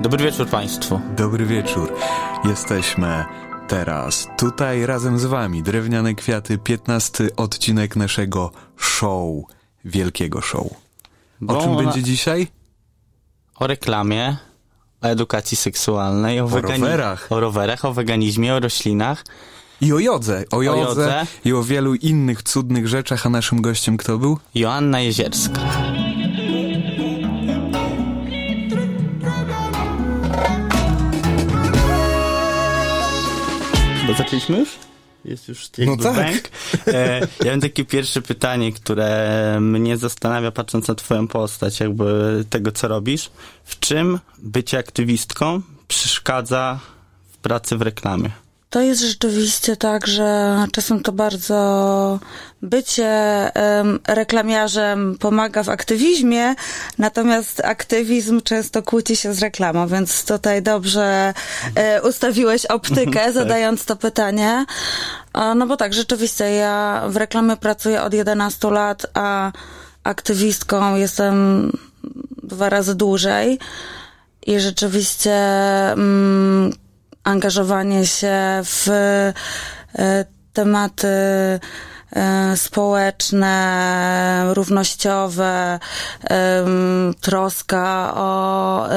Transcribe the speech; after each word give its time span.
Dobry 0.00 0.24
wieczór 0.24 0.48
Państwu. 0.48 1.00
Dobry 1.16 1.46
wieczór. 1.46 1.92
Jesteśmy 2.44 3.24
teraz 3.68 4.28
tutaj 4.38 4.86
razem 4.86 5.18
z 5.18 5.24
Wami. 5.24 5.62
Drewniane 5.62 6.14
Kwiaty, 6.14 6.58
15 6.58 7.28
odcinek 7.36 7.96
naszego 7.96 8.50
show, 8.76 9.44
wielkiego 9.84 10.40
show. 10.40 10.66
O 10.66 10.74
Bo 11.40 11.60
czym 11.60 11.70
ona- 11.70 11.82
będzie 11.82 12.02
dzisiaj? 12.02 12.46
O 13.58 13.66
reklamie, 13.66 14.36
o 15.02 15.06
edukacji 15.06 15.56
seksualnej, 15.56 16.40
o, 16.40 16.44
O 16.44 16.48
wegani- 16.48 16.80
rowerach. 16.82 17.26
o 17.30 17.40
rowerach, 17.40 17.84
o 17.84 17.92
weganizmie, 17.92 18.54
o 18.54 18.60
roślinach. 18.60 19.24
I 19.80 19.92
o 19.92 19.98
jodze, 19.98 20.44
o 20.52 20.62
jodze, 20.62 20.80
jodze. 20.84 21.26
i 21.44 21.52
o 21.52 21.62
wielu 21.62 21.94
innych 21.94 22.42
cudnych 22.42 22.88
rzeczach, 22.88 23.26
a 23.26 23.28
naszym 23.30 23.62
gościem 23.62 23.96
kto 23.96 24.18
był? 24.18 24.38
Joanna 24.54 25.00
Jezierska. 25.00 25.60
Zaczęliśmy 34.18 34.58
już? 34.58 34.68
Jest 35.24 35.48
już 35.48 35.70
jakby 35.78 36.02
tak. 36.02 36.16
bank. 36.16 36.42
E, 36.86 37.20
ja 37.44 37.50
mam 37.50 37.60
takie 37.60 37.84
pierwsze 37.84 38.22
pytanie, 38.22 38.72
które 38.72 39.58
mnie 39.60 39.96
zastanawia, 39.96 40.50
patrząc 40.50 40.88
na 40.88 40.94
twoją 40.94 41.28
postać, 41.28 41.80
jakby 41.80 42.44
tego, 42.50 42.72
co 42.72 42.88
robisz. 42.88 43.30
W 43.64 43.78
czym 43.80 44.18
bycie 44.38 44.78
aktywistką 44.78 45.62
przeszkadza 45.88 46.78
w 47.32 47.38
pracy 47.38 47.76
w 47.76 47.82
reklamie? 47.82 48.30
To 48.76 48.80
jest 48.80 49.02
rzeczywiście 49.02 49.76
tak, 49.76 50.06
że 50.06 50.56
czasem 50.72 51.02
to 51.02 51.12
bardzo 51.12 52.18
bycie 52.62 53.10
em, 53.54 53.98
reklamiarzem 54.08 55.16
pomaga 55.20 55.62
w 55.62 55.68
aktywizmie, 55.68 56.54
natomiast 56.98 57.64
aktywizm 57.64 58.40
często 58.40 58.82
kłóci 58.82 59.16
się 59.16 59.34
z 59.34 59.42
reklamą, 59.42 59.86
więc 59.88 60.24
tutaj 60.24 60.62
dobrze 60.62 61.34
e, 61.74 62.02
ustawiłeś 62.02 62.66
optykę, 62.66 63.32
zadając 63.32 63.84
to 63.84 63.96
pytanie. 63.96 64.64
No 65.56 65.66
bo 65.66 65.76
tak, 65.76 65.94
rzeczywiście 65.94 66.44
ja 66.44 67.02
w 67.08 67.16
reklamie 67.16 67.56
pracuję 67.56 68.02
od 68.02 68.14
11 68.14 68.70
lat, 68.70 69.06
a 69.14 69.52
aktywistką 70.04 70.96
jestem 70.96 71.72
dwa 72.42 72.68
razy 72.68 72.94
dłużej. 72.94 73.58
I 74.46 74.60
rzeczywiście 74.60 75.34
mm, 75.92 76.72
angażowanie 77.26 78.06
się 78.06 78.62
w 78.64 78.88
e, 78.88 80.24
tematy 80.52 81.08
e, 82.16 82.56
społeczne, 82.56 83.54
równościowe, 84.54 85.78
troska 87.20 88.12
o 88.14 88.88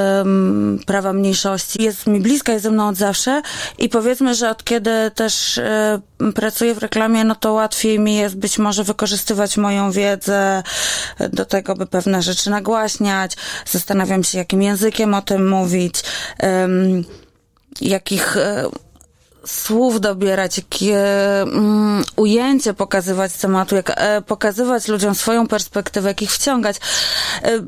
prawa 0.86 1.14
mniejszości 1.14 1.84
jest 1.84 2.08
mi 2.08 2.20
bliska, 2.20 2.52
jest 2.52 2.64
ze 2.64 2.72
mną 2.72 2.88
od 2.88 2.96
zawsze 2.96 3.42
i 3.78 3.90
powiedzmy, 3.90 4.36
że 4.36 4.50
od 4.50 4.64
kiedy 4.64 5.12
też 5.16 5.58
e, 5.58 6.00
pracuję 6.36 6.76
w 6.76 6.78
reklamie, 6.78 7.24
no 7.24 7.36
to 7.36 7.54
łatwiej 7.54 8.00
mi 8.00 8.16
jest 8.16 8.38
być 8.38 8.58
może 8.58 8.84
wykorzystywać 8.84 9.58
moją 9.58 9.92
wiedzę 9.92 10.64
do 11.30 11.46
tego, 11.46 11.76
by 11.76 11.86
pewne 11.86 12.22
rzeczy 12.22 12.50
nagłaśniać. 12.50 13.38
Zastanawiam 13.66 14.24
się, 14.24 14.38
jakim 14.38 14.62
językiem 14.62 15.14
o 15.14 15.22
tym 15.22 15.50
mówić, 15.50 16.04
jakich 17.81 18.38
e, 18.38 18.70
słów 19.45 20.02
dobierać, 20.02 20.58
jakie 20.58 21.00
mm, 21.42 22.03
ujęcie 22.16 22.73
pokazywać 22.73 23.34
tematu, 23.34 23.76
jak 23.76 23.92
e, 23.95 24.22
pokazywać 24.22 24.88
ludziom 24.88 25.16
swoją 25.16 25.48
perspektywę, 25.48 26.09
jak 26.09 26.22
ich 26.22 26.31
wciągać. 26.31 26.78
E, 27.44 27.59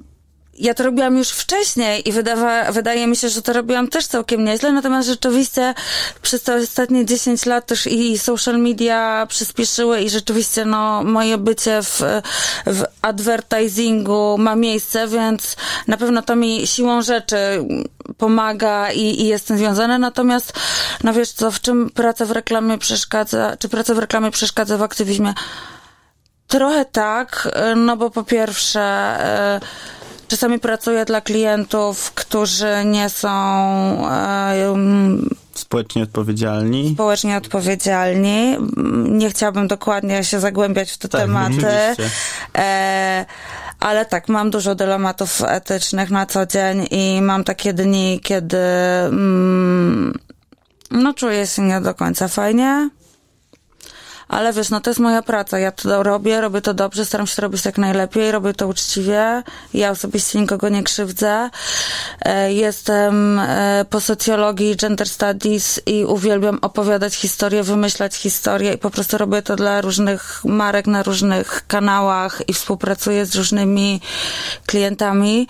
ja 0.59 0.73
to 0.73 0.83
robiłam 0.83 1.17
już 1.17 1.29
wcześniej 1.29 2.09
i 2.09 2.11
wydawa, 2.11 2.71
wydaje 2.71 3.07
mi 3.07 3.15
się, 3.15 3.29
że 3.29 3.41
to 3.41 3.53
robiłam 3.53 3.87
też 3.87 4.07
całkiem 4.07 4.43
nieźle, 4.43 4.71
natomiast 4.71 5.07
rzeczywiście 5.07 5.73
przez 6.21 6.43
te 6.43 6.55
ostatnie 6.55 7.05
10 7.05 7.45
lat 7.45 7.65
też 7.65 7.87
i 7.87 8.17
social 8.17 8.59
media 8.59 9.25
przyspieszyły 9.29 10.01
i 10.01 10.09
rzeczywiście 10.09 10.65
no, 10.65 11.03
moje 11.03 11.37
bycie 11.37 11.81
w, 11.81 12.01
w 12.65 12.83
advertisingu 13.01 14.37
ma 14.37 14.55
miejsce, 14.55 15.07
więc 15.07 15.55
na 15.87 15.97
pewno 15.97 16.21
to 16.21 16.35
mi 16.35 16.67
siłą 16.67 17.01
rzeczy 17.01 17.37
pomaga 18.17 18.91
i, 18.91 19.21
i 19.21 19.27
jestem 19.27 19.57
związana, 19.57 19.99
natomiast 19.99 20.53
no 21.03 21.13
wiesz 21.13 21.31
co, 21.31 21.51
w 21.51 21.61
czym 21.61 21.89
praca 21.89 22.25
w 22.25 22.31
reklamie 22.31 22.77
przeszkadza, 22.77 23.57
czy 23.57 23.69
praca 23.69 23.93
w 23.93 23.99
reklamie 23.99 24.31
przeszkadza 24.31 24.77
w 24.77 24.83
aktywizmie? 24.83 25.33
Trochę 26.47 26.85
tak, 26.85 27.49
no 27.75 27.97
bo 27.97 28.09
po 28.09 28.23
pierwsze, 28.23 29.17
y, 29.57 30.00
czasami 30.31 30.59
pracuję 30.59 31.05
dla 31.05 31.21
klientów, 31.21 32.11
którzy 32.11 32.85
nie 32.85 33.09
są 33.09 33.29
um, 34.71 35.29
Społecznie 35.53 36.03
odpowiedzialni? 36.03 36.91
społecznie 36.93 37.37
odpowiedzialni. 37.37 38.57
Nie 39.09 39.29
chciałabym 39.29 39.67
dokładnie 39.67 40.23
się 40.23 40.39
zagłębiać 40.39 40.91
w 40.91 40.97
te 40.97 41.07
Tak, 41.07 41.21
tematy. 41.21 41.67
E, 42.57 43.25
ale 43.79 44.05
tak, 44.05 44.29
mam 44.29 44.49
dużo 44.49 44.75
dylematów 44.75 45.41
etycznych 45.47 46.09
na 46.09 46.25
co 46.25 46.45
dzień 46.45 46.87
i 46.91 47.21
mam 47.21 47.43
takie 47.43 47.73
dni, 47.73 48.19
kiedy 48.23 48.57
mm, 48.57 50.13
no 50.91 51.13
czuję 51.13 51.47
się 51.47 51.61
nie 51.61 51.81
do 51.81 51.93
końca 51.93 52.27
fajnie. 52.27 52.89
Ale 54.31 54.53
wiesz, 54.53 54.69
no 54.69 54.81
to 54.81 54.89
jest 54.89 54.99
moja 54.99 55.21
praca. 55.21 55.59
Ja 55.59 55.71
to 55.71 56.03
robię, 56.03 56.41
robię 56.41 56.61
to 56.61 56.73
dobrze, 56.73 57.05
staram 57.05 57.27
się 57.27 57.41
robić 57.41 57.65
jak 57.65 57.77
najlepiej, 57.77 58.31
robię 58.31 58.53
to 58.53 58.67
uczciwie. 58.67 59.43
Ja 59.73 59.91
osobiście 59.91 60.39
nikogo 60.39 60.69
nie 60.69 60.83
krzywdzę. 60.83 61.49
E, 62.21 62.53
Jestem 62.53 63.39
e, 63.39 63.85
po 63.89 64.01
socjologii 64.01 64.75
gender 64.75 65.09
studies 65.09 65.81
i 65.85 66.05
uwielbiam 66.05 66.59
opowiadać 66.61 67.15
historię, 67.15 67.63
wymyślać 67.63 68.15
historię 68.15 68.73
i 68.73 68.77
po 68.77 68.89
prostu 68.89 69.17
robię 69.17 69.41
to 69.41 69.55
dla 69.55 69.81
różnych 69.81 70.41
marek 70.45 70.87
na 70.87 71.03
różnych 71.03 71.67
kanałach 71.67 72.41
i 72.47 72.53
współpracuję 72.53 73.25
z 73.25 73.35
różnymi 73.35 74.01
klientami. 74.65 75.47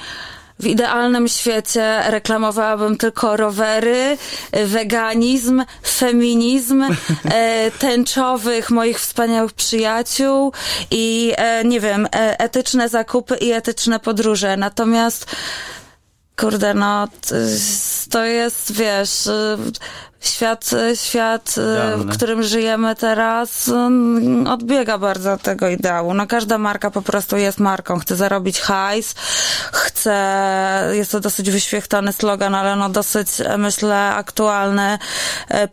W 0.61 0.65
idealnym 0.65 1.27
świecie 1.27 2.03
reklamowałabym 2.07 2.97
tylko 2.97 3.37
rowery, 3.37 4.17
y, 4.57 4.65
weganizm, 4.65 5.63
feminizm, 5.87 6.83
e, 7.25 7.71
tęczowych 7.71 8.69
moich 8.69 8.99
wspaniałych 8.99 9.53
przyjaciół 9.53 10.53
i 10.91 11.33
e, 11.37 11.63
nie 11.65 11.79
wiem, 11.79 12.05
e, 12.05 12.39
etyczne 12.39 12.89
zakupy 12.89 13.35
i 13.35 13.51
etyczne 13.51 13.99
podróże. 13.99 14.57
Natomiast 14.57 15.25
kurde, 16.35 16.73
no 16.73 17.07
to 18.11 18.25
jest, 18.25 18.71
wiesz, 18.71 19.27
y, 19.27 19.57
świat, 20.21 20.69
świat, 20.95 21.55
y, 21.57 21.61
Idealny. 21.61 22.03
w 22.03 22.15
którym 22.15 22.43
żyjemy 22.43 22.95
teraz, 22.95 23.67
mm, 23.67 24.47
odbiega 24.47 24.97
bardzo 24.97 25.33
od 25.33 25.41
tego 25.41 25.69
ideału. 25.69 26.13
No 26.13 26.27
każda 26.27 26.57
marka 26.57 26.91
po 26.91 27.01
prostu 27.01 27.37
jest 27.37 27.59
marką, 27.59 27.99
chce 27.99 28.15
zarobić 28.15 28.59
hajs, 28.59 29.15
chce, 29.71 30.89
jest 30.91 31.11
to 31.11 31.19
dosyć 31.19 31.51
wyświechtany 31.51 32.13
slogan, 32.13 32.55
ale 32.55 32.75
no 32.75 32.89
dosyć, 32.89 33.27
e, 33.41 33.57
myślę, 33.57 33.97
aktualny, 33.97 34.97
e, 35.49 35.67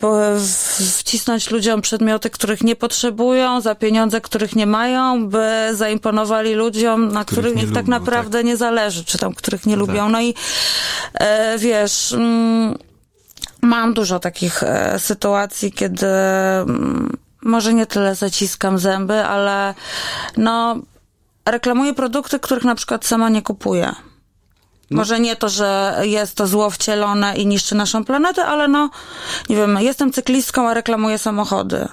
wcisnąć 0.99 1.51
ludziom 1.51 1.83
przedmioty, 1.83 2.31
których 2.31 2.65
nie 2.65 2.77
potrzebują, 2.77 3.61
za 3.61 3.75
pieniądze, 3.75 4.21
których 4.21 4.57
nie 4.57 4.67
mają, 4.67 5.29
by 5.29 5.69
zaimponowali 5.73 6.55
ludziom, 6.55 7.13
na 7.13 7.25
Których 7.25 7.53
których 7.53 7.73
tak 7.73 7.87
lubią, 7.87 7.99
naprawdę 7.99 8.45
nie 8.45 8.57
zależy, 8.57 9.05
czy 9.05 9.19
tam, 9.19 9.35
których 9.35 9.67
nie 9.67 9.77
lubią. 9.77 10.03
Tak. 10.03 10.13
No 10.13 10.21
i 10.21 10.35
e, 11.15 11.59
wiesz, 11.59 12.13
mm, 12.13 12.79
mam 13.63 13.95
dużo 13.95 14.19
takich 14.19 14.63
e, 14.63 14.99
sytuacji, 14.99 15.73
kiedy 15.73 16.07
mm, 16.07 17.17
może 17.43 17.75
nie 17.75 17.87
tyle 17.87 18.15
zaciskam 18.15 18.79
zęby, 18.79 19.25
ale 19.25 19.75
no 20.37 20.77
reklamuję 21.47 21.95
produkty, 21.95 22.41
których 22.41 22.65
na 22.65 22.75
przykład 22.75 23.07
sama 23.07 23.29
nie 23.29 23.43
kupuję. 23.43 23.95
Może 24.91 25.21
nie 25.21 25.37
to, 25.37 25.49
że 25.49 26.01
jest 26.03 26.37
to 26.37 26.47
zło 26.47 26.71
wcielone 26.71 27.37
i 27.37 27.47
niszczy 27.47 27.75
naszą 27.75 28.05
planetę, 28.05 28.45
ale 28.45 28.69
no, 28.69 28.91
nie 29.49 29.57
wiem, 29.57 29.79
jestem 29.81 30.13
cyklistką, 30.13 30.69
a 30.69 30.75
reklamuję 30.75 31.19
samochody. 31.19 31.89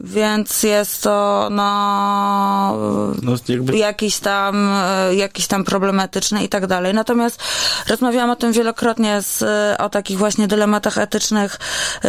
Więc 0.00 0.62
jest 0.62 1.02
to, 1.02 1.48
no, 1.50 2.76
No, 3.22 3.32
jakby 3.48 3.76
jakiś 3.76 4.18
tam, 4.18 4.68
e, 4.72 5.14
jakiś 5.14 5.46
tam 5.46 5.64
problematyczny 5.64 6.44
i 6.44 6.48
tak 6.48 6.66
dalej. 6.66 6.94
Natomiast 6.94 7.42
rozmawiałam 7.88 8.30
o 8.30 8.36
tym 8.36 8.52
wielokrotnie 8.52 9.22
z, 9.22 9.42
o 9.80 9.88
takich 9.88 10.18
właśnie 10.18 10.48
dylematach 10.48 10.98
etycznych 10.98 11.58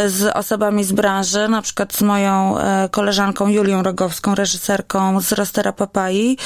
z 0.06 0.36
osobami 0.36 0.84
z 0.84 0.92
branży, 0.92 1.48
na 1.48 1.62
przykład 1.62 1.94
z 1.94 2.02
moją 2.02 2.58
e, 2.58 2.88
koleżanką 2.88 3.48
Julią 3.48 3.82
Rogowską, 3.82 4.34
reżyserką 4.34 5.20
z 5.20 5.32
Rostera 5.32 5.72
Papai 5.72 6.38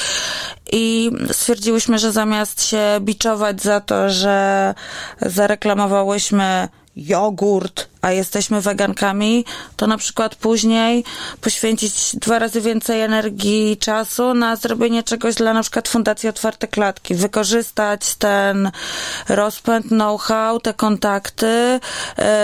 i 0.72 1.10
stwierdziłyśmy, 1.32 1.98
że 1.98 2.12
zamiast 2.12 2.66
się 2.66 2.98
biczować 3.00 3.62
za 3.62 3.80
to, 3.80 4.10
że 4.10 4.74
zareklamowałyśmy 5.22 6.68
jogurt, 6.98 7.88
a 8.02 8.12
jesteśmy 8.12 8.60
wegankami, 8.60 9.44
to 9.76 9.86
na 9.86 9.98
przykład 9.98 10.34
później 10.34 11.04
poświęcić 11.40 12.16
dwa 12.16 12.38
razy 12.38 12.60
więcej 12.60 13.00
energii 13.00 13.72
i 13.72 13.76
czasu 13.76 14.34
na 14.34 14.56
zrobienie 14.56 15.02
czegoś 15.02 15.34
dla 15.34 15.52
na 15.52 15.62
przykład 15.62 15.88
Fundacji 15.88 16.28
Otwarte 16.28 16.68
Klatki. 16.68 17.14
Wykorzystać 17.14 18.14
ten 18.14 18.70
rozpęd, 19.28 19.86
know-how, 19.86 20.60
te 20.60 20.74
kontakty 20.74 21.80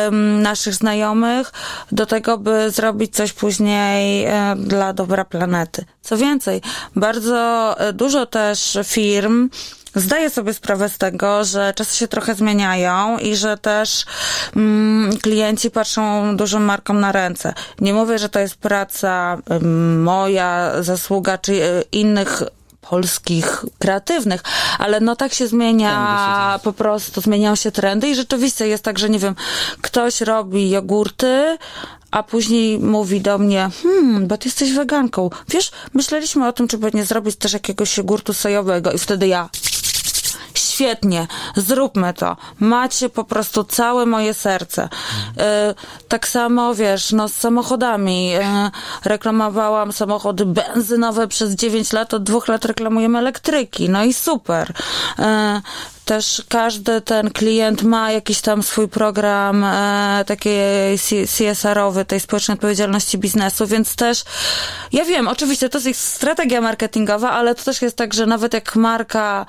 um, 0.05 0.43
naszych 0.43 0.75
znajomych 0.75 1.53
do 1.93 2.07
tego, 2.07 2.39
by 2.39 2.71
zrobić 2.71 3.15
coś 3.15 3.33
później 3.33 4.27
um, 4.27 4.65
dla 4.69 4.93
dobra 4.93 5.25
planety. 5.25 5.85
Co 6.03 6.17
więcej, 6.17 6.63
bardzo 6.97 7.75
e, 7.79 7.93
dużo 7.93 8.27
też 8.27 8.79
firm 8.85 9.49
zdaję 9.95 10.31
sobie 10.31 10.55
sprawę 10.55 10.89
z 10.89 10.99
tego, 10.99 11.45
że 11.45 11.73
czasy 11.77 11.97
się 11.97 12.09
trochę 12.09 12.35
zmieniają 12.35 13.19
i 13.19 13.37
że 13.37 13.59
też 13.59 14.05
mm, 14.57 15.17
klienci 15.17 15.71
patrzą 15.71 16.37
dużym 16.37 16.65
markom 16.65 17.01
na 17.01 17.13
ręce. 17.13 17.55
Nie 17.81 17.95
mówię, 17.95 18.19
że 18.19 18.29
to 18.29 18.39
jest 18.39 18.57
praca 18.57 19.39
moja, 20.03 20.83
zasługa 20.83 21.39
czy 21.39 21.65
e, 21.65 21.83
innych 21.93 22.43
polskich 22.81 23.65
kreatywnych, 23.79 24.43
ale 24.79 25.01
no 25.01 25.17
tak 25.17 25.35
się 25.35 25.47
zmienia, 25.47 26.61
po 26.63 26.73
prostu 26.73 27.21
zmieniają 27.21 27.55
się 27.55 27.73
trendy 27.73 28.09
i 28.09 28.15
rzeczywiście 28.15 28.69
jest 28.69 28.85
tak, 28.85 28.99
że 28.99 29.11
nie 29.11 29.19
wiem, 29.19 29.35
ktoś 29.81 30.21
robi 30.21 30.71
jogurty, 30.71 31.59
a 32.11 32.23
później 32.23 32.79
mówi 32.79 33.21
do 33.21 33.39
mnie, 33.39 33.71
hmm, 33.83 34.27
bo 34.27 34.37
ty 34.37 34.49
jesteś 34.49 34.73
weganką. 34.73 35.31
Wiesz, 35.49 35.71
myśleliśmy 35.95 36.49
o 36.49 36.53
tym, 36.53 36.69
czy 36.69 36.79
by 36.79 36.91
nie 36.95 37.05
zrobić 37.05 37.37
też 37.37 37.53
jakiegoś 37.53 37.97
jogurtu 37.97 38.33
sojowego 38.33 38.93
i 38.93 38.99
wtedy 38.99 39.29
ja 39.29 39.49
świetnie, 40.75 41.27
zróbmy 41.57 42.15
to. 42.15 42.37
Macie 42.61 43.09
po 43.09 43.25
prostu 43.25 43.65
całe 43.65 44.07
moje 44.07 44.35
serce. 44.35 44.89
E, 45.39 45.75
tak 46.09 46.29
samo, 46.29 46.75
wiesz, 46.75 47.13
no 47.13 47.29
z 47.29 47.35
samochodami. 47.35 48.35
E, 48.35 48.71
reklamowałam 49.05 49.93
samochody 49.93 50.47
benzynowe 50.47 51.29
przez 51.29 51.55
9 51.55 51.93
lat, 51.93 52.15
od 52.15 52.23
dwóch 52.23 52.49
lat 52.49 52.65
reklamujemy 52.65 53.19
elektryki. 53.19 53.91
No 53.91 54.05
i 54.05 54.15
super. 54.15 54.73
Też 56.05 56.43
każdy 56.49 57.01
ten 57.01 57.31
klient 57.31 57.83
ma 57.83 58.13
jakiś 58.13 58.41
tam 58.41 58.63
swój 58.63 58.89
program 58.89 59.65
e, 59.65 60.25
taki 60.27 60.51
CSR-owy, 61.37 62.05
tej 62.05 62.21
społecznej 62.21 62.55
odpowiedzialności 62.55 63.19
biznesu, 63.19 63.67
więc 63.67 63.97
też 63.97 64.25
ja 64.93 65.05
wiem, 65.05 65.29
oczywiście 65.29 65.69
to 65.69 65.79
jest 65.79 66.01
strategia 66.01 66.61
marketingowa, 66.61 67.31
ale 67.31 67.55
to 67.55 67.65
też 67.65 67.83
jest 67.83 67.97
tak, 67.97 68.15
że 68.15 68.27
nawet 68.27 68.55
jak 68.55 68.77
marka 68.77 69.47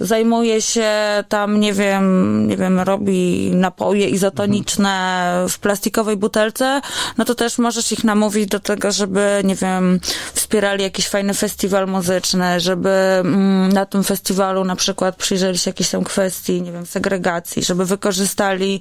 zajmuje 0.00 0.62
się 0.62 0.90
tam, 1.28 1.60
nie 1.60 1.72
wiem, 1.72 2.46
nie 2.48 2.56
wiem, 2.56 2.80
robi 2.80 3.50
napoje 3.54 4.08
izotoniczne 4.08 5.44
w 5.48 5.58
plastikowej 5.58 6.16
butelce, 6.16 6.80
no 7.18 7.24
to 7.24 7.34
też 7.34 7.58
możesz 7.58 7.92
ich 7.92 8.04
namówić 8.04 8.46
do 8.46 8.60
tego, 8.60 8.92
żeby, 8.92 9.40
nie 9.44 9.54
wiem, 9.54 10.00
wspierali 10.34 10.82
jakiś 10.82 11.08
fajny 11.08 11.34
festiwal 11.34 11.86
muzyczny, 11.86 12.60
żeby 12.60 12.90
mm, 12.90 13.72
na 13.72 13.86
tym 13.86 14.04
festiwalu 14.04 14.64
na 14.64 14.76
przykład 14.76 15.16
przyjrzeli 15.16 15.58
się 15.58 15.72
kwestii, 16.04 16.62
nie 16.62 16.72
wiem, 16.72 16.86
segregacji, 16.86 17.64
żeby 17.64 17.84
wykorzystali 17.84 18.80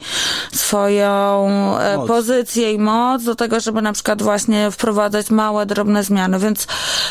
swoją 0.53 1.47
e, 1.79 1.97
moc. 1.97 2.07
pozycję 2.07 2.71
i 2.71 2.79
moc 2.79 3.23
do 3.23 3.35
tego, 3.35 3.59
żeby 3.59 3.81
na 3.81 3.93
przykład 3.93 4.21
właśnie 4.21 4.71
wprowadzać 4.71 5.29
małe, 5.29 5.65
drobne 5.65 6.03
zmiany. 6.03 6.39
Więc 6.39 6.65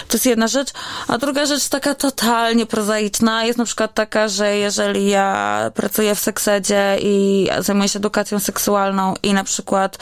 to 0.09 0.17
jest 0.17 0.27
jedna 0.27 0.49
rzecz. 0.49 0.69
A 1.09 1.19
druga 1.19 1.47
rzecz 1.47 1.69
taka 1.69 1.95
totalnie 1.95 2.67
prozaiczna 2.67 3.45
jest 3.45 3.59
na 3.59 3.65
przykład 3.65 3.95
taka, 3.95 4.29
że 4.29 4.57
jeżeli 4.57 5.09
ja 5.09 5.71
pracuję 5.75 6.15
w 6.15 6.19
seksedzie 6.19 6.97
i 7.01 7.49
zajmuję 7.59 7.89
się 7.89 7.99
edukacją 7.99 8.39
seksualną 8.39 9.15
i 9.23 9.33
na 9.33 9.45
przykład 9.45 9.99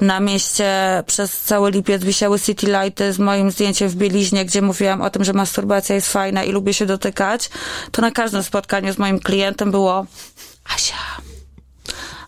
na 0.00 0.20
mieście 0.20 1.02
przez 1.06 1.40
cały 1.40 1.70
lipiec 1.70 2.04
wisiały 2.04 2.40
city 2.40 2.66
lighty 2.66 3.12
z 3.12 3.18
moim 3.18 3.50
zdjęciem 3.50 3.88
w 3.88 3.94
bieliźnie, 3.94 4.44
gdzie 4.44 4.62
mówiłam 4.62 5.02
o 5.02 5.10
tym, 5.10 5.24
że 5.24 5.32
masturbacja 5.32 5.94
jest 5.94 6.12
fajna 6.12 6.44
i 6.44 6.52
lubię 6.52 6.74
się 6.74 6.86
dotykać, 6.86 7.50
to 7.90 8.02
na 8.02 8.10
każdym 8.10 8.42
spotkaniu 8.42 8.92
z 8.92 8.98
moim 8.98 9.20
klientem 9.20 9.39
klientem 9.40 9.70
było 9.70 10.06
Asia, 10.74 10.96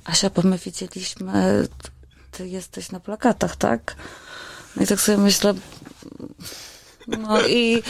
Asia, 0.04 0.30
bo 0.30 0.42
my 0.44 0.58
widzieliśmy, 0.58 1.68
ty 2.30 2.48
jesteś 2.48 2.90
na 2.90 3.00
plakatach, 3.00 3.56
tak? 3.56 3.96
No 4.76 4.82
i 4.82 4.86
tak 4.86 5.00
sobie 5.00 5.18
myślę, 5.18 5.54
no 7.08 7.46
i 7.46 7.82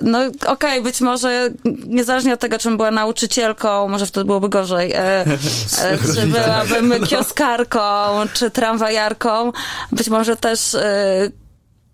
no 0.00 0.18
okej, 0.26 0.42
okay, 0.46 0.82
być 0.82 1.00
może 1.00 1.50
niezależnie 1.86 2.34
od 2.34 2.40
tego, 2.40 2.58
czym 2.58 2.76
była 2.76 2.90
nauczycielką, 2.90 3.88
może 3.88 4.06
wtedy 4.06 4.24
byłoby 4.24 4.48
gorzej, 4.48 4.92
e, 4.92 4.98
e, 5.82 5.98
czy 6.14 6.26
byłabym 6.26 7.06
kioskarką, 7.06 7.80
czy 8.34 8.50
tramwajarką, 8.50 9.52
być 9.92 10.08
może 10.08 10.36
też 10.36 10.74
e, 10.74 11.30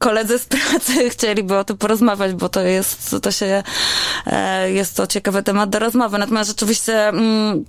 koledzy 0.00 0.38
z 0.38 0.46
pracy 0.46 0.92
chcieliby 1.10 1.58
o 1.58 1.64
tym 1.64 1.76
porozmawiać, 1.76 2.32
bo 2.32 2.48
to 2.48 2.60
jest, 2.62 3.16
to 3.22 3.30
się, 3.32 3.62
e, 4.26 4.72
jest 4.72 4.96
to 4.96 5.06
ciekawy 5.06 5.42
temat 5.42 5.70
do 5.70 5.78
rozmowy. 5.78 6.18
Natomiast 6.18 6.50
rzeczywiście, 6.50 7.08
mm, 7.08 7.64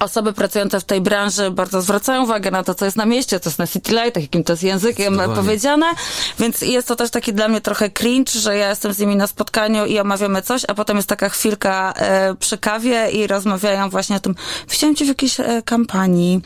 osoby 0.00 0.32
pracujące 0.32 0.80
w 0.80 0.84
tej 0.84 1.00
branży 1.00 1.50
bardzo 1.50 1.82
zwracają 1.82 2.22
uwagę 2.22 2.50
na 2.50 2.64
to, 2.64 2.74
co 2.74 2.84
jest 2.84 2.96
na 2.96 3.06
mieście, 3.06 3.40
co 3.40 3.50
jest 3.50 3.58
na 3.58 3.66
City 3.66 3.92
Light, 3.92 4.20
jakim 4.20 4.44
to 4.44 4.52
jest 4.52 4.62
językiem 4.62 5.20
powiedziane, 5.34 5.86
więc 6.38 6.60
jest 6.60 6.88
to 6.88 6.96
też 6.96 7.10
taki 7.10 7.32
dla 7.32 7.48
mnie 7.48 7.60
trochę 7.60 7.90
cringe, 7.90 8.32
że 8.32 8.56
ja 8.56 8.68
jestem 8.70 8.92
z 8.92 8.98
nimi 8.98 9.16
na 9.16 9.26
spotkaniu 9.26 9.86
i 9.86 9.98
omawiamy 9.98 10.42
coś, 10.42 10.62
a 10.68 10.74
potem 10.74 10.96
jest 10.96 11.08
taka 11.08 11.28
chwilka 11.28 11.94
e, 11.96 12.34
przy 12.34 12.58
kawie 12.58 13.10
i 13.10 13.26
rozmawiają 13.26 13.90
właśnie 13.90 14.16
o 14.16 14.20
tym, 14.20 14.34
widziałem 14.70 14.96
cię 14.96 15.04
w 15.04 15.08
jakiejś 15.08 15.40
e, 15.40 15.62
kampanii, 15.64 16.40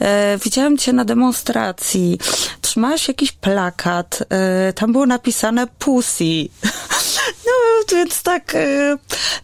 e, 0.00 0.38
widziałem 0.44 0.78
cię 0.78 0.92
na 0.92 1.04
demonstracji, 1.04 2.18
trzymałeś 2.60 3.08
jakiś 3.08 3.32
plakat, 3.32 4.18
e, 4.30 4.72
tam 4.72 4.92
było 4.92 5.06
napisane 5.06 5.66
Pussy. 5.66 6.48
no, 7.46 7.52
więc 7.92 8.22
tak, 8.22 8.54
e, 8.54 8.96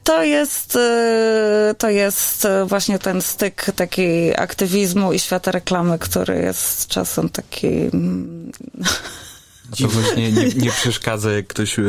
to 0.05 0.23
jest, 0.23 0.77
e, 0.77 1.75
to 1.79 1.91
jest 1.91 2.47
właśnie 2.67 2.99
ten 2.99 3.23
styl 3.23 3.46
styk 3.47 3.73
takiej 3.77 4.37
aktywizmu 4.37 5.13
i 5.13 5.19
świata 5.19 5.51
reklamy, 5.51 5.99
który 5.99 6.39
jest 6.39 6.87
czasem 6.87 7.29
taki... 7.29 7.69
To 9.83 9.89
właśnie 9.89 10.33
nie, 10.33 10.49
nie, 10.65 10.71
przeszkadza, 10.71 11.33
jak 11.33 11.47
ktoś 11.47 11.79
e, 11.79 11.83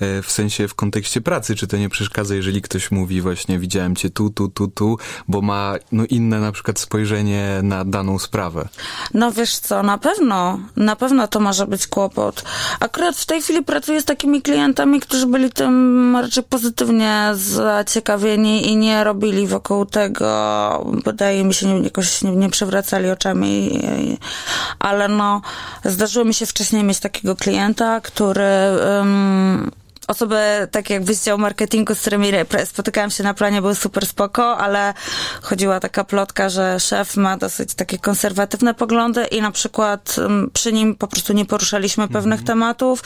e, 0.00 0.22
w 0.22 0.30
sensie 0.30 0.68
w 0.68 0.74
kontekście 0.74 1.20
pracy, 1.20 1.54
czy 1.54 1.66
to 1.66 1.76
nie 1.76 1.88
przeszkadza, 1.88 2.34
jeżeli 2.34 2.62
ktoś 2.62 2.90
mówi 2.90 3.20
właśnie 3.20 3.58
widziałem 3.58 3.96
cię 3.96 4.10
tu, 4.10 4.30
tu, 4.30 4.48
tu, 4.48 4.68
tu, 4.68 4.98
bo 5.28 5.42
ma 5.42 5.74
no, 5.92 6.04
inne 6.04 6.40
na 6.40 6.52
przykład 6.52 6.78
spojrzenie 6.78 7.60
na 7.62 7.84
daną 7.84 8.18
sprawę. 8.18 8.68
No 9.14 9.32
wiesz 9.32 9.58
co, 9.58 9.82
na 9.82 9.98
pewno, 9.98 10.60
na 10.76 10.96
pewno 10.96 11.28
to 11.28 11.40
może 11.40 11.66
być 11.66 11.86
kłopot. 11.86 12.44
Akurat 12.80 13.16
w 13.16 13.26
tej 13.26 13.42
chwili 13.42 13.64
pracuję 13.64 14.00
z 14.00 14.04
takimi 14.04 14.42
klientami, 14.42 15.00
którzy 15.00 15.26
byli 15.26 15.50
tym 15.50 16.16
raczej 16.16 16.44
pozytywnie 16.44 17.30
zaciekawieni 17.34 18.68
i 18.68 18.76
nie 18.76 19.04
robili 19.04 19.46
wokół 19.46 19.86
tego, 19.86 20.26
wydaje 21.04 21.44
mi 21.44 21.54
się, 21.54 21.84
jakoś 21.84 22.22
nie, 22.22 22.36
nie 22.36 22.50
przewracali 22.50 23.10
oczami, 23.10 23.80
ale 24.78 25.08
no, 25.08 25.42
zdarzyło 25.84 26.24
mi 26.24 26.34
się 26.34 26.46
wcześniej 26.46 26.84
mieć 26.84 27.00
takie 27.00 27.25
takiego 27.26 27.36
klienta, 27.36 28.00
który 28.00 28.44
um, 28.98 29.70
osoby, 30.08 30.68
tak 30.70 30.90
jak 30.90 31.14
z 31.14 31.24
działu 31.24 31.38
marketingu, 31.38 31.94
z 31.94 32.00
którymi 32.00 32.30
spotykałam 32.64 33.10
się 33.10 33.24
na 33.24 33.34
planie, 33.34 33.60
były 33.62 33.74
super 33.74 34.06
spoko, 34.06 34.58
ale 34.58 34.94
chodziła 35.42 35.80
taka 35.80 36.04
plotka, 36.04 36.48
że 36.48 36.80
szef 36.80 37.16
ma 37.16 37.36
dosyć 37.36 37.74
takie 37.74 37.98
konserwatywne 37.98 38.74
poglądy 38.74 39.24
i 39.24 39.42
na 39.42 39.50
przykład 39.50 40.16
przy 40.52 40.72
nim 40.72 40.94
po 40.94 41.08
prostu 41.08 41.32
nie 41.32 41.44
poruszaliśmy 41.44 42.08
pewnych 42.08 42.44
tematów 42.44 43.02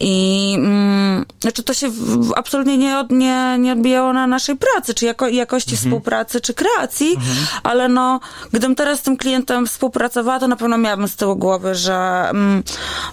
i 0.00 0.54
mm, 0.58 1.24
znaczy 1.40 1.62
to 1.62 1.74
się 1.74 1.90
absolutnie 2.36 2.78
nie, 2.78 2.98
od, 2.98 3.10
nie, 3.10 3.56
nie 3.58 3.72
odbijało 3.72 4.12
na 4.12 4.26
naszej 4.26 4.56
pracy, 4.56 4.94
czy 4.94 5.04
jako, 5.04 5.28
jakości 5.28 5.74
mhm. 5.74 5.90
współpracy, 5.90 6.40
czy 6.40 6.54
kreacji, 6.54 7.14
mhm. 7.14 7.36
ale 7.62 7.88
no, 7.88 8.20
gdybym 8.50 8.74
teraz 8.74 8.98
z 8.98 9.02
tym 9.02 9.16
klientem 9.16 9.66
współpracowała, 9.66 10.40
to 10.40 10.48
na 10.48 10.56
pewno 10.56 10.78
miałabym 10.78 11.08
z 11.08 11.16
tyłu 11.16 11.36
głowy, 11.36 11.74
że 11.74 12.28
mm, 12.30 12.62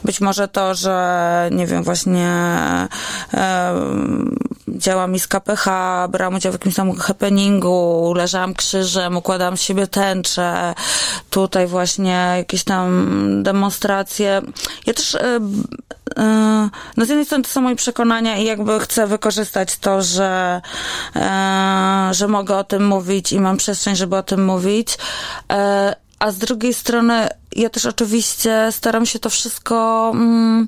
być 0.03 0.21
może 0.21 0.47
to, 0.47 0.75
że 0.75 1.49
nie 1.51 1.67
wiem, 1.67 1.83
właśnie 1.83 2.31
działam 4.67 5.19
z 5.19 5.27
KPH, 5.27 5.65
brałam 6.09 6.35
udział 6.35 6.51
w 6.51 6.55
jakimś 6.55 6.75
tam 6.75 6.95
happeningu, 6.95 8.13
leżałam 8.15 8.53
krzyżem, 8.53 9.17
układałam 9.17 9.57
z 9.57 9.61
siebie 9.61 9.87
tęcze, 9.87 10.73
tutaj 11.29 11.67
właśnie 11.67 12.33
jakieś 12.37 12.63
tam 12.63 13.43
demonstracje. 13.43 14.41
Ja 14.85 14.93
też 14.93 15.15
e, 15.15 15.39
e, 16.17 16.69
no 16.97 17.05
z 17.05 17.09
jednej 17.09 17.25
strony 17.25 17.43
to 17.43 17.49
są 17.49 17.61
moje 17.61 17.75
przekonania 17.75 18.37
i 18.37 18.45
jakby 18.45 18.79
chcę 18.79 19.07
wykorzystać 19.07 19.77
to, 19.77 20.01
że, 20.01 20.61
e, 21.15 22.09
że 22.11 22.27
mogę 22.27 22.57
o 22.57 22.63
tym 22.63 22.85
mówić 22.85 23.33
i 23.33 23.39
mam 23.39 23.57
przestrzeń, 23.57 23.95
żeby 23.95 24.15
o 24.15 24.23
tym 24.23 24.45
mówić 24.45 24.97
a 26.21 26.31
z 26.31 26.37
drugiej 26.37 26.73
strony 26.73 27.27
ja 27.55 27.69
też 27.69 27.85
oczywiście 27.85 28.67
staram 28.71 29.05
się 29.05 29.19
to 29.19 29.29
wszystko 29.29 30.11
mm, 30.13 30.67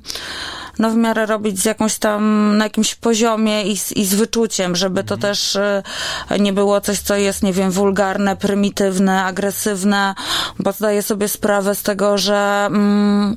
no 0.78 0.90
w 0.90 0.96
miarę 0.96 1.26
robić 1.26 1.60
z 1.60 1.64
jakąś 1.64 1.98
tam, 1.98 2.54
na 2.56 2.64
jakimś 2.64 2.94
poziomie 2.94 3.62
i 3.62 3.76
z, 3.78 3.92
i 3.92 4.04
z 4.04 4.14
wyczuciem, 4.14 4.76
żeby 4.76 5.04
to 5.04 5.16
też 5.16 5.54
y, 5.56 5.82
nie 6.40 6.52
było 6.52 6.80
coś, 6.80 6.98
co 7.00 7.16
jest, 7.16 7.42
nie 7.42 7.52
wiem, 7.52 7.70
wulgarne, 7.70 8.36
prymitywne, 8.36 9.24
agresywne, 9.24 10.14
bo 10.58 10.72
zdaję 10.72 11.02
sobie 11.02 11.28
sprawę 11.28 11.74
z 11.74 11.82
tego, 11.82 12.18
że 12.18 12.64
mm, 12.66 13.36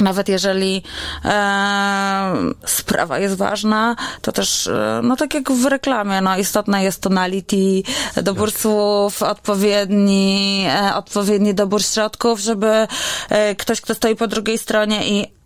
nawet 0.00 0.28
jeżeli 0.28 0.82
e, 1.24 2.32
sprawa 2.66 3.18
jest 3.18 3.36
ważna, 3.36 3.96
to 4.22 4.32
też, 4.32 4.66
e, 4.66 5.00
no 5.02 5.16
tak 5.16 5.34
jak 5.34 5.52
w 5.52 5.66
reklamie, 5.66 6.20
no 6.20 6.38
istotne 6.38 6.84
jest 6.84 7.02
tonality, 7.02 7.82
dobór 8.22 8.52
tak. 8.52 8.60
słów, 8.60 9.22
odpowiedni, 9.22 10.64
e, 10.68 10.94
odpowiedni 10.94 11.54
dobór 11.54 11.82
środków, 11.82 12.40
żeby 12.40 12.86
e, 13.28 13.54
ktoś, 13.54 13.80
kto 13.80 13.94
stoi 13.94 14.16
po 14.16 14.26
drugiej 14.26 14.58
stronie 14.58 15.08
i 15.08 15.41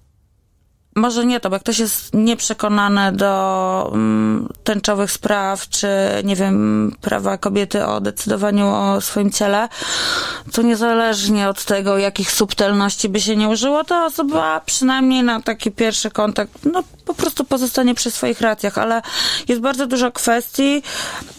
może 0.97 1.27
nie 1.27 1.41
to, 1.41 1.51
bo 1.51 1.57
jak 1.57 1.63
ktoś 1.63 1.79
jest 1.79 2.15
nieprzekonany 2.15 3.13
do 3.13 3.89
um, 3.93 4.49
tęczowych 4.65 5.11
spraw, 5.11 5.69
czy 5.69 5.89
nie 6.25 6.37
wiem, 6.37 6.93
prawa 7.01 7.39
kobiety 7.39 7.87
o 7.87 8.01
decydowaniu 8.01 8.67
o 8.69 9.01
swoim 9.01 9.31
ciele, 9.31 9.69
to 10.53 10.63
niezależnie 10.63 11.49
od 11.49 11.65
tego, 11.65 11.99
jakich 11.99 12.31
subtelności 12.31 13.09
by 13.09 13.21
się 13.21 13.37
nie 13.37 13.49
użyło, 13.49 13.85
ta 13.85 14.07
osoba 14.07 14.61
przynajmniej 14.61 15.23
na 15.23 15.43
taki 15.43 15.71
pierwszy 15.71 16.11
kontakt, 16.11 16.53
no 16.73 16.83
po 17.07 17.15
prostu 17.15 17.45
pozostanie 17.45 17.95
przy 17.95 18.11
swoich 18.11 18.41
racjach, 18.41 18.79
ale 18.79 19.03
jest 19.49 19.61
bardzo 19.61 19.87
dużo 19.87 20.13
kwestii, 20.13 20.83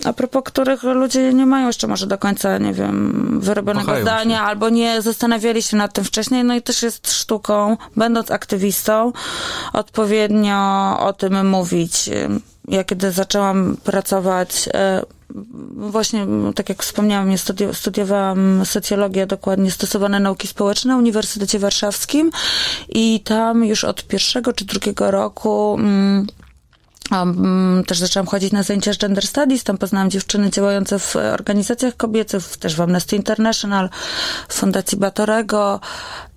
a 0.05 0.13
propos 0.13 0.43
których 0.45 0.83
ludzie 0.83 1.33
nie 1.33 1.45
mają 1.45 1.67
jeszcze 1.67 1.87
może 1.87 2.07
do 2.07 2.17
końca, 2.17 2.57
nie 2.57 2.73
wiem, 2.73 3.39
wyrobionego 3.41 3.85
Kochają 3.85 4.05
zdania, 4.05 4.37
się. 4.37 4.43
albo 4.43 4.69
nie 4.69 5.01
zastanawiali 5.01 5.61
się 5.61 5.77
nad 5.77 5.93
tym 5.93 6.03
wcześniej, 6.03 6.43
no 6.43 6.55
i 6.55 6.61
też 6.61 6.83
jest 6.83 7.13
sztuką, 7.13 7.77
będąc 7.95 8.31
aktywistą, 8.31 9.13
odpowiednio 9.73 10.95
o 10.99 11.13
tym 11.13 11.49
mówić. 11.49 12.09
Ja 12.67 12.83
kiedy 12.83 13.11
zaczęłam 13.11 13.77
pracować 13.83 14.69
e, 14.73 15.03
właśnie, 15.75 16.27
tak 16.55 16.69
jak 16.69 16.83
wspomniałam, 16.83 17.31
ja 17.31 17.37
studi 17.37 17.63
studiowałam 17.73 18.65
socjologię, 18.65 19.27
dokładnie 19.27 19.71
stosowane 19.71 20.19
nauki 20.19 20.47
społeczne 20.47 20.91
na 20.91 20.97
Uniwersytecie 20.97 21.59
Warszawskim 21.59 22.31
i 22.89 23.19
tam 23.19 23.65
już 23.65 23.83
od 23.83 24.07
pierwszego 24.07 24.53
czy 24.53 24.65
drugiego 24.65 25.11
roku 25.11 25.75
mm, 25.79 26.27
Um, 27.11 27.83
też 27.87 27.99
zaczęłam 27.99 28.27
chodzić 28.27 28.51
na 28.51 28.63
zajęcia 28.63 28.93
z 28.93 28.97
Gender 28.97 29.27
Studies, 29.27 29.63
tam 29.63 29.77
poznałam 29.77 30.09
dziewczyny 30.09 30.49
działające 30.49 30.99
w 30.99 31.15
organizacjach 31.15 31.97
kobiecych, 31.97 32.57
też 32.57 32.75
w 32.75 32.81
Amnesty 32.81 33.15
International, 33.15 33.89
w 34.47 34.53
Fundacji 34.53 34.97
Batorego 34.97 35.79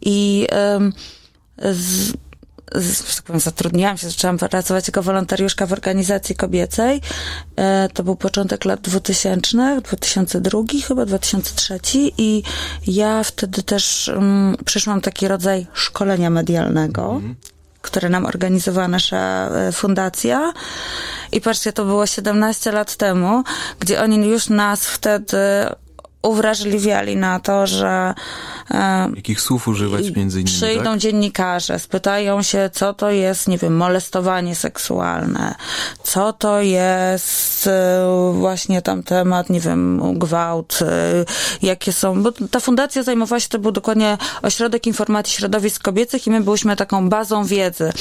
i 0.00 0.46
z, 1.58 2.12
tak 3.16 3.24
powiem, 3.24 3.40
zatrudniłam 3.40 3.98
się, 3.98 4.10
zaczęłam 4.10 4.38
pracować 4.38 4.88
jako 4.88 5.02
wolontariuszka 5.02 5.66
w 5.66 5.72
organizacji 5.72 6.34
kobiecej. 6.34 7.00
E, 7.56 7.88
to 7.94 8.02
był 8.02 8.16
początek 8.16 8.64
lat 8.64 8.80
2000, 8.80 9.80
2002 9.84 10.60
chyba, 10.88 11.06
2003 11.06 11.80
i 11.94 12.42
ja 12.86 13.24
wtedy 13.24 13.62
też 13.62 14.08
um, 14.14 14.56
przyszłam 14.64 15.00
taki 15.00 15.28
rodzaj 15.28 15.66
szkolenia 15.72 16.30
medialnego. 16.30 17.10
Mm 17.10 17.36
które 17.82 18.08
nam 18.08 18.26
organizowała 18.26 18.88
nasza 18.88 19.48
e, 19.48 19.72
fundacja. 19.72 20.52
I 21.32 21.40
patrzcie, 21.40 21.72
to 21.72 21.84
było 21.84 22.06
17 22.06 22.72
lat 22.72 22.96
temu, 22.96 23.42
gdzie 23.80 24.02
oni 24.02 24.28
już 24.28 24.48
nas 24.48 24.86
wtedy 24.86 25.36
uwrażliwiali 26.22 27.16
na 27.16 27.40
to, 27.40 27.66
że 27.66 28.14
e, 28.70 29.10
Jakich 29.16 29.40
słów 29.40 29.68
używać 29.68 30.10
między 30.10 30.40
innymi, 30.40 30.56
Przyjdą 30.56 30.84
tak? 30.84 30.98
dziennikarze, 30.98 31.78
spytają 31.78 32.42
się, 32.42 32.70
co 32.72 32.94
to 32.94 33.10
jest, 33.10 33.48
nie 33.48 33.58
wiem, 33.58 33.76
molestowanie 33.76 34.54
seksualne, 34.54 35.54
co 36.02 36.32
to 36.32 36.60
jest 36.60 37.66
e, 37.66 38.32
właśnie 38.34 38.82
tam 38.82 39.02
temat, 39.02 39.50
nie 39.50 39.60
wiem, 39.60 40.00
gwałt, 40.18 40.78
e, 40.82 40.86
jakie 41.62 41.92
są, 41.92 42.22
bo 42.22 42.32
ta 42.50 42.60
fundacja 42.60 43.02
zajmowała 43.02 43.40
się, 43.40 43.48
to 43.48 43.58
był 43.58 43.72
dokładnie 43.72 44.18
Ośrodek 44.42 44.86
Informacji 44.86 45.34
Środowisk 45.34 45.82
Kobiecych 45.82 46.26
i 46.26 46.30
my 46.30 46.40
byliśmy 46.40 46.76
taką 46.76 47.08
bazą 47.08 47.44
wiedzy. 47.44 47.92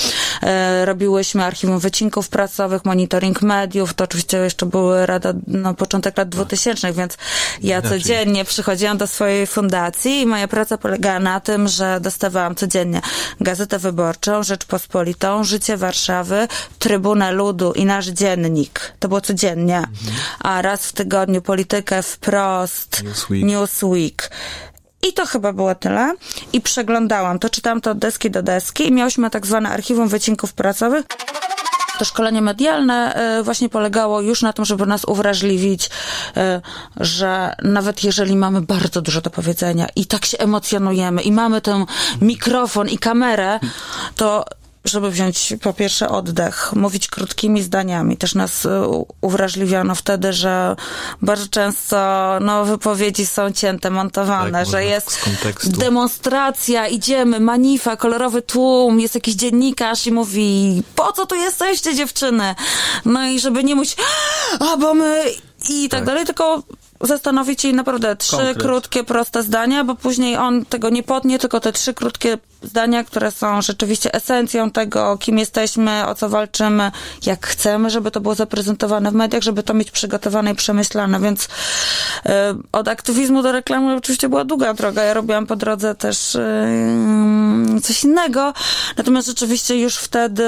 Robiłyśmy 0.86 1.44
archiwum 1.44 1.80
wycinków 1.80 2.30
pracowych, 2.30 2.86
monitoring 2.86 3.42
mediów, 3.42 3.94
to 3.94 4.04
oczywiście 4.04 4.38
jeszcze 4.38 4.66
były 4.66 5.06
rada, 5.06 5.34
no, 5.48 5.74
początek 5.74 6.18
lat 6.18 6.30
2000, 6.30 6.94
więc 6.94 7.18
ja 7.64 7.82
codziennie 8.10 8.46
przychodziłam 8.46 8.98
do 8.98 9.08
swojej 9.08 9.48
fundacji 9.48 10.22
i 10.22 10.26
moja 10.26 10.48
praca 10.48 10.78
polegała 10.78 11.20
na 11.20 11.40
tym, 11.40 11.68
że 11.68 12.00
dostawałam 12.02 12.56
codziennie 12.56 13.02
Gazetę 13.42 13.80
Wyborczą, 13.80 14.44
Rzeczpospolitą, 14.44 15.44
Życie 15.44 15.78
Warszawy, 15.78 16.48
Trybunę 16.80 17.32
Ludu 17.32 17.74
i 17.74 17.86
nasz 17.86 18.08
dziennik. 18.08 18.94
To 19.00 19.08
było 19.08 19.22
codziennie. 19.22 19.78
Mhm. 19.78 20.16
A 20.40 20.62
raz 20.62 20.86
w 20.86 20.94
tygodniu 20.94 21.42
Politykę 21.42 22.04
Wprost, 22.04 23.04
Newsweek. 23.04 23.44
Newsweek. 23.44 24.32
I 25.10 25.14
to 25.14 25.26
chyba 25.26 25.54
było 25.54 25.76
tyle. 25.76 26.16
I 26.54 26.62
przeglądałam 26.62 27.40
to, 27.40 27.50
czytałam 27.50 27.82
to 27.82 27.92
od 27.92 28.00
deski 28.00 28.32
do 28.32 28.44
deski 28.44 28.88
i 28.88 28.92
miałyśmy 28.92 29.30
tak 29.30 29.46
zwane 29.46 29.70
archiwum 29.70 30.08
wycinków 30.08 30.54
pracowych. 30.54 31.06
To 32.00 32.06
szkolenie 32.06 32.42
medialne 32.42 33.14
e, 33.14 33.44
właśnie 33.44 33.70
polegało 33.70 34.22
już 34.22 34.42
na 34.42 34.54
tym, 34.54 34.66
żeby 34.66 34.86
nas 34.86 35.06
uwrażliwić, 35.06 35.90
e, 36.38 36.62
że 36.98 37.56
nawet 37.64 38.04
jeżeli 38.04 38.36
mamy 38.36 38.62
bardzo 38.62 39.02
dużo 39.02 39.22
do 39.22 39.30
powiedzenia 39.30 39.88
i 39.96 40.06
tak 40.06 40.26
się 40.26 40.38
emocjonujemy 40.38 41.22
i 41.22 41.32
mamy 41.32 41.62
ten 41.62 41.86
mikrofon 42.22 42.90
i 42.90 42.98
kamerę, 42.98 43.60
to 44.16 44.46
żeby 44.86 45.12
wziąć 45.12 45.54
po 45.62 45.74
pierwsze 45.74 46.10
oddech, 46.10 46.74
mówić 46.76 47.08
krótkimi 47.08 47.64
zdaniami. 47.64 48.18
Też 48.18 48.36
nas 48.36 48.66
y, 48.66 48.70
uwrażliwiano 49.22 49.96
wtedy, 49.96 50.34
że 50.34 50.76
bardzo 51.22 51.48
często 51.48 51.98
no, 52.42 52.66
wypowiedzi 52.66 53.26
są 53.26 53.52
cięte, 53.52 53.90
montowane, 53.90 54.60
tak, 54.60 54.68
że 54.68 54.86
jest 54.86 55.20
demonstracja, 55.66 56.88
idziemy, 56.88 57.40
manifa, 57.40 57.96
kolorowy 57.96 58.42
tłum, 58.42 59.00
jest 59.00 59.16
jakiś 59.16 59.36
dziennikarz 59.36 60.08
i 60.08 60.12
mówi, 60.12 60.84
po 60.96 61.12
co 61.12 61.26
tu 61.26 61.36
jesteście 61.36 61.96
dziewczyny? 61.96 62.56
No 63.06 63.26
i 63.26 63.40
żeby 63.40 63.64
nie 63.64 63.76
mówić, 63.76 63.96
a 64.60 64.78
bo 64.78 64.94
my 64.94 65.24
i 65.70 65.90
tak, 65.90 66.00
tak 66.00 66.06
dalej, 66.06 66.26
tylko 66.26 66.64
zastanowić 67.02 67.62
się 67.62 67.74
naprawdę 67.74 68.16
trzy 68.16 68.32
Konkret. 68.32 68.58
krótkie, 68.58 69.04
proste 69.04 69.44
zdania, 69.44 69.84
bo 69.84 69.96
później 69.96 70.38
on 70.38 70.66
tego 70.66 70.90
nie 70.90 71.04
potnie, 71.04 71.40
tylko 71.40 71.60
te 71.60 71.72
trzy 71.72 71.94
krótkie 71.94 72.38
zdania, 72.62 73.04
które 73.04 73.32
są 73.32 73.62
rzeczywiście 73.62 74.14
esencją 74.14 74.72
tego, 74.72 75.18
kim 75.18 75.38
jesteśmy, 75.38 76.08
o 76.08 76.16
co 76.16 76.30
walczymy, 76.30 76.92
jak 77.26 77.48
chcemy, 77.48 77.90
żeby 77.90 78.12
to 78.12 78.22
było 78.22 78.36
zaprezentowane 78.36 79.12
w 79.12 79.14
mediach, 79.14 79.42
żeby 79.44 79.64
to 79.64 79.74
mieć 79.74 79.92
przygotowane 79.92 80.52
i 80.52 80.56
przemyślane, 80.56 81.20
więc 81.20 81.46
y, 81.46 81.50
od 82.72 82.88
aktywizmu 82.88 83.44
do 83.44 83.52
reklamy 83.52 83.96
oczywiście 83.96 84.30
była 84.30 84.46
długa 84.46 84.74
droga. 84.74 85.04
Ja 85.04 85.14
robiłam 85.14 85.48
po 85.48 85.56
drodze 85.56 85.96
też 85.96 86.36
y, 86.36 87.82
coś 87.84 88.04
innego, 88.04 88.54
natomiast 88.98 89.28
rzeczywiście 89.28 89.80
już 89.80 89.96
wtedy 89.96 90.44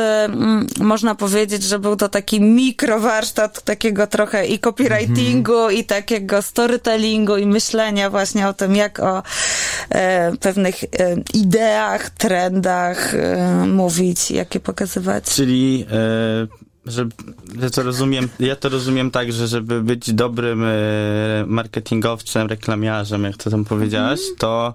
y, 0.80 0.84
można 0.84 1.16
powiedzieć, 1.16 1.64
że 1.64 1.80
był 1.80 1.96
to 1.96 2.10
taki 2.10 2.42
mikrowarsztat 2.42 3.62
takiego 3.62 4.08
trochę 4.08 4.46
i 4.46 4.60
copywritingu, 4.60 5.58
mm 5.58 5.70
-hmm. 5.70 5.74
i 5.74 5.86
takiego 5.86 6.42
storytellingu 6.42 7.38
i 7.38 7.46
myślenia 7.46 8.10
właśnie 8.10 8.48
o 8.48 8.54
tym, 8.54 8.76
jak 8.76 9.00
o 9.00 9.24
pewnych 10.40 10.84
e, 10.84 10.88
ideach, 11.34 12.10
trendach 12.10 13.16
e, 13.16 13.66
mówić, 13.68 14.32
jakie 14.32 14.60
pokazywać. 14.60 15.24
Czyli 15.24 15.86
e, 15.92 16.72
że, 16.86 17.08
że 17.60 17.72
to 17.72 17.84
rozumiem, 17.84 18.30
ja 18.40 18.56
to 18.56 18.70
rozumiem 18.70 19.12
tak, 19.12 19.32
że 19.32 19.48
żeby 19.48 19.82
być 19.82 20.14
dobrym 20.14 20.64
e, 20.64 20.70
marketingowcem, 21.48 22.48
reklamiarzem, 22.48 23.24
jak 23.24 23.38
to 23.38 23.50
tam 23.50 23.66
powiedziałaś, 23.66 24.20
mm. 24.20 24.36
to 24.38 24.74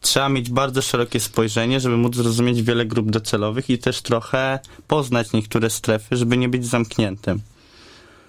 trzeba 0.00 0.28
mieć 0.28 0.50
bardzo 0.50 0.82
szerokie 0.82 1.20
spojrzenie, 1.20 1.80
żeby 1.80 1.96
móc 1.96 2.16
zrozumieć 2.16 2.62
wiele 2.62 2.86
grup 2.86 3.10
docelowych 3.10 3.70
i 3.70 3.78
też 3.78 4.02
trochę 4.02 4.58
poznać 4.86 5.32
niektóre 5.32 5.70
strefy, 5.70 6.16
żeby 6.16 6.36
nie 6.36 6.48
być 6.48 6.66
zamkniętym. 6.66 7.40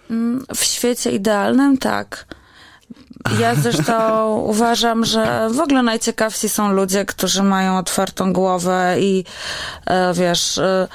Mm, 0.10 0.46
w 0.56 0.63
świecie 0.63 1.12
idealnym 1.12 1.78
tak. 1.78 2.25
Ja 3.39 3.55
zresztą 3.55 4.27
uważam, 4.53 5.05
że 5.05 5.48
w 5.51 5.60
ogóle 5.60 5.84
najciekawsi 5.84 6.50
są 6.50 6.72
ludzie, 6.72 7.05
którzy 7.05 7.43
mają 7.43 7.77
otwartą 7.77 8.34
głowę 8.34 8.96
i 9.00 9.25
e, 9.86 10.13
wiesz, 10.13 10.58
e, 10.58 10.88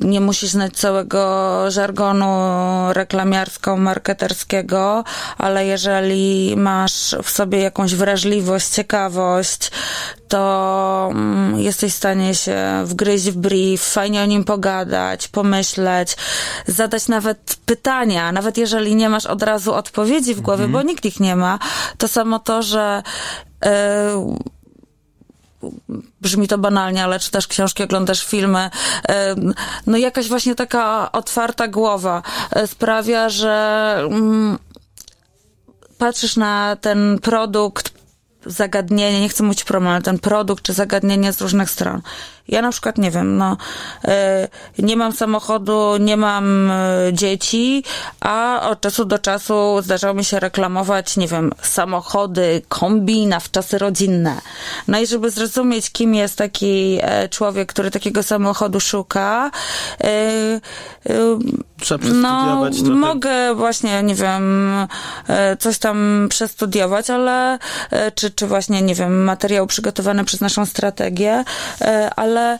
nie 0.00 0.20
musisz 0.20 0.50
znać 0.50 0.72
całego 0.72 1.64
żargonu 1.70 2.26
reklamiarsko-marketerskiego, 2.92 5.04
ale 5.38 5.66
jeżeli 5.66 6.54
masz 6.56 7.16
w 7.22 7.30
sobie 7.30 7.58
jakąś 7.58 7.94
wrażliwość, 7.94 8.68
ciekawość, 8.68 9.70
to 10.28 11.08
mm, 11.10 11.58
jesteś 11.58 11.92
w 11.92 11.96
stanie 11.96 12.34
się 12.34 12.82
wgryźć 12.84 13.30
w 13.30 13.36
brief, 13.36 13.82
fajnie 13.82 14.22
o 14.22 14.26
nim 14.26 14.44
pogadać, 14.44 15.28
pomyśleć, 15.28 16.16
zadać 16.66 17.08
nawet 17.08 17.56
pytania, 17.66 18.32
nawet 18.32 18.58
jeżeli 18.58 18.94
nie 18.94 19.08
masz 19.08 19.26
od 19.26 19.42
razu 19.42 19.74
odpowiedzi 19.74 20.34
w 20.34 20.40
głowie, 20.40 20.64
mm 20.64 20.70
bo 20.70 20.82
nikt 20.82 21.04
ich 21.04 21.20
nie 21.20 21.36
ma. 21.36 21.49
To 21.98 22.08
samo 22.08 22.38
to, 22.38 22.62
że 22.62 23.02
e, 23.64 24.34
brzmi 26.20 26.48
to 26.48 26.58
banalnie, 26.58 27.04
ale 27.04 27.20
czytasz 27.20 27.46
książki, 27.46 27.82
oglądasz 27.82 28.26
filmy, 28.26 28.70
e, 29.08 29.34
no 29.86 29.98
jakaś 29.98 30.28
właśnie 30.28 30.54
taka 30.54 31.12
otwarta 31.12 31.68
głowa 31.68 32.22
e, 32.50 32.66
sprawia, 32.66 33.28
że 33.28 33.94
mm, 34.10 34.58
patrzysz 35.98 36.36
na 36.36 36.76
ten 36.80 37.18
produkt, 37.22 37.92
zagadnienie, 38.46 39.20
nie 39.20 39.28
chcę 39.28 39.42
mówić 39.42 39.64
problem, 39.64 39.92
ale 39.92 40.02
ten 40.02 40.18
produkt 40.18 40.64
czy 40.64 40.72
zagadnienie 40.72 41.32
z 41.32 41.40
różnych 41.40 41.70
stron. 41.70 42.02
Ja 42.48 42.62
na 42.62 42.70
przykład 42.70 42.98
nie 42.98 43.10
wiem, 43.10 43.36
no, 43.36 43.56
e, 44.04 44.48
nie 44.78 44.96
mam 44.96 45.12
samochodu, 45.12 45.96
nie 46.00 46.16
mam 46.16 46.70
e, 46.70 46.76
dzieci, 47.12 47.84
a 48.20 48.68
od 48.70 48.80
czasu 48.80 49.04
do 49.04 49.18
czasu 49.18 49.82
zdarzało 49.82 50.14
mi 50.14 50.24
się 50.24 50.40
reklamować, 50.40 51.16
nie 51.16 51.28
wiem, 51.28 51.52
samochody, 51.62 52.62
kombi 52.68 53.26
na 53.26 53.40
wczasy 53.40 53.78
rodzinne. 53.78 54.40
No 54.88 55.00
i 55.00 55.06
żeby 55.06 55.30
zrozumieć, 55.30 55.90
kim 55.90 56.14
jest 56.14 56.38
taki 56.38 56.98
e, 57.02 57.28
człowiek, 57.28 57.68
który 57.68 57.90
takiego 57.90 58.22
samochodu 58.22 58.80
szuka, 58.80 59.50
Trzeba 61.80 62.06
no, 62.12 62.70
trochę. 62.70 62.90
mogę 62.90 63.54
właśnie, 63.54 64.02
nie 64.02 64.14
wiem, 64.14 64.74
coś 65.58 65.78
tam 65.78 66.26
przestudiować, 66.30 67.10
ale 67.10 67.58
czy, 68.14 68.30
czy 68.30 68.46
właśnie, 68.46 68.82
nie 68.82 68.94
wiem, 68.94 69.24
materiał 69.24 69.66
przygotowany 69.66 70.24
przez 70.24 70.40
naszą 70.40 70.66
strategię, 70.66 71.44
ale 72.16 72.29
ale 72.30 72.58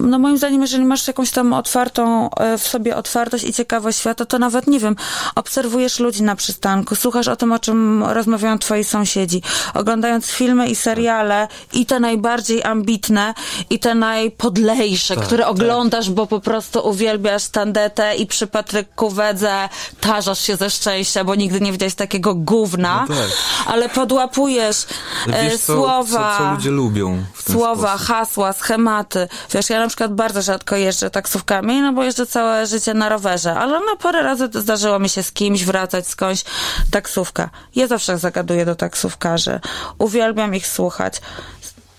no 0.00 0.18
moim 0.18 0.38
zdaniem, 0.38 0.62
jeżeli 0.62 0.84
masz 0.84 1.06
jakąś 1.06 1.30
tam 1.30 1.52
otwartą, 1.52 2.30
e, 2.30 2.58
w 2.58 2.68
sobie 2.68 2.96
otwartość 2.96 3.44
i 3.44 3.52
ciekawość 3.52 3.98
świata, 3.98 4.24
to 4.24 4.38
nawet, 4.38 4.66
nie 4.66 4.80
wiem, 4.80 4.96
obserwujesz 5.34 5.98
ludzi 5.98 6.22
na 6.22 6.36
przystanku, 6.36 6.94
słuchasz 6.94 7.28
o 7.28 7.36
tym, 7.36 7.52
o 7.52 7.58
czym 7.58 8.04
rozmawiają 8.04 8.58
twoi 8.58 8.84
sąsiedzi, 8.84 9.42
oglądając 9.74 10.26
filmy 10.26 10.68
i 10.68 10.76
seriale 10.76 11.48
i 11.72 11.86
te 11.86 12.00
najbardziej 12.00 12.64
ambitne 12.64 13.34
i 13.70 13.78
te 13.78 13.94
najpodlejsze, 13.94 15.16
tak, 15.16 15.24
które 15.24 15.42
tak. 15.42 15.52
oglądasz, 15.52 16.10
bo 16.10 16.26
po 16.26 16.40
prostu 16.40 16.88
uwielbiasz 16.88 17.48
tandetę 17.48 18.16
i 18.16 18.26
przy 18.26 18.46
Patryku 18.46 19.10
Wedze 19.10 19.68
tarzasz 20.00 20.40
się 20.40 20.56
ze 20.56 20.70
szczęścia, 20.70 21.24
bo 21.24 21.34
nigdy 21.34 21.60
nie 21.60 21.72
widziałeś 21.72 21.94
takiego 21.94 22.34
gówna, 22.34 23.06
no 23.08 23.14
tak. 23.14 23.26
ale 23.66 23.88
podłapujesz 23.88 24.86
Wiesz, 25.26 25.60
słowa, 25.60 26.36
co, 26.38 26.44
co, 26.44 26.50
ludzie 26.50 26.70
lubią 26.70 27.24
słowa, 27.46 27.88
sposób. 27.88 28.06
hasła, 28.06 28.52
schematy. 28.64 29.28
Wiesz, 29.50 29.70
ja 29.70 29.80
na 29.80 29.88
przykład 29.88 30.14
bardzo 30.14 30.42
rzadko 30.42 30.76
jeżdżę 30.76 31.10
taksówkami, 31.10 31.80
no 31.80 31.92
bo 31.92 32.04
jeżdżę 32.04 32.26
całe 32.26 32.66
życie 32.66 32.94
na 32.94 33.08
rowerze, 33.08 33.54
ale 33.54 33.80
no 33.80 33.96
parę 33.96 34.22
razy 34.22 34.48
zdarzyło 34.54 34.98
mi 34.98 35.08
się 35.08 35.22
z 35.22 35.32
kimś 35.32 35.64
wracać 35.64 36.06
skądś 36.06 36.44
taksówka. 36.90 37.50
Ja 37.74 37.86
zawsze 37.86 38.18
zagaduję 38.18 38.64
do 38.64 38.74
taksówkarzy. 38.74 39.60
Uwielbiam 39.98 40.54
ich 40.54 40.66
słuchać. 40.66 41.20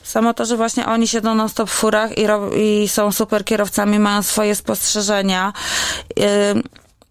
Samo 0.03 0.34
to, 0.34 0.46
że 0.46 0.58
właśnie 0.58 0.86
oni 0.86 1.08
siedzą 1.08 1.36
non-stop 1.36 1.70
w 1.70 1.74
furach 1.74 2.12
i, 2.17 2.84
i 2.84 2.88
są 2.88 3.12
super 3.12 3.46
kierowcami, 3.46 4.00
mają 4.00 4.24
swoje 4.24 4.55
spostrzeżenia. 4.55 5.53
Yy, 6.17 6.25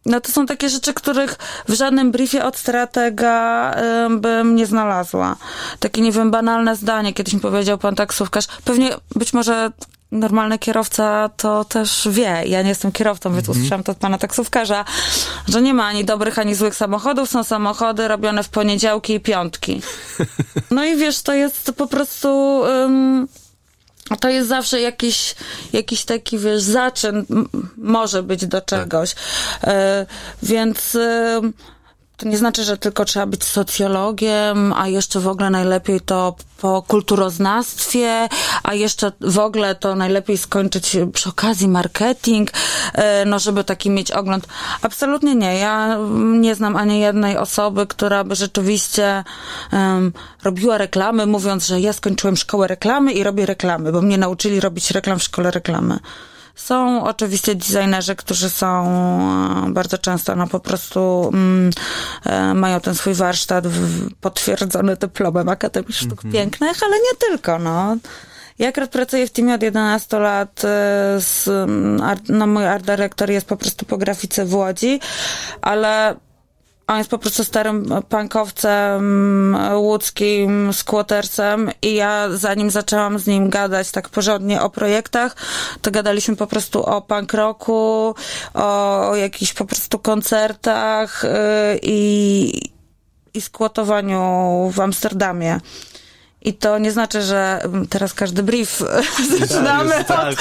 no 0.07 0.21
to 0.21 0.33
są 0.33 0.47
takie 0.47 0.69
rzeczy, 0.69 0.95
których 0.95 1.39
w 1.69 1.73
żadnym 1.73 2.11
briefie 2.11 2.45
od 2.45 2.57
stratega 2.57 3.75
bym 4.11 4.57
nie 4.57 4.67
znalazła. 4.67 5.37
Takie, 5.81 6.03
nie 6.03 6.13
wiem, 6.13 6.31
banalne 6.31 6.77
zdanie, 6.77 7.13
kiedyś 7.13 7.35
mi 7.35 7.41
powiedział 7.41 7.79
pan 7.79 7.95
taksówkarz. 7.95 8.47
Pewnie, 8.65 8.91
być 9.17 9.33
może 9.33 9.71
normalny 10.13 10.59
kierowca 10.59 11.31
to 11.37 11.65
też 11.65 12.09
wie. 12.11 12.43
Ja 12.47 12.63
nie 12.63 12.69
jestem 12.69 12.93
kierowcą, 12.93 13.35
więc 13.35 13.47
-hmm. 13.47 13.51
usłyszałam 13.51 13.83
to 13.83 13.93
od 13.93 13.99
pana 13.99 14.19
taksówkarza, 14.19 14.85
że 15.49 15.63
nie 15.63 15.75
ma 15.75 15.87
ani 15.87 16.05
dobrych, 16.05 16.39
ani 16.39 16.55
złych 16.55 16.75
samochodów. 16.75 17.31
Są 17.31 17.45
samochody 17.45 18.09
robione 18.09 18.43
w 18.43 18.49
poniedziałki 18.49 19.15
i 19.15 19.21
piątki. 19.21 19.83
No 20.71 20.85
i 20.85 20.97
wiesz, 20.97 21.23
to 21.23 21.35
jest 21.35 21.73
po 21.77 21.87
prostu... 21.87 22.59
Um, 22.59 23.29
to 24.17 24.29
jest 24.29 24.49
zawsze 24.49 24.81
jakiś, 24.81 25.35
jakiś 25.73 26.05
taki, 26.05 26.39
wiesz, 26.39 26.63
zaczyn 26.63 27.27
może 27.77 28.23
być 28.23 28.47
do 28.47 28.61
czegoś. 28.61 29.15
Tak. 29.15 29.71
Więc 30.43 30.95
e, 30.95 31.41
to 32.23 32.29
nie 32.29 32.39
znaczy, 32.39 32.65
że 32.65 32.77
tylko 32.77 33.05
trzeba 33.05 33.27
być 33.27 33.45
socjologiem, 33.45 34.73
a 34.73 34.89
jeszcze 34.89 35.21
w 35.21 35.29
ogóle 35.29 35.51
najlepiej 35.51 36.01
to 36.01 36.37
po 36.61 36.83
kulturoznawstwie, 36.83 38.29
a 38.63 38.75
jeszcze 38.75 39.13
w 39.21 39.39
ogóle 39.39 39.75
to 39.75 39.95
najlepiej 39.95 40.39
skończyć 40.39 40.97
przy 41.13 41.29
okazji 41.29 41.69
marketing, 41.69 42.51
e, 42.95 43.25
no 43.25 43.39
żeby 43.39 43.65
taki 43.65 43.91
mieć 43.91 44.11
ogląd. 44.11 44.47
Absolutnie 44.83 45.35
nie. 45.35 45.59
Ja 45.59 45.99
nie 46.19 46.55
znam 46.55 46.77
ani 46.77 47.01
jednej 47.01 47.37
osoby, 47.37 47.87
która 47.87 48.25
by 48.25 48.35
rzeczywiście 48.35 49.25
um, 49.73 50.13
robiła 50.43 50.79
reklamy, 50.79 51.27
mówiąc, 51.27 51.67
że 51.67 51.81
ja 51.81 51.93
skończyłem 51.93 52.37
szkołę 52.37 52.69
reklamy 52.69 53.13
i 53.13 53.23
robię 53.23 53.47
reklamy, 53.47 53.93
bo 53.93 54.03
mnie 54.03 54.19
nauczyli 54.19 54.61
robić 54.61 54.91
reklam 54.91 55.19
w 55.19 55.23
szkole 55.23 55.51
reklamy. 55.51 55.99
Są 56.55 57.05
oczywiście 57.05 57.55
designerzy, 57.55 58.17
którzy 58.17 58.51
są 58.51 58.89
e, 59.67 59.73
bardzo 59.73 59.99
często 59.99 60.37
no 60.37 60.47
po 60.47 60.61
prostu 60.61 61.31
mm, 61.35 61.71
e, 62.25 62.55
mają 62.55 62.81
ten 62.81 62.95
swój 62.95 63.15
warsztat 63.15 63.65
potwierdzony 64.21 64.97
dyplomem 64.97 65.49
Akademii 65.49 65.93
Sztuk 65.93 66.25
mm 66.25 66.33
-hmm. 66.33 66.33
Pięknych, 66.33 66.83
ale 66.83 66.97
nie 66.97 67.29
tylko, 67.29 67.59
no. 67.59 67.97
Ja 68.59 68.69
akurat 68.69 68.91
pracuję 68.91 69.27
w 69.27 69.31
teamie 69.31 69.55
od 69.55 69.63
11 69.63 70.19
lat. 70.19 70.65
E, 70.65 70.69
z, 71.21 71.49
mm, 71.49 72.19
no, 72.29 72.47
mój 72.47 72.67
art 72.67 72.85
dyrektor 72.85 73.31
jest 73.31 73.47
po 73.47 73.57
prostu 73.57 73.87
po 73.87 73.99
grafice 73.99 74.45
w 74.45 74.55
Łodzi, 74.55 75.01
ale 75.63 76.17
on 76.87 76.99
jest 76.99 77.11
po 77.11 77.19
prostu 77.19 77.45
starym 77.45 77.87
pankowcem 78.09 79.57
łódzkim, 79.75 80.73
squattersem 80.73 81.71
i 81.83 81.95
ja 81.95 82.29
zanim 82.31 82.71
zaczęłam 82.71 83.19
z 83.19 83.27
nim 83.27 83.51
gadać 83.51 83.91
tak 83.91 84.09
porządnie 84.09 84.63
o 84.63 84.71
projektach, 84.71 85.37
to 85.83 85.91
gadaliśmy 85.91 86.37
po 86.37 86.47
prostu 86.47 86.83
o 86.83 87.03
punk 87.03 87.33
rocku, 87.33 88.15
o, 88.55 89.09
o 89.09 89.17
jakichś 89.17 89.53
po 89.53 89.65
prostu 89.65 89.99
koncertach 89.99 91.23
yy, 91.25 91.79
i, 91.83 92.71
i 93.35 93.41
skłotowaniu 93.41 94.71
w 94.75 94.81
Amsterdamie. 94.81 95.61
I 96.45 96.55
to 96.55 96.79
nie 96.79 96.93
znaczy, 96.93 97.23
że 97.23 97.63
teraz 97.91 98.15
każdy 98.15 98.43
brief 98.43 98.83
zaczynamy 99.41 99.97
od, 99.97 100.07
tak, 100.07 100.35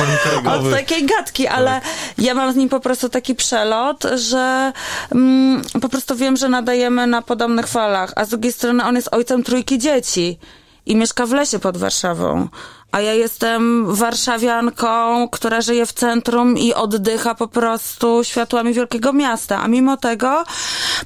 od, 0.45 0.71
takiej 0.71 1.05
gadki, 1.05 1.47
ale 1.47 1.71
tak. 1.71 1.83
ja 2.17 2.33
mam 2.33 2.53
z 2.53 2.55
nim 2.55 2.69
po 2.69 2.79
prostu 2.79 3.09
taki 3.09 3.35
przelot, 3.35 4.03
że 4.15 4.73
mm, 5.11 5.61
po 5.81 5.89
prostu 5.89 6.15
wiem, 6.15 6.37
że 6.37 6.49
nadajemy 6.49 7.07
na 7.07 7.21
podobnych 7.21 7.67
falach, 7.67 8.13
a 8.15 8.25
z 8.25 8.29
drugiej 8.29 8.51
strony 8.51 8.83
on 8.83 8.95
jest 8.95 9.09
ojcem 9.11 9.43
trójki 9.43 9.79
dzieci 9.79 10.39
i 10.85 10.95
mieszka 10.95 11.25
w 11.25 11.31
lesie 11.31 11.59
pod 11.59 11.77
Warszawą. 11.77 12.47
A 12.91 13.01
ja 13.01 13.13
jestem 13.13 13.85
warszawianką, 13.95 15.27
która 15.29 15.61
żyje 15.61 15.85
w 15.85 15.93
centrum 15.93 16.57
i 16.57 16.73
oddycha 16.73 17.35
po 17.35 17.47
prostu 17.47 18.23
światłami 18.23 18.73
wielkiego 18.73 19.13
miasta. 19.13 19.61
A 19.61 19.67
mimo 19.67 19.97
tego, 19.97 20.43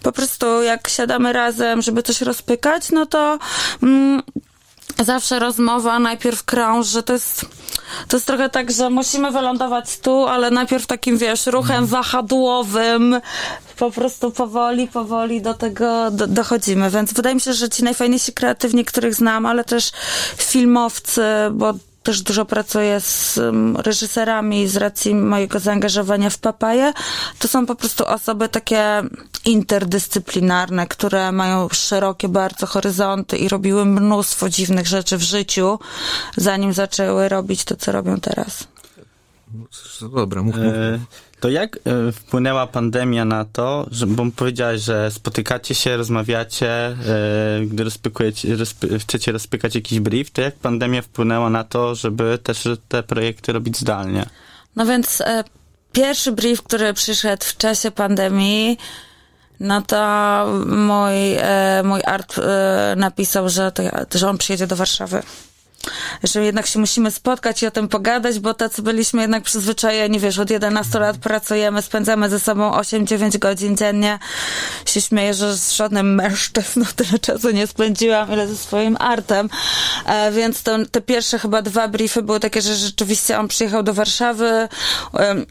po 0.03 0.11
prostu 0.11 0.61
jak 0.61 0.87
siadamy 0.87 1.33
razem, 1.33 1.81
żeby 1.81 2.03
coś 2.03 2.21
rozpykać, 2.21 2.91
no 2.91 3.05
to 3.05 3.39
mm, 3.83 4.21
zawsze 5.03 5.39
rozmowa 5.39 5.99
najpierw 5.99 6.43
krąży, 6.43 7.03
to 7.03 7.13
jest, 7.13 7.45
to 8.07 8.17
jest 8.17 8.27
trochę 8.27 8.49
tak, 8.49 8.71
że 8.71 8.89
musimy 8.89 9.31
wylądować 9.31 9.99
tu, 9.99 10.27
ale 10.27 10.51
najpierw 10.51 10.87
takim, 10.87 11.17
wiesz, 11.17 11.45
ruchem 11.45 11.83
mhm. 11.83 11.85
wahadłowym, 11.85 13.21
po 13.77 13.91
prostu 13.91 14.31
powoli, 14.31 14.87
powoli 14.87 15.41
do 15.41 15.53
tego 15.53 16.11
do, 16.11 16.27
dochodzimy. 16.27 16.89
Więc 16.89 17.13
wydaje 17.13 17.35
mi 17.35 17.41
się, 17.41 17.53
że 17.53 17.69
ci 17.69 17.83
najfajniejsi 17.83 18.33
kreatywni, 18.33 18.85
których 18.85 19.15
znam, 19.15 19.45
ale 19.45 19.63
też 19.63 19.91
filmowcy, 20.37 21.21
bo 21.51 21.73
też 22.05 22.21
dużo 22.21 22.45
pracuję 22.45 22.99
z 22.99 23.39
reżyserami 23.75 24.67
z 24.67 24.77
racji 24.77 25.15
mojego 25.15 25.59
zaangażowania 25.59 26.29
w 26.29 26.37
papaję. 26.37 26.93
To 27.39 27.47
są 27.47 27.65
po 27.65 27.75
prostu 27.75 28.05
osoby 28.05 28.49
takie 28.49 29.03
interdyscyplinarne, 29.45 30.87
które 30.87 31.31
mają 31.31 31.69
szerokie 31.69 32.27
bardzo 32.29 32.65
horyzonty 32.65 33.37
i 33.37 33.49
robiły 33.49 33.85
mnóstwo 33.85 34.49
dziwnych 34.49 34.87
rzeczy 34.87 35.17
w 35.17 35.21
życiu, 35.21 35.79
zanim 36.37 36.73
zaczęły 36.73 37.29
robić 37.29 37.63
to, 37.63 37.75
co 37.75 37.91
robią 37.91 38.19
teraz. 38.19 38.67
No, 40.01 40.09
dobra, 40.09 40.43
mów, 40.43 40.55
mów. 40.55 40.65
E, 40.65 40.99
to 41.39 41.49
jak 41.49 41.77
e, 41.77 42.11
wpłynęła 42.11 42.67
pandemia 42.67 43.25
na 43.25 43.45
to, 43.45 43.87
że, 43.91 44.07
bo 44.07 44.25
powiedziałeś, 44.35 44.81
że 44.81 45.11
spotykacie 45.11 45.75
się, 45.75 45.97
rozmawiacie, 45.97 46.69
e, 46.69 46.95
gdy 47.65 47.83
rozpykujecie, 47.83 48.55
rozpy, 48.55 48.99
chcecie 48.99 49.31
rozpykać 49.31 49.75
jakiś 49.75 49.99
brief, 49.99 50.31
to 50.31 50.41
jak 50.41 50.55
pandemia 50.55 51.01
wpłynęła 51.01 51.49
na 51.49 51.63
to, 51.63 51.95
żeby 51.95 52.37
też 52.43 52.67
te 52.87 53.03
projekty 53.03 53.53
robić 53.53 53.77
zdalnie? 53.77 54.25
No 54.75 54.85
więc 54.85 55.21
e, 55.21 55.43
pierwszy 55.91 56.31
brief, 56.31 56.63
który 56.63 56.93
przyszedł 56.93 57.45
w 57.45 57.57
czasie 57.57 57.91
pandemii, 57.91 58.77
no 59.59 59.81
to 59.81 59.97
mój, 60.67 61.13
mój 61.83 62.01
art 62.05 62.35
napisał, 62.95 63.49
że, 63.49 63.71
to, 63.71 63.83
że 64.15 64.29
on 64.29 64.37
przyjedzie 64.37 64.67
do 64.67 64.75
Warszawy 64.75 65.23
że 66.23 66.45
jednak 66.45 66.67
się 66.67 66.79
musimy 66.79 67.11
spotkać 67.11 67.63
i 67.63 67.67
o 67.67 67.71
tym 67.71 67.87
pogadać, 67.87 68.39
bo 68.39 68.53
tacy 68.53 68.81
byliśmy 68.81 69.21
jednak 69.21 69.43
przyzwyczajeni, 69.43 70.19
wiesz, 70.19 70.39
od 70.39 70.49
11 70.49 70.99
lat 70.99 71.17
pracujemy, 71.17 71.81
spędzamy 71.81 72.29
ze 72.29 72.39
sobą 72.39 72.71
8-9 72.71 73.39
godzin 73.39 73.77
dziennie. 73.77 74.19
Się 74.85 75.01
śmieję, 75.01 75.33
że 75.33 75.57
z 75.57 75.71
żadnym 75.71 76.15
mężczyzną 76.15 76.85
tyle 76.95 77.19
czasu 77.19 77.51
nie 77.51 77.67
spędziłam, 77.67 78.31
ile 78.33 78.47
ze 78.47 78.57
swoim 78.57 78.97
artem. 78.99 79.49
E, 80.05 80.31
więc 80.31 80.63
to, 80.63 80.77
te 80.91 81.01
pierwsze 81.01 81.39
chyba 81.39 81.61
dwa 81.61 81.87
briefy 81.87 82.21
były 82.21 82.39
takie, 82.39 82.61
że 82.61 82.75
rzeczywiście 82.75 83.39
on 83.39 83.47
przyjechał 83.47 83.83
do 83.83 83.93
Warszawy 83.93 84.47
e, 84.47 84.67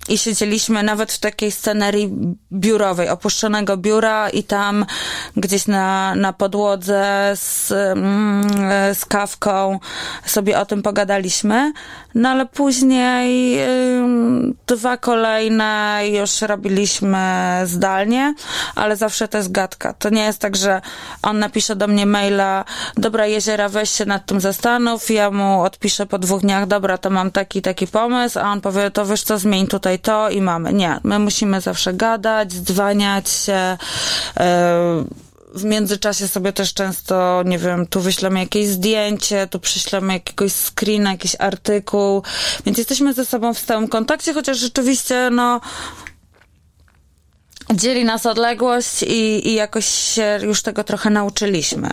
i 0.09 0.19
siedzieliśmy 0.19 0.83
nawet 0.83 1.13
w 1.13 1.19
takiej 1.19 1.53
scenerii 1.53 2.11
biurowej, 2.53 3.09
opuszczonego 3.09 3.77
biura 3.77 4.31
i 4.31 4.43
tam 4.43 4.87
gdzieś 5.37 5.67
na, 5.67 6.15
na 6.15 6.33
podłodze 6.33 7.33
z, 7.35 7.73
mm, 7.73 8.45
z 8.95 9.05
kawką 9.05 9.81
sobie 10.27 10.59
o 10.59 10.67
tym 10.67 10.83
pogadaliśmy. 10.83 11.73
No 12.15 12.29
ale 12.29 12.47
później 12.47 13.59
dwa 14.67 14.97
kolejne 14.97 16.01
już 16.13 16.41
robiliśmy 16.41 17.19
zdalnie, 17.65 18.35
ale 18.75 18.97
zawsze 18.97 19.29
to 19.29 19.39
jest 19.39 19.53
gadka. 19.53 19.93
To 19.93 20.11
nie 20.11 20.25
jest 20.25 20.39
tak, 20.39 20.57
że 20.57 20.81
on 21.23 21.39
napisze 21.39 21.77
do 21.77 21.87
mnie 21.87 22.07
maila, 22.07 22.65
dobra 22.97 23.27
jeziora, 23.27 23.69
weź 23.69 23.91
się 23.91 24.05
nad 24.05 24.27
tym 24.27 24.41
zastanów, 24.41 25.11
ja 25.11 25.31
mu 25.31 25.63
odpiszę 25.63 26.07
po 26.07 26.19
dwóch 26.19 26.41
dniach, 26.41 26.67
dobra, 26.67 26.99
to 26.99 27.11
mam 27.11 27.31
taki, 27.31 27.63
taki 27.63 27.87
pomysł, 27.87 28.39
a 28.39 28.43
on 28.43 28.61
powie, 28.61 28.91
to 28.91 29.07
wiesz 29.07 29.23
co, 29.23 29.39
zmień 29.39 29.67
tutaj 29.67 29.99
to 29.99 30.31
i 30.31 30.41
mamy. 30.41 30.73
Nie, 30.73 31.01
my 31.05 31.19
musimy 31.19 31.61
zawsze 31.61 31.95
gadać, 31.95 32.53
dzwaniać 32.53 33.29
się, 33.29 33.77
yy, 34.37 34.45
w 35.55 35.65
międzyczasie 35.65 36.29
sobie 36.29 36.53
też 36.53 36.75
często, 36.75 37.43
nie 37.47 37.59
wiem, 37.59 37.87
tu 37.87 38.01
wyślemy 38.01 38.41
jakieś 38.41 38.67
zdjęcie, 38.67 39.47
tu 39.47 39.61
przyślemy 39.61 40.13
jakiegoś 40.13 40.53
screena, 40.53 41.13
jakiś 41.13 41.37
artykuł, 41.39 42.23
więc 42.67 42.79
jesteśmy 42.79 43.15
ze 43.15 43.25
sobą 43.25 43.55
w 43.55 43.59
stałym 43.59 43.89
kontakcie, 43.89 44.35
chociaż 44.35 44.59
rzeczywiście, 44.59 45.29
no, 45.33 45.61
dzieli 47.75 48.05
nas 48.05 48.27
odległość 48.27 49.03
i, 49.03 49.49
i 49.49 49.55
jakoś 49.55 49.87
się 49.87 50.39
już 50.43 50.63
tego 50.63 50.85
trochę 50.85 51.11
nauczyliśmy. 51.11 51.91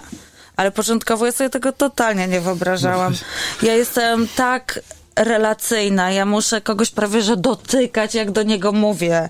Ale 0.56 0.72
początkowo 0.72 1.26
ja 1.26 1.32
sobie 1.32 1.50
tego 1.50 1.72
totalnie 1.72 2.28
nie 2.28 2.42
wyobrażałam. 2.42 3.14
Ja 3.62 3.76
jestem 3.76 4.28
tak 4.36 4.80
relacyjna. 5.16 6.12
Ja 6.12 6.26
muszę 6.26 6.62
kogoś 6.62 6.92
prawie 6.92 7.22
że 7.22 7.38
dotykać, 7.38 8.16
jak 8.16 8.32
do 8.32 8.44
niego 8.44 8.72
mówię. 8.72 9.30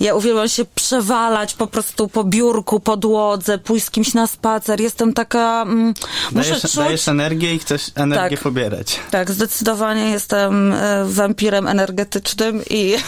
Ja 0.00 0.14
uwielbiam 0.14 0.48
się 0.48 0.64
przewalać 0.64 1.54
po 1.54 1.66
prostu 1.66 2.08
po 2.08 2.24
biurku, 2.24 2.80
podłodze, 2.80 3.58
pójść 3.58 3.86
z 3.86 3.90
kimś 3.90 4.14
na 4.14 4.26
spacer. 4.26 4.80
Jestem 4.80 5.12
taka... 5.12 5.62
Mm, 5.62 5.94
muszę 6.32 6.48
dajesz, 6.50 6.62
czuć... 6.62 6.74
dajesz 6.74 7.08
energię 7.08 7.54
i 7.54 7.58
chcesz 7.58 7.90
energię 7.94 8.36
Tak. 8.36 8.42
pobierać. 8.42 9.00
Tak, 9.10 9.30
zdecydowanie 9.30 10.10
jestem 10.10 10.72
e, 10.72 11.04
wampirem 11.04 11.68
energetycznym 11.68 12.62
i... 12.70 12.94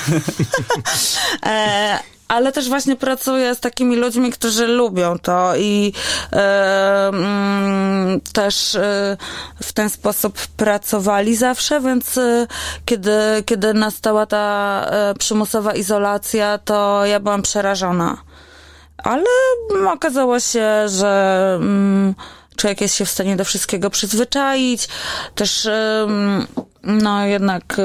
e, 1.46 1.98
ale 2.30 2.52
też 2.52 2.68
właśnie 2.68 2.96
pracuję 2.96 3.54
z 3.54 3.60
takimi 3.60 3.96
ludźmi, 3.96 4.32
którzy 4.32 4.66
lubią 4.66 5.18
to 5.18 5.56
i 5.56 5.92
mm, 6.32 8.20
też 8.32 8.74
e, 8.74 9.16
w 9.62 9.72
ten 9.72 9.90
sposób 9.90 10.38
pracowali 10.56 11.36
zawsze, 11.36 11.80
więc 11.80 12.18
e, 12.18 12.46
kiedy, 12.84 13.12
kiedy 13.46 13.74
nastała 13.74 14.26
ta 14.26 14.86
przymusowa 15.18 15.74
izolacja, 15.74 16.58
to 16.58 17.06
ja 17.06 17.20
byłam 17.20 17.42
przerażona. 17.42 18.16
Ale 18.96 19.24
okazało 19.92 20.40
się, 20.40 20.88
że 20.88 21.52
mm, 21.60 22.14
człowiek 22.56 22.80
jest 22.80 22.94
się 22.94 23.04
w 23.04 23.10
stanie 23.10 23.36
do 23.36 23.44
wszystkiego 23.44 23.90
przyzwyczaić. 23.90 24.88
Też, 25.34 25.68
no 26.82 27.26
jednak 27.26 27.76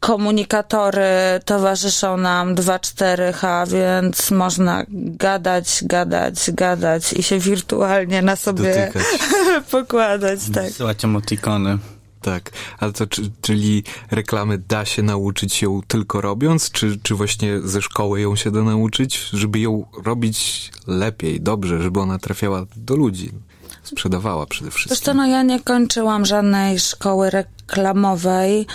komunikatory 0.00 1.40
towarzyszą 1.44 2.16
nam 2.16 2.54
2-4H, 2.54 3.68
więc 3.68 4.30
można 4.30 4.84
gadać, 5.16 5.80
gadać, 5.84 6.50
gadać 6.52 7.12
i 7.12 7.22
się 7.22 7.38
wirtualnie 7.38 8.22
na 8.22 8.36
sobie 8.36 8.74
Dotykać. 8.74 9.06
pokładać. 9.70 10.40
Tak. 10.54 10.64
Wysyłać 10.64 11.04
emotikony. 11.04 11.78
Tak, 12.20 12.50
ale 12.78 12.92
to 12.92 13.06
czy, 13.06 13.22
czyli 13.40 13.84
reklamy 14.10 14.58
da 14.58 14.84
się 14.84 15.02
nauczyć 15.02 15.62
ją 15.62 15.80
tylko 15.88 16.20
robiąc, 16.20 16.70
czy, 16.70 16.98
czy 17.02 17.14
właśnie 17.14 17.60
ze 17.60 17.82
szkoły 17.82 18.20
ją 18.20 18.36
się 18.36 18.50
da 18.50 18.62
nauczyć, 18.62 19.28
żeby 19.32 19.60
ją 19.60 19.86
robić 20.04 20.70
lepiej, 20.86 21.40
dobrze, 21.40 21.82
żeby 21.82 22.00
ona 22.00 22.18
trafiała 22.18 22.66
do 22.76 22.96
ludzi, 22.96 23.32
sprzedawała 23.90 24.46
przede 24.46 24.70
wszystkim. 24.70 25.04
co, 25.04 25.14
no 25.14 25.26
ja 25.26 25.42
nie 25.42 25.60
kończyłam 25.60 26.24
żadnej 26.26 26.78
szkoły 26.78 27.30
reklamowej. 27.30 28.66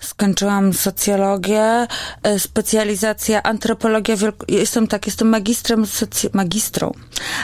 Skończyłam 0.00 0.72
socjologię, 0.72 1.86
e, 2.22 2.38
specjalizacja 2.38 3.42
antropologia, 3.42 4.16
wielk- 4.16 4.44
jestem 4.48 4.86
tak, 4.86 5.06
jestem 5.06 5.28
magistrem, 5.28 5.84
magistrą 6.32 6.92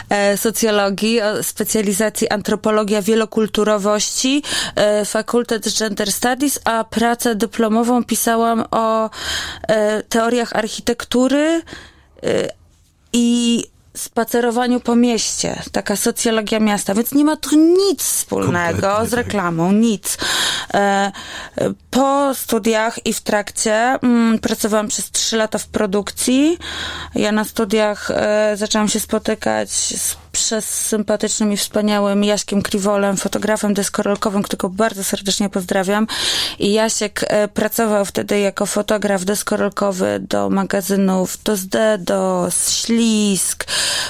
e, 0.09 0.37
socjologii, 0.37 1.19
specjalizacji 1.41 2.29
antropologia 2.29 3.01
wielokulturowości, 3.01 4.43
e, 4.75 5.05
Fakultet 5.05 5.77
Gender 5.79 6.11
Studies, 6.11 6.59
a 6.65 6.83
pracę 6.83 7.35
dyplomową 7.35 8.03
pisałam 8.03 8.65
o 8.71 9.09
e, 9.67 10.03
teoriach 10.03 10.53
architektury, 10.55 11.61
e, 12.23 12.47
i 13.13 13.63
spacerowaniu 13.97 14.79
po 14.79 14.95
mieście, 14.95 15.61
taka 15.71 15.95
socjologia 15.95 16.59
miasta, 16.59 16.93
więc 16.93 17.11
nie 17.11 17.25
ma 17.25 17.37
tu 17.37 17.55
nic 17.55 18.03
wspólnego 18.03 18.81
Kompletnie 18.81 19.07
z 19.07 19.09
tak. 19.09 19.17
reklamą, 19.17 19.71
nic. 19.71 20.17
E, 20.73 20.77
e, 20.77 21.11
po 21.89 22.35
studiach 22.35 23.05
i 23.05 23.13
w 23.13 23.21
trakcie 23.21 23.73
mm, 23.75 24.39
pracowałam 24.39 24.87
przez 24.87 25.11
trzy 25.11 25.37
lata 25.37 25.57
w 25.57 25.67
produkcji. 25.67 26.57
Ja 27.15 27.31
na 27.31 27.45
studiach 27.45 28.11
e, 28.11 28.53
zaczęłam 28.57 28.89
się 28.89 28.99
spotykać 28.99 29.71
z 29.71 30.15
przez 30.31 30.65
sympatycznym 30.65 31.51
i 31.51 31.57
wspaniałym 31.57 32.23
Jaśkiem 32.23 32.61
Kriwolem, 32.61 33.17
fotografem 33.17 33.73
deskorolkowym, 33.73 34.43
którego 34.43 34.69
bardzo 34.69 35.03
serdecznie 35.03 35.49
pozdrawiam. 35.49 36.07
I 36.59 36.73
Jasiek 36.73 37.25
e, 37.27 37.47
pracował 37.47 38.05
wtedy 38.05 38.39
jako 38.39 38.65
fotograf 38.65 39.25
deskorolkowy 39.25 40.19
do 40.29 40.49
magazynów 40.49 41.37
do 41.43 41.53
SD, 41.53 41.97
do 41.97 42.47
Ślisk. 42.69 43.65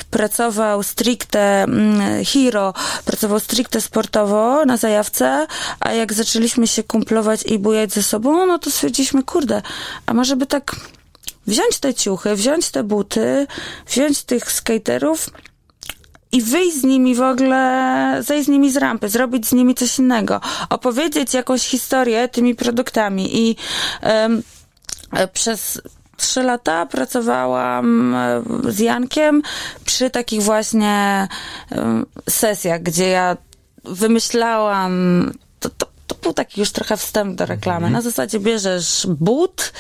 Pracował 0.10 0.84
stricte 0.84 1.64
mm, 1.64 2.26
Hero, 2.26 2.74
pracował 3.06 3.40
stricte 3.40 3.82
sportowo 3.82 4.66
na 4.66 4.78
zajawce, 4.78 5.48
a 5.80 5.94
jak 5.94 6.14
zaczęliśmy 6.14 6.68
się 6.68 6.84
kumplować 6.84 7.44
i 7.46 7.60
bujać 7.60 7.94
ze 7.94 8.04
sobą, 8.04 8.46
no 8.46 8.60
to 8.60 8.72
stwierdziliśmy, 8.72 9.24
kurde, 9.24 9.62
a 10.06 10.14
może 10.14 10.36
by 10.36 10.46
tak 10.46 10.76
wziąć 11.48 11.80
te 11.80 11.94
ciuchy, 11.94 12.36
wziąć 12.36 12.72
te 12.72 12.84
buty, 12.84 13.48
wziąć 13.88 14.24
tych 14.24 14.52
skaterów 14.52 15.30
i 16.32 16.42
wyjść 16.42 16.78
z 16.78 16.84
nimi 16.84 17.16
w 17.16 17.22
ogóle, 17.22 18.18
zejść 18.20 18.46
z 18.46 18.50
nimi 18.50 18.72
z 18.72 18.78
rampy, 18.78 19.10
zrobić 19.10 19.48
z 19.48 19.54
nimi 19.54 19.76
coś 19.76 20.00
innego, 20.00 20.42
opowiedzieć 20.70 21.34
jakąś 21.34 21.68
historię 21.68 22.28
tymi 22.28 22.56
produktami. 22.56 23.38
I 23.38 23.56
e, 24.02 25.28
przez 25.34 25.82
trzy 26.18 26.44
lata 26.44 26.86
pracowałam 26.86 28.16
e, 28.16 28.44
z 28.70 28.80
Jankiem 28.80 29.42
przy 29.86 30.10
takich 30.10 30.42
właśnie 30.42 31.28
em, 31.70 32.06
sesjach, 32.30 32.84
gdzie 32.84 33.08
ja 33.08 33.38
wymyślałam 33.84 35.32
był 36.22 36.34
taki 36.34 36.60
już 36.60 36.72
trochę 36.72 36.98
wstęp 36.98 37.36
do 37.36 37.46
reklamy. 37.46 37.90
Na 37.90 38.02
zasadzie 38.02 38.40
bierzesz 38.40 39.08
but 39.10 39.74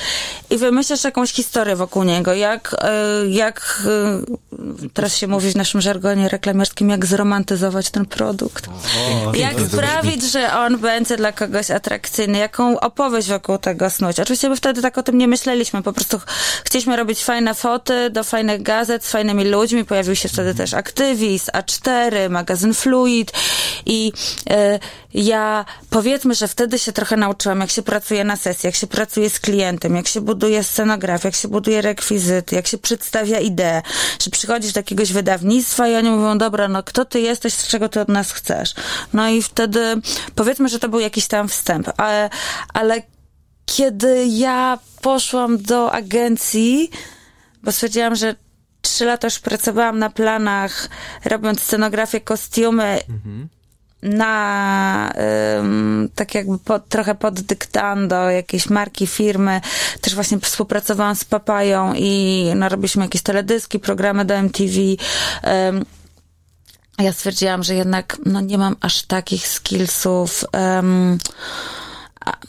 i 0.49 0.57
wymyślasz 0.57 1.03
jakąś 1.03 1.31
historię 1.31 1.75
wokół 1.75 2.03
niego. 2.03 2.33
Jak, 2.33 2.75
e, 2.79 2.91
jak 3.29 3.83
e, 3.87 4.89
teraz 4.93 5.17
się 5.17 5.27
mówi 5.27 5.51
w 5.51 5.55
naszym 5.55 5.81
żargonie 5.81 6.29
reklamiarskim, 6.29 6.89
jak 6.89 7.05
zromantyzować 7.05 7.89
ten 7.89 8.05
produkt. 8.05 8.67
O, 9.27 9.35
Jak 9.35 9.55
sprawić, 9.61 10.23
że 10.31 10.53
on 10.53 10.77
będzie 10.77 11.17
dla 11.17 11.31
kogoś 11.31 11.71
atrakcyjny? 11.71 12.37
Jaką 12.37 12.79
opowieść 12.79 13.27
wokół 13.29 13.57
tego 13.57 13.89
snuć? 13.89 14.19
Oczywiście 14.19 14.49
my 14.49 14.55
wtedy 14.55 14.81
tak 14.81 14.97
o 14.97 15.03
tym 15.03 15.17
nie 15.17 15.27
myśleliśmy. 15.27 15.83
Po 15.83 15.93
prostu 15.93 16.19
ch- 16.19 16.25
chcieliśmy 16.65 16.95
robić 16.97 17.23
fajne 17.23 17.53
foty 17.53 18.09
do 18.09 18.23
fajnych 18.23 18.61
gazet 18.63 19.05
z 19.05 19.11
fajnymi 19.11 19.43
ludźmi. 19.45 19.85
Pojawił 19.85 20.15
się 20.15 20.29
wtedy 20.29 20.55
też 20.55 20.73
Aktywist, 20.73 21.51
A4, 21.53 22.29
magazyn 22.29 22.73
Fluid 22.73 23.31
i 23.85 24.13
e, 24.49 24.79
ja 25.13 25.65
powiedzmy, 25.89 26.35
że 26.35 26.47
wtedy 26.47 26.79
się 26.79 26.91
trochę 26.91 27.17
nauczyłam, 27.17 27.61
jak 27.61 27.69
się 27.69 27.81
pracuje 27.81 28.23
na 28.23 28.35
sesji, 28.35 28.67
jak 28.67 28.75
się 28.75 28.87
pracuje 28.87 29.29
z 29.29 29.39
klientem, 29.39 29.95
jak 29.95 30.07
się 30.07 30.21
buduje 30.21 30.63
scenografię, 30.63 31.27
jak 31.27 31.35
się 31.35 31.47
buduje 31.47 31.81
rekwizyty, 31.81 32.55
jak 32.55 32.67
się 32.67 32.77
przedstawia 32.77 33.39
ideę, 33.39 33.81
że 34.19 34.31
przychodzisz 34.31 34.73
do 34.73 34.79
jakiegoś 34.79 35.13
wydawnictwa 35.13 35.87
i 35.87 35.95
oni 35.95 36.09
mówią, 36.09 36.37
dobra, 36.37 36.67
no 36.67 36.83
kto 36.83 37.05
ty 37.05 37.19
jesteś, 37.19 37.57
czego 37.57 37.89
ty 37.89 37.99
od 37.99 38.09
nas 38.09 38.31
chcesz? 38.31 38.73
No 39.13 39.29
i 39.29 39.43
wtedy 39.43 40.01
powiedzmy, 40.35 40.69
że 40.69 40.79
to 40.79 40.89
był 40.89 40.99
jakiś 40.99 41.27
tam 41.27 41.47
wstęp, 41.47 41.89
ale, 41.97 42.29
ale 42.73 43.01
kiedy 43.65 44.25
ja 44.25 44.79
poszłam 45.01 45.61
do 45.61 45.91
agencji, 45.91 46.91
bo 47.63 47.71
stwierdziłam, 47.71 48.15
że 48.15 48.35
trzy 48.81 49.05
lata 49.05 49.27
już 49.27 49.39
pracowałam 49.39 49.99
na 49.99 50.09
planach, 50.09 50.89
robiąc 51.25 51.61
scenografię, 51.61 52.21
kostiumy 52.21 52.99
na 54.01 55.13
ym, 55.59 56.09
tak 56.15 56.35
jakby 56.35 56.59
pod, 56.59 56.89
trochę 56.89 57.15
pod 57.15 57.41
dyktando 57.41 58.29
jakieś 58.29 58.69
marki, 58.69 59.07
firmy. 59.07 59.61
Też 60.01 60.15
właśnie 60.15 60.39
współpracowałam 60.39 61.15
z 61.15 61.25
Papają 61.25 61.93
i 61.95 62.45
no, 62.55 62.69
robiliśmy 62.69 63.03
jakieś 63.03 63.21
teledyski, 63.21 63.79
programy 63.79 64.25
do 64.25 64.33
MTV. 64.35 64.73
Ym, 65.69 65.85
ja 66.99 67.13
stwierdziłam, 67.13 67.63
że 67.63 67.75
jednak 67.75 68.17
no, 68.25 68.41
nie 68.41 68.57
mam 68.57 68.75
aż 68.81 69.03
takich 69.03 69.47
skillsów, 69.47 70.45
um, 70.53 71.17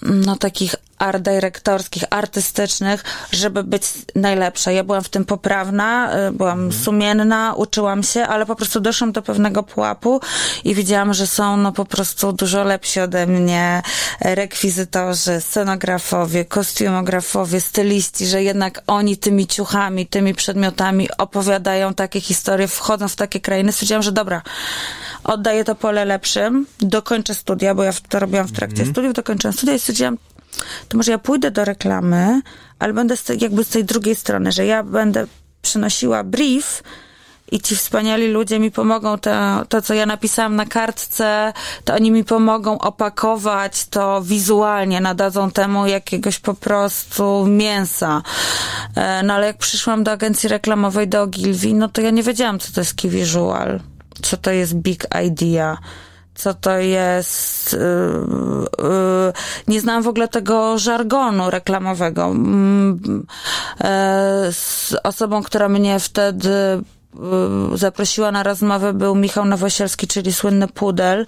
no 0.02 0.36
takich 0.36 0.74
art 1.02 1.22
dyrektorskich, 1.22 2.04
artystycznych, 2.10 3.04
żeby 3.32 3.64
być 3.64 3.82
najlepsza. 4.14 4.70
Ja 4.72 4.84
byłam 4.84 5.02
w 5.02 5.08
tym 5.08 5.24
poprawna, 5.24 6.18
y, 6.28 6.32
byłam 6.32 6.60
mhm. 6.64 6.84
sumienna, 6.84 7.54
uczyłam 7.56 8.02
się, 8.02 8.22
ale 8.26 8.46
po 8.46 8.56
prostu 8.56 8.80
doszłam 8.80 9.12
do 9.12 9.22
pewnego 9.22 9.62
pułapu 9.62 10.20
i 10.64 10.74
widziałam, 10.74 11.14
że 11.14 11.26
są 11.26 11.56
no 11.56 11.72
po 11.72 11.84
prostu 11.84 12.32
dużo 12.32 12.64
lepsi 12.64 13.00
ode 13.00 13.26
mnie 13.26 13.82
rekwizytorzy, 14.20 15.40
scenografowie, 15.40 16.44
kostiumografowie, 16.44 17.60
styliści, 17.60 18.26
że 18.26 18.42
jednak 18.42 18.82
oni 18.86 19.16
tymi 19.16 19.46
ciuchami, 19.46 20.06
tymi 20.06 20.34
przedmiotami 20.34 21.08
opowiadają 21.18 21.94
takie 21.94 22.20
historie, 22.20 22.68
wchodzą 22.68 23.08
w 23.08 23.16
takie 23.16 23.40
krainy. 23.40 23.72
Stwierdziłam, 23.72 24.02
że 24.02 24.12
dobra, 24.12 24.42
oddaję 25.24 25.64
to 25.64 25.74
pole 25.74 26.04
lepszym, 26.04 26.66
dokończę 26.80 27.34
studia, 27.34 27.74
bo 27.74 27.82
ja 27.82 27.92
to 28.08 28.18
robiłam 28.18 28.46
w 28.46 28.52
trakcie 28.52 28.82
mm. 28.82 28.94
studiów, 28.94 29.14
dokończyłam 29.14 29.52
studia 29.52 29.74
i 29.74 29.78
stwierdziłam, 29.78 30.18
to 30.88 30.96
może 30.96 31.12
ja 31.12 31.18
pójdę 31.18 31.50
do 31.50 31.64
reklamy, 31.64 32.40
ale 32.78 32.92
będę 32.92 33.16
z 33.16 33.24
tej, 33.24 33.38
jakby 33.40 33.64
z 33.64 33.68
tej 33.68 33.84
drugiej 33.84 34.14
strony, 34.14 34.52
że 34.52 34.66
ja 34.66 34.82
będę 34.82 35.26
przynosiła 35.62 36.24
brief 36.24 36.82
i 37.52 37.60
ci 37.60 37.76
wspaniali 37.76 38.28
ludzie 38.28 38.58
mi 38.58 38.70
pomogą 38.70 39.18
to, 39.18 39.30
to, 39.68 39.82
co 39.82 39.94
ja 39.94 40.06
napisałam 40.06 40.56
na 40.56 40.66
kartce, 40.66 41.52
to 41.84 41.94
oni 41.94 42.10
mi 42.10 42.24
pomogą 42.24 42.78
opakować 42.78 43.86
to 43.86 44.22
wizualnie, 44.22 45.00
nadadzą 45.00 45.50
temu 45.50 45.86
jakiegoś 45.86 46.38
po 46.38 46.54
prostu 46.54 47.46
mięsa. 47.46 48.22
E, 48.96 49.22
no 49.22 49.34
ale 49.34 49.46
jak 49.46 49.58
przyszłam 49.58 50.04
do 50.04 50.10
agencji 50.10 50.48
reklamowej 50.48 51.08
do 51.08 51.22
Ogilvy, 51.22 51.74
no 51.74 51.88
to 51.88 52.00
ja 52.00 52.10
nie 52.10 52.22
wiedziałam, 52.22 52.58
co 52.58 52.72
to 52.72 52.80
jest 52.80 52.94
key 52.94 53.10
visual, 53.10 53.80
co 54.22 54.36
to 54.36 54.50
jest 54.50 54.74
big 54.74 55.06
idea 55.26 55.78
co 56.34 56.54
to 56.54 56.78
jest. 56.78 57.72
Yy, 57.72 57.78
yy, 58.88 59.32
nie 59.68 59.80
znam 59.80 60.02
w 60.02 60.08
ogóle 60.08 60.28
tego 60.28 60.78
żargonu 60.78 61.50
reklamowego. 61.50 62.34
Yy, 62.34 63.86
z 64.52 64.94
osobą, 65.02 65.42
która 65.42 65.68
mnie 65.68 66.00
wtedy 66.00 66.50
y, 66.54 67.78
zaprosiła 67.78 68.32
na 68.32 68.42
rozmowę, 68.42 68.92
był 68.92 69.14
Michał 69.14 69.44
Nowosielski, 69.44 70.06
czyli 70.06 70.32
słynny 70.32 70.68
pudel, 70.68 71.26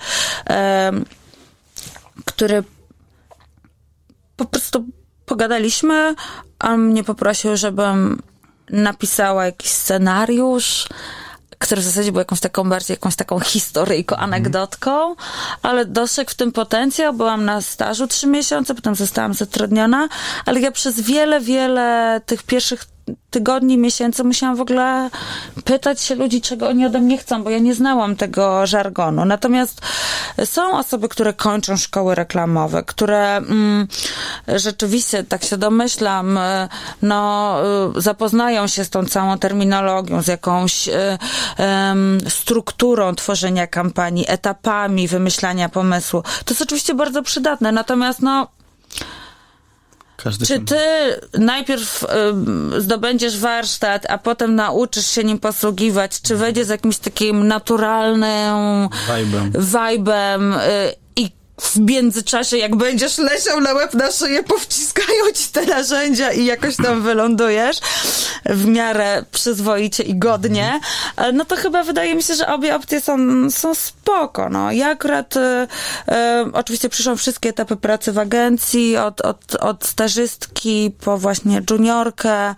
który 2.24 2.64
po 4.36 4.44
prostu 4.44 4.84
pogadaliśmy, 5.26 6.14
a 6.58 6.76
mnie 6.76 7.04
poprosił, 7.04 7.56
żebym 7.56 8.22
napisała 8.70 9.46
jakiś 9.46 9.70
scenariusz 9.70 10.86
który 11.64 11.80
w 11.80 11.84
zasadzie 11.84 12.12
był 12.12 12.18
jakąś 12.18 12.40
taką 12.40 12.68
bardziej 12.68 12.94
jakąś 12.94 13.16
taką 13.16 13.40
historyjką, 13.40 14.14
mhm. 14.14 14.32
anegdotką, 14.32 15.14
ale 15.62 15.84
dostrzegł 15.84 16.30
w 16.30 16.34
tym 16.34 16.52
potencjał. 16.52 17.12
Byłam 17.12 17.44
na 17.44 17.60
stażu 17.60 18.06
trzy 18.06 18.26
miesiące, 18.26 18.74
potem 18.74 18.94
zostałam 18.94 19.34
zatrudniona, 19.34 20.08
ale 20.46 20.60
ja 20.60 20.72
przez 20.72 21.00
wiele, 21.00 21.40
wiele 21.40 22.20
tych 22.26 22.42
pierwszych 22.42 22.93
tygodni, 23.30 23.78
miesięcy 23.78 24.24
musiałam 24.24 24.56
w 24.56 24.60
ogóle 24.60 25.10
pytać 25.64 26.00
się 26.00 26.14
ludzi, 26.14 26.40
czego 26.40 26.68
oni 26.68 26.86
ode 26.86 27.00
mnie 27.00 27.18
chcą, 27.18 27.42
bo 27.44 27.50
ja 27.50 27.58
nie 27.58 27.74
znałam 27.74 28.16
tego 28.16 28.66
żargonu. 28.66 29.24
Natomiast 29.24 29.80
są 30.44 30.78
osoby, 30.78 31.08
które 31.08 31.32
kończą 31.32 31.76
szkoły 31.76 32.14
reklamowe, 32.14 32.82
które 32.82 33.36
mm, 33.36 33.88
rzeczywiście, 34.48 35.24
tak 35.24 35.44
się 35.44 35.56
domyślam, 35.56 36.38
y, 36.38 36.68
no, 37.02 37.56
y, 37.96 38.00
zapoznają 38.00 38.66
się 38.66 38.84
z 38.84 38.90
tą 38.90 39.06
całą 39.06 39.38
terminologią, 39.38 40.22
z 40.22 40.26
jakąś 40.26 40.88
y, 40.88 40.92
strukturą 42.28 43.14
tworzenia 43.14 43.66
kampanii, 43.66 44.24
etapami 44.28 45.08
wymyślania 45.08 45.68
pomysłu. 45.68 46.22
To 46.22 46.50
jest 46.50 46.62
oczywiście 46.62 46.94
bardzo 46.94 47.22
przydatne, 47.22 47.72
natomiast 47.72 48.20
no, 48.20 48.48
każdy 50.16 50.46
Czy 50.46 50.60
ty 50.60 50.76
najpierw 51.38 52.02
y, 52.76 52.80
zdobędziesz 52.80 53.38
warsztat, 53.38 54.06
a 54.10 54.18
potem 54.18 54.54
nauczysz 54.54 55.06
się 55.06 55.24
nim 55.24 55.38
posługiwać? 55.38 56.20
Czy 56.22 56.36
wejdzie 56.36 56.64
z 56.64 56.68
jakimś 56.68 56.96
takim 56.96 57.48
naturalnym 57.48 58.88
vibe'em 59.54 60.54
y, 60.54 61.03
w 61.60 61.76
międzyczasie, 61.78 62.56
jak 62.56 62.76
będziesz 62.76 63.18
leciał 63.18 63.60
na 63.60 63.72
łeb 63.72 63.94
na 63.94 64.12
szyję, 64.12 64.42
powciskają 64.42 65.32
ci 65.34 65.48
te 65.52 65.66
narzędzia 65.66 66.32
i 66.32 66.44
jakoś 66.44 66.76
tam 66.76 67.02
wylądujesz 67.02 67.76
w 68.44 68.66
miarę 68.66 69.24
przyzwoicie 69.32 70.02
i 70.02 70.18
godnie, 70.18 70.80
no 71.32 71.44
to 71.44 71.56
chyba 71.56 71.82
wydaje 71.82 72.14
mi 72.14 72.22
się, 72.22 72.34
że 72.34 72.46
obie 72.46 72.76
opcje 72.76 73.00
są, 73.00 73.16
są 73.50 73.74
spoko. 73.74 74.48
No. 74.48 74.72
Ja 74.72 74.88
akurat 74.88 75.36
e, 75.36 75.66
e, 76.08 76.44
oczywiście 76.52 76.88
przyszłam 76.88 77.16
wszystkie 77.16 77.48
etapy 77.48 77.76
pracy 77.76 78.12
w 78.12 78.18
agencji, 78.18 78.96
od, 78.96 79.20
od, 79.20 79.54
od 79.54 79.84
stażystki 79.84 80.92
po 81.00 81.18
właśnie 81.18 81.62
juniorkę, 81.70 82.54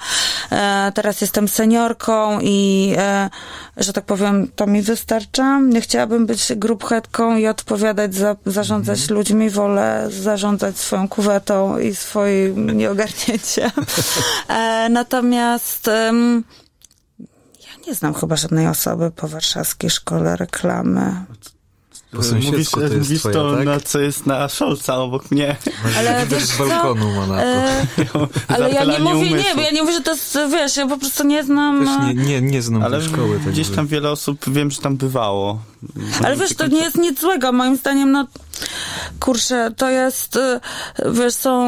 e, 0.53 0.93
teraz 0.95 1.21
jestem 1.21 1.49
seniorką 1.49 2.39
i 2.43 2.95
e, 2.99 3.31
że 3.77 3.93
tak 3.93 4.05
powiem, 4.05 4.51
to 4.57 4.67
mi 4.67 4.83
wystarcza. 4.83 5.61
Nie 5.61 5.81
chciałabym 5.81 6.27
być 6.27 6.53
gruphetką 6.57 7.37
i 7.37 7.47
odpowiadać 7.47 8.15
za 8.15 8.37
zarządzać 8.87 9.11
mhm. 9.11 9.19
ludźmi, 9.19 9.51
wolę 9.51 10.09
zarządzać 10.11 10.79
swoją 10.79 11.09
kuwetą 11.09 11.79
i 11.79 11.95
swoim 11.95 12.71
nieogarnięciem. 12.79 13.71
E, 14.49 14.89
natomiast 14.89 15.87
ja 17.67 17.87
nie 17.87 17.95
znam 17.95 18.15
chyba 18.15 18.37
żadnej 18.37 18.67
osoby 18.67 19.11
po 19.11 19.29
warszawskiej 19.29 19.91
szkole 19.91 20.37
reklamy. 20.37 21.25
Po 22.11 22.23
mówisz, 22.35 22.71
to 22.71 22.81
jest 22.81 22.95
mówisz 22.95 23.21
twoja, 23.21 23.35
to, 23.35 23.57
tak? 23.57 23.65
na 23.65 23.81
co 23.81 24.01
jest 24.01 24.27
na 24.27 24.49
Szolca 24.49 24.97
obok 24.97 25.31
mnie. 25.31 25.57
Ale 25.99 26.27
wiesz 26.27 26.45
z 26.45 26.59
balkonu 26.59 27.15
Monaco. 27.15 27.43
E, 27.43 27.87
ale 28.55 28.71
ja 28.71 28.85
nie 28.85 28.99
mówię, 28.99 29.15
umysłu. 29.15 29.37
nie, 29.37 29.55
bo 29.55 29.61
ja 29.61 29.71
nie 29.71 29.83
mówię, 29.83 29.95
że 29.95 30.01
to 30.01 30.11
jest, 30.11 30.39
wiesz, 30.51 30.77
ja 30.77 30.87
po 30.87 30.99
prostu 30.99 31.25
nie 31.25 31.45
znam... 31.45 31.87
Też 31.87 32.17
nie, 32.17 32.25
nie, 32.25 32.41
nie 32.41 32.63
znam 32.63 32.83
ale 32.83 33.03
szkoły. 33.03 33.41
Tak 33.45 33.53
gdzieś 33.53 33.69
tam 33.69 33.87
wiele 33.87 34.11
osób, 34.11 34.51
wiem, 34.51 34.71
że 34.71 34.81
tam 34.81 34.97
bywało. 34.97 35.59
Ale 36.25 36.37
wiesz, 36.37 36.55
to 36.55 36.67
nie 36.67 36.81
jest 36.81 36.97
nic 36.97 37.21
złego. 37.21 37.53
Moim 37.53 37.77
zdaniem, 37.77 38.13
no 38.13 38.27
kurczę, 39.21 39.71
to 39.77 39.91
jest, 39.91 40.37
y, 40.37 40.61
wiesz, 41.07 41.35
są, 41.35 41.59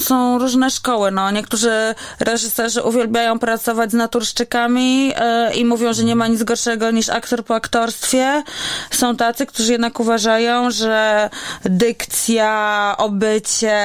są 0.00 0.38
różne 0.38 0.70
szkoły, 0.70 1.10
no. 1.10 1.30
Niektórzy 1.30 1.94
reżyserzy 2.20 2.82
uwielbiają 2.82 3.38
pracować 3.38 3.90
z 3.90 3.94
naturszczykami 3.94 5.06
yy, 5.06 5.14
i 5.54 5.64
mówią, 5.64 5.92
że 5.92 6.04
nie 6.04 6.16
ma 6.16 6.28
nic 6.28 6.42
gorszego 6.42 6.90
niż 6.90 7.08
aktor 7.08 7.44
po 7.44 7.54
aktorstwie. 7.54 8.42
Są 8.90 9.16
tacy, 9.16 9.46
którzy 9.46 9.72
jednak 9.72 10.00
uważają, 10.00 10.70
że 10.70 11.30
dykcja, 11.64 12.94
obycie, 12.98 13.78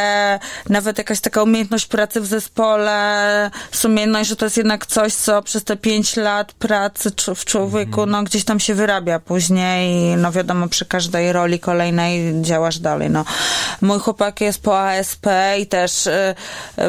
nawet 0.69 0.97
jakaś 0.97 1.19
taka 1.19 1.43
umiejętność 1.43 1.85
pracy 1.85 2.21
w 2.21 2.25
zespole, 2.25 3.51
sumienność, 3.71 4.29
że 4.29 4.35
to 4.35 4.45
jest 4.45 4.57
jednak 4.57 4.85
coś, 4.85 5.13
co 5.13 5.41
przez 5.41 5.63
te 5.63 5.77
pięć 5.77 6.15
lat 6.15 6.53
pracy 6.53 7.11
w 7.35 7.45
człowieku, 7.45 8.05
no 8.05 8.23
gdzieś 8.23 8.43
tam 8.43 8.59
się 8.59 8.73
wyrabia 8.73 9.19
później, 9.19 10.17
no 10.17 10.31
wiadomo, 10.31 10.67
przy 10.67 10.85
każdej 10.85 11.33
roli 11.33 11.59
kolejnej 11.59 12.20
działasz 12.41 12.79
dalej, 12.79 13.09
no. 13.09 13.25
Mój 13.81 13.99
chłopak 13.99 14.41
jest 14.41 14.61
po 14.61 14.79
ASP 14.79 15.27
i 15.59 15.67
też 15.67 16.07
y, 16.07 16.35
y, 16.79 16.83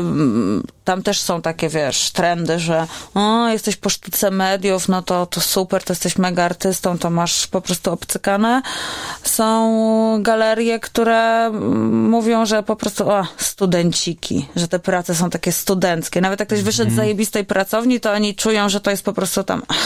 tam 0.85 1.03
też 1.03 1.21
są 1.21 1.43
takie, 1.43 1.69
wiesz, 1.69 2.11
trendy, 2.11 2.59
że 2.59 2.87
o, 3.15 3.49
jesteś 3.49 3.77
po 3.77 3.89
sztuce 3.89 4.31
mediów, 4.31 4.89
no 4.89 5.03
to, 5.03 5.27
to 5.27 5.41
super, 5.41 5.85
to 5.85 5.93
jesteś 5.93 6.19
mega 6.19 6.45
artystą, 6.45 6.99
to 6.99 7.11
masz 7.11 7.47
po 7.47 7.61
prostu 7.61 7.93
obcykane. 7.93 8.63
Są 9.23 10.23
galerie, 10.23 10.81
które 10.81 11.51
mówią, 11.91 12.47
że 12.47 12.63
po 12.63 12.77
prostu, 12.77 13.11
o, 13.11 13.27
studenciki, 13.37 14.49
że 14.57 14.69
te 14.69 14.79
prace 14.79 15.15
są 15.15 15.31
takie 15.31 15.53
studenckie. 15.53 16.21
Nawet 16.21 16.41
jak 16.41 16.49
ktoś 16.49 16.63
wyszedł 16.63 16.91
z 16.91 16.93
mhm. 16.93 16.97
zajebistej 16.97 17.45
pracowni, 17.45 18.01
to 18.01 18.13
oni 18.13 18.35
czują, 18.35 18.69
że 18.69 18.81
to 18.81 18.91
jest 18.91 19.05
po 19.05 19.13
prostu 19.13 19.45
tam 19.45 19.63
no, 19.69 19.77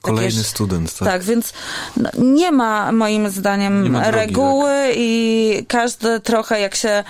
kolejny 0.00 0.30
takie, 0.30 0.44
student, 0.44 0.98
tak? 0.98 1.08
Tak, 1.08 1.22
więc 1.22 1.52
no, 1.96 2.10
nie 2.18 2.52
ma 2.52 2.92
moim 2.92 3.30
zdaniem 3.30 3.90
ma 3.90 4.00
drogi, 4.00 4.16
reguły 4.16 4.70
tak. 4.88 4.96
i 4.96 5.64
każdy 5.68 6.20
trochę 6.20 6.60
jak 6.60 6.74
się 6.74 7.04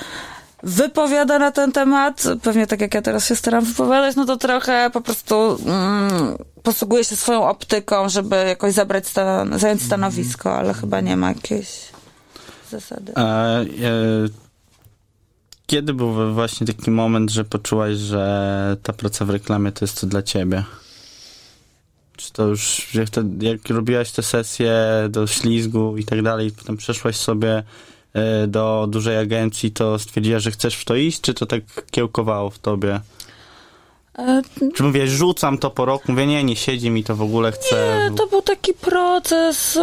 wypowiada 0.63 1.39
na 1.39 1.53
ten 1.53 1.73
temat, 1.73 2.25
pewnie 2.43 2.67
tak 2.67 2.81
jak 2.81 2.95
ja 2.95 3.03
teraz 3.03 3.27
się 3.27 3.37
staram 3.37 3.65
wypowiadać, 3.65 4.17
no 4.17 4.25
to 4.25 4.37
trochę 4.37 4.91
po 4.93 5.01
prostu 5.01 5.59
mm, 5.67 6.37
posługuje 6.63 7.05
się 7.05 7.17
swoją 7.17 7.49
optyką, 7.49 8.09
żeby 8.09 8.37
jakoś 8.37 8.73
zabrać 8.73 9.09
stan 9.09 9.49
zająć 9.59 9.83
mhm. 9.83 9.87
stanowisko, 9.87 10.57
ale 10.57 10.75
chyba 10.75 11.01
nie 11.01 11.17
ma 11.17 11.29
jakiejś 11.29 11.69
zasady. 12.71 13.13
A, 13.17 13.59
e, 13.59 13.65
kiedy 15.67 15.95
był 15.95 16.35
właśnie 16.35 16.67
taki 16.67 16.91
moment, 16.91 17.31
że 17.31 17.45
poczułaś, 17.45 17.97
że 17.97 18.77
ta 18.83 18.93
praca 18.93 19.25
w 19.25 19.31
reklamie 19.31 19.73
to 19.73 19.85
jest 19.85 20.01
to 20.01 20.07
dla 20.07 20.23
ciebie? 20.23 20.65
Czy 22.23 22.33
to 22.33 22.47
już, 22.47 22.95
jak, 22.95 23.11
to, 23.11 23.21
jak 23.41 23.69
robiłaś 23.69 24.11
te 24.13 24.23
sesje 24.23 24.73
do 25.11 25.27
ślizgu 25.27 25.97
i 25.97 26.05
tak 26.05 26.23
dalej, 26.23 26.51
potem 26.59 26.77
przeszłaś 26.77 27.17
sobie 27.17 27.63
e, 28.15 28.47
do 28.47 28.87
dużej 28.91 29.19
agencji, 29.19 29.71
to 29.71 29.99
stwierdziłaś, 29.99 30.43
że 30.43 30.51
chcesz 30.51 30.75
w 30.75 30.85
to 30.85 30.97
iść, 30.97 31.21
czy 31.21 31.35
to 31.35 31.47
tak 31.47 31.63
kiełkowało 31.91 32.51
w 32.51 32.59
tobie? 32.59 33.01
E, 34.19 34.43
Czy 34.75 34.83
mówię, 34.83 35.07
rzucam 35.07 35.59
to 35.59 35.71
po 35.71 35.85
roku, 35.85 36.13
mówię, 36.13 36.27
nie, 36.27 36.45
nie 36.45 36.57
siedzi 36.57 36.91
mi 36.91 37.05
to 37.05 37.17
w 37.17 37.23
ogóle, 37.23 37.53
chcę... 37.53 38.09
Nie, 38.11 38.17
to 38.17 38.27
był 38.27 38.43
taki 38.43 38.75
proces, 38.75 39.79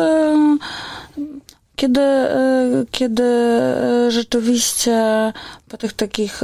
kiedy, 1.75 2.01
e, 2.01 2.85
kiedy 2.91 3.23
rzeczywiście 4.09 5.33
po 5.69 5.77
tych 5.77 5.93
takich 5.93 6.41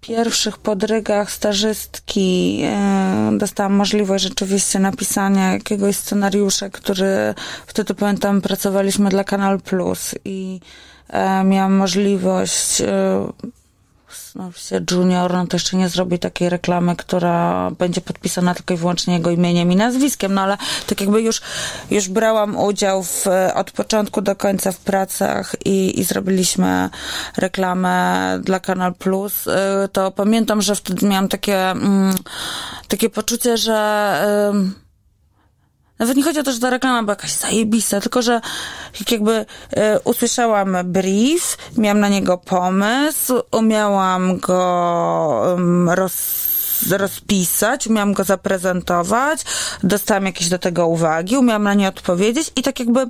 pierwszych 0.00 0.58
podrygach 0.58 1.30
stażystki 1.30 2.60
e, 2.64 3.30
dostałam 3.38 3.72
możliwość 3.72 4.24
rzeczywiście 4.24 4.78
napisania 4.78 5.52
jakiegoś 5.52 5.96
scenariusza, 5.96 6.68
który 6.70 7.34
wtedy 7.66 7.94
pamiętam 7.94 8.40
pracowaliśmy 8.40 9.10
dla 9.10 9.24
Kanal 9.24 9.60
Plus 9.60 10.14
i 10.24 10.60
e, 11.08 11.44
miałam 11.44 11.72
możliwość 11.72 12.82
się 14.56 14.80
junior, 14.90 15.32
no 15.32 15.46
to 15.46 15.56
jeszcze 15.56 15.76
nie 15.76 15.88
zrobi 15.88 16.18
takiej 16.18 16.48
reklamy, 16.48 16.96
która 16.96 17.70
będzie 17.70 18.00
podpisana 18.00 18.54
tylko 18.54 18.74
i 18.74 18.76
wyłącznie 18.76 19.14
jego 19.14 19.30
imieniem 19.30 19.72
i 19.72 19.76
nazwiskiem, 19.76 20.34
no 20.34 20.40
ale 20.40 20.56
tak 20.86 21.00
jakby 21.00 21.22
już, 21.22 21.40
już 21.90 22.08
brałam 22.08 22.56
udział 22.56 23.02
w, 23.02 23.24
od 23.54 23.70
początku 23.70 24.22
do 24.22 24.36
końca 24.36 24.72
w 24.72 24.78
pracach 24.78 25.56
i, 25.64 26.00
i 26.00 26.04
zrobiliśmy 26.04 26.90
reklamę 27.36 28.38
dla 28.42 28.60
Kanal 28.60 28.94
Plus, 28.94 29.46
y, 29.46 29.50
to 29.92 30.10
pamiętam, 30.10 30.62
że 30.62 30.74
wtedy 30.74 31.06
miałam 31.06 31.28
takie, 31.28 31.70
mm, 31.70 32.14
takie 32.88 33.10
poczucie, 33.10 33.56
że 33.56 33.78
nawet 35.98 36.16
nie 36.16 36.22
chodzi 36.22 36.40
o 36.40 36.42
to, 36.42 36.52
że 36.52 36.60
ta 36.60 36.70
reklama 36.70 37.02
była 37.02 37.12
jakaś 37.12 37.32
zajebista, 37.32 38.00
tylko 38.00 38.22
że 38.22 38.40
jak 39.00 39.12
jakby 39.12 39.46
e, 39.70 40.00
usłyszałam 40.00 40.76
brief, 40.84 41.58
miałam 41.76 42.00
na 42.00 42.08
niego 42.08 42.38
pomysł, 42.38 43.40
umiałam 43.52 44.38
go 44.38 45.54
um, 45.56 45.90
roz, 45.90 46.48
rozpisać, 46.90 47.86
umiałam 47.86 48.12
go 48.12 48.24
zaprezentować, 48.24 49.44
dostałam 49.82 50.26
jakieś 50.26 50.48
do 50.48 50.58
tego 50.58 50.86
uwagi, 50.86 51.36
umiałam 51.36 51.62
na 51.62 51.74
nie 51.74 51.88
odpowiedzieć 51.88 52.52
i 52.56 52.62
tak 52.62 52.80
jakby 52.80 53.06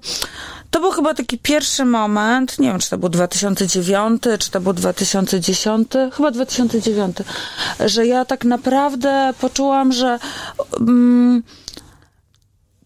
to 0.70 0.80
był 0.80 0.90
chyba 0.90 1.14
taki 1.14 1.38
pierwszy 1.38 1.84
moment, 1.84 2.58
nie 2.58 2.68
wiem, 2.68 2.78
czy 2.78 2.90
to 2.90 2.98
był 2.98 3.08
2009, 3.08 4.22
czy 4.38 4.50
to 4.50 4.60
był 4.60 4.72
2010, 4.72 5.92
chyba 6.12 6.30
2009, 6.30 7.16
że 7.80 8.06
ja 8.06 8.24
tak 8.24 8.44
naprawdę 8.44 9.32
poczułam, 9.40 9.92
że 9.92 10.18
um, 10.80 11.42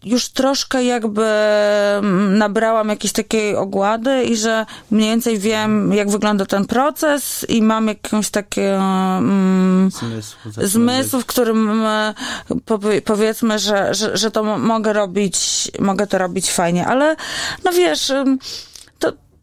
już 0.05 0.29
troszkę 0.29 0.83
jakby 0.83 1.25
mm, 1.25 2.37
nabrałam 2.37 2.89
jakiejś 2.89 3.11
takiej 3.13 3.55
ogłady 3.55 4.23
i 4.23 4.37
że 4.37 4.65
mniej 4.91 5.09
więcej 5.09 5.39
wiem, 5.39 5.93
jak 5.93 6.09
wygląda 6.09 6.45
ten 6.45 6.65
proces 6.65 7.45
i 7.49 7.61
mam 7.61 7.87
jakąś 7.87 8.29
takie 8.29 8.71
um, 8.79 9.89
Zmysł, 9.93 10.37
zmysł, 10.69 11.19
w 11.21 11.25
którym 11.25 11.83
powie, 12.65 13.01
powiedzmy, 13.01 13.59
że, 13.59 13.93
że, 13.93 14.17
że 14.17 14.31
to 14.31 14.43
mo- 14.43 14.59
mogę 14.59 14.93
robić, 14.93 15.71
mogę 15.79 16.07
to 16.07 16.17
robić 16.17 16.51
fajnie, 16.51 16.87
ale 16.87 17.15
no 17.63 17.71
wiesz, 17.71 18.09
ym, 18.09 18.39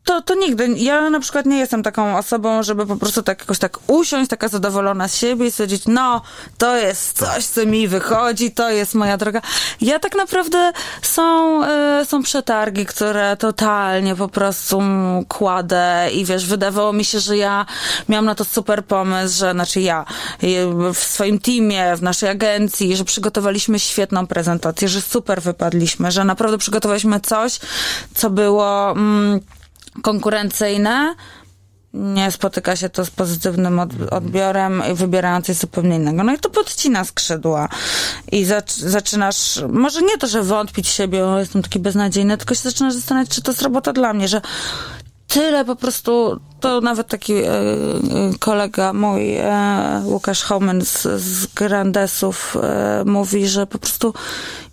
to, 0.04 0.22
to, 0.22 0.34
nigdy. 0.34 0.68
Ja 0.76 1.10
na 1.10 1.20
przykład 1.20 1.46
nie 1.46 1.58
jestem 1.58 1.82
taką 1.82 2.18
osobą, 2.18 2.62
żeby 2.62 2.86
po 2.86 2.96
prostu 2.96 3.22
tak 3.22 3.40
jakoś 3.40 3.58
tak 3.58 3.78
usiąść, 3.86 4.30
taka 4.30 4.48
zadowolona 4.48 5.08
z 5.08 5.16
siebie 5.16 5.46
i 5.46 5.50
stwierdzić, 5.50 5.82
no, 5.86 6.22
to 6.58 6.76
jest 6.76 7.18
coś, 7.18 7.44
co 7.44 7.66
mi 7.66 7.88
wychodzi, 7.88 8.50
to 8.50 8.70
jest 8.70 8.94
moja 8.94 9.16
droga. 9.16 9.42
Ja 9.80 9.98
tak 9.98 10.16
naprawdę 10.16 10.72
są, 11.02 11.60
y, 11.64 12.04
są 12.04 12.22
przetargi, 12.22 12.86
które 12.86 13.36
totalnie 13.36 14.16
po 14.16 14.28
prostu 14.28 14.80
kładę 15.28 16.08
i 16.12 16.24
wiesz, 16.24 16.46
wydawało 16.46 16.92
mi 16.92 17.04
się, 17.04 17.20
że 17.20 17.36
ja 17.36 17.66
miałam 18.08 18.24
na 18.24 18.34
to 18.34 18.44
super 18.44 18.84
pomysł, 18.84 19.38
że 19.38 19.52
znaczy 19.52 19.80
ja 19.80 20.04
w 20.94 20.98
swoim 20.98 21.38
teamie, 21.38 21.96
w 21.96 22.02
naszej 22.02 22.28
agencji, 22.28 22.96
że 22.96 23.04
przygotowaliśmy 23.04 23.78
świetną 23.78 24.26
prezentację, 24.26 24.88
że 24.88 25.00
super 25.00 25.42
wypadliśmy, 25.42 26.10
że 26.10 26.24
naprawdę 26.24 26.58
przygotowaliśmy 26.58 27.20
coś, 27.20 27.60
co 28.14 28.30
było... 28.30 28.90
Mm, 28.90 29.40
konkurencyjne, 30.02 31.14
nie 31.94 32.30
spotyka 32.30 32.76
się 32.76 32.88
to 32.88 33.04
z 33.04 33.10
pozytywnym 33.10 33.78
od, 33.78 33.90
odbiorem 34.10 34.82
i 34.92 34.94
wybierając 34.94 35.46
coś 35.46 35.56
zupełnie 35.56 35.96
innego. 35.96 36.24
No 36.24 36.34
i 36.34 36.38
to 36.38 36.50
podcina 36.50 37.04
skrzydła. 37.04 37.68
I 38.32 38.44
zac, 38.44 38.76
zaczynasz, 38.76 39.60
może 39.68 40.02
nie 40.02 40.18
to, 40.18 40.26
że 40.26 40.42
wątpić 40.42 40.88
w 40.88 40.92
siebie, 40.92 41.26
o, 41.26 41.38
jestem 41.38 41.62
taki 41.62 41.78
beznadziejny, 41.78 42.38
tylko 42.38 42.54
się 42.54 42.60
zaczynasz 42.60 42.94
zastanawiać, 42.94 43.30
czy 43.30 43.42
to 43.42 43.50
jest 43.50 43.62
robota 43.62 43.92
dla 43.92 44.12
mnie, 44.12 44.28
że 44.28 44.40
tyle 45.30 45.64
po 45.64 45.76
prostu, 45.76 46.40
to 46.60 46.80
nawet 46.80 47.08
taki 47.08 47.34
e, 47.34 47.48
e, 47.48 47.62
kolega 48.38 48.92
mój, 48.92 49.36
e, 49.36 50.02
Łukasz 50.04 50.42
Homen 50.42 50.84
z, 50.84 51.02
z 51.02 51.46
Grandesów 51.46 52.56
e, 52.62 53.04
mówi, 53.06 53.48
że 53.48 53.66
po 53.66 53.78
prostu 53.78 54.14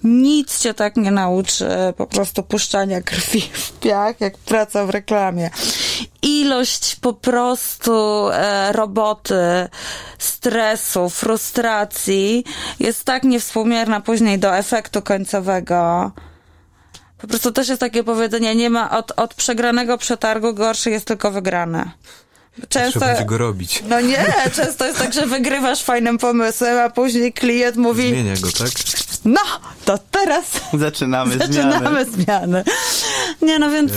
nic 0.04 0.60
cię 0.60 0.74
tak 0.74 0.96
nie 0.96 1.12
nauczy 1.12 1.68
e, 1.68 1.94
po 1.94 2.08
prostu 2.08 2.44
puszczania 2.44 3.02
krwi 3.02 3.42
w 3.54 3.72
piach, 3.72 4.22
jak 4.22 4.38
praca 4.38 4.86
w 4.86 4.90
reklamie. 4.90 5.50
Ilość 6.22 6.96
po 6.96 7.14
prostu 7.14 8.28
e, 8.34 8.72
roboty, 8.72 9.36
stresu, 10.18 11.10
frustracji 11.10 12.44
jest 12.80 13.04
tak 13.04 13.24
niewspółmierna 13.24 14.02
później 14.02 14.40
do 14.40 14.58
efektu 14.58 15.02
końcowego. 15.02 16.12
Po 17.18 17.28
prostu 17.28 17.52
też 17.52 17.68
jest 17.68 17.80
takie 17.80 18.04
powiedzenie, 18.04 18.56
nie 18.56 18.70
ma 18.70 18.98
od, 18.98 19.12
od 19.16 19.34
przegranego 19.34 19.98
przetargu 19.98 20.54
gorszy 20.54 20.90
jest 20.90 21.06
tylko 21.06 21.32
wygrane. 21.32 21.92
Często, 22.70 23.00
Trzeba 23.00 23.06
będzie 23.06 23.26
go 23.26 23.38
robić. 23.38 23.84
no 23.90 24.02
nie, 24.02 24.26
często 24.56 24.86
jest 24.86 25.00
tak, 25.00 25.14
że 25.14 25.26
wygrywasz 25.26 25.84
fajnym 25.84 26.18
pomysłem, 26.18 26.78
a 26.80 26.90
później 26.90 27.34
klient 27.34 27.76
mówi, 27.76 28.10
Zmienia 28.10 28.34
go, 28.42 28.52
tak? 28.52 28.70
no, 29.26 29.42
to 29.86 29.98
teraz 30.12 30.46
Zaczynamy, 30.74 31.36
zmiany. 31.36 31.54
zaczynamy 31.54 32.06
zmiany. 32.06 32.64
Nie, 33.42 33.60
no 33.60 33.70
więc 33.70 33.92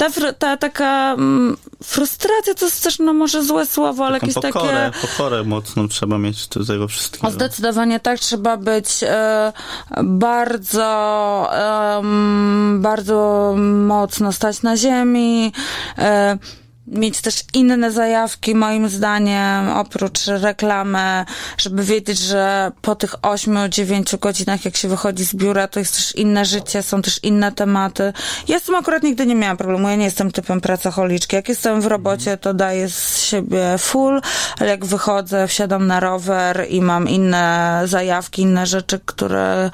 ta, 0.00 0.08
fr- 0.08 0.34
ta 0.38 0.56
taka 0.56 1.12
mm, 1.12 1.56
frustracja 1.82 2.54
to 2.54 2.64
jest 2.64 2.82
też, 2.82 2.98
no 2.98 3.12
może 3.12 3.44
złe 3.44 3.66
słowo, 3.66 4.06
ale 4.06 4.20
Taką 4.20 4.26
jakieś 4.32 4.52
pokorę, 4.52 4.90
takie... 4.92 5.06
pokorę 5.06 5.44
mocną 5.44 5.88
trzeba 5.88 6.18
mieć 6.18 6.46
do 6.48 6.64
tego 6.64 6.88
wszystkiego. 6.88 7.28
O, 7.28 7.30
zdecydowanie 7.30 8.00
tak, 8.00 8.18
trzeba 8.18 8.56
być 8.56 8.86
e, 9.02 9.52
bardzo, 10.02 11.50
em, 11.98 12.78
bardzo 12.82 13.54
mocno 13.86 14.32
stać 14.32 14.62
na 14.62 14.76
ziemi, 14.76 15.52
e, 15.98 16.38
mieć 16.90 17.20
też 17.20 17.42
inne 17.54 17.92
zajawki, 17.92 18.54
moim 18.54 18.88
zdaniem, 18.88 19.68
oprócz 19.68 20.26
reklamy, 20.26 21.24
żeby 21.58 21.84
wiedzieć, 21.84 22.18
że 22.18 22.72
po 22.82 22.94
tych 22.94 23.12
8-9 23.12 24.18
godzinach, 24.18 24.64
jak 24.64 24.76
się 24.76 24.88
wychodzi 24.88 25.24
z 25.24 25.34
biura, 25.34 25.68
to 25.68 25.78
jest 25.78 25.96
też 25.96 26.16
inne 26.16 26.44
życie, 26.44 26.82
są 26.82 27.02
też 27.02 27.20
inne 27.22 27.52
tematy. 27.52 28.12
Ja 28.48 28.60
z 28.60 28.62
tym 28.62 28.74
akurat 28.74 29.02
nigdy 29.02 29.26
nie 29.26 29.34
miałam 29.34 29.56
problemu, 29.56 29.88
ja 29.88 29.96
nie 29.96 30.04
jestem 30.04 30.30
typem 30.30 30.60
pracocholiczki. 30.60 31.36
Jak 31.36 31.48
jestem 31.48 31.80
w 31.80 31.86
robocie, 31.86 32.36
to 32.36 32.54
daję 32.54 32.88
z 32.88 33.22
siebie 33.22 33.78
full, 33.78 34.20
ale 34.60 34.70
jak 34.70 34.84
wychodzę, 34.84 35.48
wsiadam 35.48 35.86
na 35.86 36.00
rower 36.00 36.66
i 36.68 36.82
mam 36.82 37.08
inne 37.08 37.82
zajawki, 37.84 38.42
inne 38.42 38.66
rzeczy, 38.66 39.00
które, 39.06 39.70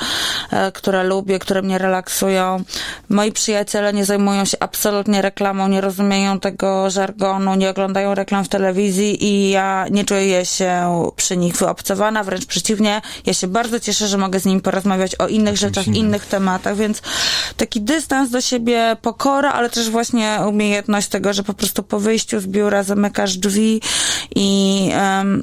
e, 0.51 0.73
które 0.73 1.05
lubię, 1.05 1.39
które 1.39 1.63
mnie 1.63 1.79
relaksują. 1.79 2.65
Moi 3.09 3.33
przyjaciele 3.33 3.93
nie 3.93 4.05
zajmują 4.05 4.45
się 4.45 4.57
absolutnie 4.61 5.23
reklamą, 5.23 5.69
nie 5.69 5.81
rozumieją 5.81 6.41
tego 6.41 6.91
żargonu, 7.07 7.55
nie 7.55 7.71
oglądają 7.71 8.15
reklam 8.15 8.45
w 8.45 8.49
telewizji 8.49 9.25
i 9.25 9.51
ja 9.51 9.87
nie 9.91 10.05
czuję 10.05 10.47
się 10.47 11.11
przy 11.17 11.37
nich 11.37 11.57
wyobcowana, 11.57 12.25
wręcz 12.25 12.47
przeciwnie, 12.47 13.03
ja 13.27 13.35
się 13.35 13.47
bardzo 13.47 13.81
cieszę, 13.81 14.09
że 14.09 14.19
mogę 14.19 14.41
z 14.41 14.45
nimi 14.45 14.61
porozmawiać 14.61 15.15
o 15.15 15.29
innych 15.29 15.57
rzeczach, 15.57 15.87
innych 15.87 16.27
tematach, 16.27 16.77
więc 16.77 17.03
taki 17.57 17.81
dystans 17.81 18.31
do 18.31 18.41
siebie, 18.41 18.97
pokora, 19.03 19.53
ale 19.53 19.71
też 19.71 19.91
właśnie 19.91 20.39
umiejętność 20.49 21.09
tego, 21.09 21.33
że 21.33 21.43
po 21.43 21.55
prostu 21.55 21.83
po 21.83 22.01
wyjściu 22.01 22.41
z 22.41 22.47
biura 22.47 22.83
zamykasz 22.83 23.37
drzwi 23.37 23.81
i 24.35 24.91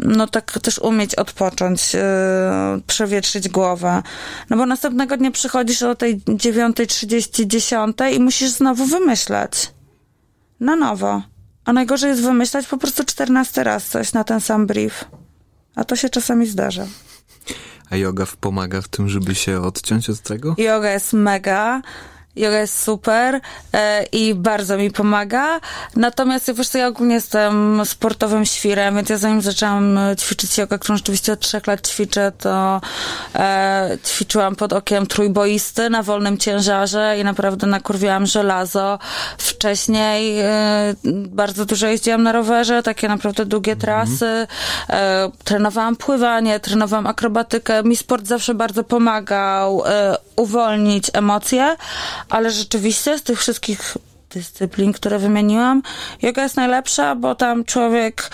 no 0.06 0.28
tak 0.28 0.60
też 0.60 0.80
umieć 0.80 1.16
odpocząć, 1.16 1.96
e, 1.96 2.80
przewietrzyć 2.88 3.50
głowę. 3.50 4.04
No 4.50 4.58
bo 4.58 4.66
następnego 4.66 5.18
dnia 5.18 5.32
przychodzisz 5.32 5.84
o 5.84 5.96
tej 5.96 6.18
9.30, 6.18 7.48
10 7.48 7.98
i 8.16 8.20
musisz 8.20 8.50
znowu 8.50 8.86
wymyślać. 8.86 9.72
Na 10.60 10.76
nowo. 10.76 11.33
A 11.66 11.74
najgorzej 11.74 12.10
jest 12.10 12.22
wymyślać 12.22 12.68
po 12.68 12.78
prostu 12.78 13.04
14 13.04 13.64
raz 13.64 13.88
coś 13.88 14.14
na 14.14 14.24
ten 14.24 14.42
sam 14.42 14.68
brief. 14.68 15.06
A 15.76 15.84
to 15.84 15.96
się 15.96 16.10
czasami 16.10 16.48
zdarza. 16.48 16.86
A 17.90 17.96
yoga 17.96 18.26
pomaga 18.40 18.82
w 18.82 18.88
tym, 18.88 19.10
żeby 19.10 19.36
się 19.36 19.62
odciąć 19.62 20.10
od 20.10 20.20
tego? 20.20 20.56
Yoga 20.58 20.92
jest 20.92 21.14
mega. 21.14 21.82
Yoga 22.36 22.60
jest 22.60 22.84
super 22.84 23.40
e, 23.74 24.04
i 24.04 24.36
bardzo 24.36 24.78
mi 24.78 24.92
pomaga. 24.92 25.60
Natomiast 25.96 26.54
wiesz 26.54 26.68
co, 26.70 26.78
ja 26.78 26.88
ogólnie 26.88 27.16
jestem 27.16 27.82
sportowym 27.86 28.46
świrem, 28.46 28.96
więc 28.96 29.10
ja 29.10 29.18
zanim 29.18 29.42
zaczęłam 29.42 29.98
e, 29.98 30.16
ćwiczyć 30.16 30.58
jogę, 30.58 30.80
którą 30.80 30.98
rzeczywiście 30.98 31.34
od 31.34 31.40
trzech 31.40 31.68
lat 31.68 31.88
ćwiczę, 31.88 32.32
to 32.38 32.82
e, 33.36 33.98
ćwiczyłam 34.06 34.56
pod 34.56 34.74
okiem 34.74 35.08
trójboisty 35.08 35.90
na 35.90 36.04
wolnym 36.04 36.38
ciężarze 36.38 37.16
i 37.20 37.24
naprawdę 37.24 37.68
nakurwiałam 37.68 38.26
żelazo. 38.26 39.00
Wcześniej 39.38 40.40
e, 40.40 40.50
bardzo 41.30 41.66
dużo 41.66 41.88
jeździłam 41.88 42.24
na 42.24 42.32
rowerze, 42.32 42.84
takie 42.84 43.08
naprawdę 43.08 43.46
długie 43.46 43.76
trasy. 43.76 44.48
E, 44.90 45.32
trenowałam 45.44 45.96
pływanie, 45.96 46.60
trenowałam 46.60 47.08
akrobatykę. 47.08 47.84
Mi 47.84 47.98
sport 47.98 48.28
zawsze 48.28 48.54
bardzo 48.54 48.84
pomagał 48.84 49.84
uwolnić 50.36 51.10
emocje, 51.14 51.76
ale 52.30 52.52
rzeczywiście 52.52 53.18
z 53.18 53.24
tych 53.24 53.40
wszystkich 53.40 53.98
dyscyplin, 54.30 54.94
które 54.94 55.20
wymieniłam, 55.20 55.82
yoga 56.22 56.44
jest 56.44 56.56
najlepsza, 56.56 57.16
bo 57.16 57.36
tam 57.36 57.66
człowiek 57.66 58.30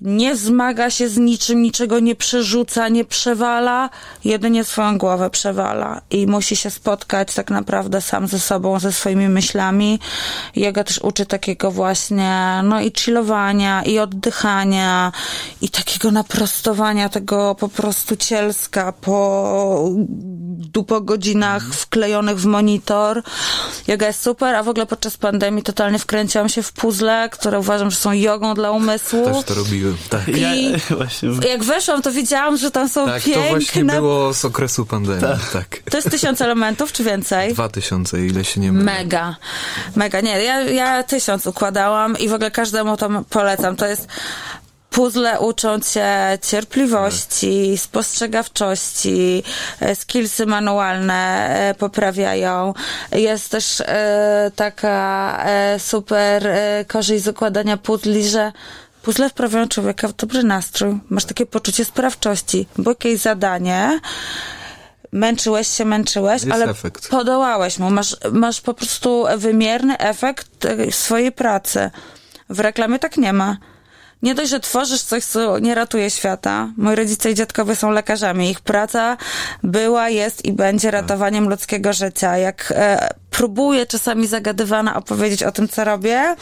nie 0.00 0.36
zmaga 0.36 0.90
się 0.90 1.08
z 1.08 1.16
niczym, 1.16 1.62
niczego 1.62 1.98
nie 1.98 2.16
przerzuca, 2.16 2.88
nie 2.88 3.04
przewala, 3.04 3.90
jedynie 4.24 4.64
swoją 4.64 4.98
głowę 4.98 5.30
przewala 5.30 6.00
i 6.10 6.26
musi 6.26 6.56
się 6.56 6.70
spotkać 6.70 7.34
tak 7.34 7.50
naprawdę 7.50 8.00
sam 8.00 8.26
ze 8.26 8.40
sobą, 8.40 8.78
ze 8.80 8.92
swoimi 8.92 9.28
myślami. 9.28 9.98
Yoga 10.56 10.84
też 10.84 10.98
uczy 10.98 11.26
takiego 11.26 11.70
właśnie, 11.70 12.60
no 12.64 12.80
i 12.80 12.92
chillowania, 12.98 13.82
i 13.82 13.98
oddychania, 13.98 15.12
i 15.60 15.68
takiego 15.68 16.10
naprostowania 16.10 17.08
tego 17.08 17.54
po 17.54 17.68
prostu 17.68 18.16
cielska 18.16 18.92
po 18.92 19.90
dupo 20.56 21.00
godzinach 21.00 21.74
wklejonych 21.74 22.40
w 22.40 22.46
monitor. 22.46 23.22
Yoga 23.88 24.06
jest 24.06 24.22
super, 24.22 24.54
a 24.54 24.62
w 24.62 24.68
ogóle 24.68 24.86
podczas 24.86 25.16
pandemii 25.16 25.62
totalnie 25.62 25.98
wkręciłam 25.98 26.48
się 26.48 26.62
w 26.62 26.72
puzzle, 26.72 27.28
które 27.32 27.58
uważam, 27.58 27.90
że 27.90 27.96
są 27.96 28.12
jogą 28.12 28.54
dla 28.54 28.70
umysłu. 28.70 29.24
Też 29.24 29.44
to 29.44 29.54
robiłem, 29.54 29.85
tak. 30.08 30.28
I 30.28 30.40
Ja, 30.40 30.50
właśnie, 30.96 31.28
jak 31.48 31.64
weszłam, 31.64 32.02
to 32.02 32.12
widziałam, 32.12 32.56
że 32.56 32.70
tam 32.70 32.88
są 32.88 33.06
Tak, 33.06 33.22
piękne... 33.22 33.42
to 33.42 33.48
właśnie 33.50 33.84
było 33.84 34.34
z 34.34 34.44
okresu 34.44 34.86
pandemii, 34.86 35.38
tak. 35.52 35.78
To 35.90 35.96
jest 35.96 36.10
tysiąc 36.10 36.40
elementów, 36.40 36.92
czy 36.92 37.04
więcej? 37.04 37.52
Dwa 37.52 37.68
tysiące, 37.68 38.26
ile 38.26 38.44
się 38.44 38.60
nie 38.60 38.72
mylę. 38.72 38.84
Mega, 38.84 39.36
mega. 39.96 40.20
Nie, 40.20 40.42
ja, 40.42 40.60
ja 40.60 41.02
tysiąc 41.02 41.46
układałam 41.46 42.18
i 42.18 42.28
w 42.28 42.32
ogóle 42.32 42.50
każdemu 42.50 42.96
to 42.96 43.08
polecam. 43.30 43.76
To 43.76 43.86
jest 43.86 44.08
puzzle 44.96 45.40
uczą 45.40 45.80
cię 45.80 46.38
cierpliwości, 46.42 47.78
spostrzegawczości, 47.78 49.42
e, 49.80 49.94
skillsy 49.96 50.46
manualne 50.46 51.48
e, 51.48 51.74
poprawiają. 51.74 52.74
Jest 53.12 53.50
też 53.50 53.80
e, 53.80 54.50
taka 54.56 55.46
super 55.78 56.48
korzyść 56.88 57.24
z 57.24 57.28
układania 57.28 57.76
puzli, 57.76 58.28
że 58.28 58.52
puzzle 59.06 59.30
wprawiają 59.30 59.68
człowieka 59.68 60.08
w 60.08 60.12
dobry 60.12 60.42
nastrój. 60.42 60.98
Masz 61.08 61.24
takie 61.24 61.46
poczucie 61.46 61.84
sprawczości, 61.84 62.66
bo 62.78 62.90
jakieś 62.90 63.20
zadanie 63.20 64.00
męczyłeś 65.12 65.68
się, 65.68 65.84
męczyłeś, 65.84 66.42
Jest 66.42 66.54
ale 66.54 66.70
efekt. 66.70 67.08
podołałeś 67.08 67.78
mu. 67.78 67.90
Masz, 67.90 68.16
masz 68.32 68.60
po 68.60 68.74
prostu 68.74 69.24
wymierny 69.36 69.98
efekt 69.98 70.66
swojej 70.90 71.32
pracy. 71.32 71.90
W 72.48 72.60
reklamie 72.60 72.98
tak 72.98 73.16
nie 73.16 73.32
ma. 73.32 73.56
Nie 74.22 74.34
dość, 74.34 74.50
że 74.50 74.60
tworzysz 74.60 75.00
coś, 75.02 75.24
co 75.24 75.58
nie 75.58 75.74
ratuje 75.74 76.10
świata. 76.10 76.68
Moi 76.76 76.94
rodzice 76.96 77.30
i 77.30 77.34
dziadkowie 77.34 77.76
są 77.76 77.90
lekarzami. 77.90 78.50
Ich 78.50 78.60
praca 78.60 79.16
była, 79.62 80.08
jest 80.08 80.44
i 80.44 80.52
będzie 80.52 80.90
ratowaniem 80.90 81.48
ludzkiego 81.48 81.92
życia. 81.92 82.36
Jak 82.38 82.72
e, 82.76 83.08
próbuję 83.30 83.86
czasami 83.86 84.26
zagadywana 84.26 84.96
opowiedzieć 84.96 85.42
o 85.42 85.52
tym, 85.52 85.68
co 85.68 85.84
robię, 85.84 86.36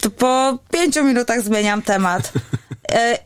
to 0.00 0.10
po 0.10 0.58
pięciu 0.72 1.04
minutach 1.04 1.42
zmieniam 1.42 1.82
temat. 1.82 2.32
E, 2.92 3.18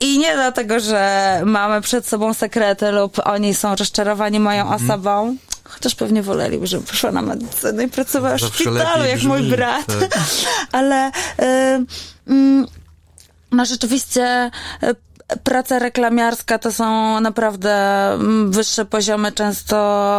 i 0.00 0.18
nie 0.18 0.34
dlatego, 0.34 0.80
że 0.80 1.40
mamy 1.44 1.80
przed 1.80 2.06
sobą 2.08 2.34
sekrety 2.34 2.90
lub 2.90 3.20
oni 3.24 3.54
są 3.54 3.76
rozczarowani 3.76 4.40
moją 4.40 4.62
Mhm. 4.62 4.82
osobą. 4.90 5.36
Chociaż 5.64 5.94
pewnie 5.94 6.22
woleliby, 6.22 6.66
żebym 6.66 6.86
poszła 6.86 7.12
na 7.12 7.22
medycynę 7.22 7.84
i 7.84 7.88
pracowała 7.88 8.36
w 8.36 8.40
szpitalu, 8.40 9.04
jak 9.04 9.22
mój 9.22 9.42
brat. 9.42 9.86
tak. 9.86 10.18
Ale 10.72 11.08
y, 11.08 11.12
mm, 12.28 12.66
no 13.54 13.64
rzeczywiście 13.64 14.50
y, 14.82 14.94
praca 15.42 15.78
reklamiarska 15.78 16.58
to 16.58 16.72
są 16.72 17.20
naprawdę 17.20 17.72
mm, 18.12 18.52
wyższe 18.52 18.84
poziomy 18.84 19.32
często 19.32 19.76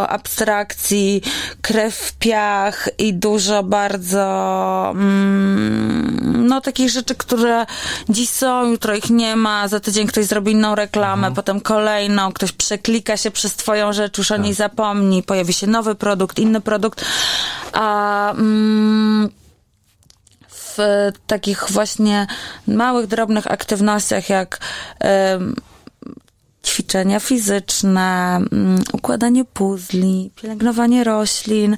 abstrakcji, 0.09 1.21
krew 1.61 1.95
w 1.95 2.13
piach 2.13 2.89
i 2.97 3.13
dużo 3.13 3.63
bardzo 3.63 4.91
mm, 4.95 6.47
no 6.47 6.61
takich 6.61 6.89
rzeczy, 6.89 7.15
które 7.15 7.65
dziś 8.09 8.29
są, 8.29 8.71
jutro 8.71 8.95
ich 8.95 9.09
nie 9.09 9.35
ma, 9.35 9.67
za 9.67 9.79
tydzień 9.79 10.07
ktoś 10.07 10.25
zrobi 10.25 10.51
inną 10.51 10.75
reklamę, 10.75 11.31
potem 11.31 11.61
kolejną, 11.61 12.31
ktoś 12.31 12.51
przeklika 12.51 13.17
się 13.17 13.31
przez 13.31 13.55
twoją 13.55 13.93
rzecz, 13.93 14.17
już 14.17 14.31
o 14.31 14.37
niej 14.37 14.53
zapomni, 14.53 15.23
pojawi 15.23 15.53
się 15.53 15.67
nowy 15.67 15.95
produkt, 15.95 16.39
inny 16.39 16.61
produkt, 16.61 17.05
a 17.73 18.31
mm, 18.31 19.29
w 20.77 21.11
takich 21.27 21.65
właśnie 21.69 22.27
małych, 22.67 23.07
drobnych 23.07 23.51
aktywnościach, 23.51 24.29
jak 24.29 24.59
em, 24.99 25.55
ćwiczenia 26.65 27.19
fizyczne, 27.19 28.35
mm, 28.51 28.83
układanie 28.93 29.45
puzli, 29.45 30.31
pielęgnowanie 30.35 31.03
roślin. 31.03 31.77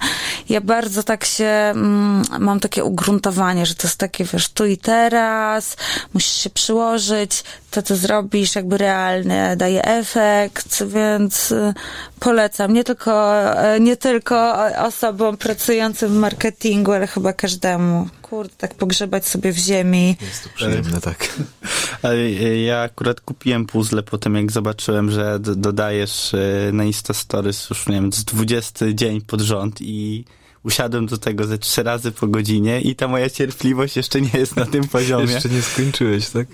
Ja 0.49 0.61
bardzo 0.61 1.03
tak 1.03 1.25
się, 1.25 1.45
mm, 1.45 2.23
mam 2.39 2.59
takie 2.59 2.83
ugruntowanie, 2.83 3.65
że 3.65 3.75
to 3.75 3.87
jest 3.87 3.99
takie, 3.99 4.23
wiesz, 4.23 4.49
tu 4.49 4.65
i 4.65 4.77
teraz, 4.77 5.77
musisz 6.13 6.33
się 6.43 6.49
przyłożyć, 6.49 7.43
to, 7.71 7.81
co 7.81 7.95
zrobisz, 7.95 8.55
jakby 8.55 8.77
realnie 8.77 9.55
daje 9.57 9.83
efekt, 9.83 10.83
więc 10.83 11.51
y, 11.51 11.73
polecam. 12.19 12.73
Nie 12.73 12.83
tylko, 12.83 13.43
nie 13.79 13.97
tylko 13.97 14.55
osobom 14.77 15.37
pracującym 15.37 16.09
w 16.09 16.15
marketingu, 16.15 16.91
ale 16.91 17.07
chyba 17.07 17.33
każdemu. 17.33 18.07
Kurde, 18.29 18.53
tak 18.57 18.73
pogrzebać 18.75 19.27
sobie 19.27 19.51
w 19.51 19.57
ziemi. 19.57 20.17
Jest 20.21 20.43
to 20.43 20.49
przyjemne, 20.55 21.01
tak. 21.01 21.29
Ale 22.03 22.13
e, 22.15 22.61
ja 22.61 22.81
akurat 22.81 23.21
kupiłem 23.21 23.65
puzzle 23.65 24.03
po 24.03 24.17
tym, 24.17 24.35
jak 24.35 24.51
zobaczyłem, 24.51 25.11
że 25.11 25.39
dodajesz 25.39 26.33
e, 26.33 26.71
na 26.73 26.83
Insta 26.83 27.13
Stories 27.13 27.69
już, 27.69 27.87
nie 27.87 27.93
wiem, 27.95 28.13
z 28.13 28.23
20 28.23 28.85
dzień 28.93 29.21
pod 29.21 29.41
rząd 29.41 29.81
i 29.81 30.25
usiadłem 30.63 31.05
do 31.05 31.17
tego 31.17 31.43
ze 31.47 31.57
trzy 31.57 31.83
razy 31.83 32.11
po 32.11 32.27
godzinie 32.27 32.81
i 32.81 32.95
ta 32.95 33.07
moja 33.07 33.29
cierpliwość 33.29 33.97
jeszcze 33.97 34.21
nie 34.21 34.29
jest 34.33 34.55
na 34.55 34.65
tym 34.65 34.87
poziomie. 34.97 35.33
Jeszcze 35.33 35.49
nie 35.49 35.61
skończyłeś, 35.61 36.29
tak? 36.29 36.47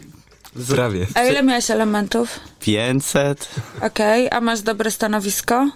Prawie. 0.67 1.07
A 1.13 1.23
ile 1.23 1.43
miałeś 1.43 1.71
elementów? 1.71 2.39
500. 2.59 3.49
Okej, 3.81 4.29
a 4.31 4.41
masz 4.41 4.61
dobre 4.61 4.91
stanowisko? 4.91 5.69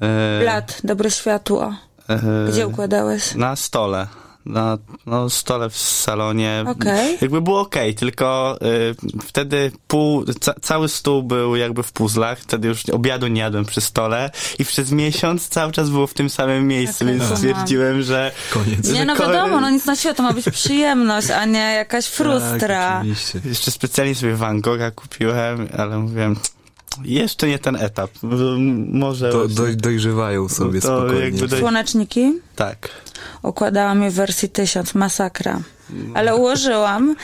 E, 0.00 0.44
Lat, 0.44 0.80
dobre 0.84 1.10
światło. 1.10 1.74
e, 2.08 2.20
Gdzie 2.52 2.66
układałeś? 2.66 3.34
Na 3.34 3.56
stole. 3.56 4.06
Na 4.46 4.78
no, 5.06 5.30
stole 5.30 5.70
w 5.70 5.76
salonie. 5.76 6.64
Okej. 6.66 7.18
Jakby 7.20 7.40
było 7.40 7.60
okej, 7.60 7.94
tylko 7.94 8.58
y, 8.62 9.22
wtedy 9.26 9.72
pół, 9.88 10.24
ca, 10.40 10.54
cały 10.62 10.88
stół 10.88 11.22
był 11.22 11.56
jakby 11.56 11.82
w 11.82 11.92
puzzlach, 11.92 12.38
wtedy 12.38 12.68
już 12.68 12.88
obiadu 12.88 13.26
nie 13.26 13.40
jadłem 13.40 13.64
przy 13.64 13.80
stole 13.80 14.30
i 14.58 14.64
przez 14.64 14.92
miesiąc 14.92 15.48
cały 15.48 15.72
czas 15.72 15.90
było 15.90 16.06
w 16.06 16.14
tym 16.14 16.30
samym 16.30 16.68
miejscu, 16.68 17.04
Okej, 17.04 17.08
więc 17.08 17.22
kumam. 17.22 17.36
stwierdziłem, 17.36 18.02
że... 18.02 18.32
Koniec. 18.50 18.92
Nie 18.92 19.04
no 19.04 19.16
wiadomo, 19.16 19.60
no 19.60 19.70
nic 19.70 19.86
na 19.86 19.96
świecie, 19.96 20.14
to 20.14 20.22
ma 20.22 20.32
być 20.32 20.50
przyjemność, 20.50 21.30
a 21.30 21.44
nie 21.44 21.72
jakaś 21.74 22.06
frustra. 22.06 23.02
Tak. 23.32 23.44
Jeszcze 23.44 23.70
specjalnie 23.70 24.14
sobie 24.14 24.36
Van 24.36 24.60
Gogha 24.60 24.90
kupiłem, 24.90 25.68
ale 25.78 25.98
mówiłem, 25.98 26.36
jeszcze 27.04 27.46
nie 27.48 27.58
ten 27.58 27.76
etap. 27.76 28.10
Może... 28.92 29.32
Do, 29.32 29.48
doj, 29.48 29.76
dojrzewają 29.76 30.48
sobie 30.48 30.80
To 30.80 30.86
spokojnie. 30.86 31.20
jakby 31.20 31.48
doj- 31.48 31.58
Słoneczniki? 31.60 32.32
Tak. 32.56 32.88
Układałam 33.42 34.02
je 34.02 34.10
w 34.10 34.14
wersji 34.14 34.48
1000, 34.48 34.94
masakra. 34.94 35.60
Ale 36.14 36.36
ułożyłam 36.36 37.16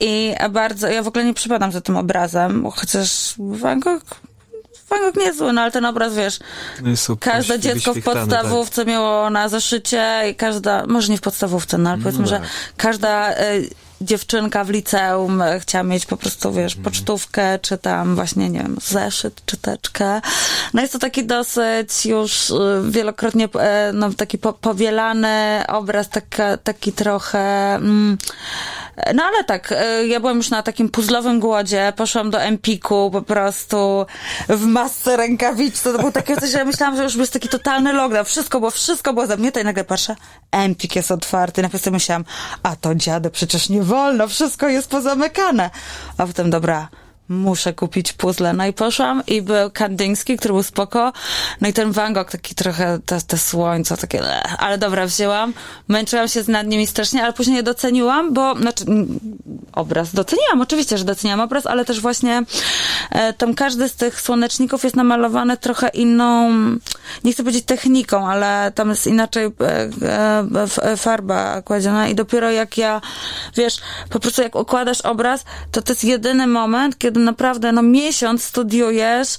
i 0.00 0.34
bardzo, 0.50 0.88
ja 0.88 1.02
w 1.02 1.08
ogóle 1.08 1.24
nie 1.24 1.34
przypadam 1.34 1.72
za 1.72 1.80
tym 1.80 1.96
obrazem, 1.96 2.70
chociaż 2.70 3.34
Van 3.38 3.80
Gogh, 3.80 4.04
Van 4.90 5.00
Gogh 5.00 5.16
nie 5.16 5.32
zły, 5.32 5.52
no 5.52 5.60
ale 5.60 5.70
ten 5.70 5.84
obraz, 5.84 6.14
wiesz, 6.14 6.38
No 6.82 7.16
każde 7.20 7.58
dziecko 7.58 7.92
w 7.92 7.94
wyświetlane, 7.94 8.20
podstawówce 8.20 8.84
miało 8.84 9.30
na 9.30 9.48
zeszycie 9.48 10.22
i 10.30 10.34
każda, 10.34 10.86
może 10.86 11.12
nie 11.12 11.18
w 11.18 11.20
podstawówce, 11.20 11.78
no 11.78 11.90
ale 11.90 12.02
powiedzmy, 12.02 12.26
że 12.26 12.38
tak. 12.40 12.48
każda 12.76 13.30
e, 13.34 13.60
dziewczynka 14.00 14.64
w 14.64 14.70
liceum 14.70 15.42
e, 15.42 15.60
chciała 15.60 15.84
mieć 15.84 16.06
po 16.06 16.16
prostu, 16.16 16.52
wiesz, 16.52 16.76
Mhm. 16.76 16.84
pocztówkę, 16.84 17.58
czy 17.58 17.78
tam 17.78 18.14
właśnie, 18.14 18.50
nie 18.50 18.58
wiem, 18.58 18.76
zeszyt, 18.82 19.42
czyteczkę. 19.46 20.20
No 20.74 20.80
jest 20.82 20.92
to 20.92 20.98
taki 20.98 21.26
dosyć 21.26 22.06
już 22.06 22.50
e, 22.50 22.54
wielokrotnie, 22.90 23.48
e, 23.60 23.90
no 23.94 24.12
taki 24.12 24.38
po, 24.38 24.52
powielany 24.52 25.64
obraz, 25.68 26.08
taka, 26.08 26.56
taki 26.56 26.92
trochę... 26.92 27.74
Mm, 27.74 28.18
No 29.14 29.24
ale 29.24 29.44
tak, 29.44 29.74
ja 30.08 30.20
byłam 30.20 30.36
już 30.36 30.50
na 30.50 30.62
takim 30.62 30.88
puzzlowym 30.88 31.40
głodzie, 31.40 31.92
poszłam 31.96 32.30
do 32.30 32.42
Empiku 32.42 33.10
po 33.10 33.22
prostu 33.22 34.06
w 34.48 34.66
masce 34.66 35.16
rękawiczce, 35.16 35.92
to 35.92 35.98
było 35.98 36.12
takie 36.12 36.36
coś, 36.36 36.50
że 36.50 36.58
ja 36.58 36.64
myślałam, 36.64 36.96
że 36.96 37.02
już 37.02 37.14
jest 37.16 37.32
taki 37.32 37.48
totalny 37.48 37.92
lockdown, 37.92 38.24
wszystko 38.24 38.58
było, 38.58 38.70
wszystko 38.70 39.12
było 39.12 39.26
zamknięte 39.26 39.60
i 39.60 39.64
nagle 39.64 39.84
patrzę, 39.84 40.16
Empik 40.50 40.96
jest 40.96 41.10
otwarty, 41.10 41.62
sobie 41.78 41.90
myślałam, 41.94 42.24
a 42.62 42.76
to 42.76 42.94
dziady, 42.94 43.30
przecież 43.30 43.68
nie 43.68 43.82
wolno, 43.84 44.28
wszystko 44.28 44.68
jest 44.68 44.90
pozamykane. 44.90 45.70
A 46.18 46.26
potem, 46.26 46.50
dobra, 46.50 46.88
muszę 47.28 47.72
kupić 47.72 48.12
puzzle. 48.12 48.52
No 48.52 48.66
i 48.66 48.72
poszłam 48.72 49.22
i 49.26 49.42
był 49.42 49.70
Kandyński, 49.70 50.36
który 50.36 50.54
był 50.54 50.62
spoko. 50.62 51.12
No 51.60 51.68
i 51.68 51.72
ten 51.72 51.92
Van 51.92 52.12
Gogh, 52.12 52.30
taki 52.30 52.54
trochę 52.54 52.98
te, 53.06 53.20
te 53.20 53.38
słońce, 53.38 53.96
takie, 53.96 54.22
ale 54.58 54.78
dobra, 54.78 55.06
wzięłam. 55.06 55.52
Męczyłam 55.88 56.28
się 56.28 56.42
nad 56.48 56.66
nimi 56.66 56.86
strasznie, 56.86 57.24
ale 57.24 57.32
później 57.32 57.56
je 57.56 57.62
doceniłam, 57.62 58.34
bo, 58.34 58.54
znaczy, 58.54 58.84
obraz 59.72 60.14
doceniłam, 60.14 60.60
oczywiście, 60.60 60.98
że 60.98 61.04
doceniłam 61.04 61.40
obraz, 61.40 61.66
ale 61.66 61.84
też 61.84 62.00
właśnie 62.00 62.42
e, 63.10 63.32
tam 63.32 63.54
każdy 63.54 63.88
z 63.88 63.94
tych 63.94 64.20
słoneczników 64.20 64.84
jest 64.84 64.96
namalowany 64.96 65.56
trochę 65.56 65.88
inną, 65.88 66.50
nie 67.24 67.32
chcę 67.32 67.42
powiedzieć 67.42 67.64
techniką, 67.64 68.28
ale 68.28 68.72
tam 68.74 68.88
jest 68.88 69.06
inaczej 69.06 69.44
e, 69.44 69.90
e, 70.82 70.96
farba 70.96 71.62
kładziona 71.62 72.08
i 72.08 72.14
dopiero 72.14 72.50
jak 72.50 72.78
ja, 72.78 73.00
wiesz, 73.56 73.78
po 74.10 74.20
prostu 74.20 74.42
jak 74.42 74.56
układasz 74.56 75.00
obraz, 75.00 75.44
to 75.72 75.82
to 75.82 75.92
jest 75.92 76.04
jedyny 76.04 76.46
moment, 76.46 76.98
kiedy 76.98 77.13
naprawdę 77.20 77.72
no 77.72 77.82
miesiąc 77.82 78.44
studiujesz, 78.44 79.38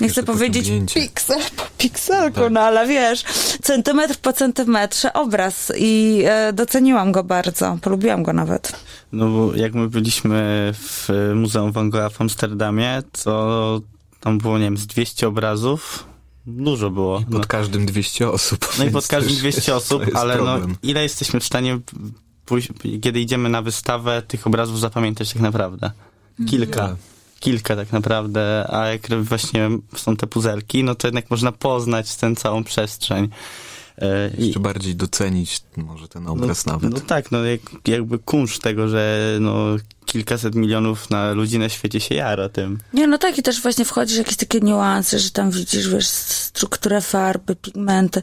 nie 0.00 0.08
chcę 0.08 0.22
powiedzieć 0.22 0.72
piksel 0.94 1.40
po 1.56 1.62
pikselku, 1.78 2.40
tak. 2.40 2.52
no 2.52 2.60
ale 2.60 2.86
wiesz, 2.86 3.22
centymetr 3.62 4.16
po 4.16 4.32
centymetrze 4.32 5.12
obraz 5.12 5.72
i 5.78 6.22
e, 6.26 6.52
doceniłam 6.52 7.12
go 7.12 7.24
bardzo, 7.24 7.78
polubiłam 7.82 8.22
go 8.22 8.32
nawet. 8.32 8.72
No 9.12 9.28
bo 9.28 9.54
jak 9.54 9.74
my 9.74 9.88
byliśmy 9.88 10.72
w 10.74 11.08
Muzeum 11.34 11.72
Van 11.72 11.90
Gogha 11.90 12.08
w 12.08 12.20
Amsterdamie, 12.20 13.02
to 13.22 13.80
tam 14.20 14.38
było, 14.38 14.58
nie 14.58 14.64
wiem, 14.64 14.76
z 14.76 14.86
200 14.86 15.28
obrazów, 15.28 16.06
Dużo 16.46 16.90
było. 16.90 17.20
I 17.20 17.24
pod 17.24 17.32
no. 17.32 17.44
każdym 17.48 17.86
200 17.86 18.30
osób. 18.30 18.68
No 18.78 18.84
i 18.84 18.90
pod 18.90 19.06
każdym 19.06 19.36
200 19.36 19.76
osób, 19.76 20.02
ale 20.14 20.36
no, 20.36 20.58
ile 20.82 21.02
jesteśmy 21.02 21.40
w 21.40 21.44
stanie, 21.44 21.78
kiedy 23.02 23.20
idziemy 23.20 23.48
na 23.48 23.62
wystawę, 23.62 24.22
tych 24.28 24.46
obrazów 24.46 24.80
zapamiętać 24.80 25.32
tak 25.32 25.42
naprawdę? 25.42 25.90
Kilka. 26.48 26.88
Tak. 26.88 26.96
Kilka 27.40 27.76
tak 27.76 27.92
naprawdę, 27.92 28.66
a 28.70 28.86
jak 28.86 29.08
właśnie 29.22 29.70
są 29.96 30.16
te 30.16 30.26
puzelki, 30.26 30.84
no 30.84 30.94
to 30.94 31.06
jednak 31.06 31.30
można 31.30 31.52
poznać 31.52 32.16
tę 32.16 32.36
całą 32.36 32.64
przestrzeń. 32.64 33.28
E, 33.98 34.30
Jeszcze 34.38 34.58
I, 34.58 34.62
bardziej 34.62 34.96
docenić 34.96 35.62
może 35.76 36.08
ten 36.08 36.28
obraz 36.28 36.66
no, 36.66 36.72
nawet. 36.72 36.90
No 36.90 37.00
tak, 37.00 37.30
no 37.30 37.44
jak, 37.44 37.60
jakby 37.86 38.18
kunszt 38.18 38.62
tego, 38.62 38.88
że 38.88 39.18
no 39.40 39.66
kilkaset 40.06 40.54
milionów 40.54 41.10
na 41.10 41.32
ludzi 41.32 41.58
na 41.58 41.68
świecie 41.68 42.00
się 42.00 42.14
jara 42.14 42.48
tym. 42.48 42.78
Nie, 42.92 43.06
no 43.06 43.18
tak 43.18 43.38
i 43.38 43.42
też 43.42 43.62
właśnie 43.62 43.84
wchodzisz 43.84 44.18
jakieś 44.18 44.36
takie 44.36 44.60
niuanse, 44.60 45.18
że 45.18 45.30
tam 45.30 45.50
widzisz, 45.50 45.88
wiesz, 45.88 46.08
strukturę 46.08 47.00
farby, 47.00 47.56
pigmenty, 47.56 48.22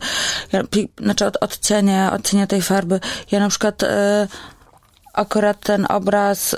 pi, 0.70 0.90
znaczy 1.02 1.26
od, 1.26 1.38
odcienie, 1.38 2.10
odcienie 2.14 2.48
tej 2.48 2.62
farby. 2.62 3.00
Ja 3.32 3.40
na 3.40 3.50
przykład... 3.50 3.84
E, 3.84 4.28
akurat 5.14 5.60
ten 5.60 5.86
obraz 5.90 6.54
y, 6.54 6.58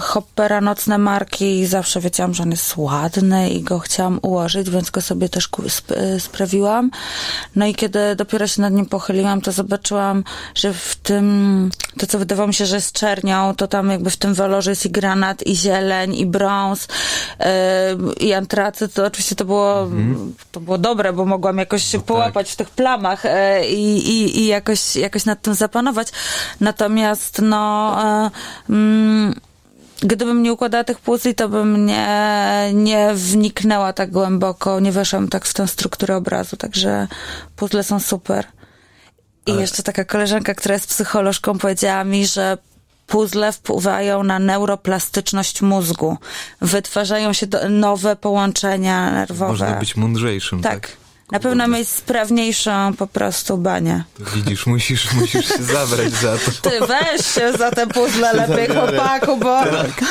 Hoppera 0.00 0.60
Nocne 0.60 0.98
Marki 0.98 1.66
zawsze 1.66 2.00
wiedziałam, 2.00 2.34
że 2.34 2.42
on 2.42 2.50
jest 2.50 2.76
ładny 2.76 3.50
i 3.50 3.62
go 3.62 3.78
chciałam 3.78 4.18
ułożyć, 4.22 4.70
więc 4.70 4.90
go 4.90 5.00
sobie 5.00 5.28
też 5.28 5.48
sp 5.76 5.88
y, 5.90 6.20
sprawiłam. 6.20 6.90
No 7.56 7.66
i 7.66 7.74
kiedy 7.74 8.16
dopiero 8.16 8.46
się 8.46 8.62
nad 8.62 8.72
nim 8.72 8.86
pochyliłam, 8.86 9.40
to 9.40 9.52
zobaczyłam, 9.52 10.24
że 10.54 10.72
w 10.72 10.96
tym, 10.96 11.70
to 11.98 12.06
co 12.06 12.18
wydawało 12.18 12.48
mi 12.48 12.54
się, 12.54 12.66
że 12.66 12.76
jest 12.76 12.92
czernią, 12.92 13.54
to 13.54 13.68
tam 13.68 13.90
jakby 13.90 14.10
w 14.10 14.16
tym 14.16 14.34
walorze 14.34 14.70
jest 14.70 14.86
i 14.86 14.90
granat, 14.90 15.46
i 15.46 15.56
zieleń, 15.56 16.14
i 16.14 16.26
brąz, 16.26 16.84
y, 16.84 16.86
i 18.20 18.32
antracyt. 18.32 18.94
To 18.94 19.04
oczywiście 19.04 19.34
to 19.34 19.44
było, 19.44 19.82
mhm. 19.82 20.34
to 20.52 20.60
było 20.60 20.78
dobre, 20.78 21.12
bo 21.12 21.24
mogłam 21.24 21.58
jakoś 21.58 21.84
się 21.84 21.98
no 21.98 22.02
tak. 22.02 22.06
połapać 22.06 22.46
tak. 22.46 22.54
w 22.54 22.56
tych 22.56 22.70
plamach 22.70 23.24
y, 23.24 23.28
i, 23.66 24.08
i, 24.08 24.40
i 24.40 24.46
jakoś, 24.46 24.96
jakoś 24.96 25.24
nad 25.24 25.42
tym 25.42 25.54
zapanować. 25.54 26.08
Natomiast 26.60 27.42
no, 27.42 27.85
E, 27.86 28.30
mm, 28.70 29.34
gdybym 30.02 30.42
nie 30.42 30.52
układała 30.52 30.84
tych 30.84 31.00
puzli, 31.00 31.34
to 31.34 31.48
bym 31.48 31.86
nie, 31.86 32.70
nie 32.74 33.14
wniknęła 33.14 33.92
tak 33.92 34.10
głęboko, 34.10 34.80
nie 34.80 34.92
weszłam 34.92 35.28
tak 35.28 35.44
w 35.44 35.54
tę 35.54 35.68
strukturę 35.68 36.16
obrazu, 36.16 36.56
także 36.56 37.08
puzzle 37.56 37.84
są 37.84 38.00
super. 38.00 38.46
I 39.46 39.50
Ale... 39.50 39.60
jeszcze 39.60 39.82
taka 39.82 40.04
koleżanka, 40.04 40.54
która 40.54 40.74
jest 40.74 40.88
psycholożką, 40.88 41.58
powiedziała 41.58 42.04
mi, 42.04 42.26
że 42.26 42.58
puzzle 43.06 43.52
wpływają 43.52 44.22
na 44.22 44.38
neuroplastyczność 44.38 45.62
mózgu. 45.62 46.16
Wytwarzają 46.60 47.32
się 47.32 47.46
nowe 47.70 48.16
połączenia 48.16 49.12
nerwowe. 49.12 49.52
Można 49.52 49.78
być 49.78 49.96
mądrzejszym, 49.96 50.62
tak? 50.62 50.72
tak? 50.72 51.05
Na 51.30 51.40
pewno 51.40 51.68
mieć 51.68 51.88
sprawniejszą 51.88 52.94
po 52.98 53.06
prostu 53.06 53.58
banię. 53.58 54.04
To 54.18 54.24
widzisz, 54.30 54.66
musisz, 54.66 55.12
musisz 55.20 55.48
się 55.48 55.62
zabrać 55.62 56.12
za 56.12 56.38
to. 56.38 56.70
Ty 56.70 56.80
weź 56.80 57.26
się 57.26 57.52
za 57.52 57.70
te 57.70 57.86
puzzle 57.86 58.32
lepiej, 58.46 58.76
chłopaku, 58.76 59.36
bo... 59.36 59.64
Tak. 59.64 60.04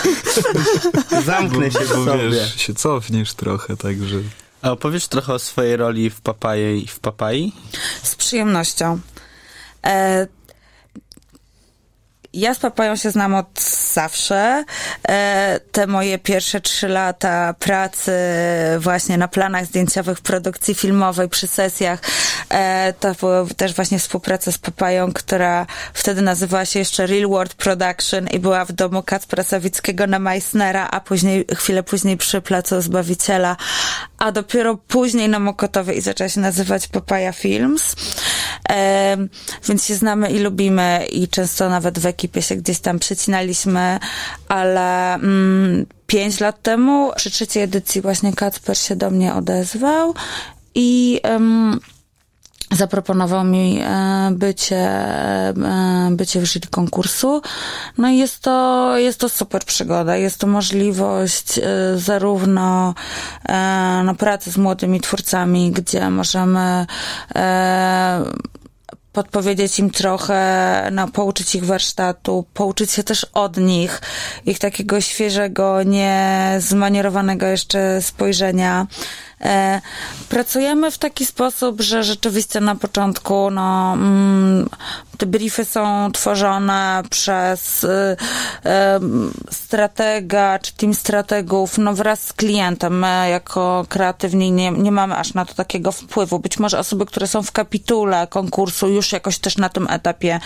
Zamknę 1.26 1.72
się 1.72 1.80
bo, 1.80 2.05
sobie. 2.05 2.30
Wiesz, 2.30 2.55
się 2.61 2.74
cofniesz 2.74 3.34
trochę, 3.34 3.78
także... 3.78 4.16
A 4.61 4.72
opowiesz 4.72 5.07
trochę 5.07 5.34
o 5.34 5.39
swojej 5.39 5.78
roli 5.78 6.09
w 6.09 6.22
Papaje 6.22 6.78
i 6.78 6.88
w 6.88 6.99
Papai? 6.99 7.53
Z 8.03 8.16
przyjemnością. 8.16 8.99
E, 9.86 10.28
ja 12.36 12.54
z 12.54 12.60
Papają 12.60 12.96
się 12.96 13.12
znam 13.12 13.36
od 13.36 13.62
zawsze. 13.94 14.66
E, 15.08 15.60
te 15.72 15.88
moje 15.88 16.18
pierwsze 16.18 16.62
trzy 16.62 16.88
lata 16.88 17.54
pracy 17.60 18.12
właśnie 18.80 19.18
na 19.18 19.28
planach 19.28 19.66
zdjęciowych, 19.66 20.22
produkcji 20.22 20.76
filmowej, 20.76 21.30
przy 21.30 21.48
sesjach, 21.48 22.00
e, 22.50 22.94
to 23.00 23.14
była 23.14 23.46
też 23.58 23.74
właśnie 23.74 24.00
współpraca 24.00 24.52
z 24.52 24.58
Papają, 24.58 25.14
która 25.14 25.66
wtedy 25.94 26.22
nazywała 26.22 26.66
się 26.66 26.80
jeszcze 26.80 27.08
Real 27.08 27.30
World 27.30 27.54
Production 27.54 28.28
i 28.28 28.40
była 28.40 28.66
w 28.66 28.72
domu 28.72 29.04
Kacpra 29.04 29.44
Sawickiego 29.44 30.08
na 30.08 30.20
Meissnera, 30.20 30.88
a 30.92 31.00
później, 31.00 31.46
chwilę 31.56 31.84
później 31.84 32.18
przy 32.18 32.42
Placu 32.42 32.82
Zbawiciela, 32.82 33.58
a 34.18 34.32
dopiero 34.32 34.78
później 34.88 35.30
na 35.30 35.40
Mokotowie 35.40 35.94
i 35.94 36.02
zaczęła 36.02 36.30
się 36.30 36.40
nazywać 36.40 36.88
Papaja 36.88 37.32
Films. 37.32 37.96
Więc 39.68 39.86
się 39.86 39.95
znamy 39.95 40.32
i 40.32 40.39
lubimy 40.39 41.05
i 41.11 41.28
często 41.28 41.70
nawet 41.70 41.99
w 41.99 42.05
ekipie 42.05 42.41
się 42.41 42.55
gdzieś 42.55 42.80
tam 42.80 42.99
przecinaliśmy, 42.99 43.99
ale 44.47 45.13
mm, 45.13 45.86
pięć 46.07 46.39
lat 46.39 46.61
temu 46.61 47.11
przy 47.16 47.32
trzeciej 47.32 47.63
edycji 47.63 48.01
właśnie 48.01 48.34
Kacper 48.34 48.78
się 48.78 48.95
do 48.95 49.09
mnie 49.09 49.34
odezwał 49.34 50.13
i 50.76 51.20
um, 51.24 51.80
zaproponował 52.72 53.43
mi 53.43 53.80
e, 53.82 54.30
bycie, 54.32 54.78
e, 54.78 55.53
bycie 56.11 56.41
w 56.41 56.45
jury 56.45 56.68
konkursu. 56.72 57.41
No 57.97 58.09
i 58.09 58.18
jest 58.18 58.39
to, 58.39 58.97
jest 58.97 59.20
to 59.20 59.30
super 59.30 59.63
przygoda. 59.63 60.16
Jest 60.16 60.38
to 60.38 60.47
możliwość 60.47 61.59
e, 61.59 61.63
zarówno 61.97 62.93
no, 64.03 64.16
pracy 64.16 64.51
z 64.51 64.57
młodymi 64.57 65.01
twórcami, 65.01 65.72
gdzie 65.72 66.09
możemy 66.09 66.86
podpowiedzieć 69.16 69.80
im 69.80 69.89
trochę, 69.89 70.89
no, 70.91 71.07
pouczyć 71.07 71.55
ich 71.55 71.66
warsztatu, 71.66 72.45
pouczyć 72.53 72.91
się 72.91 73.03
też 73.03 73.28
od 73.34 73.57
nich, 73.57 74.01
ich 74.45 74.59
takiego 74.59 75.01
świeżego, 75.01 75.84
nie 75.84 76.55
zmanierowanego 76.59 77.45
jeszcze 77.45 78.01
spojrzenia. 78.01 78.88
E, 79.42 79.82
pracujemy 80.30 80.92
w 80.92 80.98
taki 80.98 81.26
sposób, 81.26 81.82
że 81.82 82.04
rzeczywiście 82.04 82.62
na 82.62 82.76
początku 82.76 83.52
no, 83.52 83.94
mm, 83.94 84.70
te 85.18 85.26
briefy 85.26 85.66
są 85.66 86.11
tworzone 86.11 87.03
przez 87.09 87.84
y, 87.84 87.88
y, 87.88 88.70
stratega 89.51 90.59
czy 90.59 90.74
team 90.74 90.93
strategów 90.93 91.78
no, 91.78 91.93
wraz 91.93 92.24
z 92.24 92.34
klientem. 92.34 92.99
My 92.99 93.30
jako 93.30 93.86
kreatywni 93.89 94.51
nie, 94.51 94.72
nie 94.72 94.91
mamy 94.91 95.18
aż 95.18 95.34
na 95.34 95.45
to 95.45 95.53
takiego 95.53 95.91
wpływu. 95.91 96.39
Być 96.39 96.59
może 96.59 96.80
osoby, 96.80 97.05
które 97.05 97.28
są 97.28 97.43
w 97.43 97.51
kapitule 97.51 98.28
konkursu 98.28 98.88
już 98.88 99.11
jakoś 99.11 99.39
też 99.39 99.57
na 99.57 99.70
tym 99.70 99.88
etapie 99.89 100.39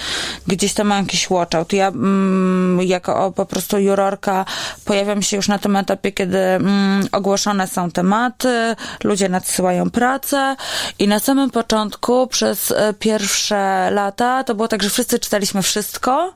gdzieś 0.48 0.74
tam 0.74 0.88
mają 0.88 1.02
jakiś 1.02 1.28
watchout. 1.28 1.74
Ja 1.74 1.88
mm, 1.88 2.82
jako 2.82 3.32
po 3.32 3.46
prostu 3.46 3.80
jurorka 3.80 4.46
pojawiam 4.86 5.22
się 5.22 5.38
już 5.38 5.48
na 5.48 5.60
tym 5.60 5.76
etapie, 5.76 6.12
kiedy 6.12 6.38
mm, 6.38 7.08
ogłoszone 7.12 7.68
są 7.68 7.92
tematy, 7.92 8.76
ludzie 9.04 9.30
nadsyłają 9.30 9.90
pracę 9.90 10.56
i 11.00 11.08
na 11.08 11.20
samym 11.20 11.50
początku 11.50 12.28
przez 12.28 12.72
e, 12.72 12.94
pierwsze 12.94 13.92
lata 13.92 14.44
to 14.44 14.56
było 14.60 14.68
tak, 14.68 14.84
że 14.84 14.90
wszyscy 14.90 15.20
czytaliśmy 15.20 15.62
wszystko. 15.62 16.34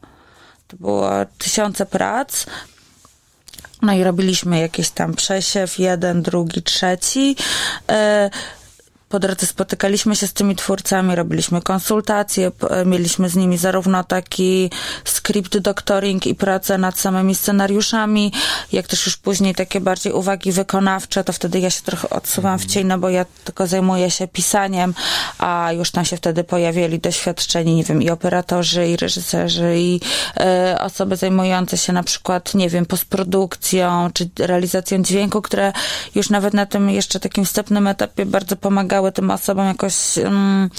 To 0.68 0.78
było 0.78 1.12
tysiące 1.38 1.86
prac. 1.86 2.46
No 3.82 3.94
i 3.94 4.04
robiliśmy 4.04 4.60
jakieś 4.60 4.90
tam 4.90 5.14
przesiew, 5.14 5.80
jeden, 5.80 6.22
drugi, 6.22 6.64
trzeci. 6.64 7.36
E, 7.90 8.30
po 9.14 9.20
drodze 9.20 9.46
spotykaliśmy 9.46 10.16
się 10.16 10.28
z 10.28 10.34
tymi 10.34 10.56
twórcami, 10.56 11.16
robiliśmy 11.16 11.62
konsultacje, 11.62 12.52
mieliśmy 12.86 13.30
z 13.30 13.36
nimi 13.36 13.58
zarówno 13.58 14.04
taki 14.04 14.70
script 15.04 15.58
doctoring 15.58 16.28
i 16.28 16.36
pracę 16.36 16.78
nad 16.78 17.00
samymi 17.00 17.36
scenariuszami, 17.36 18.32
jak 18.72 18.88
też 18.88 19.06
już 19.06 19.18
później 19.18 19.56
takie 19.56 19.82
bardziej 19.82 20.14
uwagi 20.14 20.52
wykonawcze, 20.52 21.24
to 21.24 21.34
wtedy 21.34 21.60
ja 21.60 21.70
się 21.70 21.82
trochę 21.82 22.10
odsuwam 22.10 22.60
w 22.60 22.66
cień, 22.66 22.88
no 22.88 22.98
bo 22.98 23.10
ja 23.10 23.26
tylko 23.44 23.68
zajmuję 23.68 24.12
się 24.12 24.28
pisaniem, 24.28 24.94
a 25.38 25.70
już 25.78 25.92
tam 25.92 26.06
się 26.06 26.18
wtedy 26.18 26.44
pojawiali 26.44 27.00
doświadczeni, 27.00 27.76
nie 27.76 27.84
wiem, 27.84 28.02
i 28.02 28.10
operatorzy, 28.10 28.88
i 28.88 28.98
reżyserzy, 28.98 29.76
i 29.78 30.00
e, 30.38 30.78
osoby 30.80 31.16
zajmujące 31.16 31.78
się 31.78 31.94
na 31.94 32.04
przykład, 32.04 32.56
nie 32.56 32.70
wiem, 32.70 32.86
postprodukcją, 32.86 34.10
czy 34.14 34.30
realizacją 34.40 35.04
dźwięku, 35.04 35.42
które 35.42 35.74
już 36.16 36.30
nawet 36.30 36.54
na 36.54 36.66
tym 36.66 36.90
jeszcze 36.90 37.20
takim 37.20 37.46
wstępnym 37.46 37.88
etapie 37.88 38.26
bardzo 38.26 38.56
pomagały 38.56 39.03
tym 39.12 39.32
osobom 39.32 39.68
jakoś 39.68 40.18
mm, 40.18 40.70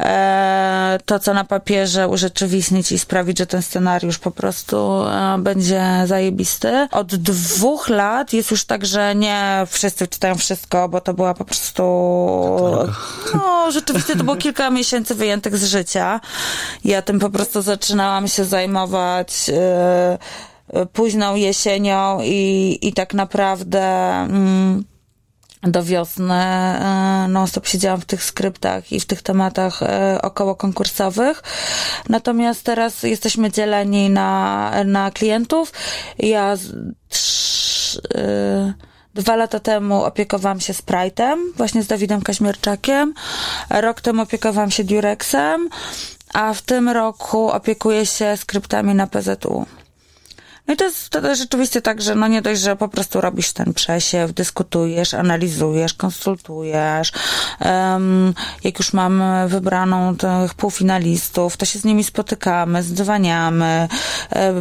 e, 0.00 0.98
to, 1.04 1.18
co 1.18 1.34
na 1.34 1.44
papierze 1.44 2.08
urzeczywistnić 2.08 2.92
i 2.92 2.98
sprawić, 2.98 3.38
że 3.38 3.46
ten 3.46 3.62
scenariusz 3.62 4.18
po 4.18 4.30
prostu 4.30 5.02
e, 5.06 5.38
będzie 5.38 5.82
zajebisty. 6.06 6.88
Od 6.90 7.16
dwóch 7.16 7.88
lat 7.88 8.32
jest 8.32 8.50
już 8.50 8.64
tak, 8.64 8.86
że 8.86 9.14
nie 9.14 9.66
wszyscy 9.68 10.08
czytają 10.08 10.34
wszystko, 10.34 10.88
bo 10.88 11.00
to 11.00 11.14
była 11.14 11.34
po 11.34 11.44
prostu 11.44 11.82
no, 13.34 13.70
rzeczywiście 13.70 14.16
to 14.16 14.24
było 14.24 14.36
kilka 14.46 14.70
miesięcy 14.70 15.14
wyjętych 15.14 15.56
z 15.56 15.64
życia. 15.64 16.20
Ja 16.84 17.02
tym 17.02 17.18
po 17.18 17.30
prostu 17.30 17.62
zaczynałam 17.62 18.28
się 18.28 18.44
zajmować 18.44 19.50
e, 19.54 20.18
późną 20.92 21.34
jesienią 21.34 22.20
i, 22.22 22.78
i 22.82 22.92
tak 22.92 23.14
naprawdę 23.14 23.82
mm, 23.82 24.84
do 25.62 25.82
wiosny 25.82 26.34
e, 26.34 27.26
non-stop 27.28 27.66
siedziałam 27.66 28.00
w 28.00 28.04
tych 28.04 28.24
skryptach 28.24 28.92
i 28.92 29.00
w 29.00 29.06
tych 29.06 29.22
tematach 29.22 29.82
e, 29.82 30.22
około 30.22 30.54
konkursowych. 30.54 31.42
Natomiast 32.08 32.64
teraz 32.64 33.02
jesteśmy 33.02 33.50
dzieleni 33.50 34.10
na, 34.10 34.70
na 34.84 35.10
klientów. 35.10 35.72
Ja 36.18 36.56
trz, 37.08 38.00
e, 38.14 38.90
Dwa 39.14 39.36
lata 39.36 39.60
temu 39.60 40.04
opiekowałam 40.04 40.60
się 40.60 40.72
Sprite'em, 40.72 41.36
właśnie 41.56 41.82
z 41.82 41.86
Dawidem 41.86 42.22
Kaźmierczakiem. 42.22 43.14
Rok 43.70 44.00
temu 44.00 44.22
opiekowałam 44.22 44.70
się 44.70 44.84
Durexem, 44.84 45.68
a 46.34 46.54
w 46.54 46.62
tym 46.62 46.88
roku 46.88 47.50
opiekuję 47.50 48.06
się 48.06 48.36
skryptami 48.36 48.94
na 48.94 49.06
PZU. 49.06 49.66
No 50.70 50.74
i 50.74 50.76
to 50.76 50.84
jest 50.84 51.06
wtedy 51.06 51.34
rzeczywiście 51.34 51.82
tak, 51.82 52.02
że 52.02 52.14
no 52.14 52.28
nie 52.28 52.42
dość, 52.42 52.60
że 52.60 52.76
po 52.76 52.88
prostu 52.88 53.20
robisz 53.20 53.52
ten 53.52 53.74
przesiew, 53.74 54.32
dyskutujesz, 54.32 55.14
analizujesz, 55.14 55.94
konsultujesz. 55.94 57.12
Um, 57.60 58.34
jak 58.64 58.78
już 58.78 58.92
mamy 58.92 59.48
wybraną 59.48 60.16
tych 60.16 60.54
półfinalistów, 60.54 61.56
to 61.56 61.64
się 61.66 61.78
z 61.78 61.84
nimi 61.84 62.04
spotykamy, 62.04 62.82
zdzwaniamy, 62.82 63.88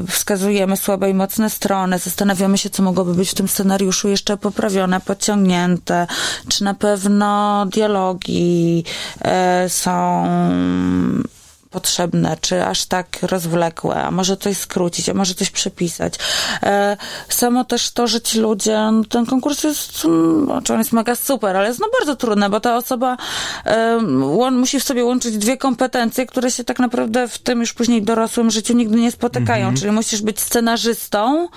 wskazujemy 0.07 0.77
słabe 0.77 1.09
i 1.09 1.13
mocne 1.13 1.49
strony, 1.49 1.99
zastanawiamy 1.99 2.57
się, 2.57 2.69
co 2.69 2.83
mogłoby 2.83 3.13
być 3.13 3.29
w 3.29 3.35
tym 3.35 3.47
scenariuszu 3.47 4.09
jeszcze 4.09 4.37
poprawione, 4.37 4.99
podciągnięte, 5.01 6.07
czy 6.47 6.63
na 6.63 6.73
pewno 6.73 7.65
dialogi 7.65 8.83
e, 9.21 9.69
są 9.69 10.25
potrzebne, 11.69 12.37
czy 12.41 12.65
aż 12.65 12.85
tak 12.85 13.07
rozwlekłe, 13.21 13.95
a 13.95 14.11
może 14.11 14.37
coś 14.37 14.57
skrócić, 14.57 15.09
a 15.09 15.13
może 15.13 15.35
coś 15.35 15.49
przepisać. 15.49 16.13
E, 16.63 16.97
samo 17.29 17.63
też 17.63 17.91
to, 17.91 18.07
że 18.07 18.21
ci 18.21 18.39
ludzie, 18.39 18.77
no 18.91 19.03
ten 19.03 19.25
konkurs 19.25 19.63
jest, 19.63 20.05
mm, 20.05 20.63
czy 20.63 20.73
on 20.73 20.79
jest 20.79 20.91
mega 20.91 21.15
super, 21.15 21.57
ale 21.57 21.67
jest 21.67 21.79
no 21.79 21.87
bardzo 21.99 22.15
trudne, 22.15 22.49
bo 22.49 22.59
ta 22.59 22.77
osoba 22.77 23.17
on 24.39 24.57
musi 24.57 24.79
w 24.79 24.83
sobie 24.83 25.05
łączyć 25.05 25.37
dwie 25.37 25.57
kompetencje, 25.57 26.25
które 26.25 26.51
się 26.51 26.63
tak 26.63 26.79
naprawdę 26.79 27.27
w 27.27 27.37
tym 27.37 27.59
już 27.59 27.73
później 27.73 28.01
dorosłym 28.01 28.51
życiu 28.51 28.73
nigdy 28.73 28.95
nie 28.95 29.11
spotykają, 29.11 29.65
mhm. 29.65 29.77
czyli 29.77 29.91
musisz 29.91 30.21
być 30.21 30.39
scenarzystą, 30.39 31.47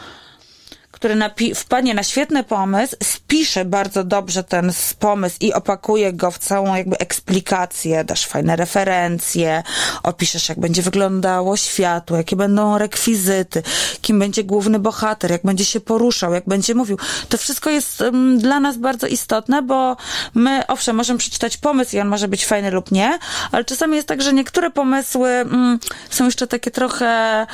który 1.02 1.16
napi- 1.16 1.54
wpadnie 1.54 1.94
na 1.94 2.02
świetny 2.02 2.44
pomysł, 2.44 2.96
spisze 3.02 3.64
bardzo 3.64 4.04
dobrze 4.04 4.44
ten 4.44 4.72
pomysł 4.98 5.36
i 5.40 5.52
opakuje 5.52 6.12
go 6.12 6.30
w 6.30 6.38
całą 6.38 6.74
jakby 6.74 6.98
eksplikację, 6.98 8.04
dasz 8.04 8.26
fajne 8.26 8.56
referencje, 8.56 9.62
opiszesz 10.02 10.48
jak 10.48 10.60
będzie 10.60 10.82
wyglądało 10.82 11.56
światło, 11.56 12.16
jakie 12.16 12.36
będą 12.36 12.78
rekwizyty, 12.78 13.62
kim 14.00 14.18
będzie 14.18 14.44
główny 14.44 14.78
bohater, 14.78 15.30
jak 15.30 15.42
będzie 15.42 15.64
się 15.64 15.80
poruszał, 15.80 16.34
jak 16.34 16.44
będzie 16.46 16.74
mówił. 16.74 16.98
To 17.28 17.38
wszystko 17.38 17.70
jest 17.70 18.00
um, 18.00 18.38
dla 18.38 18.60
nas 18.60 18.76
bardzo 18.76 19.06
istotne, 19.06 19.62
bo 19.62 19.96
my, 20.34 20.66
owszem, 20.66 20.96
możemy 20.96 21.18
przeczytać 21.18 21.56
pomysł 21.56 21.96
i 21.96 22.00
on 22.00 22.08
może 22.08 22.28
być 22.28 22.46
fajny 22.46 22.70
lub 22.70 22.92
nie, 22.92 23.18
ale 23.52 23.64
czasami 23.64 23.96
jest 23.96 24.08
tak, 24.08 24.22
że 24.22 24.32
niektóre 24.32 24.70
pomysły 24.70 25.30
um, 25.30 25.78
są 26.10 26.24
jeszcze 26.24 26.46
takie 26.46 26.70
trochę, 26.70 27.46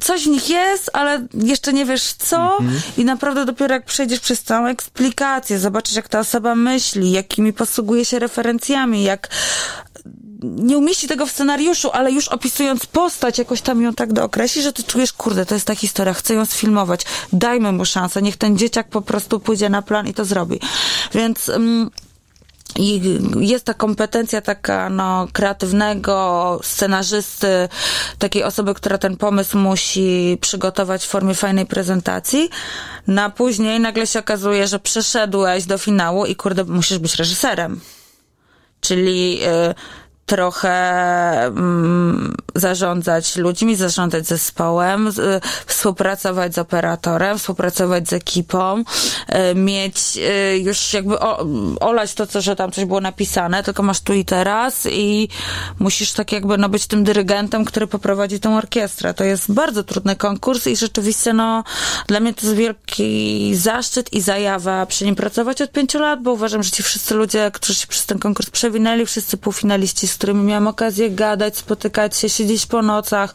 coś 0.00 0.24
w 0.24 0.28
nich 0.28 0.50
jest, 0.50 0.90
ale 0.92 1.26
jeszcze 1.34 1.72
nie 1.72 1.84
wiesz 1.84 2.12
co 2.12 2.58
mm 2.60 2.72
-hmm. 2.72 2.95
I 2.96 3.04
naprawdę 3.04 3.44
dopiero 3.44 3.74
jak 3.74 3.84
przejdziesz 3.84 4.20
przez 4.20 4.42
całą 4.42 4.66
eksplikację, 4.66 5.58
zobaczysz 5.58 5.96
jak 5.96 6.08
ta 6.08 6.18
osoba 6.18 6.54
myśli, 6.54 7.10
jakimi 7.10 7.52
posługuje 7.52 8.04
się 8.04 8.18
referencjami, 8.18 9.02
jak 9.02 9.28
nie 10.42 10.78
umieści 10.78 11.08
tego 11.08 11.26
w 11.26 11.30
scenariuszu, 11.30 11.90
ale 11.92 12.12
już 12.12 12.28
opisując 12.28 12.86
postać, 12.86 13.38
jakoś 13.38 13.60
tam 13.60 13.82
ją 13.82 13.94
tak 13.94 14.12
dookreśli, 14.12 14.62
że 14.62 14.72
ty 14.72 14.82
czujesz, 14.82 15.12
kurde, 15.12 15.46
to 15.46 15.54
jest 15.54 15.66
ta 15.66 15.74
historia, 15.74 16.14
chcę 16.14 16.34
ją 16.34 16.46
sfilmować, 16.46 17.00
dajmy 17.32 17.72
mu 17.72 17.84
szansę, 17.84 18.22
niech 18.22 18.36
ten 18.36 18.58
dzieciak 18.58 18.88
po 18.88 19.02
prostu 19.02 19.40
pójdzie 19.40 19.68
na 19.68 19.82
plan 19.82 20.06
i 20.06 20.14
to 20.14 20.24
zrobi. 20.24 20.60
Więc... 21.14 21.48
Um, 21.48 21.90
i 22.78 23.18
jest 23.40 23.64
ta 23.64 23.74
kompetencja 23.74 24.40
taka, 24.40 24.90
no, 24.90 25.28
kreatywnego 25.32 26.60
scenarzysty, 26.62 27.68
takiej 28.18 28.44
osoby, 28.44 28.74
która 28.74 28.98
ten 28.98 29.16
pomysł 29.16 29.58
musi 29.58 30.38
przygotować 30.40 31.04
w 31.04 31.08
formie 31.08 31.34
fajnej 31.34 31.66
prezentacji. 31.66 32.50
Na 33.06 33.30
później 33.30 33.80
nagle 33.80 34.06
się 34.06 34.18
okazuje, 34.18 34.66
że 34.66 34.78
przeszedłeś 34.78 35.64
do 35.64 35.78
finału 35.78 36.26
i 36.26 36.36
kurde, 36.36 36.64
musisz 36.64 36.98
być 36.98 37.14
reżyserem. 37.14 37.80
Czyli, 38.80 39.40
y, 39.70 39.74
trochę 40.26 40.72
mm, 41.46 42.34
zarządzać 42.54 43.36
ludźmi, 43.36 43.76
zarządzać 43.76 44.26
zespołem, 44.26 45.10
z, 45.12 45.44
współpracować 45.66 46.54
z 46.54 46.58
operatorem, 46.58 47.38
współpracować 47.38 48.08
z 48.08 48.12
ekipą, 48.12 48.78
y, 48.80 49.54
mieć 49.54 49.96
y, 50.16 50.58
już 50.58 50.92
jakby 50.92 51.18
olać 51.80 52.14
to, 52.14 52.26
co, 52.26 52.40
że 52.40 52.56
tam 52.56 52.72
coś 52.72 52.84
było 52.84 53.00
napisane, 53.00 53.62
tylko 53.62 53.82
masz 53.82 54.00
tu 54.00 54.12
i 54.12 54.24
teraz 54.24 54.86
i 54.90 55.28
musisz 55.78 56.12
tak 56.12 56.32
jakby 56.32 56.58
no, 56.58 56.68
być 56.68 56.86
tym 56.86 57.04
dyrygentem, 57.04 57.64
który 57.64 57.86
poprowadzi 57.86 58.40
tą 58.40 58.56
orkiestrę. 58.58 59.14
To 59.14 59.24
jest 59.24 59.52
bardzo 59.52 59.84
trudny 59.84 60.16
konkurs 60.16 60.66
i 60.66 60.76
rzeczywiście 60.76 61.32
no 61.32 61.64
dla 62.06 62.20
mnie 62.20 62.34
to 62.34 62.46
jest 62.46 62.58
wielki 62.58 63.54
zaszczyt 63.54 64.12
i 64.12 64.20
zajawa 64.20 64.86
przy 64.86 65.04
nim 65.04 65.14
pracować 65.14 65.62
od 65.62 65.72
pięciu 65.72 65.98
lat, 65.98 66.22
bo 66.22 66.32
uważam, 66.32 66.62
że 66.62 66.70
ci 66.70 66.82
wszyscy 66.82 67.14
ludzie, 67.14 67.50
którzy 67.54 67.74
się 67.74 67.86
przez 67.86 68.06
ten 68.06 68.18
konkurs 68.18 68.50
przewinęli, 68.50 69.06
wszyscy 69.06 69.36
półfinaliści 69.36 70.08
z 70.16 70.18
którymi 70.18 70.44
miałam 70.44 70.66
okazję 70.66 71.10
gadać, 71.10 71.56
spotykać 71.56 72.16
się, 72.16 72.28
siedzieć 72.28 72.66
po 72.66 72.82
nocach, 72.82 73.34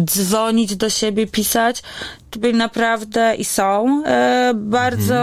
dzwonić 0.00 0.76
do 0.76 0.90
siebie, 0.90 1.26
pisać, 1.26 1.82
to 2.30 2.40
byli 2.40 2.54
naprawdę 2.54 3.34
i 3.34 3.44
są 3.44 4.02
e, 4.06 4.52
bardzo 4.54 5.14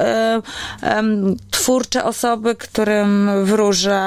e, 0.00 0.42
e, 0.82 1.02
twórcze 1.50 2.04
osoby, 2.04 2.54
którym 2.54 3.30
wróżę 3.44 4.02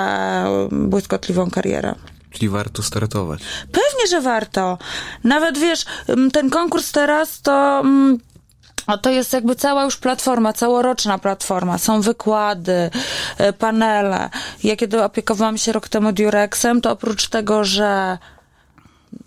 błyskotliwą 0.72 1.50
karierę. 1.50 1.96
Czyli 2.32 2.50
warto 2.50 2.84
startować. 2.84 3.42
Pewnie, 3.72 4.08
że 4.10 4.22
warto. 4.22 4.78
Nawet 5.24 5.58
wiesz, 5.58 5.86
ten 6.34 6.50
konkurs 6.50 6.92
teraz 6.92 7.42
to 7.42 7.84
a 8.88 8.98
to 8.98 9.10
jest 9.10 9.34
jakby 9.34 9.56
cała 9.56 9.84
już 9.84 9.98
platforma, 9.98 10.54
całoroczna 10.54 11.18
platforma. 11.18 11.78
Są 11.78 12.02
wykłady, 12.02 12.90
e, 13.38 13.54
panele. 13.54 14.30
Ja 14.64 14.76
kiedy 14.76 15.04
opiekowałam 15.04 15.58
się 15.58 15.72
rok 15.72 15.90
temu 15.90 16.12
Durexem, 16.12 16.82
to 16.82 16.92
oprócz 16.92 17.30
tego, 17.30 17.64
że 17.64 18.18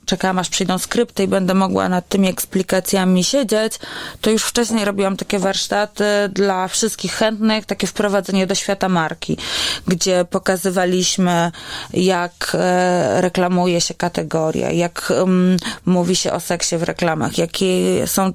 czekałam 0.07 0.39
aż 0.39 0.49
przyjdą 0.49 0.79
skrypty 0.79 1.23
i 1.23 1.29
będę 1.29 1.55
mogła 1.55 1.89
nad 1.89 2.09
tymi 2.09 2.29
eksplikacjami 2.29 3.25
siedzieć, 3.25 3.79
to 4.21 4.31
już 4.31 4.43
wcześniej 4.43 4.85
robiłam 4.85 5.17
takie 5.17 5.39
warsztaty 5.39 6.05
dla 6.33 6.69
wszystkich 6.69 7.13
chętnych, 7.13 7.67
takie 7.67 7.87
wprowadzenie 7.87 8.47
do 8.47 8.55
świata 8.55 8.89
marki, 8.89 9.37
gdzie 9.87 10.25
pokazywaliśmy, 10.31 11.53
jak 11.93 12.51
e, 12.55 13.21
reklamuje 13.21 13.81
się 13.81 13.95
kategoria, 13.95 14.71
jak 14.71 15.13
um, 15.21 15.57
mówi 15.87 16.17
się 16.17 16.33
o 16.33 16.41
seksie 16.41 16.77
w 16.77 16.83
reklamach, 16.83 17.39
jakie 17.39 18.07
są 18.07 18.33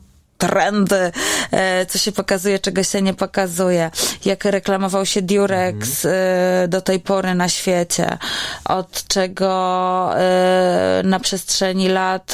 trendy, 0.47 1.11
e, 1.51 1.85
co 1.85 1.97
się 1.97 2.11
pokazuje, 2.11 2.59
czego 2.59 2.83
się 2.83 3.01
nie 3.01 3.13
pokazuje, 3.13 3.91
jak 4.25 4.45
reklamował 4.45 5.05
się 5.05 5.21
Durex 5.21 6.05
mhm. 6.05 6.69
do 6.69 6.81
tej 6.81 6.99
pory 6.99 7.35
na 7.35 7.49
świecie, 7.49 8.17
od 8.65 9.07
czego 9.07 9.49
e, 10.15 11.01
na 11.03 11.19
przestrzeni 11.19 11.89
lat 11.89 12.33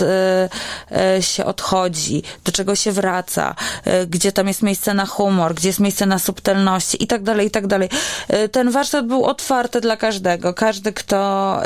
się 1.21 1.45
odchodzi, 1.45 2.23
do 2.45 2.51
czego 2.51 2.75
się 2.75 2.91
wraca, 2.91 3.55
gdzie 4.07 4.31
tam 4.31 4.47
jest 4.47 4.61
miejsce 4.61 4.93
na 4.93 5.05
humor, 5.05 5.55
gdzie 5.55 5.69
jest 5.69 5.79
miejsce 5.79 6.05
na 6.05 6.19
subtelności 6.19 7.03
i 7.03 7.07
tak 7.07 7.23
dalej, 7.23 7.47
i 7.47 7.51
tak 7.51 7.67
dalej. 7.67 7.89
Ten 8.51 8.71
warsztat 8.71 9.07
był 9.07 9.25
otwarty 9.25 9.81
dla 9.81 9.97
każdego. 9.97 10.53
Każdy, 10.53 10.93
kto 10.93 11.61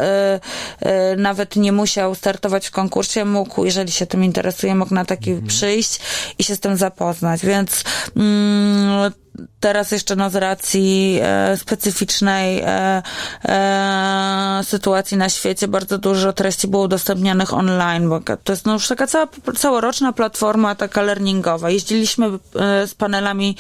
nawet 1.18 1.56
nie 1.56 1.72
musiał 1.72 2.16
startować 2.16 2.68
w 2.68 2.72
konkursie, 2.72 3.26
mógł, 3.26 3.66
jeżeli 3.66 3.92
się 3.92 4.06
tym 4.06 4.24
interesuje, 4.24 4.76
mógł 4.76 4.94
na 4.94 5.06
taki 5.06 5.32
mhm. 5.32 5.48
przyjść 5.48 6.00
i 6.40 6.44
się 6.44 6.56
z 6.56 6.60
tym 6.60 6.78
zapoznać. 6.78 7.46
Więc 7.46 7.84
mm, 8.16 9.12
teraz 9.60 9.92
jeszcze 9.92 10.16
no 10.16 10.30
z 10.30 10.36
racji 10.36 11.20
e, 11.22 11.58
specyficznej 11.58 12.60
e, 12.60 13.04
e, 13.46 14.62
sytuacji 14.64 15.18
na 15.18 15.30
świecie 15.30 15.68
bardzo 15.68 15.98
dużo 15.98 16.34
treści 16.34 16.68
było 16.68 16.84
udostępnianych 16.84 17.54
online, 17.54 18.10
bo 18.10 18.20
to 18.44 18.54
jest 18.54 18.66
no 18.66 18.74
już 18.74 18.88
taka 18.88 19.08
cała, 19.08 19.28
całoroczna 19.58 20.14
platforma 20.14 20.76
taka 20.76 21.02
learningowa. 21.02 21.70
Jeździliśmy 21.70 22.26
e, 22.26 22.88
z 22.88 22.96
panelami 22.96 23.58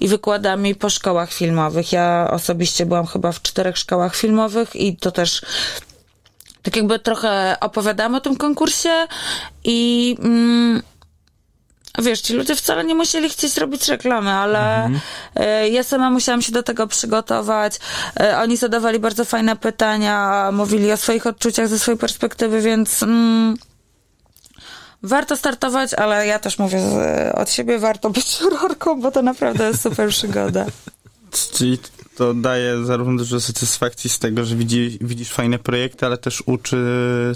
i 0.00 0.08
wykładami 0.08 0.74
po 0.74 0.90
szkołach 0.90 1.32
filmowych. 1.32 1.92
Ja 1.92 2.28
osobiście 2.30 2.86
byłam 2.86 3.06
chyba 3.06 3.32
w 3.32 3.42
czterech 3.42 3.78
szkołach 3.78 4.16
filmowych 4.16 4.76
i 4.76 4.96
to 4.96 5.12
też 5.12 5.42
tak 6.62 6.76
jakby 6.76 6.98
trochę 6.98 7.56
opowiadamy 7.60 8.16
o 8.16 8.20
tym 8.20 8.36
konkursie 8.36 9.06
i 9.64 10.16
mm, 10.20 10.82
wiesz, 12.02 12.20
ci 12.20 12.34
ludzie 12.34 12.56
wcale 12.56 12.84
nie 12.84 12.94
musieli 12.94 13.30
chcieć 13.30 13.56
robić 13.56 13.88
reklamy, 13.88 14.30
ale 14.30 14.84
mhm. 14.84 15.00
E, 15.34 15.68
ja 15.68 15.82
sama 15.82 16.10
musiałam 16.10 16.42
się 16.42 16.52
do 16.52 16.62
tego 16.62 16.86
przygotować. 16.86 17.78
E, 18.20 18.38
oni 18.38 18.56
zadawali 18.56 18.98
bardzo 18.98 19.24
fajne 19.24 19.56
pytania, 19.56 20.50
mówili 20.52 20.92
o 20.92 20.96
swoich 20.96 21.26
odczuciach 21.26 21.68
ze 21.68 21.78
swojej 21.78 21.98
perspektywy, 21.98 22.60
więc 22.60 23.02
mm, 23.02 23.56
warto 25.02 25.36
startować, 25.36 25.94
ale 25.94 26.26
ja 26.26 26.38
też 26.38 26.58
mówię 26.58 26.80
od 27.34 27.50
siebie, 27.50 27.78
warto 27.78 28.10
być 28.10 28.36
jurorką, 28.40 29.00
bo 29.00 29.10
to 29.10 29.22
naprawdę 29.22 29.68
jest 29.68 29.82
super 29.82 30.08
przygoda. 30.08 30.66
Czyli 31.52 31.78
to 32.16 32.34
daje 32.34 32.84
zarówno 32.84 33.18
dużo 33.18 33.40
satysfakcji 33.40 34.10
z 34.10 34.18
tego, 34.18 34.44
że 34.44 34.56
widzi, 34.56 34.98
widzisz 35.00 35.30
fajne 35.30 35.58
projekty, 35.58 36.06
ale 36.06 36.18
też 36.18 36.42
uczy 36.46 36.86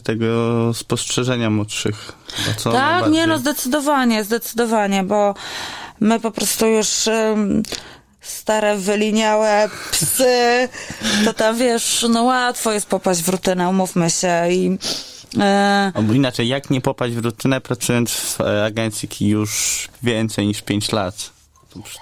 tego 0.02 0.70
spostrzeżenia 0.74 1.50
młodszych. 1.50 2.12
Co 2.56 2.72
tak, 2.72 3.10
nie 3.10 3.26
no, 3.26 3.38
zdecydowanie, 3.38 4.24
zdecydowanie, 4.24 5.02
bo 5.02 5.34
my 6.00 6.20
po 6.20 6.30
prostu 6.30 6.66
już 6.66 7.06
um, 7.06 7.62
stare, 8.20 8.76
wyliniałe 8.76 9.70
psy, 9.90 10.68
to 11.24 11.34
tam 11.34 11.56
wiesz, 11.56 12.06
no 12.10 12.22
łatwo 12.22 12.72
jest 12.72 12.86
popaść 12.86 13.22
w 13.22 13.28
rutynę, 13.28 13.68
umówmy 13.68 14.10
się 14.10 14.48
i 14.50 14.78
e, 15.38 15.92
Albo 15.94 16.12
inaczej, 16.12 16.48
jak 16.48 16.70
nie 16.70 16.80
popaść 16.80 17.14
w 17.14 17.24
rutynę, 17.24 17.60
pracując 17.60 18.10
w 18.10 18.40
agencji 18.66 19.28
już 19.28 19.88
więcej 20.02 20.46
niż 20.46 20.62
5 20.62 20.92
lat? 20.92 21.37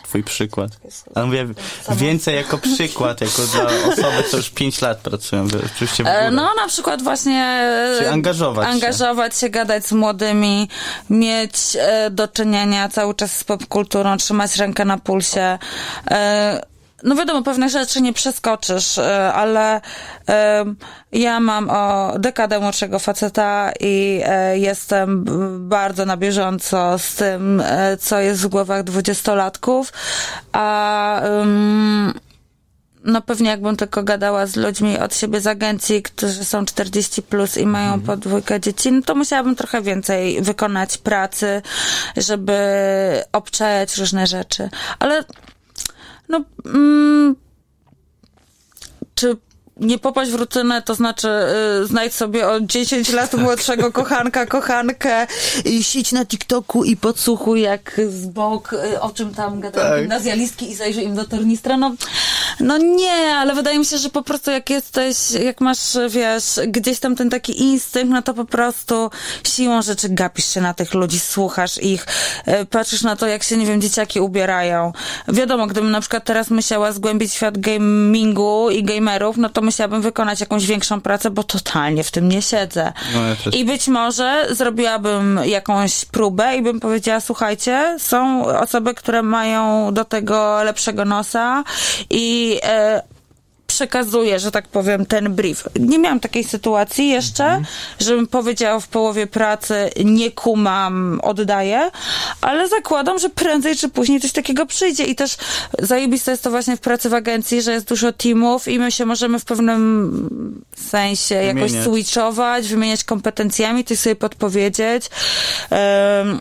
Twój 0.05 0.25
przykład. 0.25 0.71
Ale 1.15 1.27
mówię 1.27 1.47
więcej 1.89 2.37
jako 2.37 2.59
przykład, 2.59 3.21
jako 3.21 3.43
dla 3.43 3.65
osoby, 3.65 4.29
co 4.31 4.37
już 4.37 4.51
5 4.51 4.81
lat 4.81 4.99
pracują 4.99 5.47
oczywiście 5.75 6.05
w 6.05 6.07
e, 6.07 6.31
No 6.31 6.55
na 6.55 6.69
przykład 6.69 7.03
właśnie 7.03 7.71
Czyli 7.99 8.09
angażować, 8.09 8.69
angażować 8.69 9.35
się. 9.35 9.41
się, 9.41 9.49
gadać 9.49 9.87
z 9.87 9.93
młodymi, 9.93 10.69
mieć 11.11 11.55
e, 11.79 12.11
do 12.11 12.29
czynienia 12.29 12.89
cały 12.89 13.15
czas 13.15 13.37
z 13.37 13.45
popkulturą, 13.45 14.17
trzymać 14.17 14.57
rękę 14.57 14.85
na 14.85 14.99
pulsie. 14.99 15.59
No 17.03 17.15
wiadomo, 17.15 17.43
pewne 17.43 17.69
rzeczy 17.69 18.03
nie 18.03 18.13
przeskoczysz, 18.13 18.99
e, 18.99 19.33
ale 19.33 19.81
ja 21.13 21.41
mam 21.41 21.71
o 21.71 22.13
dekadę 22.19 22.61
młodszego 22.61 22.99
faceta 22.99 23.73
i 23.81 24.21
e, 24.25 24.59
jestem 24.59 25.25
bardzo 25.69 26.05
na 26.05 26.17
bieżąco 26.17 26.99
z 26.99 27.15
tym, 27.15 27.63
e, 27.65 27.97
co 27.97 28.21
jest 28.21 28.43
w 28.43 28.49
głowach 28.49 28.83
dwudziestolatków, 28.83 29.93
a 30.53 31.23
no 33.05 33.23
pewnie 33.23 33.51
jakbym 33.51 33.77
tylko 33.77 34.03
gadała 34.03 34.47
z 34.47 34.57
ludźmi 34.57 34.99
od 34.99 35.15
siebie 35.15 35.41
z 35.41 35.47
agencji, 35.47 36.03
którzy 36.03 36.45
są 36.45 36.65
40 36.65 37.23
plus 37.23 37.59
i 37.59 37.67
mają 37.67 37.95
mhm. 37.95 38.03
po 38.03 38.17
dwójkę 38.17 38.61
dzieci, 38.61 38.93
no 38.93 39.03
to 39.03 39.15
musiałabym 39.15 39.57
trochę 39.57 39.83
więcej 39.83 40.43
wykonać 40.43 40.99
pracy, 40.99 41.63
żeby 42.17 42.55
obczajać 43.33 43.97
różne 43.97 44.27
rzeczy. 44.27 44.71
Ale 44.99 45.25
no, 46.29 46.45
mm, 46.65 47.37
czy 49.15 49.37
nie 49.77 49.99
popaść 49.99 50.31
w 50.31 50.35
rutynę, 50.35 50.83
to 50.83 50.95
znaczy 50.95 51.29
y, 51.83 51.87
znajdź 51.87 52.15
sobie 52.15 52.49
od 52.49 52.67
10 52.67 53.13
lat 53.13 53.35
młodszego 53.35 53.93
kochanka, 53.93 54.47
kochankę 54.47 55.27
i 55.65 55.85
siedź 55.85 56.13
na 56.13 56.27
TikToku 56.27 56.85
i 56.85 56.97
podsłuchuj 56.97 57.61
jak 57.61 58.01
z 58.09 58.27
bok, 58.27 58.73
y, 58.73 59.01
o 59.01 59.11
czym 59.11 59.35
tam 59.35 59.61
gadają 59.61 59.91
tak. 59.91 60.01
gimnazjalistki 60.01 60.71
i 60.71 60.75
zajrzyj 60.75 61.05
im 61.05 61.15
do 61.15 61.25
tornistra. 61.25 61.77
No, 61.77 61.95
no 62.61 62.79
nie, 62.79 63.37
ale 63.37 63.55
wydaje 63.55 63.79
mi 63.79 63.85
się, 63.85 63.99
że 63.99 64.09
po 64.09 64.23
prostu 64.23 64.51
jak 64.51 64.71
jesteś, 64.71 65.17
jak 65.31 65.61
masz, 65.61 65.79
wiesz, 66.09 66.61
gdzieś 66.69 67.01
tam 67.01 67.17
ten 67.17 67.31
taki 67.31 67.63
instynkt, 67.63 68.11
no 68.11 68.23
to 68.23 68.35
po 68.35 68.45
prostu 68.45 69.11
siłą 69.47 69.83
rzeczy 69.83 70.09
gapisz 70.09 70.55
się 70.55 70.61
na 70.61 70.75
tych 70.75 70.95
ludzi, 70.95 71.21
słuchasz 71.21 71.79
ich, 71.79 72.07
y, 72.49 72.67
patrzysz 72.67 73.03
na 73.03 73.17
to, 73.17 73.27
jak 73.27 73.43
się, 73.43 73.57
nie 73.57 73.67
wiem, 73.67 73.81
dzieciaki 73.81 74.21
ubierają. 74.21 74.93
Wiadomo, 75.29 75.67
gdybym 75.67 75.91
na 75.91 76.01
przykład 76.01 76.25
teraz 76.25 76.51
musiała 76.51 76.93
zgłębić 76.93 77.33
świat 77.33 77.59
gamingu 77.59 78.71
i 78.71 78.83
gamerów, 78.83 79.37
no 79.37 79.49
to 79.49 79.63
musiałabym 79.63 80.03
wykonać 80.03 80.41
jakąś 80.41 80.67
większą 80.67 81.01
pracę, 81.01 81.31
bo 81.31 81.45
totalnie 81.45 82.05
w 82.05 82.11
tym 82.11 82.29
nie 82.29 82.43
siedzę. 82.43 82.93
No, 83.15 83.29
ja 83.29 83.59
I 83.59 83.65
być 83.65 83.89
może 83.89 84.47
zrobiłabym 84.51 85.41
jakąś 85.45 86.05
próbę 86.05 86.57
i 86.57 86.63
bym 86.63 86.81
powiedziała, 86.81 87.21
słuchajcie, 87.21 87.97
są 87.99 88.47
osoby, 88.47 88.95
które 88.95 89.23
mają 89.23 89.95
do 89.95 90.05
tego 90.05 90.63
lepszego 90.63 91.05
nosa 91.05 91.65
i 92.11 92.46
e, 92.63 93.03
przekazuję, 93.67 94.39
że 94.39 94.51
tak 94.51 94.69
powiem, 94.69 95.07
ten 95.07 95.35
brief. 95.35 95.69
Nie 95.81 95.99
miałam 95.99 96.21
takiej 96.21 96.45
sytuacji 96.45 97.09
jeszcze, 97.09 97.45
mhm. 97.45 97.65
żebym 98.01 98.27
powiedziała 98.27 98.81
w 98.81 98.89
połowie 98.89 99.27
pracy, 99.27 99.91
nie 100.05 100.31
kumam, 100.31 101.21
oddaję, 101.23 101.91
ale 102.41 102.69
zakładam, 102.69 103.19
że 103.19 103.29
prędzej 103.29 103.77
czy 103.77 103.89
później 103.89 104.21
coś 104.21 104.33
takiego 104.33 104.67
przyjdzie 104.67 105.05
i 105.05 105.15
też 105.15 105.37
zajebiste 105.79 106.31
jest 106.31 106.43
to 106.43 106.51
właśnie 106.51 106.77
w 106.77 106.81
pracy 106.81 107.09
w 107.09 107.15
agencji, 107.15 107.63
że 107.63 107.73
jest 107.73 107.89
dużo 107.89 108.13
teamów 108.13 108.69
i 108.69 108.79
my 108.79 108.93
się 108.93 109.07
możemy 109.07 109.39
w 109.39 109.45
pewnym 109.45 110.29
sensie 110.91 111.35
jakoś 111.35 111.73
switchować, 111.73 112.69
wymieniać 112.69 113.05
kompetencjami, 113.05 113.85
coś 113.85 113.99
sobie 113.99 114.17
podpowiedzieć. 114.17 115.11
Um, 115.71 116.41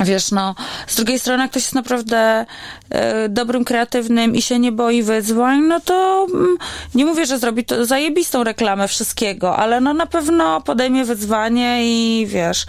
Wiesz, 0.00 0.30
no, 0.30 0.54
z 0.86 0.96
drugiej 0.96 1.18
strony, 1.18 1.42
jak 1.42 1.50
ktoś 1.50 1.62
jest 1.62 1.74
naprawdę 1.74 2.46
e, 2.90 3.28
dobrym, 3.28 3.64
kreatywnym 3.64 4.34
i 4.34 4.42
się 4.42 4.58
nie 4.58 4.72
boi 4.72 5.02
wyzwań, 5.02 5.60
no 5.60 5.80
to 5.80 6.26
mm, 6.34 6.56
nie 6.94 7.04
mówię, 7.04 7.26
że 7.26 7.38
zrobi 7.38 7.64
to 7.64 7.84
zajebistą 7.84 8.44
reklamę 8.44 8.88
wszystkiego, 8.88 9.56
ale 9.56 9.80
no 9.80 9.94
na 9.94 10.06
pewno 10.06 10.60
podejmie 10.60 11.04
wyzwanie 11.04 11.78
i 11.82 12.26
wiesz, 12.26 12.66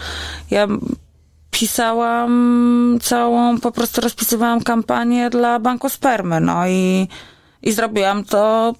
ja 0.51 0.67
pisałam 1.51 2.99
całą, 3.01 3.59
po 3.59 3.71
prostu 3.71 4.01
rozpisywałam 4.01 4.63
kampanię 4.63 5.29
dla 5.29 5.59
Banku 5.59 5.89
Spermy, 5.89 6.39
no 6.41 6.67
i, 6.67 7.07
i 7.63 7.71
zrobiłam 7.71 8.23
to 8.23 8.73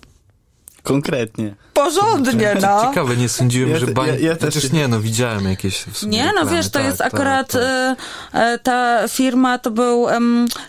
Konkretnie. 0.89 1.55
Porządnie, 1.73 2.55
no. 2.61 2.85
Ciekawe, 2.87 3.17
nie 3.17 3.29
sądziłem, 3.29 3.69
ja, 3.69 3.79
że 3.79 3.87
bań... 3.87 4.07
Ja, 4.07 4.15
ja 4.15 4.35
też 4.35 4.55
Chociaż 4.55 4.71
nie, 4.71 4.87
no 4.87 4.99
widziałem 4.99 5.45
jakieś 5.45 5.85
Nie, 6.03 6.31
no 6.35 6.45
wiesz, 6.45 6.65
to 6.65 6.79
tak, 6.79 6.85
jest 6.85 6.97
tak, 6.97 7.13
akurat 7.13 7.51
tak. 7.51 7.61
E, 8.33 8.59
ta 8.63 9.07
firma, 9.07 9.57
to 9.57 9.71
był, 9.71 10.07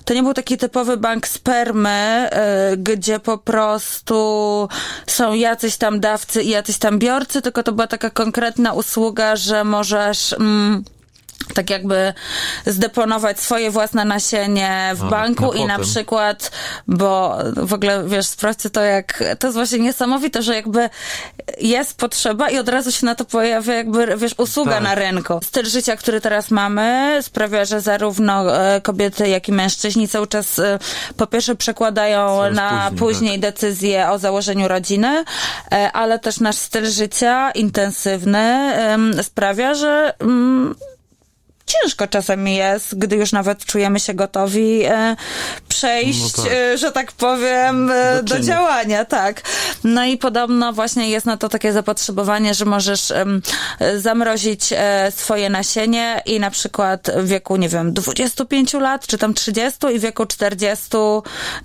to 0.05 0.15
nie 0.15 0.23
był 0.23 0.35
taki 0.35 0.59
typowy 0.59 0.97
bank 0.97 1.29
spermy, 1.29 1.91
e, 1.91 2.77
gdzie 2.77 3.21
po 3.21 3.39
prostu 3.39 4.69
są 5.07 5.33
jacyś 5.33 5.77
tam 5.77 6.01
dawcy 6.01 6.43
i 6.43 6.49
jacyś 6.49 6.79
tam 6.79 6.99
biorcy, 6.99 7.43
tylko 7.43 7.63
to 7.63 7.73
była 7.73 7.87
taka 7.87 8.11
konkretna 8.11 8.73
usługa, 8.73 9.37
że 9.37 9.65
możesz... 9.65 10.33
Mm, 10.33 10.85
tak 11.53 11.71
jakby 11.71 12.15
zdeponować 12.67 13.41
swoje 13.41 13.71
własne 13.71 14.05
nasienie 14.05 14.93
w 14.95 15.05
A, 15.05 15.07
banku 15.07 15.53
na 15.53 15.59
i 15.59 15.67
na 15.67 15.79
przykład, 15.79 16.51
bo 16.87 17.39
w 17.57 17.75
ogóle 17.75 18.05
wiesz, 18.09 18.27
sprawdźcie 18.27 18.71
to 18.71 18.83
jak, 18.83 19.25
to 19.39 19.47
jest 19.47 19.57
właśnie 19.57 19.79
niesamowite, 19.79 20.43
że 20.43 20.55
jakby 20.55 20.91
jest 21.61 21.97
potrzeba 21.97 22.51
i 22.51 22.59
od 22.59 22.69
razu 22.69 22.93
się 22.93 23.07
na 23.07 23.15
to 23.15 23.25
pojawia 23.25 23.75
jakby, 23.75 24.17
wiesz, 24.17 24.35
usługa 24.39 24.73
tak. 24.73 24.83
na 24.83 24.95
rynku. 24.95 25.41
Styl 25.45 25.67
życia, 25.67 25.97
który 25.97 26.21
teraz 26.21 26.51
mamy 26.51 27.19
sprawia, 27.23 27.65
że 27.65 27.81
zarówno 27.81 28.57
e, 28.57 28.81
kobiety, 28.81 29.29
jak 29.29 29.49
i 29.49 29.53
mężczyźni 29.53 30.09
cały 30.09 30.27
czas 30.27 30.59
e, 30.59 30.79
po 31.17 31.27
pierwsze 31.27 31.55
przekładają 31.55 32.37
Coraz 32.37 32.57
na 32.57 32.91
później, 32.91 32.99
później 32.99 33.41
tak. 33.41 33.53
decyzję 33.53 34.11
o 34.11 34.19
założeniu 34.19 34.69
rodziny, 34.69 35.25
e, 35.73 35.93
ale 35.93 36.19
też 36.19 36.41
nasz 36.41 36.57
styl 36.57 36.91
życia 36.91 37.51
intensywny 37.51 38.73
sprawia, 39.23 39.75
że 39.75 40.15
mm, 40.19 40.75
ciężko 41.71 42.07
czasem 42.07 42.49
jest, 42.49 42.99
gdy 42.99 43.17
już 43.17 43.33
nawet 43.33 43.65
czujemy 43.65 44.01
się 44.01 44.15
gotowi, 44.15 44.85
e, 44.85 45.17
przejść, 45.75 46.37
No 46.37 46.45
tak. 46.45 46.53
e, 46.53 46.79
że 46.79 46.93
tak 46.93 47.13
powiem, 47.13 47.91
e, 47.91 48.23
Do 48.23 48.35
do, 48.35 48.41
działania, 48.41 49.05
tak. 49.05 49.43
No 49.85 50.05
i 50.05 50.17
podobno 50.19 50.73
właśnie 50.73 51.11
jest 51.11 51.27
na 51.27 51.37
to 51.37 51.49
takie 51.49 51.73
zapotrzebowanie, 51.73 52.55
że 52.55 52.65
możesz 52.65 53.11
e, 53.11 53.25
zamrozić 53.99 54.73
e, 54.73 55.13
swoje 55.17 55.51
nasienie 55.51 56.23
i 56.27 56.41
na 56.41 56.51
przykład 56.51 57.11
w 57.17 57.27
wieku, 57.29 57.57
nie 57.57 57.69
wiem, 57.69 57.93
25 57.93 58.73
lat, 58.73 59.07
czy 59.07 59.19
tam 59.19 59.35
30 59.35 59.79
i 59.95 59.99
w 59.99 60.03
wieku 60.03 60.27
40, 60.27 60.87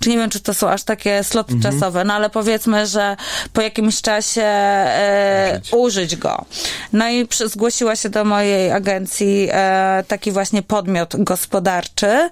czy 0.00 0.08
nie 0.10 0.16
wiem, 0.18 0.30
czy 0.30 0.40
to 0.40 0.54
są 0.54 0.68
aż 0.70 0.82
takie 0.82 1.24
sloty 1.24 1.54
Mhm. 1.54 1.74
czasowe, 1.74 2.04
no 2.04 2.14
ale 2.14 2.30
powiedzmy, 2.30 2.86
że 2.86 3.16
po 3.52 3.60
jakimś 3.60 4.00
czasie 4.02 4.42
e, 4.42 5.50
Użyć. 5.60 5.72
użyć 5.72 6.16
go. 6.16 6.44
No 6.92 7.08
i 7.08 7.26
przy, 7.26 7.48
zgłosiła 7.48 7.96
się 7.96 8.08
do 8.08 8.24
mojej 8.24 8.72
agencji 8.72 9.48
e, 9.52 10.04
taki 10.08 10.32
właśnie 10.32 10.62
podmiot 10.62 11.14
gospodarczy. 11.24 12.30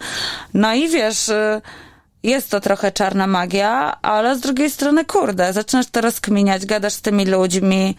No 0.54 0.74
i 0.74 0.88
wiesz, 0.88 1.28
e, 1.28 1.60
jest 2.24 2.50
to 2.50 2.60
trochę 2.60 2.92
czarna 2.92 3.26
magia, 3.26 3.96
ale 4.02 4.38
z 4.38 4.40
drugiej 4.40 4.70
strony, 4.70 5.04
kurde, 5.04 5.52
zaczynasz 5.52 5.86
to 5.86 6.00
rozkminiać, 6.00 6.66
gadasz 6.66 6.92
z 6.92 7.00
tymi 7.00 7.26
ludźmi, 7.26 7.96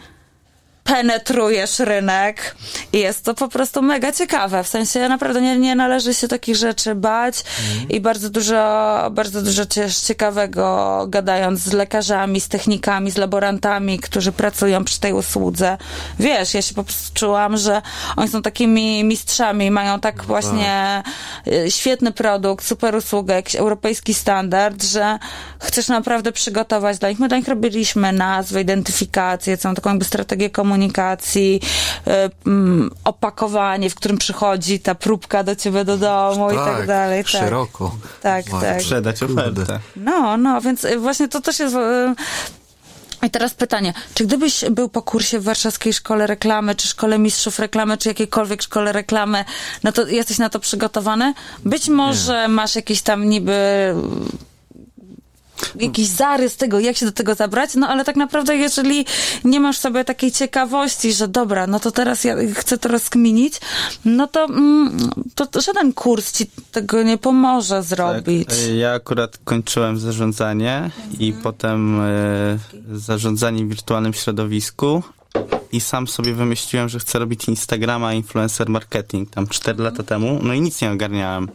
penetrujesz 0.86 1.78
rynek 1.78 2.56
i 2.92 2.98
jest 2.98 3.24
to 3.24 3.34
po 3.34 3.48
prostu 3.48 3.82
mega 3.82 4.12
ciekawe. 4.12 4.64
W 4.64 4.68
sensie 4.68 5.08
naprawdę 5.08 5.40
nie, 5.40 5.58
nie 5.58 5.74
należy 5.74 6.14
się 6.14 6.28
takich 6.28 6.56
rzeczy 6.56 6.94
bać 6.94 7.44
i 7.88 8.00
bardzo 8.00 8.30
dużo, 8.30 9.10
bardzo 9.10 9.42
dużo 9.42 9.66
też 9.66 9.96
ciekawego 9.96 11.06
gadając 11.08 11.60
z 11.60 11.72
lekarzami, 11.72 12.40
z 12.40 12.48
technikami, 12.48 13.10
z 13.10 13.16
laborantami, 13.16 13.98
którzy 13.98 14.32
pracują 14.32 14.84
przy 14.84 15.00
tej 15.00 15.12
usłudze. 15.12 15.78
Wiesz, 16.18 16.54
ja 16.54 16.62
się 16.62 16.74
po 16.74 16.84
prostu 16.84 17.14
czułam, 17.14 17.56
że 17.56 17.82
oni 18.16 18.28
są 18.28 18.42
takimi 18.42 19.04
mistrzami, 19.04 19.70
mają 19.70 20.00
tak 20.00 20.24
właśnie 20.24 21.02
y, 21.46 21.70
świetny 21.70 22.12
produkt, 22.12 22.66
super 22.66 22.94
usługę, 22.94 23.34
jakiś 23.34 23.56
europejski 23.56 24.14
standard, 24.14 24.84
że 24.84 25.18
chcesz 25.58 25.88
naprawdę 25.88 26.32
przygotować 26.32 26.98
dla 26.98 27.08
nich. 27.08 27.18
My 27.18 27.28
dla 27.28 27.36
nich 27.36 27.48
robiliśmy 27.48 28.12
nazwę, 28.12 28.60
identyfikację, 28.60 29.56
całą 29.56 29.74
taką 29.74 29.90
jakby 29.90 30.04
strategię 30.04 30.50
komunikacji, 30.50 30.75
y, 30.84 32.10
mm, 32.46 32.90
opakowanie, 33.04 33.90
w 33.90 33.94
którym 33.94 34.18
przychodzi 34.18 34.80
ta 34.80 34.94
próbka 34.94 35.44
do 35.44 35.56
ciebie 35.56 35.84
do 35.84 35.96
domu 35.96 36.50
i 36.50 36.54
tak 36.54 36.86
dalej. 36.86 37.24
Tak. 37.24 37.30
Szeroko. 37.30 37.96
Tak, 38.22 38.44
Wow. 38.52 38.60
tak. 38.60 38.80
Sprzedać 38.82 39.22
ofertę. 39.22 39.80
No, 39.96 40.36
no, 40.36 40.60
więc 40.60 40.84
y, 40.84 40.98
właśnie 40.98 41.28
to 41.28 41.40
też 41.40 41.58
jest. 41.58 41.74
y, 41.74 42.14
I 43.26 43.30
teraz 43.30 43.54
pytanie, 43.54 43.94
czy 44.14 44.24
gdybyś 44.26 44.64
był 44.70 44.88
po 44.88 45.02
kursie 45.02 45.38
w 45.40 45.44
Warszawskiej 45.44 45.92
Szkole 45.92 46.26
Reklamy, 46.26 46.74
czy 46.74 46.88
Szkole 46.88 47.18
Mistrzów 47.18 47.58
Reklamy, 47.58 47.98
czy 47.98 48.08
jakiejkolwiek 48.08 48.62
Szkole 48.62 48.92
Reklamy, 48.92 49.44
no 49.84 49.92
to 49.92 50.06
jesteś 50.06 50.38
na 50.38 50.48
to 50.48 50.60
przygotowany? 50.60 51.34
Być 51.64 51.88
może 51.88 52.48
masz 52.48 52.76
jakiś 52.76 53.02
tam 53.02 53.28
niby 53.28 53.94
jakiś 55.80 56.08
zarys 56.08 56.56
tego, 56.56 56.80
jak 56.80 56.96
się 56.96 57.06
do 57.06 57.12
tego 57.12 57.34
zabrać, 57.34 57.74
no 57.74 57.88
ale 57.88 58.04
tak 58.04 58.16
naprawdę 58.16 58.56
jeżeli 58.56 59.04
nie 59.44 59.60
masz 59.60 59.78
sobie 59.78 60.04
takiej 60.04 60.32
ciekawości, 60.32 61.12
że 61.12 61.28
dobra, 61.28 61.66
no 61.66 61.80
to 61.80 61.90
teraz 61.90 62.24
ja 62.24 62.36
chcę 62.54 62.78
to 62.78 62.88
rozkminić, 62.88 63.60
no 64.04 64.26
to, 64.26 64.44
mm, 64.44 65.10
to, 65.34 65.60
żaden 65.60 65.92
kurs 65.92 66.32
ci 66.32 66.46
tego 66.72 67.02
nie 67.02 67.18
pomoże 67.18 67.82
zrobić. 67.82 68.48
Tak, 68.48 68.58
ja 68.76 68.92
akurat 68.92 69.38
kończyłem 69.44 69.98
zarządzanie 69.98 70.90
i 71.18 71.32
potem 71.32 72.00
e, 72.00 72.58
zarządzanie 72.92 73.64
w 73.64 73.68
wirtualnym 73.68 74.14
środowisku 74.14 75.02
i 75.72 75.80
sam 75.80 76.08
sobie 76.08 76.32
wymyśliłem, 76.32 76.88
że 76.88 76.98
chcę 76.98 77.18
robić 77.18 77.48
Instagrama 77.48 78.14
influencer 78.14 78.68
marketing 78.68 79.30
tam 79.30 79.46
4 79.46 79.82
lata 79.82 80.02
temu, 80.02 80.38
no 80.42 80.54
i 80.54 80.60
nic 80.60 80.82
nie 80.82 80.90
ogarniałem. 80.90 81.48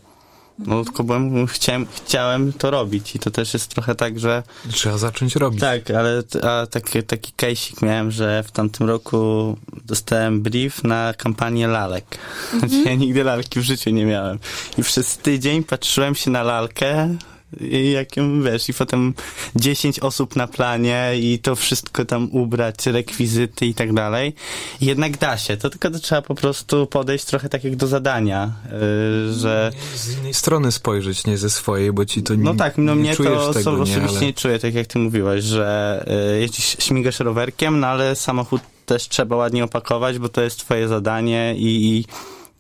No 0.60 0.84
tylko 0.84 1.04
byłem, 1.04 1.48
chciałem, 1.48 1.86
chciałem 1.96 2.54
to 2.54 2.72
robić 2.72 3.16
i 3.16 3.20
to 3.20 3.32
też 3.32 3.54
jest 3.54 3.68
trochę 3.68 3.96
tak, 3.96 4.20
że 4.20 4.44
Trzeba 4.72 4.98
zacząć 4.98 5.36
robić. 5.36 5.62
tak, 5.62 5.92
ale 5.92 6.24
a 6.44 6.68
taki, 6.68 7.04
taki 7.04 7.34
case'ik 7.38 7.86
miałem, 7.86 8.12
że 8.12 8.44
w 8.44 8.52
tamtym 8.52 8.88
roku 8.88 9.58
dostałem 9.86 10.42
brief 10.42 10.84
na 10.84 11.14
kampanię 11.18 11.68
lalek. 11.68 12.18
Znaczy, 12.60 12.76
ja 12.86 12.96
nigdy 12.96 13.24
lalki 13.24 13.60
w 13.60 13.64
życiu 13.64 13.90
nie 13.90 14.06
miałem. 14.06 14.40
I 14.78 14.84
przez 14.84 15.18
tydzień 15.18 15.64
patrzyłem 15.64 16.16
się 16.16 16.32
na 16.32 16.44
lalkę 16.44 17.16
i 17.60 17.92
jak 17.92 18.18
ją, 18.18 18.44
wiesz, 18.44 18.70
i 18.70 18.74
potem 18.74 19.14
10 19.56 20.00
osób 20.00 20.36
na 20.36 20.48
planie 20.48 21.12
i 21.16 21.40
to 21.40 21.56
wszystko 21.56 22.06
tam 22.06 22.30
ubrać, 22.32 22.86
rekwizyty 22.86 23.66
i 23.66 23.74
tak 23.74 23.94
dalej. 23.94 24.34
Jednak 24.82 25.18
da 25.18 25.38
się, 25.38 25.58
to 25.58 25.70
tylko 25.70 25.92
to 25.92 26.00
trzeba 26.00 26.22
po 26.22 26.36
prostu 26.36 26.88
podejść 26.88 27.26
trochę 27.26 27.50
tak 27.50 27.64
jak 27.64 27.76
do 27.76 27.88
zadania, 27.88 28.52
yy, 28.72 29.34
że 29.34 29.72
Z 29.96 30.18
innej 30.18 30.34
strony 30.34 30.72
spojrzeć, 30.72 31.28
nie 31.28 31.38
ze 31.38 31.50
swojej, 31.50 31.92
bo 31.92 32.06
ci 32.06 32.24
to 32.24 32.36
nie 32.36 32.44
no 32.44 32.54
tak, 32.54 32.78
no 32.78 32.96
nie 32.96 33.02
mnie 33.02 33.16
to 33.16 33.54
tego, 33.54 33.72
nie, 33.72 33.78
osobiście 33.80 34.18
ale... 34.18 34.22
nie 34.22 34.34
czuję, 34.34 34.60
tak 34.60 34.74
jak 34.74 34.88
ty 34.88 35.00
mówiłeś, 35.00 35.44
że 35.44 36.06
y, 36.36 36.40
jeździsz, 36.40 36.78
śmigasz 36.80 37.20
rowerkiem, 37.20 37.80
no 37.80 37.88
ale 37.88 38.16
samochód 38.16 38.62
też 38.86 39.08
trzeba 39.08 39.36
ładnie 39.36 39.64
opakować, 39.64 40.20
bo 40.20 40.30
to 40.30 40.42
jest 40.42 40.60
twoje 40.60 40.88
zadanie 40.88 41.56
i, 41.58 41.98
i, 41.98 42.06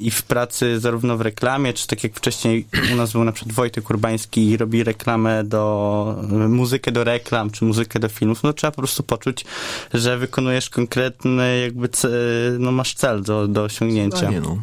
i 0.01 0.11
w 0.11 0.23
pracy 0.23 0.79
zarówno 0.79 1.17
w 1.17 1.21
reklamie, 1.21 1.73
czy 1.73 1.87
tak 1.87 2.03
jak 2.03 2.15
wcześniej 2.15 2.65
u 2.93 2.95
nas 2.95 3.11
był 3.11 3.23
na 3.23 3.31
przykład 3.31 3.55
Wojtek 3.55 3.89
Urbański 3.89 4.49
i 4.49 4.57
robi 4.57 4.83
reklamę 4.83 5.43
do, 5.43 6.23
muzykę 6.49 6.91
do 6.91 7.03
reklam, 7.03 7.49
czy 7.49 7.65
muzykę 7.65 7.99
do 7.99 8.09
filmów, 8.09 8.43
no 8.43 8.53
trzeba 8.53 8.71
po 8.71 8.77
prostu 8.77 9.03
poczuć, 9.03 9.45
że 9.93 10.17
wykonujesz 10.17 10.69
konkretny 10.69 11.59
jakby, 11.59 11.89
no 12.59 12.71
masz 12.71 12.93
cel 12.93 13.21
do, 13.21 13.47
do 13.47 13.63
osiągnięcia. 13.63 14.29
Nie, 14.29 14.41
no. 14.41 14.61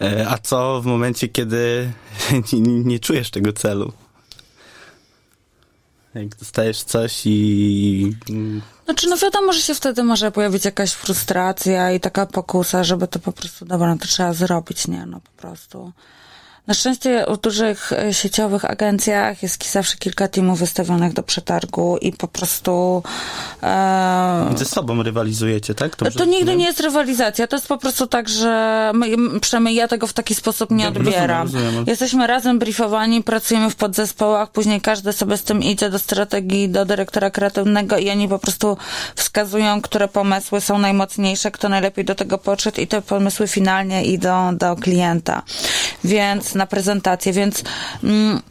E, 0.00 0.28
A 0.28 0.38
co 0.38 0.80
w 0.82 0.86
momencie, 0.86 1.28
kiedy 1.28 1.92
nie, 2.52 2.60
nie 2.60 2.98
czujesz 2.98 3.30
tego 3.30 3.52
celu? 3.52 3.92
Jak 6.14 6.36
dostajesz 6.36 6.82
coś 6.82 7.22
i... 7.24 8.12
Znaczy, 8.88 9.08
no 9.08 9.16
wiadomo, 9.16 9.52
że 9.52 9.60
się 9.60 9.74
wtedy 9.74 10.02
może 10.02 10.32
pojawić 10.32 10.64
jakaś 10.64 10.92
frustracja 10.92 11.92
i 11.92 12.00
taka 12.00 12.26
pokusa, 12.26 12.84
żeby 12.84 13.08
to 13.08 13.18
po 13.18 13.32
prostu, 13.32 13.64
dobra, 13.64 13.88
no 13.88 13.98
to 13.98 14.06
trzeba 14.06 14.32
zrobić, 14.32 14.88
nie, 14.88 15.06
no 15.06 15.20
po 15.20 15.30
prostu. 15.42 15.92
Na 16.68 16.74
szczęście 16.74 17.26
w 17.28 17.36
dużych 17.36 17.92
e, 17.92 18.14
sieciowych 18.14 18.64
agencjach 18.64 19.42
jest 19.42 19.72
zawsze 19.72 19.96
kilka 19.96 20.28
teamów 20.28 20.58
wystawionych 20.58 21.12
do 21.12 21.22
przetargu 21.22 21.98
i 22.00 22.12
po 22.12 22.28
prostu 22.28 23.02
e, 23.62 24.50
Ze 24.56 24.64
sobą 24.64 25.02
rywalizujecie, 25.02 25.74
tak? 25.74 25.96
Dobrze 25.96 26.18
to 26.18 26.24
nigdy 26.24 26.38
rozumiem? 26.38 26.58
nie 26.58 26.64
jest 26.66 26.80
rywalizacja, 26.80 27.46
to 27.46 27.56
jest 27.56 27.68
po 27.68 27.78
prostu 27.78 28.06
tak, 28.06 28.28
że 28.28 28.90
my, 28.94 29.40
przynajmniej 29.40 29.74
ja 29.74 29.88
tego 29.88 30.06
w 30.06 30.12
taki 30.12 30.34
sposób 30.34 30.70
nie 30.70 30.88
odbieram. 30.88 31.42
rozumiem, 31.42 31.64
rozumiem. 31.64 31.84
Jesteśmy 31.86 32.26
razem 32.26 32.58
briefowani, 32.58 33.22
pracujemy 33.22 33.70
w 33.70 33.76
podzespołach, 33.76 34.50
później 34.50 34.80
każdy 34.80 35.12
sobie 35.12 35.36
z 35.36 35.42
tym 35.42 35.62
idzie 35.62 35.90
do 35.90 35.98
strategii, 35.98 36.68
do 36.68 36.84
dyrektora 36.84 37.30
kreatywnego 37.30 37.98
i 37.98 38.10
oni 38.10 38.28
po 38.28 38.38
prostu 38.38 38.76
wskazują, 39.14 39.82
które 39.82 40.08
pomysły 40.08 40.60
są 40.60 40.78
najmocniejsze, 40.78 41.50
kto 41.50 41.68
najlepiej 41.68 42.04
do 42.04 42.14
tego 42.14 42.38
podszedł 42.38 42.80
i 42.80 42.86
te 42.86 43.02
pomysły 43.02 43.48
finalnie 43.48 44.04
idą 44.04 44.56
do 44.56 44.76
klienta. 44.76 45.42
Więc 46.04 46.57
na 46.58 46.66
prezentację, 46.66 47.32
więc 47.32 47.62
mm, 48.04 48.42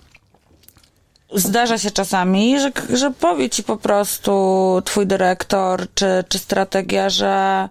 zdarza 1.34 1.78
się 1.78 1.92
czasami, 1.92 2.60
że, 2.60 2.72
że 2.94 3.12
powie 3.12 3.50
ci 3.50 3.64
po 3.64 3.78
prostu 3.78 4.82
twój 4.86 5.08
dyrektor 5.08 5.88
czy, 5.94 6.24
czy 6.30 6.40
strategia, 6.40 7.10
że 7.10 7.70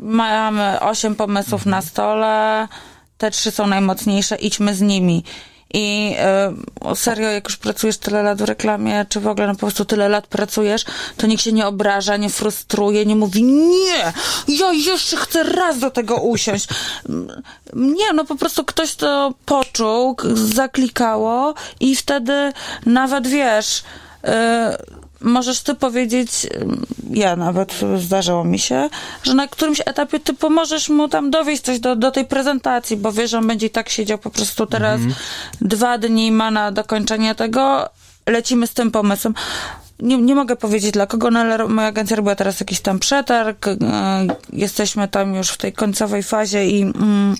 mamy 0.00 0.80
osiem 0.80 1.16
pomysłów 1.16 1.66
na 1.66 1.82
stole, 1.82 2.68
te 3.18 3.30
trzy 3.30 3.50
są 3.50 3.66
najmocniejsze, 3.66 4.36
idźmy 4.36 4.74
z 4.74 4.80
nimi. 4.80 5.24
I 5.72 6.16
y, 6.92 6.96
serio, 6.96 7.30
jak 7.30 7.48
już 7.48 7.56
pracujesz 7.56 7.98
tyle 7.98 8.22
lat 8.22 8.38
w 8.38 8.44
reklamie, 8.44 9.06
czy 9.08 9.20
w 9.20 9.26
ogóle 9.26 9.46
no 9.46 9.52
po 9.52 9.60
prostu 9.60 9.84
tyle 9.84 10.08
lat 10.08 10.26
pracujesz, 10.26 10.84
to 11.16 11.26
nikt 11.26 11.42
się 11.42 11.52
nie 11.52 11.66
obraża, 11.66 12.16
nie 12.16 12.30
frustruje, 12.30 13.06
nie 13.06 13.16
mówi 13.16 13.42
nie, 13.42 14.12
ja 14.48 14.72
jeszcze 14.72 15.16
chcę 15.16 15.42
raz 15.42 15.78
do 15.78 15.90
tego 15.90 16.16
usiąść. 16.16 16.68
Nie, 17.72 18.12
no 18.14 18.24
po 18.24 18.36
prostu 18.36 18.64
ktoś 18.64 18.94
to 18.94 19.34
poczuł, 19.46 20.16
zaklikało 20.34 21.54
i 21.80 21.96
wtedy 21.96 22.52
nawet 22.86 23.26
wiesz, 23.26 23.82
y, 24.24 25.01
możesz 25.22 25.60
ty 25.60 25.74
powiedzieć, 25.74 26.30
ja 27.10 27.36
nawet 27.36 27.74
zdarzyło 27.98 28.44
mi 28.44 28.58
się, 28.58 28.90
że 29.22 29.34
na 29.34 29.48
którymś 29.48 29.80
etapie 29.80 30.20
ty 30.20 30.34
pomożesz 30.34 30.88
mu 30.88 31.08
tam 31.08 31.30
dowieść 31.30 31.62
coś 31.62 31.80
do, 31.80 31.96
do 31.96 32.10
tej 32.10 32.24
prezentacji, 32.24 32.96
bo 32.96 33.12
wiesz, 33.12 33.30
że 33.30 33.38
on 33.38 33.46
będzie 33.46 33.66
i 33.66 33.70
tak 33.70 33.88
siedział 33.88 34.18
po 34.18 34.30
prostu 34.30 34.66
teraz 34.66 35.00
dwa 35.60 35.98
dni 35.98 36.32
ma 36.32 36.50
na 36.50 36.72
dokończenie 36.72 37.34
tego, 37.34 37.88
lecimy 38.26 38.66
z 38.66 38.74
tym 38.74 38.90
pomysłem. 38.90 39.34
Nie, 40.00 40.18
nie 40.18 40.34
mogę 40.34 40.56
powiedzieć 40.56 40.90
dla 40.90 41.06
kogo, 41.06 41.30
no 41.30 41.40
ale 41.40 41.68
moja 41.68 41.88
agencja 41.88 42.16
robiła 42.16 42.34
teraz 42.34 42.60
jakiś 42.60 42.80
tam 42.80 42.98
przetarg, 42.98 43.68
e, 43.68 43.76
jesteśmy 44.52 45.08
tam 45.08 45.34
już 45.34 45.48
w 45.48 45.56
tej 45.56 45.72
końcowej 45.72 46.22
fazie 46.22 46.66
i 46.66 46.82
mm, 46.82 47.36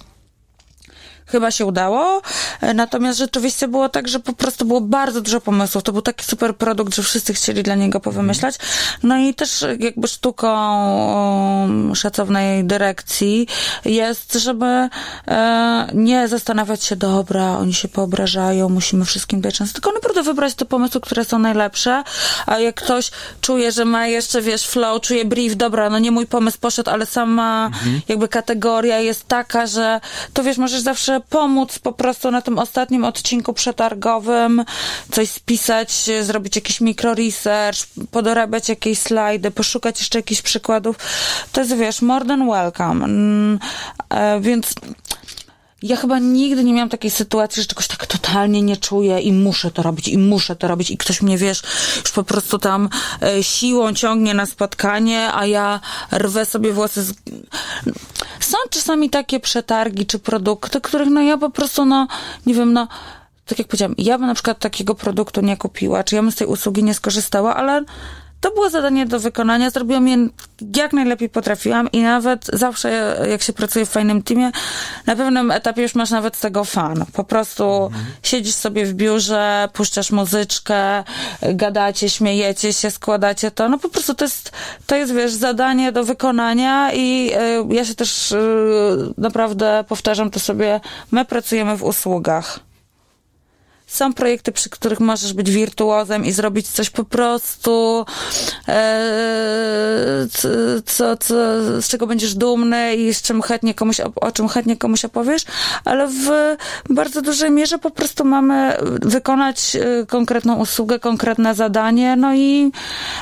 chyba 1.26 1.50
się 1.50 1.66
udało. 1.66 2.22
E, 2.60 2.74
Natomiast 2.74 3.18
rzeczywiście 3.18 3.68
było 3.68 3.88
tak, 3.88 4.08
że 4.08 4.20
po 4.20 4.32
prostu 4.32 4.64
było 4.64 4.80
bardzo 4.80 5.20
dużo 5.20 5.40
pomysłów. 5.40 5.84
To 5.84 5.92
był 5.92 6.02
taki 6.02 6.24
super 6.24 6.56
produkt, 6.56 6.94
że 6.94 7.02
wszyscy 7.02 7.34
chcieli 7.34 7.62
dla 7.62 7.74
niego 7.74 8.00
powymyślać. 8.00 8.54
No 9.02 9.18
i 9.18 9.34
też 9.34 9.64
jakby 9.78 10.08
sztuką 10.08 10.48
um, 11.62 11.96
szacownej 11.96 12.64
dyrekcji 12.64 13.46
jest, 13.84 14.34
żeby 14.34 14.88
e, 15.28 15.88
nie 15.94 16.28
zastanawiać 16.28 16.84
się, 16.84 16.96
dobra, 16.96 17.58
oni 17.58 17.74
się 17.74 17.88
poobrażają, 17.88 18.68
musimy 18.68 19.04
wszystkim 19.04 19.40
dać 19.40 19.56
szansę, 19.56 19.72
tylko 19.72 19.92
naprawdę 19.92 20.22
wybrać 20.22 20.54
te 20.54 20.64
pomysły, 20.64 21.00
które 21.00 21.24
są 21.24 21.38
najlepsze, 21.38 22.04
a 22.46 22.58
jak 22.58 22.74
ktoś 22.74 23.10
czuje, 23.40 23.72
że 23.72 23.84
ma 23.84 24.06
jeszcze, 24.06 24.42
wiesz, 24.42 24.66
flow, 24.66 25.00
czuje 25.00 25.24
brief, 25.24 25.56
dobra, 25.56 25.90
no 25.90 25.98
nie 25.98 26.10
mój 26.10 26.26
pomysł 26.26 26.58
poszedł, 26.60 26.90
ale 26.90 27.06
sama 27.06 27.70
jakby 28.08 28.28
kategoria 28.28 28.98
jest 28.98 29.28
taka, 29.28 29.66
że 29.66 30.00
to 30.32 30.42
wiesz, 30.42 30.58
możesz 30.58 30.80
zawsze 30.80 31.20
pomóc 31.30 31.78
po 31.78 31.92
prostu 31.92 32.30
na 32.30 32.42
tym 32.42 32.58
ostatnim 32.58 33.04
odcinku 33.04 33.52
przetargowym, 33.52 34.64
coś 35.10 35.28
spisać, 35.30 36.10
zrobić 36.22 36.56
jakiś 36.56 36.80
mikro 36.80 37.14
research, 37.14 37.78
podorabiać 38.10 38.68
jakieś 38.68 38.98
slajdy, 38.98 39.50
poszukać 39.50 39.98
jeszcze 39.98 40.18
jakichś 40.18 40.42
przykładów. 40.42 40.96
To 41.52 41.60
jest, 41.60 41.76
wiesz, 41.76 42.02
more 42.02 42.24
than 42.24 42.48
welcome. 42.50 43.04
Mm, 43.04 43.58
e, 44.10 44.40
Więc 44.40 44.74
ja 45.82 45.96
chyba 45.96 46.18
nigdy 46.18 46.64
nie 46.64 46.72
miałam 46.72 46.88
takiej 46.88 47.10
sytuacji, 47.10 47.62
że 47.62 47.68
czegoś 47.68 47.88
tak 47.88 48.06
totalnie 48.06 48.62
nie 48.62 48.76
czuję 48.76 49.20
i 49.20 49.32
muszę 49.32 49.70
to 49.70 49.82
robić, 49.82 50.08
i 50.08 50.18
muszę 50.18 50.56
to 50.56 50.68
robić, 50.68 50.90
i 50.90 50.96
ktoś 50.96 51.22
mnie, 51.22 51.38
wiesz, 51.38 51.62
już 52.02 52.12
po 52.12 52.24
prostu 52.24 52.58
tam 52.58 52.88
e, 53.22 53.42
siłą 53.42 53.94
ciągnie 53.94 54.34
na 54.34 54.46
spotkanie, 54.46 55.34
a 55.34 55.46
ja 55.46 55.80
rwę 56.12 56.46
sobie 56.46 56.72
włosy 56.72 57.02
z... 57.02 57.14
Są 58.40 58.56
czasami 58.70 59.10
takie 59.10 59.40
przetargi 59.40 60.06
czy 60.06 60.18
produkty, 60.18 60.80
których 60.80 61.08
no 61.08 61.20
ja 61.20 61.38
po 61.38 61.50
prostu, 61.50 61.84
no, 61.84 62.06
nie 62.46 62.54
wiem, 62.54 62.72
no, 62.72 62.88
tak 63.46 63.58
jak 63.58 63.68
powiedziałam, 63.68 63.94
ja 63.98 64.18
bym 64.18 64.26
na 64.26 64.34
przykład 64.34 64.58
takiego 64.58 64.94
produktu 64.94 65.40
nie 65.40 65.56
kupiła, 65.56 66.04
czy 66.04 66.16
ja 66.16 66.22
bym 66.22 66.32
z 66.32 66.36
tej 66.36 66.46
usługi 66.46 66.84
nie 66.84 66.94
skorzystała, 66.94 67.56
ale 67.56 67.84
to 68.42 68.50
było 68.50 68.70
zadanie 68.70 69.06
do 69.06 69.20
wykonania, 69.20 69.70
zrobiłam 69.70 70.08
je 70.08 70.28
jak 70.76 70.92
najlepiej 70.92 71.28
potrafiłam 71.28 71.90
i 71.92 72.02
nawet 72.02 72.46
zawsze 72.52 73.16
jak 73.30 73.42
się 73.42 73.52
pracuje 73.52 73.86
w 73.86 73.88
fajnym 73.88 74.22
teamie, 74.22 74.50
na 75.06 75.16
pewnym 75.16 75.50
etapie 75.50 75.82
już 75.82 75.94
masz 75.94 76.10
nawet 76.10 76.36
z 76.36 76.40
tego 76.40 76.64
fan. 76.64 77.04
Po 77.12 77.24
prostu 77.24 77.90
siedzisz 78.22 78.54
sobie 78.54 78.86
w 78.86 78.94
biurze, 78.94 79.68
puszczasz 79.72 80.10
muzyczkę, 80.10 81.04
gadacie, 81.42 82.10
śmiejecie 82.10 82.72
się, 82.72 82.90
składacie 82.90 83.50
to. 83.50 83.68
No 83.68 83.78
po 83.78 83.88
prostu 83.88 84.14
to 84.14 84.24
jest, 84.24 84.52
to 84.86 84.96
jest 84.96 85.14
wiesz, 85.14 85.32
zadanie 85.32 85.92
do 85.92 86.04
wykonania 86.04 86.92
i 86.92 87.30
y, 87.70 87.74
ja 87.74 87.84
się 87.84 87.94
też 87.94 88.32
y, 88.32 88.38
naprawdę 89.18 89.84
powtarzam 89.88 90.30
to 90.30 90.40
sobie, 90.40 90.80
my 91.10 91.24
pracujemy 91.24 91.76
w 91.76 91.84
usługach. 91.84 92.71
Są 93.92 94.12
projekty, 94.12 94.52
przy 94.52 94.70
których 94.70 95.00
możesz 95.00 95.32
być 95.32 95.50
wirtuozem 95.50 96.24
i 96.24 96.32
zrobić 96.32 96.68
coś 96.68 96.90
po 96.90 97.04
prostu, 97.04 98.04
e, 98.68 100.26
co, 100.84 101.16
co, 101.16 101.36
z 101.82 101.88
czego 101.88 102.06
będziesz 102.06 102.34
dumny 102.34 102.94
i 102.94 103.14
z 103.14 103.22
czym 103.22 103.42
chętnie 103.42 103.74
komuś, 103.74 104.00
o 104.00 104.32
czym 104.32 104.48
chętnie 104.48 104.76
komuś 104.76 105.04
opowiesz, 105.04 105.44
ale 105.84 106.08
w 106.08 106.56
bardzo 106.90 107.22
dużej 107.22 107.50
mierze 107.50 107.78
po 107.78 107.90
prostu 107.90 108.24
mamy 108.24 108.76
wykonać 109.02 109.76
e, 109.76 110.06
konkretną 110.06 110.56
usługę, 110.56 110.98
konkretne 110.98 111.54
zadanie, 111.54 112.16
no 112.16 112.34
i 112.34 112.72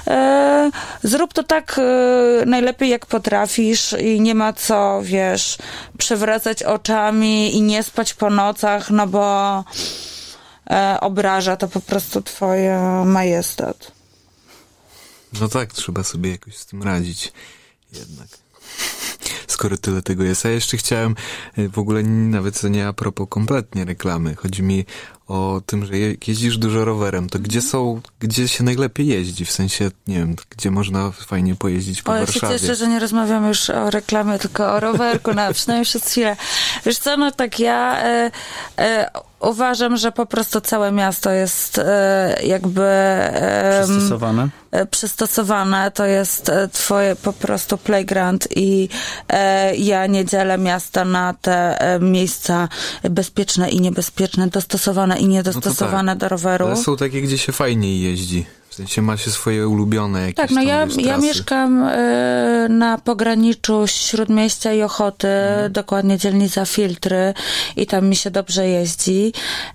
e, 0.07 0.71
zrób 1.03 1.33
to 1.33 1.43
tak 1.43 1.79
e, 1.79 2.47
najlepiej 2.47 2.89
jak 2.89 3.07
potrafisz 3.07 3.93
i 3.93 4.21
nie 4.21 4.35
ma 4.35 4.53
co, 4.53 5.01
wiesz, 5.03 5.59
przewracać 5.99 6.63
oczami 6.63 7.57
i 7.57 7.63
nie 7.63 7.83
spać 7.83 8.15
po 8.15 8.31
nocach, 8.31 8.91
no 8.91 9.07
bo 9.07 9.65
obraża 11.01 11.57
to 11.57 11.69
po 11.69 11.81
prostu 11.81 12.23
twoje 12.23 12.81
majestat. 13.07 13.93
No 15.41 15.49
tak, 15.49 15.73
trzeba 15.73 16.05
sobie 16.05 16.31
jakoś 16.31 16.57
z 16.57 16.67
tym 16.67 16.83
radzić. 16.83 17.33
Jednak. 17.93 18.29
Skoro 19.47 19.77
tyle 19.77 20.03
tego 20.03 20.25
jest. 20.25 20.47
A 20.47 20.49
jeszcze 20.49 20.77
chciałem 20.77 21.15
y, 21.59 21.69
w 21.69 21.79
ogóle 21.79 22.03
nawet 22.03 22.63
nie 22.63 22.87
a 22.87 22.93
propos 22.93 23.27
kompletnie 23.31 23.85
reklamy. 23.85 24.35
Chodzi 24.35 24.63
mi 24.63 24.85
o 25.29 25.61
tym, 25.67 25.87
że 25.87 25.99
je- 25.99 26.17
jeździsz 26.27 26.59
dużo 26.59 26.85
rowerem. 26.85 27.29
To 27.29 27.39
gdzie 27.39 27.63
są, 27.63 28.01
gdzie 28.21 28.49
się 28.49 28.65
najlepiej 28.65 29.07
jeździ? 29.07 29.45
W 29.45 29.53
sensie, 29.53 29.91
nie 30.07 30.19
wiem, 30.19 30.37
gdzie 30.51 30.71
można 30.71 31.11
fajnie 31.11 31.55
pojeździć 31.55 32.03
po 32.03 32.13
O, 32.13 32.15
ja 32.17 32.21
się 32.21 32.33
Warszawie. 32.33 32.59
cieszę, 32.61 32.75
że 32.75 32.89
nie 32.89 32.99
rozmawiamy 32.99 33.49
już 33.49 33.71
o 33.71 33.91
reklamie, 33.91 34.39
tylko 34.39 34.73
o 34.73 34.81
rowerku, 34.81 35.35
na, 35.35 35.53
przynajmniej 35.55 35.85
przez 35.85 36.05
chwilę. 36.05 36.37
Wiesz 36.87 36.99
co, 36.99 37.17
no 37.17 37.31
tak 37.33 37.59
ja 37.61 38.03
e, 38.05 38.31
e, 38.79 39.11
uważam, 39.41 39.97
że 39.97 40.13
po 40.13 40.27
prostu 40.27 40.61
całe 40.61 40.93
miasto 40.93 41.31
jest 41.31 41.79
e, 41.79 42.37
jakby... 42.47 42.87
Przystosowane? 43.83 44.49
e, 44.71 44.87
przystosowane, 44.87 45.91
to 45.91 46.05
jest 46.05 46.49
e, 46.49 46.69
twoje 46.69 47.17
po 47.17 47.33
prostu 47.33 47.79
playground 47.79 48.49
i 48.57 48.89
ja 49.79 50.07
nie 50.07 50.25
dzielę 50.25 50.59
miasta 50.59 51.05
na 51.05 51.35
te 51.35 51.79
miejsca 52.01 52.69
bezpieczne 53.11 53.71
i 53.71 53.81
niebezpieczne, 53.81 54.49
dostosowane 54.49 55.19
i 55.19 55.29
niedostosowane 55.29 56.17
do 56.17 56.29
roweru. 56.29 56.65
No 56.65 56.73
Ale 56.73 56.83
są 56.83 56.97
takie, 56.97 57.23
gdzie 57.23 57.39
się 57.39 57.53
fajniej 57.53 58.01
jeździ. 58.01 58.47
W 58.71 58.75
sensie 58.75 59.03
ma 59.03 59.17
się 59.17 59.31
swoje 59.31 59.69
ulubione 59.69 60.21
jakieś 60.21 60.35
Tak, 60.35 60.51
no 60.51 60.63
ja, 60.63 60.87
ja 60.99 61.17
mieszkam 61.17 61.83
e, 61.85 62.67
na 62.69 62.99
pograniczu 62.99 63.85
Śródmieścia 63.87 64.73
i 64.73 64.83
Ochoty, 64.83 65.29
Mhm. 65.29 65.73
dokładnie 65.73 66.19
dzielnica 66.19 66.65
Filtry 66.67 67.35
i 67.77 67.87
tam 67.87 68.07
mi 68.09 68.17
się 68.17 68.31
dobrze 68.31 68.69
jeździ. 68.69 69.33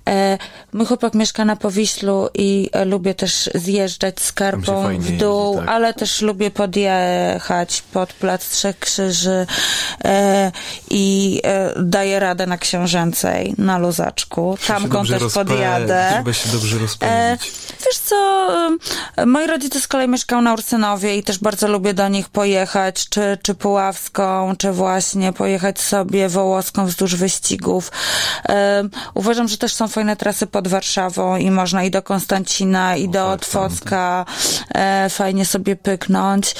E, 0.09 0.37
mój 0.73 0.85
chłopak 0.85 1.13
mieszka 1.13 1.45
na 1.45 1.55
Powiślu 1.55 2.29
i 2.33 2.69
e, 2.73 2.85
lubię 2.85 3.13
też 3.15 3.49
zjeżdżać 3.55 4.21
z 4.21 4.31
karpą 4.31 4.83
fajnie 4.83 5.03
w 5.05 5.17
dół, 5.17 5.45
jeździ, 5.53 5.65
tak. 5.65 5.75
ale 5.75 5.93
też 5.93 6.21
lubię 6.21 6.51
podjechać 6.51 7.81
pod 7.81 8.13
Plac 8.13 8.49
Trzech 8.49 8.79
Krzyży 8.79 9.47
e, 10.05 10.51
i 10.89 11.41
e, 11.43 11.73
daję 11.83 12.19
radę 12.19 12.47
na 12.47 12.57
Książęcej, 12.57 13.53
na 13.57 13.77
luzaczku. 13.77 14.57
Tamką 14.67 15.05
też 15.05 15.33
podjadę. 15.33 16.07
Trzeba 16.13 16.33
się 16.33 16.49
dobrze 16.51 16.75
E, 16.75 16.79
rozpędzić. 16.79 17.51
wiesz 17.85 17.97
co, 17.97 18.15
moi 19.25 19.47
rodzice 19.47 19.81
z 19.81 19.87
kolei 19.87 20.07
mieszkają 20.07 20.41
na 20.41 20.53
Ursynowie 20.53 21.17
i 21.17 21.23
też 21.23 21.39
bardzo 21.39 21.67
lubię 21.67 21.93
do 21.93 22.07
nich 22.07 22.29
pojechać, 22.29 23.09
czy, 23.09 23.37
czy 23.41 23.55
Puławską, 23.55 24.55
czy 24.57 24.71
właśnie 24.71 25.33
pojechać 25.33 25.79
sobie 25.79 26.29
Wołoską 26.29 26.85
wzdłuż 26.85 27.15
wyścigów. 27.15 27.91
Uważam, 29.13 29.47
że 29.47 29.57
też 29.57 29.73
są 29.73 29.87
fajne 29.87 30.15
trasy 30.15 30.47
pod 30.47 30.67
Warszawą 30.67 31.37
i 31.37 31.51
można 31.51 31.83
i 31.83 31.91
do 31.91 32.01
Konstancina, 32.01 32.95
i 32.95 33.09
do 33.09 33.23
tak, 33.23 33.33
Otwocka 33.33 34.25
e, 34.75 35.09
fajnie 35.09 35.45
sobie 35.45 35.75
pyknąć. 35.75 36.55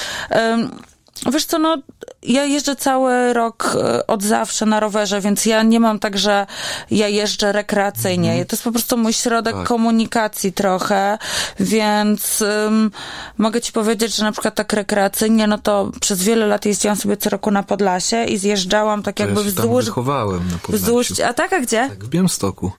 Wiesz 1.32 1.44
co, 1.44 1.58
no, 1.58 1.76
ja 2.22 2.44
jeżdżę 2.44 2.76
cały 2.76 3.32
rok 3.32 3.76
e, 3.84 4.06
od 4.06 4.22
zawsze 4.22 4.66
na 4.66 4.80
rowerze, 4.80 5.20
więc 5.20 5.46
ja 5.46 5.62
nie 5.62 5.80
mam 5.80 5.98
tak, 5.98 6.18
że 6.18 6.46
ja 6.90 7.08
jeżdżę 7.08 7.52
rekreacyjnie. 7.52 8.44
To 8.46 8.56
jest 8.56 8.64
po 8.64 8.72
prostu 8.72 8.96
mój 8.96 9.12
środek 9.12 9.54
Tak. 9.56 9.66
komunikacji 9.66 10.52
trochę, 10.52 11.18
więc 11.60 12.42
ym, 12.42 12.90
mogę 13.38 13.60
ci 13.60 13.72
powiedzieć, 13.72 14.16
że 14.16 14.24
na 14.24 14.32
przykład 14.32 14.54
tak 14.54 14.72
rekreacyjnie, 14.72 15.46
no 15.46 15.58
to 15.58 15.90
przez 16.00 16.22
wiele 16.22 16.46
lat 16.46 16.64
jeździłam 16.66 16.96
sobie 16.96 17.16
co 17.16 17.30
roku 17.30 17.50
na 17.50 17.62
Podlasie 17.62 18.24
i 18.24 18.38
zjeżdżałam 18.38 19.02
tak 19.02 19.16
To 19.16 19.22
jakby 19.22 19.40
ja 19.40 19.46
się 19.46 19.52
tam 19.52 19.64
wzdłuż... 19.64 19.84
wychowałem 19.84 20.50
na 20.52 20.58
Podlasiu. 20.58 20.84
Wzdłuż... 20.84 21.20
A 21.20 21.32
tak, 21.34 21.52
a 21.52 21.60
gdzie? 21.60 21.88
Tak, 21.88 22.04
w 22.04 22.08
Białymstoku. 22.08 22.72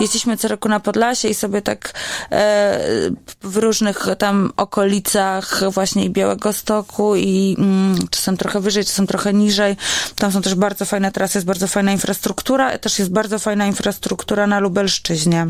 Jeździliśmy 0.00 0.36
co 0.36 0.48
roku 0.48 0.68
na 0.68 0.80
Podlasie 0.80 1.28
i 1.28 1.34
sobie 1.34 1.62
tak 1.62 1.92
e, 2.32 2.78
w 3.42 3.56
różnych 3.56 4.06
tam 4.18 4.52
okolicach 4.56 5.60
właśnie 5.70 6.04
i 6.04 6.10
Białego 6.10 6.52
Stoku 6.52 7.16
i 7.16 7.56
mm, 7.58 8.08
czasem 8.10 8.36
trochę 8.36 8.60
wyżej, 8.60 8.84
czasem 8.84 9.06
trochę 9.06 9.32
niżej. 9.32 9.76
Tam 10.14 10.32
są 10.32 10.42
też 10.42 10.54
bardzo 10.54 10.84
fajne 10.84 11.12
trasy, 11.12 11.38
jest 11.38 11.46
bardzo 11.46 11.66
fajna 11.66 11.92
infrastruktura. 11.92 12.78
Też 12.78 12.98
jest 12.98 13.10
bardzo 13.10 13.38
fajna 13.38 13.66
infrastruktura 13.66 14.46
na 14.46 14.60
Lubelszczyźnie. 14.60 15.46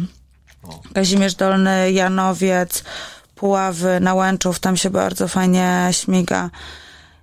Kazimierz 0.95 1.34
Dolny, 1.34 1.92
Janowiec, 1.92 2.84
Puławy, 3.34 4.01
Nałęczów, 4.01 4.59
tam 4.59 4.76
się 4.76 4.90
bardzo 4.90 5.28
fajnie 5.28 5.88
śmiga. 5.92 6.51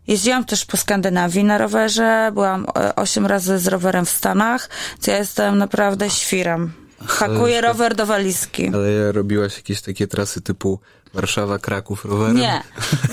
Jeździłam 0.07 0.45
też 0.45 0.65
po 0.65 0.78
Skandynawii 0.78 1.43
na 1.43 1.57
rowerze, 1.57 2.32
byłam 2.34 2.65
e, 2.78 2.95
osiem 2.95 3.26
razy 3.26 3.59
z 3.59 3.67
rowerem 3.67 4.05
w 4.05 4.09
Stanach, 4.09 4.69
więc 4.91 5.07
ja 5.07 5.17
jestem 5.17 5.57
naprawdę 5.57 6.09
świrem. 6.09 6.74
Hakuję 7.07 7.61
rower 7.61 7.95
do 7.95 8.05
walizki. 8.05 8.71
Ale 8.73 9.11
robiłaś 9.11 9.57
jakieś 9.57 9.81
takie 9.81 10.07
trasy 10.07 10.41
typu 10.41 10.79
Warszawa, 11.13 11.59
Kraków 11.59 12.05
rowerem? 12.05 12.35
Nie, 12.35 12.63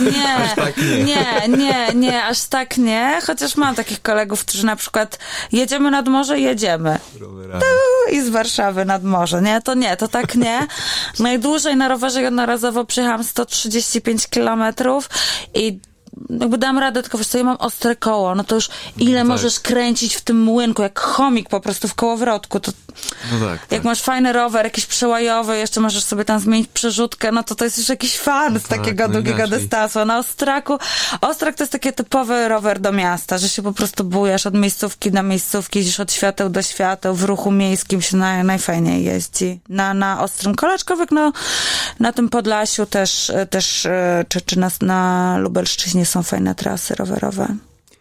nie, 0.01 0.51
tak 0.65 0.77
nie. 0.77 1.05
nie, 1.05 1.49
nie, 1.49 1.95
nie, 1.95 2.25
aż 2.25 2.45
tak 2.45 2.79
nie, 2.79 3.21
chociaż 3.27 3.57
mam 3.57 3.75
takich 3.75 4.03
kolegów, 4.03 4.45
którzy 4.45 4.67
na 4.67 4.77
przykład 4.77 5.19
jedziemy 5.53 5.91
nad 5.91 6.09
morze, 6.09 6.41
jedziemy. 6.41 6.99
Rowerami. 7.21 7.65
i 8.13 8.23
z 8.23 8.29
Warszawy 8.29 8.85
nad 8.85 9.05
morze, 9.05 9.43
nie? 9.43 9.63
To 9.63 9.75
nie, 9.75 9.97
to 9.97 10.09
tak 10.09 10.35
nie. 10.35 10.67
Najdłużej 11.19 11.77
na 11.77 11.89
rowerze 11.89 12.23
jednorazowo 12.23 12.85
przejechałam 12.85 13.25
135 13.25 14.27
kilometrów 14.27 15.11
i 15.55 15.79
jakby 16.41 16.59
dam 16.59 16.79
radę, 16.79 17.03
tylko 17.03 17.19
wiesz 17.19 17.27
co, 17.27 17.39
ja 17.39 17.45
mam 17.45 17.57
ostre 17.57 17.97
koło, 17.97 18.35
no 18.35 18.45
to 18.45 18.55
już 18.55 18.69
ile 18.99 19.19
tak. 19.19 19.29
możesz 19.29 19.61
kręcić 19.61 20.17
w 20.17 20.21
tym 20.21 20.41
młynku, 20.41 20.83
jak 20.83 20.99
chomik 20.99 21.49
po 21.49 21.61
prostu 21.61 21.89
w 21.89 21.95
kołowrotku, 21.95 22.61
to 22.61 22.73
No 23.33 23.47
tak. 23.47 23.61
jak 23.61 23.69
tak. 23.69 23.85
masz 23.85 24.03
fajny 24.03 24.33
rower, 24.33 24.65
jakiś 24.65 24.87
przełajowy, 24.87 25.59
jeszcze 25.59 25.81
możesz 25.81 26.05
sobie 26.05 26.25
tam 26.25 26.41
zmienić 26.41 26.69
przerzutkę, 26.75 27.33
no 27.33 27.43
to 27.43 27.55
to 27.55 27.65
jest 27.65 27.79
już 27.79 27.89
jakiś 27.89 28.19
fan 28.19 28.61
z 28.61 28.63
tak, 28.63 28.79
takiego 28.79 29.09
no 29.09 29.13
długiego 29.13 29.39
inaczej. 29.39 29.59
dystansu. 29.59 30.05
Na 30.05 30.19
Ostraku, 30.19 30.79
Ostrak 31.21 31.55
to 31.55 31.63
jest 31.63 31.73
taki 31.73 31.93
typowy 31.93 32.49
rower 32.49 32.81
do 32.81 32.93
miasta, 32.93 33.39
że 33.39 33.49
się 33.49 33.63
po 33.63 33.73
prostu 33.73 34.05
bujasz 34.05 34.47
od 34.47 34.55
miejscówki 34.55 35.11
do 35.11 35.23
miejscówki, 35.23 35.79
jeździsz 35.79 36.01
od 36.01 36.13
świateł 36.13 36.49
do 36.49 36.63
świateł, 36.63 37.15
w 37.15 37.25
ruchu 37.25 37.51
miejskim 37.51 38.03
się 38.03 38.17
naj, 38.17 38.45
najfajniej 38.45 39.05
jeździ. 39.05 39.61
Na, 39.69 39.95
na 39.95 40.23
Ostrym 40.23 40.55
Koleczkowiek, 40.55 41.11
no 41.11 41.33
na 42.01 42.13
tym 42.13 42.29
Podlasiu 42.29 42.87
też, 42.87 43.33
też 43.51 43.87
e, 43.87 44.25
czy, 44.29 44.41
czy 44.41 44.59
na, 44.59 44.71
na 44.81 45.37
Lubelszczyźnie 45.39 46.07
są 46.07 46.23
fajne 46.23 46.55
trasy 46.55 46.95
rowerowe. 46.95 47.57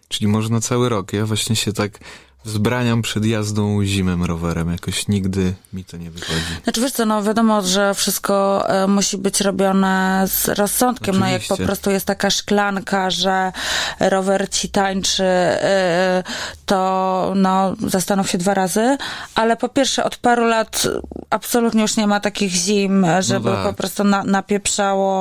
Czyli 0.10 0.28
można 0.28 0.62
cały 0.62 0.90
rok. 0.90 1.14
Ja 1.14 1.26
właśnie 1.26 1.56
się 1.56 1.74
tak 1.74 2.00
wzbraniam 2.48 3.02
przed 3.02 3.26
jazdą 3.26 3.84
zimem 3.84 4.24
rowerem. 4.24 4.72
Jakoś 4.72 5.08
nigdy 5.08 5.54
mi 5.74 5.86
to 5.86 5.98
nie 5.98 6.12
wychodzi. 6.12 6.42
Znaczy 6.64 6.82
wiesz 6.82 6.92
co, 6.92 7.06
no 7.06 7.24
wiadomo, 7.24 7.62
że 7.62 7.94
wszystko 7.94 8.66
e, 8.70 8.88
musi 8.88 9.18
być 9.18 9.42
robione 9.42 10.24
z 10.28 10.48
rozsądkiem, 10.48 11.20
no 11.20 11.28
jak 11.28 11.42
po 11.42 11.46
Oczywiście. 11.46 11.66
prostu 11.66 11.92
jest 11.92 12.06
taka 12.06 12.30
szklanka, 12.30 13.10
że 13.10 13.52
rower 14.00 14.50
ci 14.50 14.70
tańczy, 14.70 15.24
e, 15.24 16.24
to 16.66 17.34
no 17.36 17.76
zastanów 17.88 18.30
się 18.30 18.38
dwa 18.38 18.54
razy, 18.54 18.98
ale 19.36 19.58
po 19.58 19.70
pierwsze 19.70 20.04
od 20.04 20.18
paru 20.18 20.46
lat 20.46 20.88
absolutnie 21.30 21.82
już 21.82 21.98
nie 21.98 22.08
ma 22.08 22.20
takich 22.20 22.52
zim, 22.52 23.06
żeby 23.20 23.52
tak. 23.52 23.64
po 23.64 23.74
prostu 23.74 24.04
na, 24.04 24.24
napieprzało 24.24 25.12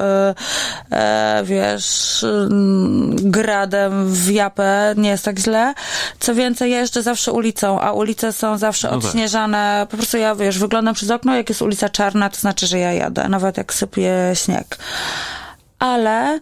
e, 0.00 0.34
e, 0.90 1.42
wiesz 1.44 2.24
mm, 2.24 3.30
gradem 3.30 4.12
w 4.12 4.30
japę, 4.30 4.94
nie 4.96 5.08
jest 5.08 5.24
tak 5.24 5.38
źle. 5.38 5.74
Co 6.20 6.34
więcej, 6.40 6.70
ja 6.70 6.78
jeżdżę 6.78 7.02
zawsze 7.02 7.32
ulicą, 7.32 7.80
a 7.80 7.92
ulice 7.92 8.32
są 8.32 8.58
zawsze 8.58 8.90
No 8.90 8.96
tak. 8.96 9.04
odśnieżane. 9.04 9.86
Po 9.90 9.96
prostu 9.96 10.16
ja, 10.16 10.34
wiesz, 10.34 10.58
wyglądam 10.58 10.94
przez 10.94 11.10
okno, 11.10 11.36
jak 11.36 11.48
jest 11.48 11.62
ulica 11.62 11.88
czarna, 11.88 12.30
to 12.30 12.36
znaczy, 12.36 12.66
że 12.66 12.78
ja 12.78 12.92
jadę, 12.92 13.28
nawet 13.28 13.56
jak 13.56 13.74
sypie 13.74 14.12
śnieg. 14.34 14.78
Ale 15.78 16.40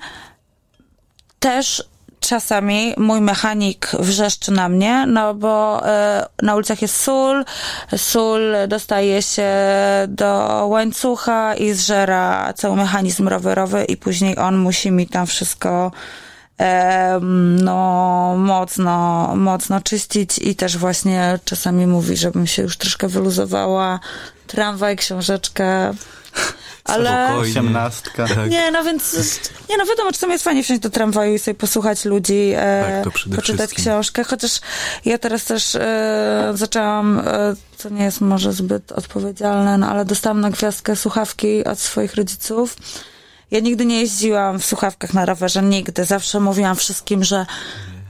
też 1.39 1.85
czasami 2.21 2.95
mój 2.97 3.21
mechanik 3.21 3.91
wrzeszczy 3.99 4.53
na 4.53 4.69
mnie, 4.69 5.07
no 5.07 5.35
bo 5.35 5.87
e, 5.89 6.27
na 6.43 6.55
ulicach 6.57 6.83
jest 6.83 6.97
sól, 6.97 7.45
sól 7.97 8.41
dostaje 8.69 9.23
się 9.23 9.51
do 10.09 10.63
łańcucha 10.67 11.55
i 11.55 11.73
zżera 11.73 12.53
cały 12.53 12.77
mechanizm 12.77 13.29
rowerowy 13.29 13.85
i 13.85 13.97
później 13.97 14.39
on 14.39 14.57
musi 14.57 14.91
mi 14.91 15.07
tam 15.07 15.27
wszystko 15.27 15.93
no 17.63 18.35
mocno, 18.39 19.27
mocno 19.37 19.81
czyścić 19.81 20.39
i 20.39 20.55
też 20.57 20.79
właśnie 20.79 21.39
czasami 21.45 21.87
mówi, 21.87 22.17
żebym 22.17 22.47
się 22.47 22.63
już 22.63 22.77
troszkę 22.77 23.09
wyluzowała, 23.09 24.01
tramwaj, 24.47 24.97
książeczkę, 24.97 25.95
ale... 26.85 27.35
Osiemnastka. 27.37 28.29
Tak. 28.29 28.51
Nie, 28.51 28.71
no 28.71 28.85
więc, 28.85 29.17
nie 29.71 29.77
no 29.77 29.87
wiadomo, 29.87 30.13
czasami 30.13 30.33
jest 30.33 30.45
fajnie 30.45 30.63
wsiąść 30.63 30.81
do 30.81 30.91
tramwaju 30.91 31.35
i 31.35 31.39
sobie 31.39 31.55
posłuchać 31.55 32.05
ludzi, 32.05 32.53
e, 32.57 33.03
Tak, 33.05 33.13
poczytać 33.13 33.43
wszystkim. 33.43 33.85
książkę, 33.85 34.25
chociaż 34.25 34.61
ja 35.05 35.19
teraz 35.19 35.45
też 35.45 35.75
e, 35.75 36.53
zaczęłam, 36.55 37.19
e, 37.19 37.55
co 37.77 37.89
nie 37.89 38.05
jest 38.05 38.21
może 38.21 38.53
zbyt 38.53 38.93
odpowiedzialne, 38.93 39.79
no 39.79 39.89
ale 39.91 40.05
dostałam 40.05 40.41
na 40.41 40.51
gwiazdkę 40.51 40.97
słuchawki 40.97 41.65
od 41.65 41.79
swoich 41.79 42.15
rodziców. 42.15 42.77
Ja 43.51 43.61
nigdy 43.61 43.87
nie 43.87 44.01
jeździłam 44.01 44.59
w 44.59 44.65
słuchawkach 44.67 45.15
na 45.15 45.25
rowerze, 45.27 45.63
nigdy. 45.63 46.05
Zawsze 46.05 46.41
mówiłam 46.41 46.77
wszystkim, 46.77 47.25
że 47.25 47.47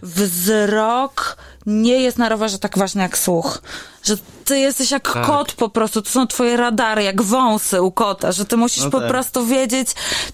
wzrok 0.03 1.37
nie 1.67 2.01
jest 2.03 2.19
na 2.19 2.29
rowerze 2.29 2.59
tak 2.59 2.79
ważny 2.79 3.03
jak 3.03 3.19
słuch. 3.19 3.63
Że 4.03 4.15
ty 4.45 4.59
jesteś 4.59 4.91
jak 4.91 5.13
Tak. 5.13 5.27
kot 5.27 5.53
po 5.53 5.69
prostu, 5.69 6.03
to 6.03 6.11
są 6.11 6.27
twoje 6.27 6.57
radary, 6.57 7.03
jak 7.03 7.23
wąsy 7.23 7.83
u 7.83 7.91
kota, 7.93 8.33
że 8.33 8.45
ty 8.45 8.57
musisz 8.57 8.85
No 8.85 8.91
po 8.91 9.01
tak. 9.01 9.09
prostu 9.09 9.47
wiedzieć 9.47 9.89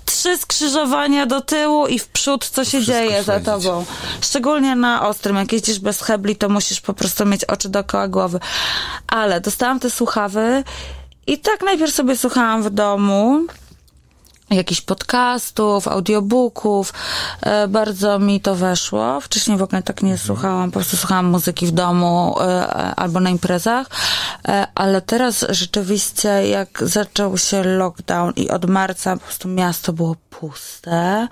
trzy 0.04 0.38
skrzyżowania 0.38 1.26
do 1.26 1.40
tyłu 1.40 1.86
i 1.86 1.98
w 1.98 2.08
przód, 2.08 2.48
co 2.48 2.64
się 2.64 2.70
wszystko 2.70 2.92
dzieje 2.92 3.22
za 3.22 3.40
tobą. 3.40 3.84
Szczególnie 4.20 4.76
na 4.76 5.08
ostrym, 5.08 5.36
jak 5.36 5.52
jeździsz 5.52 5.78
bez 5.78 6.00
hebli, 6.02 6.36
to 6.36 6.48
musisz 6.48 6.80
po 6.80 6.94
prostu 6.94 7.26
mieć 7.26 7.44
oczy 7.44 7.68
dookoła 7.68 8.08
głowy. 8.08 8.40
Ale 9.06 9.40
dostałam 9.40 9.80
te 9.80 9.90
słuchawy 9.90 10.64
i 11.26 11.38
tak 11.38 11.62
najpierw 11.62 11.94
sobie 11.94 12.16
słuchałam 12.16 12.62
w 12.62 12.70
domu, 12.70 13.40
jakichś 14.50 14.80
podcastów, 14.80 15.88
audiobooków. 15.88 16.92
E, 17.40 17.68
bardzo 17.68 18.18
mi 18.18 18.40
to 18.40 18.54
weszło. 18.54 19.20
Wcześniej 19.20 19.58
w 19.58 19.62
ogóle 19.62 19.82
tak 19.82 20.02
nie 20.02 20.18
słuchałam, 20.18 20.70
po 20.70 20.74
prostu 20.74 20.96
słuchałam 20.96 21.26
muzyki 21.26 21.66
w 21.66 21.70
domu 21.70 22.36
e, 22.40 22.66
albo 22.96 23.20
na 23.20 23.30
imprezach. 23.30 23.86
E, 24.48 24.66
ale 24.74 25.00
teraz 25.00 25.44
rzeczywiście, 25.48 26.28
jak 26.28 26.82
zaczął 26.82 27.38
się 27.38 27.62
lockdown 27.62 28.32
i 28.36 28.50
od 28.50 28.64
marca 28.64 29.16
po 29.16 29.22
prostu 29.22 29.48
miasto 29.48 29.92
było 29.92 30.16
puste, 30.30 31.28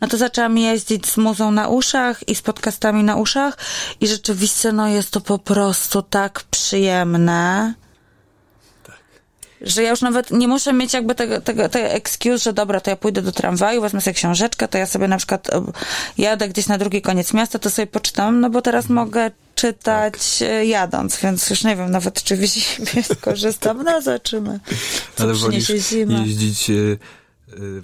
no 0.00 0.08
to 0.08 0.16
zaczęłam 0.16 0.58
jeździć 0.58 1.06
z 1.06 1.16
muzą 1.16 1.50
na 1.50 1.68
uszach 1.68 2.28
i 2.28 2.34
z 2.34 2.42
podcastami 2.42 3.04
na 3.04 3.16
uszach 3.16 3.58
i 4.00 4.08
rzeczywiście, 4.08 4.72
no 4.72 4.88
jest 4.88 5.10
to 5.10 5.20
po 5.20 5.38
prostu 5.38 6.02
tak 6.02 6.42
przyjemne 6.50 7.74
że 9.60 9.82
ja 9.82 9.90
już 9.90 10.00
nawet 10.00 10.30
nie 10.30 10.48
muszę 10.48 10.72
mieć 10.72 10.94
jakby 10.94 11.14
tego, 11.14 11.40
tego, 11.40 11.68
tego 11.68 11.86
excuse, 11.86 12.38
że 12.44 12.52
dobra, 12.52 12.80
to 12.80 12.90
ja 12.90 12.96
pójdę 12.96 13.22
do 13.22 13.32
tramwaju, 13.32 13.80
wezmę 13.80 14.00
sobie 14.00 14.14
książeczkę, 14.14 14.68
to 14.68 14.78
ja 14.78 14.86
sobie 14.86 15.08
na 15.08 15.16
przykład 15.16 15.54
e, 15.54 15.62
jadę 16.18 16.48
gdzieś 16.48 16.66
na 16.66 16.78
drugi 16.78 17.02
koniec 17.02 17.32
miasta, 17.34 17.58
to 17.58 17.70
sobie 17.70 17.86
poczytam, 17.86 18.40
no 18.40 18.50
bo 18.50 18.62
teraz 18.62 18.88
mogę 18.88 19.30
czytać 19.54 20.42
e, 20.42 20.66
jadąc, 20.66 21.16
więc 21.22 21.50
już 21.50 21.64
nie 21.64 21.76
wiem 21.76 21.90
nawet, 21.90 22.22
czy 22.22 22.36
w 22.36 22.44
zimie 22.44 23.02
skorzystam, 23.14 23.82
no 23.82 24.02
zobaczymy, 24.02 24.60
co 25.16 25.24
Ale 25.24 25.34
przyniesie 25.34 25.78
zima. 25.78 26.18
jeździć 26.18 26.70
e, 26.70 26.74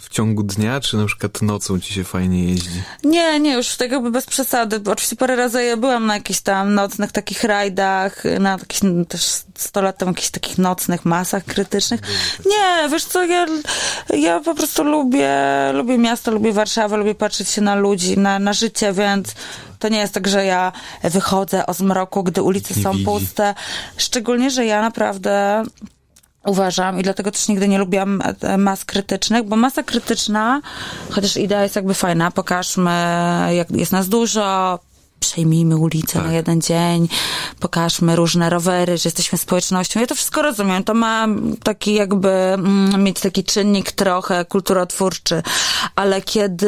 w 0.01 0.09
ciągu 0.09 0.43
dnia, 0.43 0.81
czy 0.81 0.97
na 0.97 1.07
przykład 1.07 1.43
nocą 1.43 1.81
ci 1.81 1.95
się 1.95 2.05
fajnie 2.05 2.45
jeździ? 2.45 2.83
Nie, 3.05 3.41
nie, 3.41 3.55
już 3.55 3.77
tak 3.77 3.91
jakby 3.91 4.11
bez 4.11 4.27
przesady. 4.27 4.81
Oczywiście 4.91 5.17
parę 5.17 5.37
razy 5.37 5.65
ja 5.65 5.77
byłam 5.77 6.07
na 6.07 6.15
jakichś 6.15 6.41
tam 6.41 6.75
nocnych 6.75 7.13
takich 7.13 7.45
rajdach, 7.45 8.23
na 8.41 8.51
jakichś 8.51 8.83
no, 8.83 9.05
też 9.05 9.23
100 9.55 9.83
lat 9.83 9.99
temu 9.99 10.11
jakichś 10.11 10.31
takich 10.31 10.59
nocnych 10.59 11.05
masach 11.05 11.45
krytycznych. 11.45 12.01
Nie, 12.47 12.89
wiesz 12.89 13.05
co, 13.05 13.25
ja, 13.25 13.47
ja 14.11 14.41
po 14.41 14.55
prostu 14.55 14.85
lubię, 14.85 15.31
lubię 15.73 15.99
miasto, 15.99 16.31
lubię 16.31 16.53
Warszawę, 16.53 16.97
lubię 16.97 17.15
patrzeć 17.15 17.49
się 17.49 17.61
na 17.61 17.75
ludzi, 17.75 18.19
na, 18.19 18.39
na 18.39 18.53
życie, 18.53 18.93
więc 18.93 19.35
to 19.79 19.89
nie 19.89 19.99
jest 19.99 20.15
tak, 20.15 20.29
że 20.29 20.45
ja 20.45 20.73
wychodzę 21.03 21.67
o 21.67 21.75
zmroku, 21.75 22.23
gdy 22.23 22.43
ulice 22.43 22.75
są 22.75 22.93
widzi. 22.93 23.05
puste. 23.05 23.55
Szczególnie, 23.97 24.51
że 24.51 24.67
ja 24.67 24.83
naprawdę 24.83 25.63
uważam 26.47 27.01
i 27.01 27.03
dlatego 27.03 27.31
też 27.31 27.49
nigdy 27.49 27.69
nie 27.69 27.79
lubiłam 27.79 28.23
e, 28.41 28.59
mas 28.59 28.85
krytycznych, 28.85 29.43
bo 29.43 29.57
masa 29.57 29.83
krytyczna, 29.83 30.61
chociaż 31.11 31.37
idea 31.37 31.63
jest 31.63 31.77
jakby 31.77 31.95
fajna, 31.95 32.31
pokażmy 32.31 32.91
jak 33.53 33.71
jest 33.71 33.93
nas 33.93 34.09
dużo, 34.09 34.79
przejmijmy 35.29 35.77
ulicę 35.77 36.13
Tak. 36.19 36.27
na 36.27 36.33
jeden 36.33 36.61
dzień, 36.61 37.09
pokażmy 37.61 38.17
różne 38.17 38.51
rowery, 38.51 38.99
że 38.99 39.07
jesteśmy 39.07 39.39
społecznością. 39.39 40.01
Ja 40.01 40.07
to 40.07 40.15
wszystko 40.15 40.43
rozumiem. 40.43 40.85
To 40.85 40.95
ma 40.95 41.27
taki 41.63 41.95
jakby 41.95 42.29
mm, 42.31 43.03
mieć 43.05 43.21
taki 43.21 43.45
czynnik 43.45 43.93
trochę 43.93 44.45
kulturotwórczy, 44.45 45.43
ale 45.97 46.23
kiedy 46.23 46.67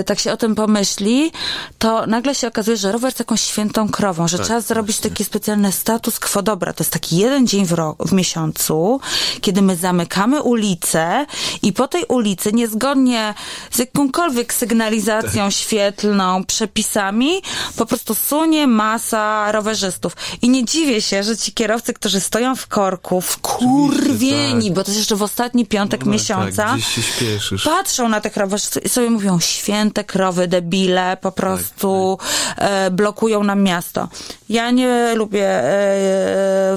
y, 0.00 0.04
tak 0.04 0.18
się 0.18 0.32
o 0.32 0.36
tym 0.36 0.54
pomyśli, 0.54 1.32
to 1.78 2.06
nagle 2.06 2.34
się 2.34 2.48
okazuje, 2.48 2.76
że 2.76 2.92
rower 2.92 3.08
jest 3.08 3.18
jakąś 3.18 3.40
świętą 3.40 3.88
krową, 3.88 4.28
że 4.28 4.36
Tak, 4.36 4.46
trzeba 4.46 4.60
zrobić 4.60 4.96
właśnie. 4.96 5.10
taki 5.10 5.24
specjalny 5.24 5.72
status 5.72 6.18
quo. 6.20 6.42
Dobra, 6.42 6.72
to 6.72 6.82
jest 6.84 6.92
taki 6.92 7.16
jeden 7.16 7.46
dzień 7.46 7.66
w, 7.66 7.72
ro- 7.72 7.96
w 8.06 8.12
miesiącu, 8.12 9.00
kiedy 9.40 9.62
my 9.62 9.76
zamykamy 9.76 10.42
ulicę 10.42 11.26
i 11.62 11.72
po 11.72 11.88
tej 11.88 12.04
ulicy, 12.04 12.52
niezgodnie 12.52 13.34
z 13.70 13.78
jakąkolwiek 13.78 14.54
sygnalizacją 14.54 15.44
Tak. 15.44 15.52
świetlną, 15.52 16.44
przepisami, 16.44 17.30
po 17.76 17.86
prostu 17.86 17.95
sunie 17.98 18.66
masa 18.66 19.52
rowerzystów. 19.52 20.16
I 20.42 20.48
nie 20.48 20.64
dziwię 20.64 21.02
się, 21.02 21.22
że 21.22 21.36
ci 21.36 21.52
kierowcy, 21.52 21.94
którzy 21.94 22.20
stoją 22.20 22.56
w 22.56 22.66
korku, 22.66 23.20
wkurwieni, 23.20 24.68
tak. 24.68 24.74
bo 24.76 24.84
to 24.84 24.90
jest 24.90 24.98
jeszcze 24.98 25.16
w 25.16 25.22
ostatni 25.22 25.66
piątek 25.66 26.04
No, 26.04 26.12
miesiąca, 26.12 26.64
Tak, 26.66 26.80
się 26.80 27.02
śpieszysz. 27.02 27.64
patrzą 27.64 28.08
na 28.08 28.20
tych 28.20 28.36
rowerzystów 28.36 28.84
i 28.84 28.88
sobie 28.88 29.10
mówią, 29.10 29.40
święte 29.40 30.04
krowy, 30.04 30.48
debile, 30.48 31.16
po 31.20 31.32
prostu 31.32 32.18
E, 32.56 32.90
blokują 32.90 33.44
nam 33.44 33.62
miasto. 33.62 34.08
Ja 34.48 34.70
nie 34.70 35.14
lubię 35.14 35.48
e, 35.48 35.64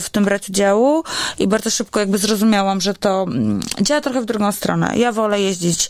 w 0.02 0.06
tym 0.12 0.26
brać 0.26 0.50
udziału 0.50 1.04
i 1.40 1.48
bardzo 1.48 1.70
szybko 1.70 2.00
jakby 2.00 2.18
zrozumiałam, 2.18 2.82
że 2.82 2.94
to 2.94 3.24
mm, 3.28 3.60
działa 3.82 4.02
trochę 4.02 4.22
w 4.22 4.26
drugą 4.26 4.52
stronę. 4.52 4.94
Ja 4.96 5.12
wolę 5.12 5.42
jeździć 5.42 5.90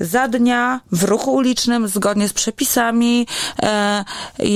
za 0.00 0.28
dnia 0.28 0.80
w 0.92 1.02
ruchu 1.04 1.32
ulicznym, 1.34 1.88
zgodnie 1.88 2.28
z 2.28 2.32
przepisami. 2.32 3.26
E, 3.62 4.04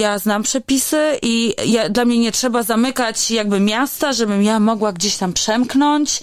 ja 0.00 0.18
znam 0.18 0.42
przepisy 0.42 1.18
i 1.22 1.54
ja, 1.66 1.88
dla 1.88 2.04
mnie 2.04 2.18
nie 2.18 2.32
trzeba 2.32 2.62
zamykać 2.62 3.30
jakby 3.30 3.60
miasta, 3.60 4.12
żebym 4.12 4.42
ja 4.42 4.60
mogła 4.60 4.92
gdzieś 4.92 5.16
tam 5.16 5.32
przemknąć, 5.32 6.20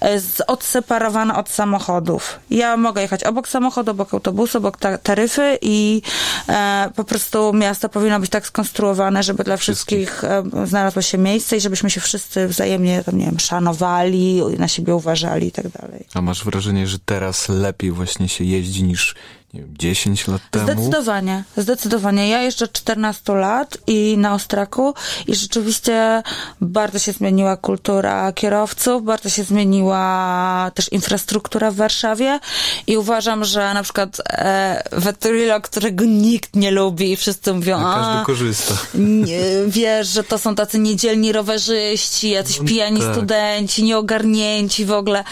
e, 0.00 0.20
z, 0.20 0.40
odseparowana 0.46 1.38
od 1.38 1.48
samochodów. 1.48 2.40
Ja 2.50 2.76
mogę 2.76 3.02
jechać 3.02 3.24
obok 3.24 3.48
samochodu, 3.48 3.90
obok 3.90 4.14
autobusu, 4.14 4.58
obok 4.58 4.76
ta, 4.76 4.98
taryfy 4.98 5.58
i 5.62 6.02
e, 6.48 6.90
po 6.96 7.04
prostu 7.04 7.52
miasto 7.52 7.88
powinno 7.88 8.20
być 8.20 8.30
tak 8.30 8.46
skonstruowane, 8.46 9.22
żeby 9.22 9.44
dla 9.44 9.56
wszystkich 9.56 10.24
e, 10.24 10.42
znalazło 10.64 11.02
się 11.02 11.18
miejsce 11.18 11.56
i 11.56 11.60
żebyśmy 11.60 11.90
się 11.90 12.00
wszyscy 12.00 12.48
wzajemnie, 12.48 13.04
tam, 13.04 13.18
nie 13.18 13.26
wiem, 13.26 13.40
szanowali, 13.40 14.42
na 14.58 14.68
siebie 14.68 14.94
uważali 14.94 15.46
i 15.46 15.52
tak 15.52 15.68
dalej. 15.68 16.06
A 16.14 16.22
masz 16.22 16.44
wrażenie, 16.44 16.86
że 16.86 16.98
teraz 16.98 17.48
lepiej 17.48 17.90
właśnie 17.90 18.28
się 18.28 18.44
jeździ 18.44 18.82
niż 18.84 19.14
nie 19.56 19.62
wiem, 19.62 19.74
10 19.78 20.28
lat 20.28 20.42
temu? 20.50 20.64
Zdecydowanie, 20.64 21.44
zdecydowanie. 21.56 22.28
Ja 22.28 22.42
jeszcze 22.42 22.68
14 22.68 23.32
lat 23.32 23.78
i 23.86 24.18
na 24.18 24.34
Ostraku 24.34 24.94
i 25.26 25.34
rzeczywiście 25.34 26.22
bardzo 26.60 26.98
się 26.98 27.12
zmieniła 27.12 27.56
kultura 27.56 28.32
kierowców, 28.32 29.04
bardzo 29.04 29.30
się 29.30 29.44
zmieniła 29.44 30.70
też 30.74 30.92
infrastruktura 30.92 31.70
w 31.70 31.74
Warszawie 31.74 32.40
i 32.86 32.96
uważam, 32.96 33.44
że 33.44 33.74
na 33.74 33.82
przykład 33.82 34.20
e, 34.30 34.82
Vetturillo, 34.92 35.60
którego 35.60 36.04
nikt 36.04 36.56
nie 36.56 36.70
lubi 36.70 37.12
i 37.12 37.16
wszyscy 37.16 37.54
mówią, 37.54 37.78
A 37.78 37.94
każdy 37.94 38.26
korzysta. 38.26 38.74
nie, 38.94 39.40
wiesz, 39.66 40.08
że 40.08 40.24
to 40.24 40.38
są 40.38 40.54
tacy 40.54 40.78
niedzielni 40.78 41.32
rowerzyści, 41.32 42.30
jacyś 42.30 42.58
pijani 42.66 43.00
tak. 43.00 43.12
studenci, 43.12 43.84
nieogarnięci 43.84 44.84
w 44.84 44.92
ogóle. 44.92 45.24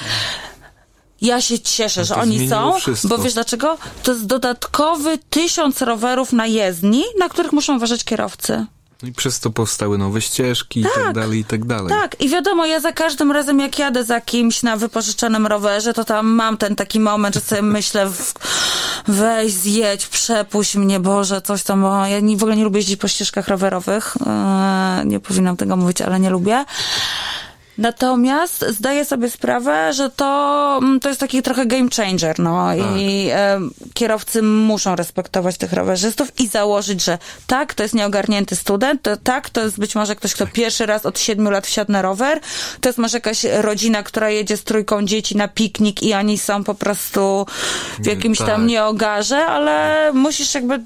Ja 1.21 1.41
się 1.41 1.59
cieszę, 1.59 2.01
No 2.01 2.05
że 2.05 2.17
oni 2.17 2.49
są, 2.49 2.73
wszystko. 2.73 3.09
bo 3.09 3.19
wiesz 3.19 3.35
dlaczego? 3.35 3.79
To 4.03 4.13
jest 4.13 4.27
dodatkowy 4.27 5.19
tysiąc 5.31 5.83
rowerów 5.83 6.33
na 6.33 6.47
jezdni, 6.47 7.05
na 7.19 7.29
których 7.29 7.53
muszą 7.53 7.77
uważać 7.77 8.05
kierowcy. 8.05 8.67
No 9.03 9.09
i 9.09 9.13
przez 9.13 9.41
to 9.41 9.51
powstały 9.51 9.99
nowe 9.99 10.21
ścieżki 10.21 10.81
i 10.81 10.83
tak 10.83 10.93
Tak. 10.95 11.15
dalej, 11.15 11.39
i 11.41 11.45
tak 11.45 11.65
dalej. 11.65 11.89
Tak, 11.89 12.21
i 12.21 12.29
wiadomo, 12.29 12.67
ja 12.67 12.81
za 12.81 12.93
każdym 12.93 13.33
razem, 13.33 13.61
jak 13.61 13.79
jadę 13.79 14.05
za 14.05 14.21
kimś 14.21 14.63
na 14.63 14.77
wypożyczonym 14.77 15.47
rowerze, 15.47 15.93
to 15.95 16.05
tam 16.05 16.27
mam 16.27 16.57
ten 16.57 16.77
taki 16.77 17.01
moment, 17.01 17.35
że 17.35 17.41
sobie 17.41 17.63
myślę, 17.79 18.07
w, 18.11 18.35
weź, 19.09 19.53
zjedź, 19.53 20.07
przepuść 20.07 20.77
mnie, 20.77 21.01
Boże, 21.01 21.43
coś 21.43 21.63
tam, 21.63 21.83
bo 21.83 22.07
ja 22.07 22.21
nie, 22.21 22.37
w 22.37 22.43
ogóle 22.43 22.57
nie 22.57 22.65
lubię 22.65 22.79
jeździć 22.79 23.01
po 23.01 23.09
ścieżkach 23.09 23.49
rowerowych, 23.49 24.15
eee, 24.27 25.07
nie 25.07 25.21
powinnam 25.21 25.57
tego 25.57 25.77
mówić, 25.77 26.01
ale 26.03 26.21
nie 26.21 26.31
lubię. 26.31 26.65
Natomiast 27.79 28.65
zdaję 28.69 29.05
sobie 29.05 29.31
sprawę, 29.31 29.93
że 29.93 30.11
to, 30.11 30.79
mm, 30.83 31.01
to 31.01 31.09
jest 31.09 31.21
taki 31.21 31.43
trochę 31.43 31.67
game 31.67 31.89
changer, 31.97 32.39
no 32.39 32.75
i 32.75 33.29
e, 33.33 33.61
kierowcy 33.95 34.43
muszą 34.43 34.97
respektować 34.97 35.59
tych 35.59 35.73
rowerzystów 35.73 36.41
i 36.41 36.49
założyć, 36.49 37.05
że 37.05 37.19
tak, 37.47 37.75
to 37.75 37.83
jest 37.83 37.95
nieogarnięty 37.95 38.57
student, 38.57 39.03
to 39.03 39.17
tak, 39.17 39.51
to 39.51 39.61
jest 39.61 39.79
być 39.79 39.95
może 39.95 40.17
ktoś, 40.17 40.35
kto 40.35 40.47
pierwszy 40.47 40.87
raz 40.87 41.07
od 41.07 41.19
siedmiu 41.19 41.51
lat 41.51 41.67
wsiadł 41.67 41.93
na 41.93 42.03
rower, 42.03 42.41
to 42.81 42.89
jest 42.89 42.99
może 42.99 43.17
jakaś 43.17 43.45
rodzina, 43.45 44.03
która 44.03 44.31
jedzie 44.31 44.57
z 44.57 44.65
trójką 44.65 45.05
dzieci 45.05 45.37
na 45.37 45.49
piknik 45.49 46.03
i 46.03 46.15
oni 46.15 46.39
są 46.39 46.65
po 46.65 46.75
prostu 46.75 47.47
w 47.99 48.07
jakimś 48.07 48.39
tam 48.39 48.47
tak. 48.47 48.67
nieogarze, 48.67 49.47
ale 49.47 50.11
musisz 50.13 50.55
jakby 50.55 50.83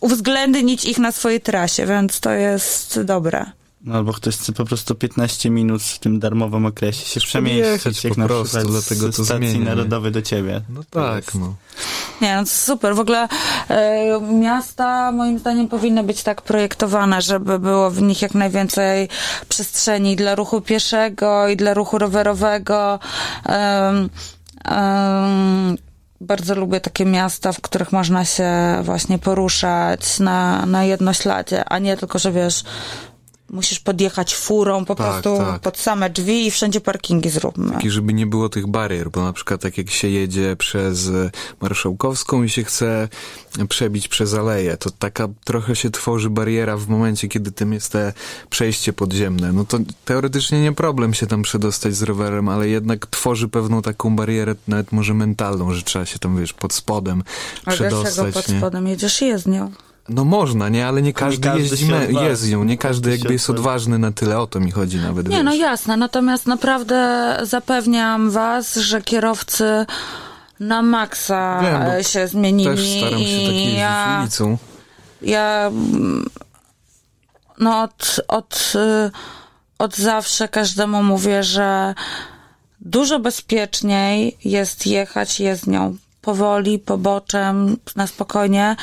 uwzględnić 0.00 0.84
ich 0.84 0.98
na 0.98 1.12
swojej 1.12 1.40
trasie, 1.40 1.86
więc 1.86 2.20
to 2.20 2.30
jest 2.30 3.02
dobre. 3.02 3.57
No, 3.80 3.94
albo 3.94 4.12
ktoś 4.12 4.36
chce 4.36 4.52
po 4.52 4.64
prostu 4.64 4.94
15 4.94 5.50
minut 5.50 5.82
w 5.82 5.98
tym 5.98 6.18
darmowym 6.20 6.66
okresie 6.66 7.06
się 7.06 7.20
przemieścić, 7.20 8.04
jak 8.04 8.14
po 8.14 8.20
na 8.20 8.26
prostu, 8.26 8.44
przykład 8.44 8.66
dlatego 8.72 9.12
z 9.12 9.16
to 9.16 9.24
stacji 9.24 9.48
zmienia, 9.50 9.58
nie? 9.58 9.64
narodowej 9.76 10.12
do 10.12 10.22
ciebie. 10.22 10.60
No 10.68 10.80
tak, 10.90 11.24
jest- 11.24 11.34
no. 11.34 11.54
Nie, 12.20 12.36
no 12.36 12.42
to 12.42 12.48
super. 12.50 12.94
W 12.94 13.00
ogóle 13.00 13.28
e, 13.68 14.20
miasta 14.20 15.12
moim 15.12 15.38
zdaniem 15.38 15.68
powinny 15.68 16.02
być 16.02 16.22
tak 16.22 16.42
projektowane, 16.42 17.22
żeby 17.22 17.58
było 17.58 17.90
w 17.90 18.02
nich 18.02 18.22
jak 18.22 18.34
najwięcej 18.34 19.08
przestrzeni 19.48 20.16
dla 20.16 20.34
ruchu 20.34 20.60
pieszego 20.60 21.48
i 21.48 21.56
dla 21.56 21.74
ruchu 21.74 21.98
rowerowego. 21.98 22.98
Bardzo 26.20 26.54
lubię 26.54 26.80
takie 26.80 27.04
miasta, 27.04 27.52
w 27.52 27.60
których 27.60 27.92
można 27.92 28.24
się 28.24 28.50
właśnie 28.82 29.18
poruszać 29.18 30.18
na, 30.18 30.66
na 30.66 30.84
jednośladzie, 30.84 31.64
a 31.64 31.78
nie 31.78 31.96
tylko, 31.96 32.18
że 32.18 32.32
wiesz, 32.32 32.64
musisz 33.50 33.80
podjechać 33.80 34.34
furą 34.34 34.84
po 34.84 34.94
Tak, 34.94 35.06
prostu 35.06 35.36
tak. 35.38 35.60
pod 35.60 35.78
same 35.78 36.10
drzwi 36.10 36.46
i 36.46 36.50
wszędzie 36.50 36.80
parkingi 36.80 37.30
zróbmy. 37.30 37.78
I 37.84 37.90
żeby 37.90 38.12
nie 38.14 38.26
było 38.26 38.48
tych 38.48 38.66
barier, 38.66 39.10
bo 39.10 39.22
na 39.22 39.32
przykład 39.32 39.60
tak 39.60 39.78
jak 39.78 39.90
się 39.90 40.08
jedzie 40.08 40.56
przez 40.56 41.10
Marszałkowską 41.60 42.42
i 42.42 42.48
się 42.48 42.64
chce 42.64 43.08
przebić 43.68 44.08
przez 44.08 44.34
aleję, 44.34 44.76
to 44.76 44.90
taka 44.90 45.28
trochę 45.44 45.76
się 45.76 45.90
tworzy 45.90 46.30
bariera 46.30 46.76
w 46.76 46.88
momencie, 46.88 47.28
kiedy 47.28 47.52
tym 47.52 47.72
jest 47.72 47.92
te 47.92 48.12
przejście 48.50 48.92
podziemne. 48.92 49.52
No 49.52 49.64
to 49.64 49.78
teoretycznie 50.04 50.62
nie 50.62 50.72
problem 50.72 51.14
się 51.14 51.26
tam 51.26 51.42
przedostać 51.42 51.94
z 51.94 52.02
rowerem, 52.02 52.48
ale 52.48 52.68
jednak 52.68 53.06
tworzy 53.06 53.48
pewną 53.48 53.82
taką 53.82 54.16
barierę, 54.16 54.54
nawet 54.68 54.92
może 54.92 55.14
mentalną, 55.14 55.72
że 55.72 55.82
trzeba 55.82 56.06
się 56.06 56.18
tam, 56.18 56.36
wiesz, 56.40 56.52
pod 56.52 56.72
spodem 56.72 57.22
A 57.64 57.64
dlaczego 57.64 58.02
przedostać, 58.02 58.34
pod 58.34 58.48
nie? 58.48 58.58
spodem 58.58 58.88
jedziesz 58.88 59.20
jezdnią? 59.22 59.72
No 60.08 60.24
można, 60.24 60.68
nie? 60.68 60.86
Ale 60.86 61.02
nie 61.02 61.12
każdy, 61.12 61.48
każdy 61.48 61.62
jeździ 61.62 61.86
me- 61.86 62.06
jezdnią, 62.12 62.64
nie 62.64 62.78
każdy 62.78 63.10
jakby 63.10 63.32
jest 63.32 63.50
odważny 63.50 63.98
na 63.98 64.12
tyle, 64.12 64.38
o 64.38 64.46
to 64.46 64.60
mi 64.60 64.70
chodzi 64.70 64.96
nawet, 64.98 65.28
Nie, 65.28 65.42
no 65.42 65.50
wiesz. 65.50 65.60
jasne, 65.60 65.96
natomiast 65.96 66.46
naprawdę 66.46 67.36
zapewniam 67.42 68.30
was, 68.30 68.74
że 68.76 69.02
kierowcy 69.02 69.86
na 70.60 70.82
maksa 70.82 71.60
Wiem, 71.62 71.82
e, 71.82 72.04
się 72.04 72.28
zmienili 72.28 72.70
Też 72.70 72.88
staram 72.98 73.18
się 73.20 73.24
tak 73.46 73.54
jeździć 73.54 73.74
ja, 73.78 74.18
ulicą. 74.22 74.58
ja 75.22 75.66
mm, 75.66 76.26
no 77.58 77.82
od, 77.82 78.20
od, 78.28 78.72
y, 78.74 79.10
od 79.78 79.96
zawsze 79.96 80.48
każdemu 80.48 81.02
mówię, 81.02 81.42
że 81.42 81.94
dużo 82.80 83.18
bezpieczniej 83.18 84.36
jest 84.44 84.86
jechać 84.86 85.40
jezdnią 85.40 85.96
powoli, 86.20 86.78
poboczem, 86.78 87.76
na 87.96 88.06
spokojnie, 88.06 88.76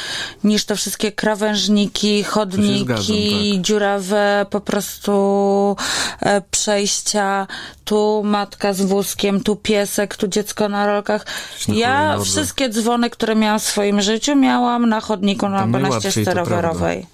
niż 0.43 0.65
te 0.65 0.75
wszystkie 0.75 1.11
krawężniki, 1.11 2.23
chodniki, 2.23 2.79
zgadzam, 2.79 3.15
tak. 3.15 3.61
dziurawe 3.61 4.45
po 4.49 4.61
prostu 4.61 5.75
e, 6.19 6.41
przejścia, 6.51 7.47
tu 7.85 8.21
matka 8.25 8.73
z 8.73 8.81
wózkiem, 8.81 9.43
tu 9.43 9.55
piesek, 9.55 10.15
tu 10.15 10.27
dziecko 10.27 10.69
na 10.69 10.85
rolkach. 10.85 11.25
Ja 11.67 12.19
wszystkie 12.19 12.69
dzwony, 12.69 13.09
które 13.09 13.35
miałam 13.35 13.59
w 13.59 13.63
swoim 13.63 14.01
życiu, 14.01 14.35
miałam 14.35 14.89
na 14.89 15.01
chodniku, 15.01 15.49
na, 15.49 15.57
Tam 15.57 15.63
albo 15.63 15.77
na 15.77 15.81
najłatwiej, 15.81 16.11
ścieżce 16.11 16.31
to 16.31 16.39
rowerowej. 16.39 17.07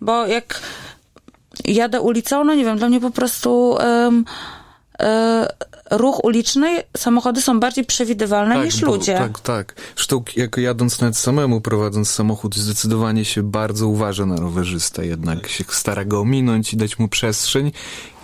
Bo 0.00 0.26
jak 0.26 0.60
jadę 1.64 2.00
ulicą, 2.00 2.44
no 2.44 2.54
nie 2.54 2.64
wiem, 2.64 2.78
dla 2.78 2.88
mnie 2.88 3.00
po 3.00 3.10
prostu 3.10 3.78
e, 3.80 4.10
ruch 5.90 6.24
uliczny, 6.24 6.82
samochody 6.96 7.42
są 7.42 7.60
bardziej 7.60 7.84
przewidywalne 7.84 8.64
niż 8.64 8.80
bo- 8.80 8.86
ludzie. 8.86 9.14
Tak, 9.14 9.40
tak. 9.40 9.74
Zresztą 9.96 10.22
jak 10.36 10.56
jadąc 10.56 11.00
nawet 11.00 11.16
samemu, 11.16 11.60
prowadząc 11.60 12.10
samochód, 12.10 12.56
zdecydowanie 12.56 13.24
się 13.24 13.42
bardzo 13.42 13.88
uważa 13.88 14.26
na 14.26 14.36
rowerzystę. 14.36 15.06
Jednak 15.06 15.48
się 15.48 15.64
stara 15.68 16.04
go 16.04 16.20
ominąć 16.20 16.72
i 16.72 16.76
dać 16.76 16.98
mu 16.98 17.08
przestrzeń. 17.08 17.72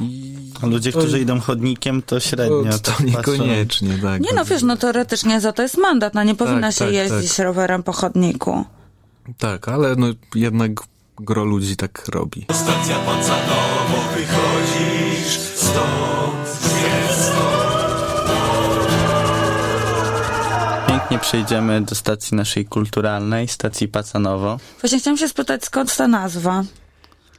I 0.01 0.36
A 0.62 0.66
ludzie, 0.66 0.93
to- 0.93 0.99
którzy 0.99 1.20
idą 1.20 1.40
chodnikiem, 1.40 2.03
to 2.03 2.20
średnio. 2.20 2.65
to, 2.73 2.78
to 2.78 2.90
tak 2.93 2.97
patrzą. 2.97 3.32
niekoniecznie, 3.32 3.99
tak. 4.03 4.20
Nie 4.20 4.32
no, 4.35 4.44
wiesz, 4.44 4.62
no 4.62 4.77
teoretycznie 4.77 5.40
za 5.40 5.53
to 5.53 5.62
jest 5.62 5.78
mandat, 5.78 6.15
no 6.15 6.23
nie 6.24 6.35
powinna 6.35 6.61
Tak, 6.69 6.74
się 6.74 6.85
tak, 6.85 6.94
jeździć 6.94 7.39
rowerem 7.39 7.82
po 7.82 7.93
chodniku. 7.93 8.65
Tak, 9.39 9.69
ale 9.69 9.97
no 9.97 10.07
jednak 10.35 10.70
gro 11.20 11.44
ludzi 11.44 11.77
tak 11.77 12.09
robi. 12.09 12.47
Stacja 12.53 12.99
Pacanowo, 12.99 14.03
wychodzisz 14.15 15.39
stąd 15.57 16.02
Pięknie 21.12 21.28
przejdziemy 21.28 21.80
do 21.80 21.94
stacji 21.94 22.36
naszej 22.36 22.64
kulturalnej, 22.64 23.48
stacji 23.48 23.89
Pacanowo. 23.89 24.59
Właśnie 24.80 24.98
chciałam 24.98 25.18
się 25.18 25.28
spytać, 25.28 25.64
skąd 25.64 25.97
ta 25.97 26.09
nazwa? 26.09 26.64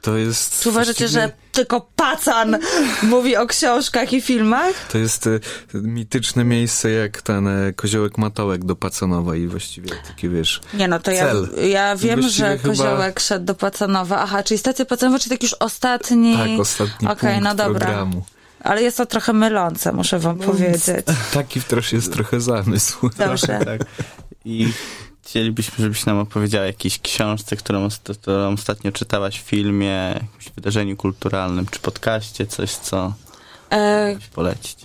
To 0.02 0.16
jest... 0.16 0.60
Czy 0.62 0.68
uważacie, 0.68 0.98
właściwie- 1.08 1.22
że 1.22 1.32
tylko 1.52 1.88
pacan 1.96 2.58
mówi 3.02 3.36
o 3.36 3.46
książkach 3.46 4.12
i 4.12 4.20
filmach? 4.22 4.88
To 4.92 4.98
jest 4.98 5.26
e, 5.26 5.40
mityczne 5.74 6.44
miejsce 6.44 6.90
jak 6.90 7.22
ten 7.22 7.48
e, 7.48 7.72
koziołek 7.72 8.18
Matołek 8.18 8.64
do 8.64 8.76
Pacanowa 8.76 9.36
i 9.36 9.46
właściwie 9.46 9.90
taki, 10.08 10.28
wiesz... 10.28 10.60
Nie 10.74 10.88
no, 10.88 11.00
to 11.00 11.10
ja, 11.10 11.24
Cel. 11.26 11.48
ja 11.70 11.94
I 11.94 11.98
wiem, 11.98 12.22
że 12.28 12.58
chyba- 12.58 12.68
koziołek 12.68 13.20
szedł 13.20 13.44
do 13.44 13.54
Pacanowa. 13.54 14.22
Aha, 14.22 14.42
czyli 14.42 14.58
stacja 14.58 14.84
Pacanowa, 14.84 15.18
czyli 15.18 15.30
tak 15.30 15.42
już 15.42 15.54
ostatni... 15.54 16.36
Tak, 16.36 16.60
ostatni 16.60 17.08
Okej, 17.08 17.30
punkt 17.32 17.44
no 17.44 17.54
dobra. 17.54 17.86
programu. 17.86 18.24
Ale 18.64 18.82
jest 18.82 18.96
to 18.96 19.06
trochę 19.06 19.32
mylące, 19.32 19.92
muszę 19.92 20.18
wam 20.18 20.38
No, 20.38 20.44
powiedzieć. 20.44 21.04
Taki 21.34 21.60
też 21.60 21.92
jest 21.92 22.12
trochę 22.12 22.40
zamysł. 22.40 23.10
Dobrze. 23.18 23.46
Tak. 23.64 23.80
I 24.44 24.72
chcielibyśmy, 25.22 25.84
żebyś 25.84 26.06
nam 26.06 26.18
opowiedziała 26.18 26.64
o 26.64 26.66
jakiejś 26.66 26.98
książce, 26.98 27.56
którą, 27.56 27.88
którą 28.22 28.52
ostatnio 28.52 28.92
czytałaś 28.92 29.40
w 29.40 29.44
filmie, 29.44 30.14
jakimś 30.14 30.54
wydarzeniu 30.54 30.96
kulturalnym, 30.96 31.66
czy 31.66 31.80
podcaście, 31.80 32.46
coś, 32.46 32.70
co 32.70 33.12
E, 33.72 34.16
polecić. 34.34 34.76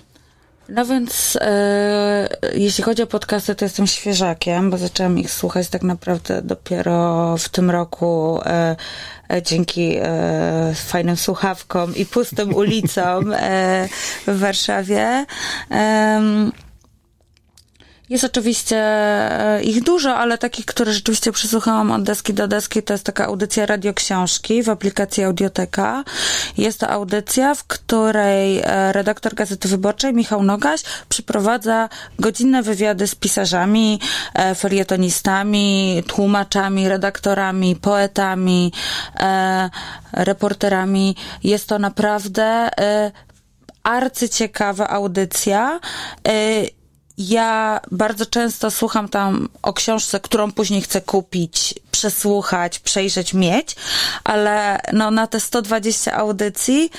No 0.70 0.86
więc 0.86 1.38
e, 1.42 2.30
jeśli 2.54 2.84
chodzi 2.84 3.04
o 3.04 3.08
podcasty, 3.08 3.56
to 3.56 3.66
jestem 3.66 3.88
świeżakiem, 3.88 4.70
bo 4.70 4.78
zaczęłam 4.78 5.20
ich 5.20 5.32
słuchać 5.32 5.68
tak 5.68 5.84
naprawdę 5.84 6.42
dopiero 6.42 7.36
w 7.38 7.50
tym 7.50 7.70
roku 7.70 8.40
e, 8.46 8.76
e, 9.32 9.42
dzięki 9.42 9.98
e, 10.02 10.74
fajnym 10.76 11.18
słuchawkom 11.18 11.96
i 11.96 12.06
pustym 12.06 12.56
ulicom 12.56 13.34
e, 13.34 13.90
w 14.28 14.40
Warszawie. 14.40 15.26
Jest 18.10 18.24
oczywiście 18.24 18.78
e, 18.78 19.64
ich 19.64 19.84
dużo, 19.84 20.16
ale 20.16 20.38
takich, 20.38 20.66
które 20.66 20.94
rzeczywiście 20.94 21.32
przysłuchałam 21.32 21.92
od 21.92 22.04
deski 22.04 22.34
do 22.34 22.48
deski, 22.48 22.84
to 22.84 22.94
jest 22.94 23.06
taka 23.06 23.26
audycja 23.26 23.66
radioksiążki 23.66 24.64
w 24.64 24.70
aplikacji 24.70 25.24
Audioteka. 25.24 26.04
Jest 26.58 26.80
to 26.80 26.90
audycja, 26.90 27.56
w 27.56 27.64
której 27.64 28.60
e, 28.60 28.94
redaktor 28.94 29.36
Gazety 29.36 29.68
Wyborczej, 29.68 30.14
Michał 30.14 30.44
Nogaś, 30.44 30.82
przeprowadza 31.10 31.90
godzinne 32.20 32.64
wywiady 32.64 33.08
z 33.08 33.16
pisarzami, 33.16 34.00
e, 34.34 34.56
felietonistami, 34.56 36.04
tłumaczami, 36.08 36.90
redaktorami, 36.90 37.76
poetami, 37.76 38.72
reporterami. 40.14 41.16
Jest 41.44 41.68
to 41.68 41.80
naprawdę 41.80 42.70
arcyciekawa 43.84 44.88
audycja. 44.88 45.80
Ja 47.20 47.80
bardzo 47.92 48.26
często 48.26 48.72
słucham 48.72 49.10
tam 49.10 49.50
o 49.62 49.74
książce, 49.74 50.20
którą 50.20 50.52
później 50.52 50.82
chcę 50.82 51.02
kupić, 51.02 51.76
przesłuchać, 51.92 52.80
przejrzeć, 52.80 53.34
mieć, 53.34 53.76
ale 54.24 54.80
no 54.94 55.12
na 55.12 55.28
te 55.28 55.40
120 55.40 56.14
audycji 56.14 56.90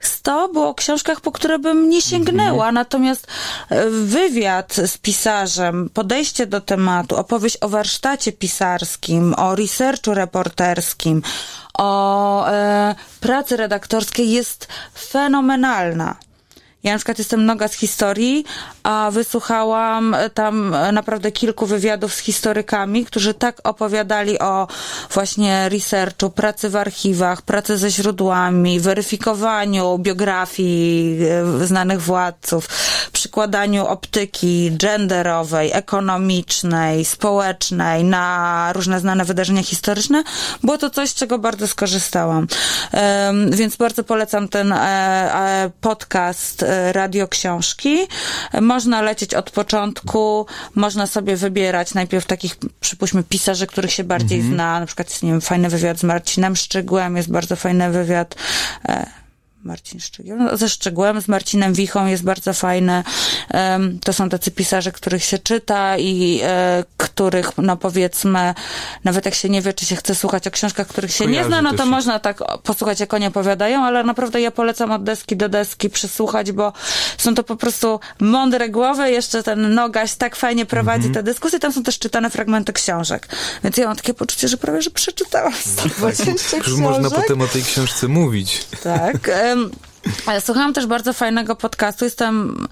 100 0.00 0.48
było 0.48 0.68
o 0.68 0.74
książkach, 0.74 1.20
po 1.20 1.32
które 1.32 1.58
bym 1.58 1.88
nie 1.90 2.02
sięgnęła, 2.02 2.72
natomiast 2.72 3.26
e, 3.70 3.90
wywiad 3.90 4.74
z 4.74 4.98
pisarzem, 4.98 5.90
podejście 5.94 6.46
do 6.46 6.60
tematu, 6.60 7.16
opowieść 7.16 7.58
o 7.60 7.68
warsztacie 7.68 8.32
pisarskim, 8.32 9.34
o 9.36 9.54
researchu 9.54 10.14
reporterskim, 10.14 11.22
o 11.78 12.48
e, 12.48 12.94
pracy 13.20 13.56
redaktorskiej 13.56 14.30
jest 14.30 14.68
fenomenalna. 14.98 16.16
Ja 16.84 16.92
na 16.92 16.98
przykład 16.98 17.18
jestem 17.18 17.46
noga 17.46 17.68
z 17.68 17.74
historii, 17.74 18.44
a 18.82 19.10
wysłuchałam 19.12 20.16
tam 20.34 20.76
naprawdę 20.92 21.32
kilku 21.32 21.66
wywiadów 21.66 22.14
z 22.14 22.18
historykami, 22.18 23.04
którzy 23.04 23.34
tak 23.34 23.60
opowiadali 23.64 24.38
o 24.38 24.68
właśnie 25.10 25.68
researchu, 25.68 26.30
pracy 26.30 26.70
w 26.70 26.76
archiwach, 26.76 27.42
pracy 27.42 27.78
ze 27.78 27.90
źródłami, 27.90 28.80
weryfikowaniu 28.80 29.98
biografii 29.98 31.18
e, 31.62 31.66
znanych 31.66 32.02
władców, 32.02 32.68
przykładaniu 33.12 33.86
optyki 33.86 34.72
genderowej, 34.72 35.70
ekonomicznej, 35.72 37.04
społecznej 37.04 38.04
na 38.04 38.72
różne 38.72 39.00
znane 39.00 39.24
wydarzenia 39.24 39.62
historyczne. 39.62 40.24
Było 40.62 40.78
to 40.78 40.90
coś, 40.90 41.10
z 41.10 41.14
czego 41.14 41.38
bardzo 41.38 41.68
skorzystałam. 41.68 42.46
Więc 43.50 43.76
bardzo 43.76 44.04
polecam 44.04 44.48
ten 44.48 44.72
e, 44.72 44.78
e, 44.78 45.70
podcast 45.80 46.64
e, 46.72 46.92
Radio 46.92 47.28
Książki. 47.28 47.98
Można 48.60 49.02
lecieć 49.02 49.34
od 49.34 49.50
początku, 49.50 50.46
można 50.74 51.06
sobie 51.06 51.36
wybierać 51.36 51.94
najpierw 51.94 52.26
takich, 52.26 52.56
przypuśćmy, 52.80 53.22
pisarzy, 53.22 53.66
których 53.66 53.92
się 53.92 54.04
bardziej 54.04 54.42
zna. 54.42 54.80
Na 54.80 54.86
przykład 54.86 55.22
nie 55.22 55.30
wiem, 55.30 55.40
fajny 55.40 55.68
wywiad 55.68 55.98
z 55.98 56.02
Marcinem 56.02 56.56
Szczygłem, 56.56 57.16
jest 57.16 57.30
bardzo 57.30 57.56
fajny 57.56 57.90
wywiad 57.90 58.34
e, 58.88 59.21
Marcin 59.64 60.00
Szczygieł, 60.00 60.36
no, 60.36 60.56
ze 60.56 60.68
Szczygłem, 60.68 61.20
z 61.20 61.28
Marcinem 61.28 61.72
Wichą 61.74 62.06
jest 62.06 62.22
bardzo 62.22 62.52
fajny. 62.52 63.04
To 64.04 64.12
są 64.12 64.28
tacy 64.28 64.50
pisarze, 64.50 64.92
których 64.92 65.24
się 65.24 65.38
czyta 65.38 65.98
i 65.98 66.40
e, 66.42 66.84
których, 66.96 67.58
no 67.58 67.76
powiedzmy, 67.76 68.54
nawet 69.04 69.24
jak 69.24 69.34
się 69.34 69.48
nie 69.48 69.62
wie, 69.62 69.72
czy 69.72 69.86
się 69.86 69.96
chce 69.96 70.14
słuchać 70.14 70.46
o 70.46 70.50
książkach, 70.50 70.86
których 70.86 71.12
się 71.12 71.26
nie 71.26 71.30
Kojarzy 71.30 71.48
zna, 71.48 71.62
no 71.62 71.70
to 71.70 71.84
się. 71.84 71.90
można 71.90 72.18
tak 72.18 72.38
posłuchać, 72.62 73.00
jak 73.00 73.14
oni 73.14 73.26
opowiadają, 73.26 73.84
ale 73.84 74.04
naprawdę 74.04 74.40
ja 74.40 74.50
polecam 74.50 74.90
od 74.90 75.04
deski 75.04 75.36
do 75.36 75.48
deski 75.48 75.90
przysłuchać, 75.90 76.52
bo 76.52 76.72
są 77.18 77.34
to 77.34 77.44
po 77.44 77.56
prostu 77.56 78.00
mądre 78.20 78.68
głowy, 78.68 79.10
jeszcze 79.10 79.42
ten 79.42 79.74
Nogaś 79.74 80.14
tak 80.14 80.36
fajnie 80.36 80.66
prowadzi 80.66 81.10
te 81.10 81.22
dyskusje, 81.22 81.58
tam 81.58 81.72
są 81.72 81.82
też 81.82 81.98
czytane 81.98 82.30
fragmenty 82.30 82.72
książek. 82.72 83.28
Więc 83.64 83.76
ja 83.76 83.86
mam 83.86 83.96
takie 83.96 84.14
poczucie, 84.14 84.48
że 84.48 84.56
prawie, 84.56 84.82
że 84.82 84.90
przeczytałam 84.90 85.52
120 85.54 86.56
Już 86.56 86.76
można 86.76 87.08
książek. 87.08 87.18
potem 87.22 87.40
o 87.40 87.46
tej 87.46 87.62
książce 87.62 88.08
mówić. 88.08 88.66
Tak. 88.82 89.30
Ale 90.26 90.40
Słuchałam 90.40 90.72
też 90.72 90.86
bardzo 90.86 91.12
fajnego 91.12 91.56
podcastu. 91.56 92.04
Jestem 92.04 92.66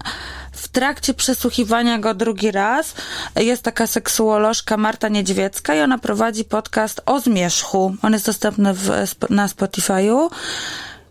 w 0.51 0.67
trakcie 0.67 1.13
przesłuchiwania 1.13 1.99
go 1.99 2.13
drugi 2.13 2.51
raz. 2.51 2.93
Jest 3.35 3.63
taka 3.63 3.87
seksuolożka 3.87 4.77
Marta 4.77 5.09
Niedźwiecka 5.09 5.75
i 5.75 5.79
ona 5.79 5.97
prowadzi 5.97 6.45
podcast 6.45 7.01
o 7.05 7.19
zmierzchu. 7.19 7.95
On 8.01 8.13
jest 8.13 8.25
dostępny 8.25 8.73
w, 8.73 8.89
na 9.29 9.47
Spotify'u. 9.47 10.29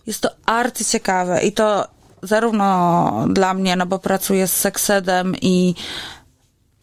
Jest 0.06 0.20
to 0.20 0.30
arcyciekawe 0.47 1.42
i 1.42 1.52
to 1.52 1.88
zarówno 2.22 3.26
dla 3.28 3.55
mnie, 3.55 3.76
no 3.76 3.86
bo 3.86 3.98
pracuję 3.98 4.47
z 4.47 4.56
seksedem 4.56 5.34
i 5.42 5.74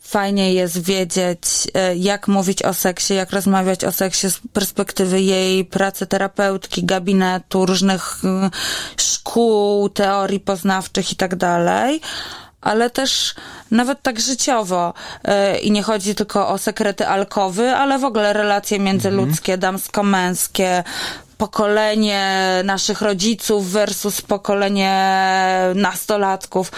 fajnie 0.07 0.53
jest 0.53 0.83
wiedzieć, 0.83 1.41
e, 1.73 1.95
jak 1.95 2.27
mówić 2.27 2.63
o 2.63 2.73
seksie, 2.73 3.13
jak 3.13 3.31
rozmawiać 3.31 3.83
o 3.83 3.91
seksie 3.91 4.29
z 4.29 4.39
perspektywy 4.53 5.21
jej 5.21 5.65
pracy 5.65 6.07
terapeutki, 6.07 6.85
gabinetu, 6.85 7.65
różnych 7.65 8.17
e, 8.23 8.49
szkół, 8.97 9.89
teorii 9.89 10.39
poznawczych 10.39 11.11
i 11.11 11.15
tak 11.15 11.35
dalej. 11.35 12.01
Ale 12.61 12.89
też 12.89 13.35
nawet 13.71 14.01
tak 14.01 14.19
życiowo. 14.19 14.93
E, 15.23 15.59
I 15.59 15.71
nie 15.71 15.83
chodzi 15.83 16.15
tylko 16.15 16.49
o 16.49 16.57
sekrety 16.57 17.07
alkowy, 17.07 17.69
ale 17.69 17.99
w 17.99 18.03
ogóle 18.03 18.33
relacje 18.33 18.79
międzyludzkie, 18.79 19.57
damsko-męskie, 19.57 20.83
pokolenie 21.37 22.51
naszych 22.63 23.01
rodziców 23.01 23.71
versus 23.71 24.21
pokolenie 24.21 24.93
nastolatków. 25.75 26.71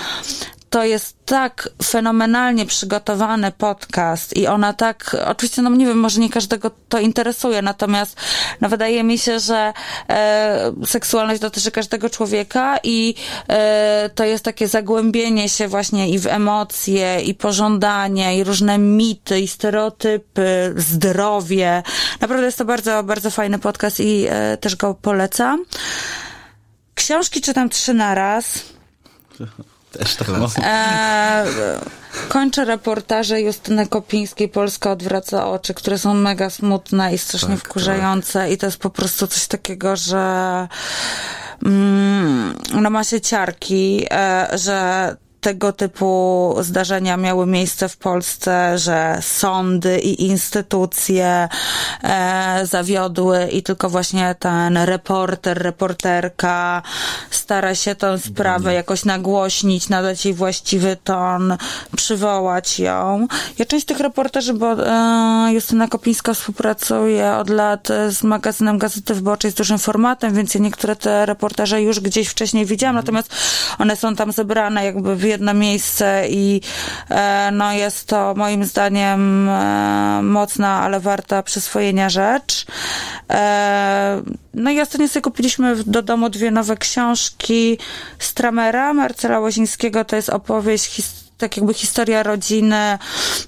To 0.70 0.84
jest 0.84 1.26
tak 1.26 1.70
fenomenalnie 1.84 2.66
przygotowany 2.66 3.52
podcast 3.52 4.38
i 4.38 4.48
ona 4.48 4.74
tak, 4.74 5.16
oczywiście, 5.26 5.62
no 5.62 5.70
nie 5.70 5.86
wiem, 5.86 6.00
może 6.00 6.20
nie 6.20 6.30
każdego 6.30 6.72
to 6.90 7.00
interesuje, 7.00 7.62
natomiast 7.62 8.18
no 8.62 8.70
wydaje 8.70 9.04
mi 9.04 9.18
się, 9.18 9.40
że 9.40 9.74
e, 10.10 10.72
seksualność 10.86 11.41
dotyczy 11.41 11.72
każdego 11.72 12.10
człowieka 12.10 12.80
i 12.84 13.16
e, 13.48 14.10
to 14.16 14.26
jest 14.26 14.44
takie 14.44 14.68
zagłębienie 14.68 15.50
się 15.50 15.68
właśnie 15.68 16.10
i 16.10 16.20
w 16.20 16.28
emocje, 16.28 17.22
i 17.22 17.34
pożądanie, 17.36 18.38
i 18.38 18.44
różne 18.44 18.78
mity, 18.78 19.40
i 19.40 19.48
stereotypy, 19.48 20.74
zdrowie. 20.78 21.84
Naprawdę 22.22 22.46
jest 22.46 22.58
to 22.58 22.66
bardzo, 22.66 23.04
bardzo 23.04 23.32
fajny 23.32 23.60
podcast 23.60 24.00
i 24.00 24.26
e, 24.30 24.58
też 24.58 24.76
go 24.76 24.94
polecam. 24.94 25.66
Książki 26.96 27.41
czytam 27.41 27.70
trzy 27.70 27.94
na 27.94 28.16
raz. 28.16 28.60
Też 29.91 30.16
tak. 30.16 30.28
E, 30.64 31.45
kończę 32.30 32.66
reportaże 32.66 33.41
Justyny 33.41 33.88
Kopińskiej 33.88 34.49
Polska 34.49 34.91
odwraca 34.91 35.48
oczy, 35.48 35.74
które 35.74 35.98
są 35.98 36.14
mega 36.14 36.49
smutne 36.49 37.14
i 37.14 37.18
strasznie 37.18 37.56
Tak, 37.56 37.60
wkurzające 37.60 38.52
i 38.52 38.57
to 38.57 38.66
jest 38.66 38.78
po 38.78 38.90
prostu 38.90 39.28
coś 39.28 39.48
takiego, 39.48 39.95
że 39.95 40.68
mm, 41.66 42.56
no 42.74 42.90
ma 42.90 43.03
się 43.03 43.22
ciarki, 43.22 44.06
e, 44.11 44.48
że 44.53 45.16
tego 45.41 45.74
typu 45.74 46.56
zdarzenia 46.61 47.18
miały 47.18 47.45
miejsce 47.45 47.90
w 47.90 47.98
Polsce, 47.98 48.78
że 48.78 49.18
sądy 49.22 49.99
i 49.99 50.28
instytucje 50.28 51.49
e, 52.03 52.61
zawiodły 52.64 53.48
i 53.48 53.64
tylko 53.64 53.90
właśnie 53.90 54.36
ten 54.40 54.78
reporter, 54.78 55.64
reporterka 55.64 56.82
stara 57.30 57.76
się 57.76 57.95
tę 57.95 58.20
sprawę 58.20 58.74
jakoś 58.74 59.06
nagłośnić, 59.06 59.90
nadać 59.90 60.26
jej 60.26 60.34
właściwy 60.34 60.98
ton, 61.03 61.57
przywołać 61.95 62.80
ją. 62.80 63.28
Ja 63.57 63.66
część 63.66 63.86
tych 63.86 63.99
reporterzy, 63.99 64.53
bo 64.53 64.88
e, 64.88 65.53
Justyna 65.53 65.88
Kopińska 65.88 66.34
współpracuje 66.34 67.32
od 67.32 67.49
lat 67.49 67.91
e, 67.91 68.11
z 68.11 68.24
magazynem 68.24 68.78
Gazety 68.78 69.14
Wyborczej 69.14 69.52
z 69.52 69.53
dużym 69.53 69.80
formatem, 69.80 70.34
więc 70.34 70.53
ja 70.53 70.61
niektóre 70.61 70.95
te 70.95 71.26
reportaże 71.26 71.82
już 71.82 71.99
gdzieś 71.99 72.28
wcześniej 72.28 72.66
widziałam, 72.66 72.95
natomiast 72.95 73.36
one 73.80 73.95
są 73.95 74.16
tam 74.16 74.32
zebrane 74.32 74.86
jakby 74.86 75.16
w 75.16 75.29
jedno 75.30 75.54
miejsce 75.54 76.26
i 76.30 76.62
e, 77.10 77.50
no 77.54 77.74
jest 77.74 78.08
to 78.08 78.34
moim 78.38 78.66
zdaniem 78.66 79.50
e, 79.50 80.22
mocna, 80.24 80.82
ale 80.82 81.00
warta 81.00 81.44
przyswojenia 81.44 82.10
rzecz. 82.10 82.66
E, 83.30 84.22
no 84.54 84.72
i 84.72 84.82
ostatnio 84.82 85.08
sobie 85.08 85.22
kupiliśmy 85.22 85.84
do 85.84 86.02
domu 86.02 86.30
dwie 86.30 86.52
nowe 86.52 86.78
książki 86.78 87.78
Stramera, 88.20 88.94
Marcela 88.94 89.40
Łozińskiego, 89.40 90.06
to 90.06 90.16
jest 90.16 90.30
opowieść 90.30 90.86
his- 91.00 91.29
tak 91.40 91.57
jakby 91.57 91.74
historia 91.74 92.24
rodziny, 92.24 92.98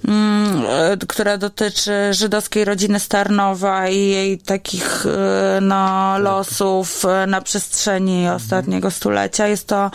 mm, 0.07 0.65
e, 0.69 0.97
która 1.07 1.37
dotyczy 1.37 1.91
żydowskiej 2.11 2.65
rodziny 2.65 2.99
Starnowa 2.99 3.87
i 3.87 3.97
jej 3.97 4.39
takich 4.39 5.05
e, 5.05 5.61
no, 5.61 6.19
losów 6.19 7.05
e, 7.05 7.27
na 7.27 7.41
przestrzeni 7.41 8.29
ostatniego 8.29 8.91
stulecia. 8.91 9.47
Jest 9.47 9.67
to 9.67 9.91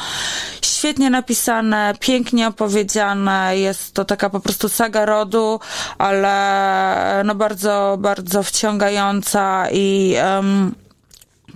świetnie 0.63 1.11
napisane, 1.11 1.95
pięknie 2.01 2.49
opowiedziane, 2.49 3.59
jest 3.59 3.95
to 3.95 4.05
taka 4.05 4.31
po 4.31 4.41
prostu 4.41 4.69
saga 4.69 5.05
rodu, 5.05 5.61
ale 5.99 7.23
no 7.25 7.35
bardzo, 7.35 7.97
bardzo 8.01 8.43
wciągająca 8.43 9.67
i 9.71 10.17
um, 10.37 10.75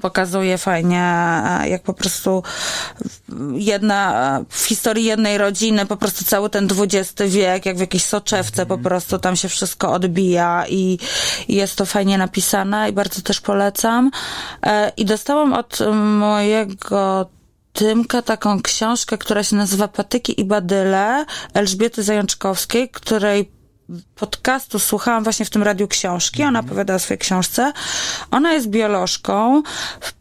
pokazuje 0.01 0.59
fajnie, 0.59 1.15
jak 1.65 1.83
po 1.83 1.95
prostu 1.95 2.43
jedna, 3.55 4.45
w 4.49 4.65
historii 4.65 5.05
jednej 5.05 5.39
rodziny, 5.39 5.87
po 5.87 5.97
prostu 5.97 6.25
cały 6.25 6.51
ten 6.51 6.69
XX 6.79 7.23
wiek, 7.33 7.67
jak 7.67 7.77
w 7.77 7.81
jakiejś 7.81 8.05
soczewce 8.05 8.67
po 8.67 8.79
prostu 8.79 9.19
tam 9.19 9.37
się 9.37 9.49
wszystko 9.49 9.93
odbija 9.93 10.65
i, 10.69 10.99
i 11.49 11.55
jest 11.55 11.77
to 11.77 11.87
fajnie 11.87 12.19
napisane 12.19 12.91
i 12.91 12.93
bardzo 12.93 13.23
też 13.23 13.41
polecam. 13.41 14.11
E, 14.63 14.93
I 14.97 15.05
dostałam 15.05 15.53
od 15.53 15.79
mojego 15.95 17.27
Tymka 17.73 18.23
taką 18.23 18.63
książkę, 18.63 19.19
która 19.19 19.43
się 19.43 19.57
nazywa 19.57 19.89
Patyki 19.89 20.41
i 20.41 20.45
Badyle 20.45 21.25
Elżbiety 21.55 22.03
Zajączkowskiej, 22.03 22.89
której 22.89 23.60
podcastu 24.15 24.79
słuchałam 24.79 25.25
właśnie 25.25 25.47
w 25.47 25.51
tym 25.51 25.63
radiu 25.63 25.89
książki. 25.89 26.43
Ona 26.43 26.61
opowiada 26.61 26.95
o 26.95 26.99
swojej 26.99 27.19
książce. 27.19 27.73
Ona 28.31 28.53
jest 28.53 28.69
biolożką, 28.69 29.63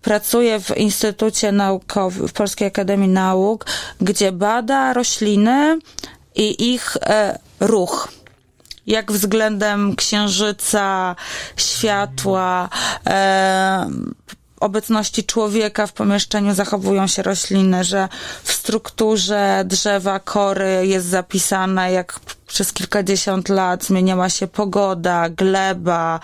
pracuje 0.01 0.59
w 0.59 0.77
Instytucie 0.77 1.51
Naukowym, 1.51 2.27
w 2.27 2.33
Polskiej 2.33 2.67
Akademii 2.67 3.09
Nauk, 3.09 3.65
gdzie 4.01 4.31
bada 4.31 4.93
rośliny 4.93 5.79
i 6.35 6.73
ich 6.73 6.97
e, 7.01 7.39
ruch 7.59 8.19
jak 8.87 9.11
względem 9.11 9.95
księżyca, 9.95 11.15
światła, 11.57 12.69
e, 13.07 13.89
obecności 14.59 15.23
człowieka 15.23 15.87
w 15.87 15.93
pomieszczeniu 15.93 16.53
zachowują 16.53 17.07
się 17.07 17.23
rośliny, 17.23 17.83
że 17.83 18.09
w 18.43 18.51
strukturze 18.53 19.63
drzewa 19.65 20.19
kory 20.19 20.87
jest 20.87 21.07
zapisane, 21.07 21.91
jak 21.91 22.19
przez 22.47 22.73
kilkadziesiąt 22.73 23.49
lat 23.49 23.83
zmieniała 23.83 24.29
się 24.29 24.47
pogoda, 24.47 25.29
gleba, 25.29 26.19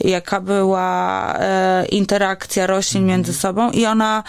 jaka 0.00 0.40
była 0.40 1.34
e, 1.38 1.86
interakcja 1.86 2.66
roślin 2.66 3.00
Mhm. 3.00 3.18
między 3.18 3.34
sobą 3.34 3.70
i 3.70 3.86
ona 3.86 4.22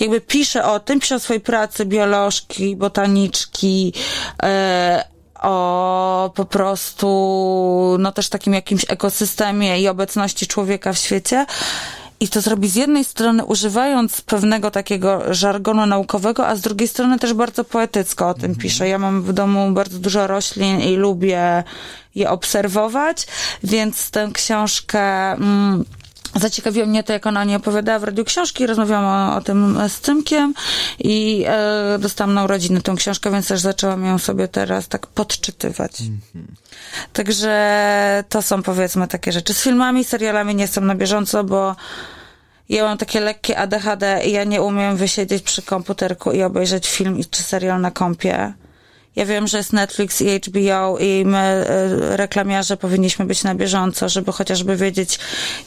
jakby 0.00 0.20
pisze 0.20 0.64
o 0.64 0.80
tym, 0.80 1.00
pisze 1.00 1.14
o 1.16 1.18
swojej 1.18 1.40
pracy 1.40 1.86
biolożki, 1.86 2.76
botaniczki, 2.76 3.92
e, 4.42 5.04
o 5.42 6.32
po 6.34 6.44
prostu, 6.44 7.96
no 7.98 8.12
też 8.12 8.28
takim 8.28 8.54
jakimś 8.54 8.84
ekosystemie 8.88 9.80
i 9.80 9.88
obecności 9.88 10.46
człowieka 10.46 10.92
w 10.92 10.98
świecie. 10.98 11.46
I 12.20 12.28
to 12.28 12.40
zrobi 12.40 12.68
z 12.68 12.74
jednej 12.74 13.04
strony 13.04 13.44
używając 13.44 14.20
pewnego 14.20 14.70
takiego 14.70 15.34
żargonu 15.34 15.86
naukowego, 15.86 16.46
a 16.46 16.56
z 16.56 16.60
drugiej 16.60 16.88
strony 16.88 17.18
też 17.18 17.32
bardzo 17.32 17.64
poetycko 17.64 18.28
o 18.28 18.34
tym 18.34 18.54
pisze. 18.54 18.88
Ja 18.88 18.98
mam 18.98 19.22
w 19.22 19.32
domu 19.32 19.72
bardzo 19.72 19.98
dużo 19.98 20.26
roślin 20.26 20.80
i 20.80 20.96
lubię 20.96 21.64
je 22.14 22.30
obserwować, 22.30 23.26
więc 23.64 24.10
tę 24.10 24.30
książkę... 24.32 25.32
Mm, 25.32 25.84
Zaciekawiło 26.40 26.86
mnie 26.86 27.02
to, 27.02 27.12
jak 27.12 27.26
ona 27.26 27.44
nie 27.44 27.56
opowiadała 27.56 27.98
w 27.98 28.04
radiu 28.04 28.24
książki. 28.24 28.66
Rozmawiałam 28.66 29.30
o, 29.30 29.36
o 29.36 29.40
tym 29.40 29.78
z 29.88 30.00
Tymkiem 30.00 30.54
i 30.98 31.44
e, 31.46 31.98
dostałam 31.98 32.34
na 32.34 32.44
urodziny 32.44 32.82
tę 32.82 32.94
książkę, 32.96 33.30
więc 33.30 33.48
też 33.48 33.60
zaczęłam 33.60 34.04
ją 34.04 34.18
sobie 34.18 34.48
teraz 34.48 34.88
tak 34.88 35.06
podczytywać. 35.06 35.92
Także 37.12 38.24
to 38.28 38.42
są 38.42 38.62
powiedzmy 38.62 39.08
takie 39.08 39.32
rzeczy. 39.32 39.54
Z 39.54 39.62
filmami, 39.62 40.04
serialami 40.04 40.54
nie 40.54 40.62
jestem 40.62 40.86
na 40.86 40.94
bieżąco, 40.94 41.44
bo 41.44 41.76
ja 42.68 42.84
mam 42.84 42.98
takie 42.98 43.20
lekkie 43.20 43.58
ADHD 43.58 44.20
i 44.24 44.32
ja 44.32 44.44
nie 44.44 44.62
umiem 44.62 44.96
wysiedzieć 44.96 45.42
przy 45.42 45.62
komputerku 45.62 46.32
i 46.32 46.42
obejrzeć 46.42 46.88
film 46.88 47.20
czy 47.30 47.42
serial 47.42 47.80
na 47.80 47.90
kompie. 47.90 48.52
Ja 49.18 49.26
wiem, 49.26 49.46
że 49.46 49.58
jest 49.58 49.72
Netflix 49.72 50.20
i 50.20 50.40
HBO 50.40 50.98
i 50.98 51.24
my, 51.24 51.38
e, 51.38 52.16
reklamiarze, 52.16 52.76
powinniśmy 52.76 53.24
być 53.24 53.44
na 53.44 53.54
bieżąco, 53.54 54.08
żeby 54.08 54.32
chociażby 54.32 54.76
wiedzieć, 54.76 55.18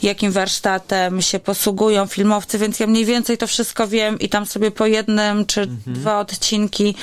jakim 0.03 0.32
warsztatem 0.32 1.22
się 1.22 1.40
posługują 1.40 2.06
filmowcy, 2.06 2.57
więc 2.57 2.80
ja 2.80 2.88
mniej 2.88 3.06
więcej 3.06 3.38
to 3.38 3.48
wszystko 3.48 3.88
wiem 3.88 4.19
i 4.19 4.30
tam 4.30 4.45
sobie 4.45 4.72
po 4.72 4.86
jednym 4.86 5.45
czy 5.45 5.68
dwa 5.88 6.19
odcinki 6.19 6.95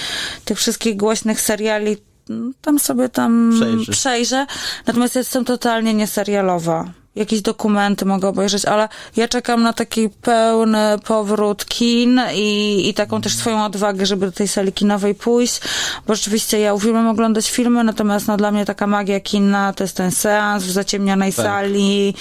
tych 0.45 0.59
wszystkich 0.59 0.97
głośnych 0.97 1.41
seriali 1.41 1.97
mm, 2.31 2.55
tam 2.63 2.79
sobie 2.79 3.09
tam 3.09 3.53
Przejrzysz. 3.57 3.97
przejrzę. 3.99 4.47
Natomiast 4.87 5.17
jestem 5.17 5.45
totalnie 5.45 5.95
nieserialowa. 5.95 6.93
Jakieś 7.19 7.43
dokumenty 7.43 8.05
mogę 8.05 8.29
obejrzeć, 8.29 8.65
ale 8.65 8.89
ja 9.17 9.29
czekam 9.29 9.63
na 9.63 9.73
taki 9.73 10.09
pełny 10.09 10.99
powrót 11.05 11.65
kin 11.65 12.21
i, 12.35 12.89
i 12.89 12.95
taką 12.95 13.21
też 13.21 13.35
swoją 13.35 13.65
odwagę, 13.65 14.07
żeby 14.07 14.27
do 14.27 14.33
tej 14.33 14.49
sali 14.49 14.73
kinowej 14.73 15.15
pójść, 15.15 15.61
bo 16.07 16.15
rzeczywiście 16.15 16.61
ja 16.61 16.75
uwielbiam 16.75 17.09
oglądać 17.09 17.51
filmy, 17.51 17.85
natomiast 17.85 18.29
no, 18.29 18.37
dla 18.37 18.51
mnie 18.51 18.65
taka 18.65 18.87
magia 18.87 19.21
kinna 19.21 19.73
to 19.73 19.85
jest 19.85 19.97
ten 19.97 20.11
seans 20.11 20.65
w 20.65 20.71
zaciemnionej 20.71 21.33
Tak. 21.33 21.47
sali 21.47 22.09
i 22.09 22.15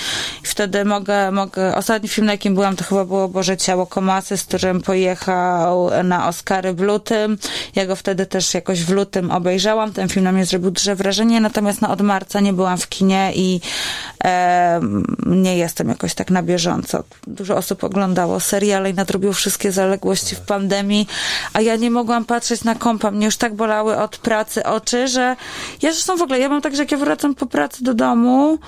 wtedy 0.43 0.85
mogę, 0.85 1.31
mogę... 1.31 1.75
Ostatni 1.75 2.09
film, 2.09 2.27
na 2.27 2.33
jakim 2.33 2.55
byłam, 2.55 2.75
to 2.75 2.83
chyba 2.83 3.05
było 3.05 3.27
Boże 3.27 3.57
Ciało 3.57 3.85
Komasy, 3.85 4.37
z 4.37 4.43
którym 4.43 4.81
pojechał 4.81 5.89
na 6.03 6.27
Oscary 6.27 6.73
w 6.73 6.81
lutym. 6.81 7.37
Ja 7.75 7.85
go 7.85 7.95
wtedy 7.95 8.25
też 8.25 8.53
jakoś 8.53 8.83
w 8.83 8.89
lutym 8.89 9.31
obejrzałam. 9.31 9.93
Ten 9.93 10.09
film 10.09 10.23
na 10.23 10.31
mnie 10.31 10.45
zrobił 10.45 10.71
duże 10.71 10.95
wrażenie, 10.95 11.41
natomiast 11.41 11.81
no, 11.81 11.89
od 11.89 12.01
marca 12.01 12.39
nie 12.39 12.53
byłam 12.53 12.77
w 12.77 12.89
kinie 12.89 13.31
i 13.35 13.61
e, 14.23 14.79
nie 15.25 15.57
jestem 15.57 15.89
jakoś 15.89 16.13
tak 16.13 16.31
na 16.31 16.43
bieżąco. 16.43 17.03
Dużo 17.27 17.55
osób 17.55 17.83
oglądało 17.83 18.39
seriale 18.39 18.89
i 18.89 18.93
nadrobiło 18.93 19.33
wszystkie 19.33 19.71
zaległości 19.71 20.35
w 20.35 20.39
pandemii, 20.39 21.07
a 21.53 21.61
ja 21.61 21.75
nie 21.75 21.91
mogłam 21.91 22.25
patrzeć 22.25 22.63
na 22.63 22.75
kompa. 22.75 23.11
Mnie 23.11 23.25
już 23.25 23.37
tak 23.37 23.55
bolały 23.55 23.97
od 23.97 24.17
pracy 24.17 24.63
oczy, 24.63 25.07
że 25.07 25.35
ja 25.81 25.91
zresztą 25.91 26.17
w 26.17 26.21
ogóle, 26.21 26.39
ja 26.39 26.49
mam 26.49 26.61
tak, 26.61 26.75
że 26.75 26.81
jak 26.83 26.91
ja 26.91 26.97
wracam 26.97 27.35
po 27.35 27.45
pracy 27.45 27.83
do 27.83 27.93
domu, 27.93 28.59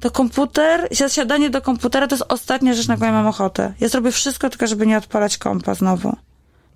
to 0.00 0.10
komputer, 0.10 0.88
zasiadanie 0.90 1.50
do 1.50 1.62
komputera 1.62 2.06
to 2.06 2.14
jest 2.14 2.24
ostatnia 2.28 2.74
rzecz, 2.74 2.88
na 2.88 2.96
którą 2.96 3.06
ja 3.10 3.16
mam 3.16 3.26
ochotę. 3.26 3.72
Ja 3.80 3.88
zrobię 3.88 4.12
wszystko, 4.12 4.50
tylko 4.50 4.66
żeby 4.66 4.86
nie 4.86 4.98
odpalać 4.98 5.38
kompa 5.38 5.74
znowu. 5.74 6.16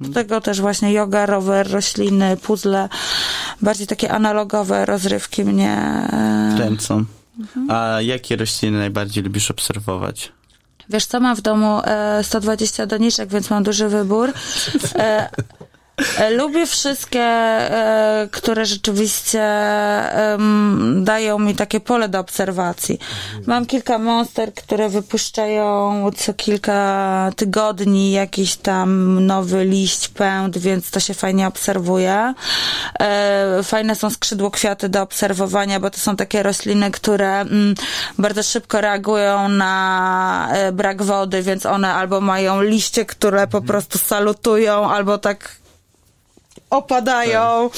Do 0.01 0.13
tego 0.13 0.41
też 0.41 0.61
właśnie 0.61 0.93
yoga, 0.93 1.27
rower, 1.27 1.71
rośliny, 1.71 2.37
puzzle, 2.37 2.89
bardziej 3.63 3.87
takie 3.87 4.13
analogowe 4.13 4.87
rozrywki 4.87 5.45
mnie 5.45 5.77
e, 6.13 6.55
Kręcą. 7.37 7.75
A 7.75 8.01
jakie 8.01 8.37
rośliny 8.37 8.79
najbardziej 8.79 9.25
lubisz 9.25 9.51
obserwować? 9.51 10.33
Wiesz 10.89 11.07
co, 11.07 11.21
mam 11.21 11.37
w 11.37 11.41
domu 11.41 11.81
e, 11.85 12.25
120 12.25 12.87
doniczek, 12.87 13.29
więc 13.29 13.51
mam 13.51 13.63
duży 13.63 13.89
wybór. 13.89 14.33
E, 16.19 16.31
lubię 16.31 16.67
wszystkie, 16.67 17.21
e, 17.21 18.29
które 18.33 18.67
rzeczywiście 18.67 19.45
dają 20.97 21.39
mi 21.39 21.55
takie 21.55 21.81
pole 21.81 22.09
do 22.09 22.21
obserwacji. 22.21 22.99
Mam 23.47 23.67
kilka 23.67 23.99
monster, 23.99 24.55
które 24.55 24.89
wypuszczają 24.89 26.11
co 26.17 26.35
kilka 26.35 27.31
tygodni 27.37 28.13
jakiś 28.13 28.57
tam 28.57 29.19
nowy 29.27 29.65
liść, 29.65 30.09
pęd, 30.09 30.59
więc 30.59 30.91
to 30.91 31.01
się 31.01 31.15
fajnie 31.15 31.47
obserwuje. 31.47 32.35
E, 33.01 33.61
fajne 33.63 33.95
są 33.95 34.11
skrzydłokwiaty 34.11 34.89
do 34.89 35.03
obserwowania, 35.03 35.81
bo 35.81 35.91
to 35.91 35.99
są 35.99 36.17
takie 36.17 36.43
rośliny, 36.43 36.91
które 36.91 37.41
mm, 37.41 37.75
bardzo 38.19 38.43
szybko 38.43 38.81
reagują 38.81 39.49
na 39.49 40.49
brak 40.73 41.03
wody, 41.03 41.43
więc 41.43 41.67
one 41.67 41.95
albo 41.95 42.21
mają 42.21 42.63
liście, 42.63 43.05
które 43.05 43.47
po 43.47 43.63
prostu 43.63 43.99
salutują, 43.99 44.91
albo 44.91 45.19
tak 45.19 45.64
opadają 46.75 47.71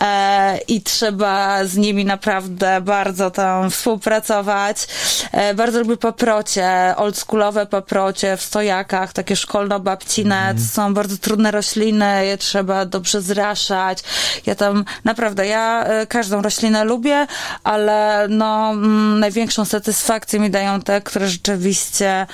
e, 0.00 0.58
i 0.68 0.82
trzeba 0.82 1.64
z 1.64 1.76
nimi 1.76 2.04
naprawdę 2.04 2.80
bardzo 2.80 3.30
tam 3.30 3.70
współpracować. 3.70 4.86
E, 5.32 5.54
bardzo 5.54 5.80
lubię 5.80 5.96
paprocie, 5.96 6.94
oldschoolowe 6.96 7.66
paprocie 7.66 8.36
w 8.36 8.42
stojakach, 8.42 9.12
takie 9.12 9.36
szkolno-babcine, 9.36 10.54
to 10.54 10.74
są 10.74 10.94
bardzo 10.94 11.16
trudne 11.16 11.50
rośliny, 11.50 12.26
je 12.26 12.38
trzeba 12.38 12.86
dobrze 12.86 13.22
zraszać. 13.22 13.98
Ja 14.46 14.54
tam 14.54 14.84
naprawdę, 15.04 15.46
ja 15.46 15.84
e, 15.84 16.06
każdą 16.06 16.42
roślinę 16.42 16.84
lubię, 16.84 17.26
ale 17.64 18.26
no 18.30 18.70
mm, 18.70 19.20
największą 19.20 19.64
satysfakcję 19.64 20.40
mi 20.40 20.50
dają 20.50 20.80
te, 20.80 21.00
które 21.00 21.28
rzeczywiście 21.28 22.26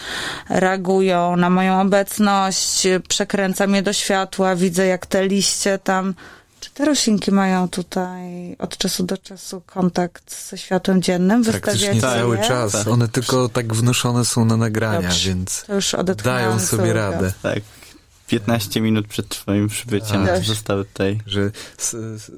reagują 0.48 1.36
na 1.36 1.50
moją 1.50 1.80
obecność, 1.80 2.86
przekręca 3.08 3.66
mnie 3.66 3.82
do 3.82 3.92
światła, 3.92 4.56
widzę 4.56 4.86
jak 4.86 5.06
te 5.06 5.26
liście 5.26 5.78
tam 5.78 5.95
czy 6.60 6.70
te 6.70 6.84
roślinki 6.84 7.32
mają 7.32 7.68
tutaj 7.68 8.56
od 8.58 8.76
czasu 8.76 9.04
do 9.04 9.18
czasu 9.18 9.62
kontakt 9.66 10.48
ze 10.50 10.58
światłem 10.58 11.02
dziennym? 11.02 11.44
Praktycznie 11.44 11.92
Wystawiacie 11.92 12.20
cały 12.20 12.36
je? 12.36 12.42
czas. 12.44 12.86
One 12.86 13.08
tylko 13.08 13.48
tak 13.48 13.74
wnoszone 13.74 14.24
są 14.24 14.44
na 14.44 14.56
nagrania, 14.56 15.08
Dobrze. 15.08 15.28
więc 15.28 15.66
dają 16.24 16.58
sobie 16.58 16.92
radę. 16.92 17.32
Tak. 17.42 17.60
15 18.26 18.80
minut 18.80 19.06
przed 19.06 19.28
twoim 19.28 19.68
przybyciem 19.68 20.26
Tak. 20.26 20.44
zostały 20.44 20.84
tutaj. 20.84 21.20
Że 21.26 21.50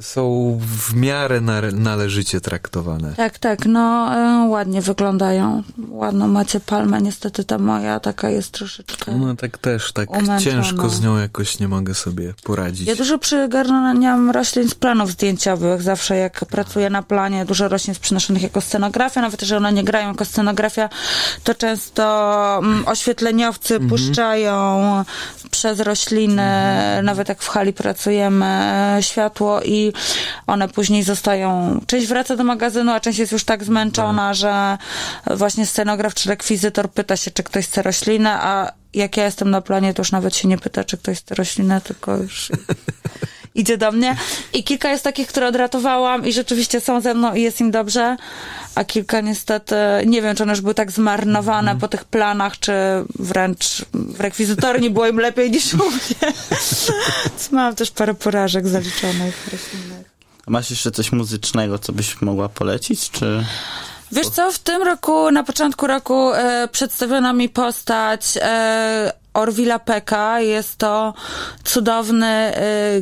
są 0.00 0.58
w 0.60 0.94
miarę 0.94 1.40
należycie 1.72 2.40
traktowane. 2.40 3.14
Tak, 3.16 3.38
tak, 3.38 3.66
no 3.66 4.14
e, 4.14 4.48
ładnie 4.48 4.80
wyglądają. 4.82 5.62
Ładną 5.88 6.28
macie 6.28 6.60
palmę, 6.60 7.00
niestety 7.02 7.44
ta 7.44 7.58
moja 7.58 8.00
taka 8.00 8.30
jest 8.30 8.50
troszeczkę... 8.50 9.16
No 9.16 9.36
tak 9.36 9.58
też, 9.58 9.92
tak 9.92 10.10
Umęczona. 10.10 10.40
ciężko 10.40 10.88
z 10.88 11.00
nią 11.00 11.18
jakoś 11.18 11.58
nie 11.58 11.68
mogę 11.68 11.94
sobie 11.94 12.34
poradzić. 12.44 12.88
Ja 12.88 12.96
dużo 12.96 13.18
przygarniam 13.18 14.30
roślin 14.30 14.68
z 14.68 14.74
planów 14.74 15.10
zdjęciowych. 15.10 15.82
Zawsze 15.82 16.16
jak 16.16 16.44
pracuję 16.44 16.90
na 16.90 17.02
planie, 17.02 17.44
dużo 17.44 17.68
roślin 17.68 17.90
jest 17.90 18.00
przynoszonych 18.00 18.42
jako 18.42 18.60
scenografia, 18.60 19.20
nawet 19.20 19.40
jeżeli 19.40 19.56
one 19.56 19.72
nie 19.72 19.84
grają 19.84 20.08
jako 20.08 20.24
scenografia, 20.24 20.88
to 21.44 21.54
często 21.54 22.58
mm, 22.62 22.88
oświetleniowcy 22.88 23.74
Mhm. 23.74 23.90
puszczają 23.90 24.78
przez 25.50 25.77
rośliny, 25.80 26.42
nawet 27.02 27.28
jak 27.28 27.42
w 27.42 27.48
hali 27.48 27.72
pracujemy, 27.72 28.96
światło 29.00 29.62
i 29.62 29.92
one 30.46 30.68
później 30.68 31.02
zostają, 31.02 31.80
część 31.86 32.06
wraca 32.06 32.36
do 32.36 32.44
magazynu, 32.44 32.92
a 32.92 33.00
część 33.00 33.18
jest 33.18 33.32
już 33.32 33.44
tak 33.44 33.64
zmęczona, 33.64 34.34
że 34.34 34.78
właśnie 35.26 35.66
scenograf 35.66 36.14
czy 36.14 36.28
rekwizytor 36.28 36.90
pyta 36.90 37.16
się, 37.16 37.30
czy 37.30 37.42
ktoś 37.42 37.66
chce 37.66 37.82
roślinę, 37.82 38.30
a 38.32 38.72
jak 38.94 39.16
ja 39.16 39.24
jestem 39.24 39.50
na 39.50 39.60
planie, 39.60 39.94
to 39.94 40.00
już 40.00 40.12
nawet 40.12 40.36
się 40.36 40.48
nie 40.48 40.58
pyta, 40.58 40.84
czy 40.84 40.98
ktoś 40.98 41.18
chce 41.18 41.34
roślinę, 41.34 41.80
tylko 41.80 42.16
już 42.16 42.50
idzie 43.58 43.78
do 43.78 43.92
mnie. 43.92 44.16
I 44.52 44.64
kilka 44.64 44.90
jest 44.90 45.04
takich, 45.04 45.28
które 45.28 45.48
odratowałam 45.48 46.26
i 46.26 46.32
rzeczywiście 46.32 46.80
są 46.80 47.00
ze 47.00 47.14
mną 47.14 47.34
i 47.34 47.42
jest 47.42 47.60
im 47.60 47.70
dobrze, 47.70 48.16
a 48.74 48.84
kilka 48.84 49.20
niestety, 49.20 49.76
nie 50.06 50.22
wiem, 50.22 50.36
czy 50.36 50.42
one 50.42 50.52
już 50.52 50.60
były 50.60 50.74
tak 50.74 50.90
zmarnowane 50.90 51.76
po 51.76 51.88
tych 51.88 52.04
planach, 52.04 52.58
czy 52.58 52.72
wręcz 53.18 53.84
w 53.94 54.20
rekwizytorni 54.20 54.90
było 54.90 55.06
im 55.06 55.18
lepiej 55.18 55.50
niż 55.50 55.74
u 55.74 55.76
mnie. 55.90 56.32
Mam 57.52 57.74
też 57.74 57.90
parę 57.90 58.14
porażek 58.14 58.68
zaliczonych 58.68 59.48
roślinnych. 59.52 60.10
A 60.46 60.50
masz 60.50 60.70
jeszcze 60.70 60.90
coś 60.90 61.12
muzycznego, 61.12 61.78
co 61.78 61.92
byś 61.92 62.20
mogła 62.20 62.48
polecić, 62.48 63.10
czy... 63.10 63.44
Wiesz 64.12 64.28
co, 64.28 64.52
w 64.52 64.58
tym 64.58 64.82
roku, 64.82 65.30
na 65.30 65.44
początku 65.44 65.86
roku 65.86 66.32
e, 66.32 66.68
przedstawiono 66.72 67.32
mi 67.32 67.48
postać 67.48 68.22
e, 68.42 69.12
Orvilla 69.34 69.78
Peka. 69.78 70.40
Jest 70.40 70.76
to 70.76 71.14
cudowny 71.64 72.52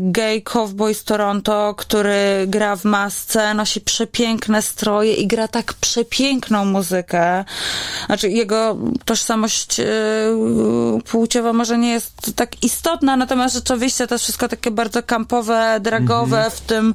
gay 0.00 0.42
cowboy 0.42 0.94
z 0.94 1.04
Toronto, 1.04 1.74
który 1.76 2.44
gra 2.46 2.76
w 2.76 2.84
masce, 2.84 3.54
nosi 3.54 3.80
przepiękne 3.80 4.62
stroje 4.62 5.14
i 5.14 5.26
gra 5.26 5.48
tak 5.48 5.74
przepiękną 5.74 6.64
muzykę. 6.64 7.44
Znaczy, 8.06 8.30
jego 8.30 8.76
tożsamość 9.04 9.80
e, 9.80 9.84
płciowa 11.10 11.52
może 11.52 11.78
nie 11.78 11.90
jest 11.90 12.32
tak 12.36 12.62
istotna, 12.62 13.16
natomiast 13.16 13.54
rzeczywiście 13.54 14.06
to 14.06 14.14
jest 14.14 14.24
wszystko 14.24 14.48
takie 14.48 14.70
bardzo 14.70 15.02
kampowe, 15.02 15.78
dragowe, 15.80 16.50
w 16.50 16.60
tym 16.60 16.94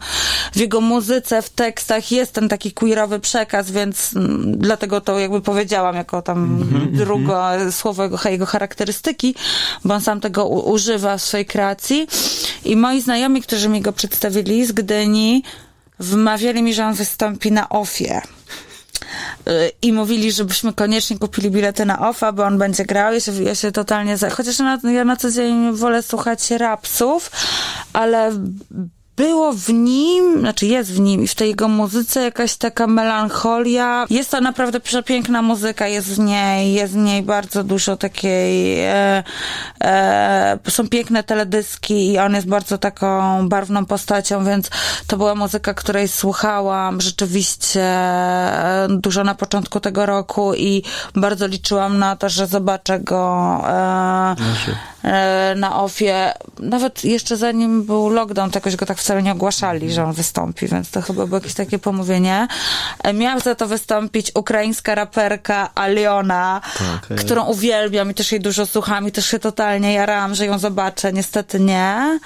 w 0.54 0.58
jego 0.58 0.82
muzyce, 0.82 1.42
w 1.42 1.50
tekstach 1.50 2.12
jest 2.12 2.34
ten 2.34 2.50
taki 2.50 2.72
queerowy 2.72 3.20
przekaz, 3.20 3.72
więc 3.72 4.16
mm, 4.16 4.58
dlatego 4.58 5.02
to 5.02 5.20
jakby 5.20 5.42
powiedziałam 5.42 5.96
jako 5.96 6.22
tam 6.22 6.66
drugo 6.92 7.44
słowo 7.72 8.04
jego, 8.04 8.18
jego 8.30 8.46
charakterystyki, 8.46 9.21
bo 9.86 9.94
on 9.94 10.02
sam 10.02 10.22
tego 10.22 10.48
używa 10.48 11.18
w 11.18 11.22
swojej 11.22 11.46
kreacji. 11.46 12.08
I 12.66 12.76
moi 12.76 13.02
znajomi, 13.02 13.42
którzy 13.42 13.70
mi 13.70 13.82
go 13.82 13.94
przedstawili 13.94 14.66
z 14.66 14.72
Gdyni, 14.72 15.44
wmawiali 16.00 16.64
mi, 16.64 16.74
że 16.74 16.86
on 16.86 16.94
wystąpi 16.94 17.52
na 17.52 17.70
ofie. 17.70 18.22
Y, 19.48 19.72
I 19.82 19.94
mówili, 19.94 20.32
żebyśmy 20.32 20.74
koniecznie 20.74 21.20
kupili 21.20 21.52
bilety 21.52 21.86
na 21.86 22.10
OFA, 22.10 22.32
bo 22.32 22.44
on 22.44 22.58
będzie 22.58 22.86
grał. 22.86 23.14
Ja 23.14 23.20
się, 23.20 23.44
ja 23.44 23.56
się 23.56 23.72
totalnie. 23.72 24.18
Za... 24.18 24.30
Chociaż 24.30 24.60
na, 24.60 24.80
ja 24.84 25.06
na 25.06 25.16
co 25.16 25.32
dzień 25.32 25.76
wolę 25.76 26.04
słuchać 26.04 26.52
rapsów, 26.52 27.32
ale 27.94 28.32
było 29.18 29.54
w 29.54 29.70
nim, 29.70 30.40
znaczy 30.40 30.66
jest 30.66 30.94
w 30.94 31.00
nim 31.00 31.24
i 31.24 31.28
w 31.28 31.36
tej 31.36 31.48
jego 31.50 31.68
muzyce 31.68 32.22
jakaś 32.22 32.56
taka 32.56 32.88
melancholia. 32.88 34.06
Jest 34.10 34.32
to 34.32 34.42
naprawdę 34.42 34.80
przepiękna 34.80 35.42
muzyka, 35.42 35.88
jest 35.88 36.08
w 36.08 36.20
niej, 36.20 36.74
jest 36.74 36.94
w 36.94 36.98
niej 36.98 37.24
bardzo 37.24 37.64
dużo 37.64 37.98
takiej, 37.98 38.80
e, 38.80 39.24
e, 39.84 40.60
są 40.70 40.90
piękne 40.90 41.24
teledyski 41.24 42.12
i 42.12 42.20
on 42.20 42.36
jest 42.36 42.48
bardzo 42.48 42.78
taką 42.78 43.50
barwną 43.50 43.86
postacią, 43.86 44.46
więc 44.46 44.70
to 45.08 45.18
była 45.18 45.36
muzyka, 45.36 45.74
której 45.74 46.08
słuchałam 46.08 47.02
rzeczywiście 47.02 47.82
e, 47.84 48.88
dużo 48.90 49.24
na 49.24 49.36
początku 49.36 49.80
tego 49.80 50.06
roku 50.06 50.54
i 50.54 50.84
bardzo 51.16 51.48
liczyłam 51.48 51.98
na 52.00 52.16
to, 52.16 52.30
że 52.30 52.48
zobaczę 52.48 53.00
go 53.00 53.62
e, 53.68 54.36
na 55.56 55.82
ofie. 55.84 56.34
Nawet 56.60 57.04
jeszcze 57.06 57.38
zanim 57.38 57.84
był 57.84 58.10
lockdown, 58.10 58.52
to 58.52 58.58
jakoś 58.58 58.76
go 58.76 58.86
tak 58.86 58.98
wcale 58.98 59.24
nie 59.24 59.32
ogłaszali, 59.32 59.92
że 59.92 60.04
on 60.04 60.14
wystąpi, 60.14 60.68
więc 60.68 60.92
to 60.92 61.02
chyba 61.02 61.26
było 61.26 61.38
jakieś 61.38 61.54
takie 61.54 61.80
pomówienie. 61.80 62.48
E, 63.04 63.14
Miała 63.14 63.40
za 63.40 63.56
to 63.56 63.68
wystąpić 63.68 64.32
ukraińska 64.36 64.96
raperka 64.96 65.70
Aliona, 65.76 66.62
Tak. 66.78 67.20
którą 67.20 67.46
uwielbiam 67.46 68.12
i 68.12 68.14
też 68.14 68.32
jej 68.32 68.42
dużo 68.42 68.66
słucham 68.66 69.08
i 69.08 69.12
też 69.12 69.26
się 69.26 69.40
totalnie 69.40 69.94
jarałam, 69.94 70.36
że 70.36 70.46
ją 70.46 70.60
zobaczę. 70.60 71.14
Niestety 71.14 71.60
nie. 71.60 72.20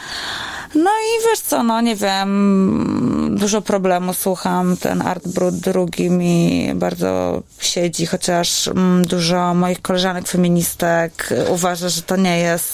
No 0.76 0.90
i 0.92 1.30
wiesz 1.30 1.40
co, 1.40 1.64
no 1.64 1.82
nie 1.82 1.96
wiem, 1.96 3.36
dużo 3.40 3.62
problemu 3.62 4.14
słucham. 4.14 4.78
Ten 4.78 5.02
Art 5.02 5.28
Brut 5.28 5.56
drugi 5.56 6.10
mi 6.10 6.72
bardzo 6.76 7.42
siedzi, 7.60 8.06
chociaż 8.06 8.68
mm, 8.68 9.06
dużo 9.08 9.54
moich 9.54 9.82
koleżanek 9.82 10.28
feministek 10.28 11.30
uważa, 11.50 11.90
że 11.90 12.02
to 12.02 12.16
nie 12.16 12.40
jest 12.40 12.65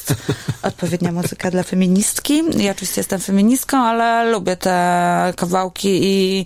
odpowiednia 0.61 1.11
muzyka 1.11 1.51
dla 1.51 1.63
feministki. 1.63 2.43
Ja 2.57 2.71
oczywiście 2.71 2.99
jestem 2.99 3.19
feministką, 3.19 3.77
ale 3.77 4.31
lubię 4.31 4.57
te 4.57 5.33
kawałki 5.37 5.99
i 6.03 6.45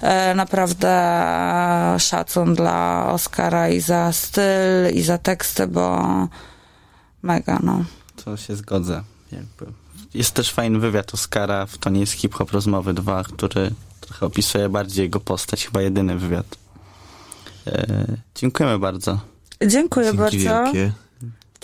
e, 0.00 0.34
naprawdę 0.34 0.88
szacun 1.98 2.54
dla 2.54 3.06
Oscara 3.12 3.68
i 3.68 3.80
za 3.80 4.12
styl, 4.12 4.94
i 4.94 5.02
za 5.02 5.18
teksty, 5.18 5.66
bo 5.66 6.04
mega, 7.22 7.58
no. 7.62 7.84
To 8.24 8.36
się 8.36 8.56
zgodzę. 8.56 9.02
Jakby. 9.32 9.66
Jest 10.14 10.34
też 10.34 10.52
fajny 10.52 10.78
wywiad 10.78 11.14
Oscara 11.14 11.66
w 11.66 11.78
To 11.78 11.90
nie 11.90 12.00
jest 12.00 12.12
hip-hop 12.12 12.50
rozmowy 12.52 12.94
2, 12.94 13.24
który 13.24 13.70
trochę 14.00 14.26
opisuje 14.26 14.68
bardziej 14.68 15.02
jego 15.02 15.20
postać, 15.20 15.64
chyba 15.64 15.82
jedyny 15.82 16.18
wywiad. 16.18 16.46
E, 17.66 18.04
dziękujemy 18.34 18.78
bardzo. 18.78 19.20
Dziękuję 19.66 20.06
Dzięki 20.06 20.18
bardzo. 20.18 20.38
wielkie. 20.38 20.92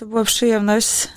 To 0.05 0.09
była 0.09 0.25
przyjemność. 0.25 1.09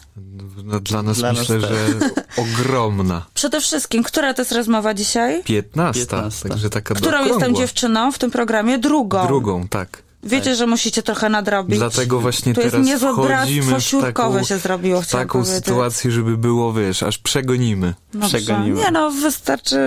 No, 0.64 0.80
dla 0.80 1.04
nas 1.04 1.18
Dla 1.18 1.34
nas 1.34 1.40
myślę, 1.40 1.60
też. 1.60 1.70
że 1.70 2.10
ogromna. 2.42 3.26
Przede 3.34 3.62
wszystkim, 3.62 4.04
która 4.04 4.34
to 4.34 4.42
jest 4.42 4.52
rozmowa 4.52 4.94
dzisiaj? 4.94 5.44
15, 5.44 6.02
15. 6.06 6.50
także 6.50 6.70
taka 6.70 6.96
Którą 6.96 7.18
jestem 7.20 7.36
okrągła. 7.38 7.60
dziewczyną 7.60 8.12
w 8.12 8.20
tym 8.20 8.32
programie? 8.32 8.78
Drugą. 8.80 9.28
Drugą, 9.28 9.68
tak. 9.68 10.04
Wiecie, 10.24 10.56
że 10.56 10.68
musicie 10.68 11.04
trochę 11.04 11.30
nadrobić. 11.30 11.78
Dlatego 11.78 12.20
właśnie 12.20 12.54
To 12.54 12.62
jest 12.62 12.72
teraz 12.72 12.88
niezłe 12.88 13.14
wchodzimy 13.14 13.80
w 13.80 14.02
taką, 14.02 14.44
się 14.44 14.58
zrobiło, 14.58 15.02
w 15.02 15.08
taką 15.08 15.40
powiedzieć. 15.40 15.66
sytuację, 15.66 16.12
żeby 16.12 16.38
było, 16.38 16.74
wiesz, 16.74 17.04
aż 17.04 17.18
przegonimy. 17.18 17.94
Przegonimy. 18.28 18.80
Nie 18.80 18.92
no, 18.92 19.12
wystarczy 19.12 19.78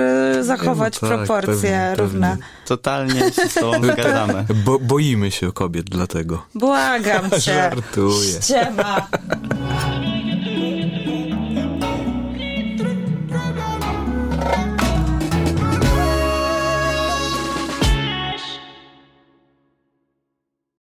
zachować 0.40 1.00
No 1.02 1.08
tak, 1.08 1.18
proporcje 1.18 1.54
pewnie, 1.54 1.94
równe. 1.96 2.30
pewnie. 2.30 2.44
Totalnie 2.66 3.20
się 3.20 3.48
z 3.48 3.54
tobą 3.54 3.82
zgadzamy. 3.92 4.44
Bo, 4.64 4.78
boimy 4.78 5.30
się 5.30 5.52
kobiet 5.52 5.90
dlatego. 5.90 6.46
Błagam 6.54 7.30
cię. 7.30 7.38
Żartuję. 7.70 8.42
Ściema. 8.42 9.06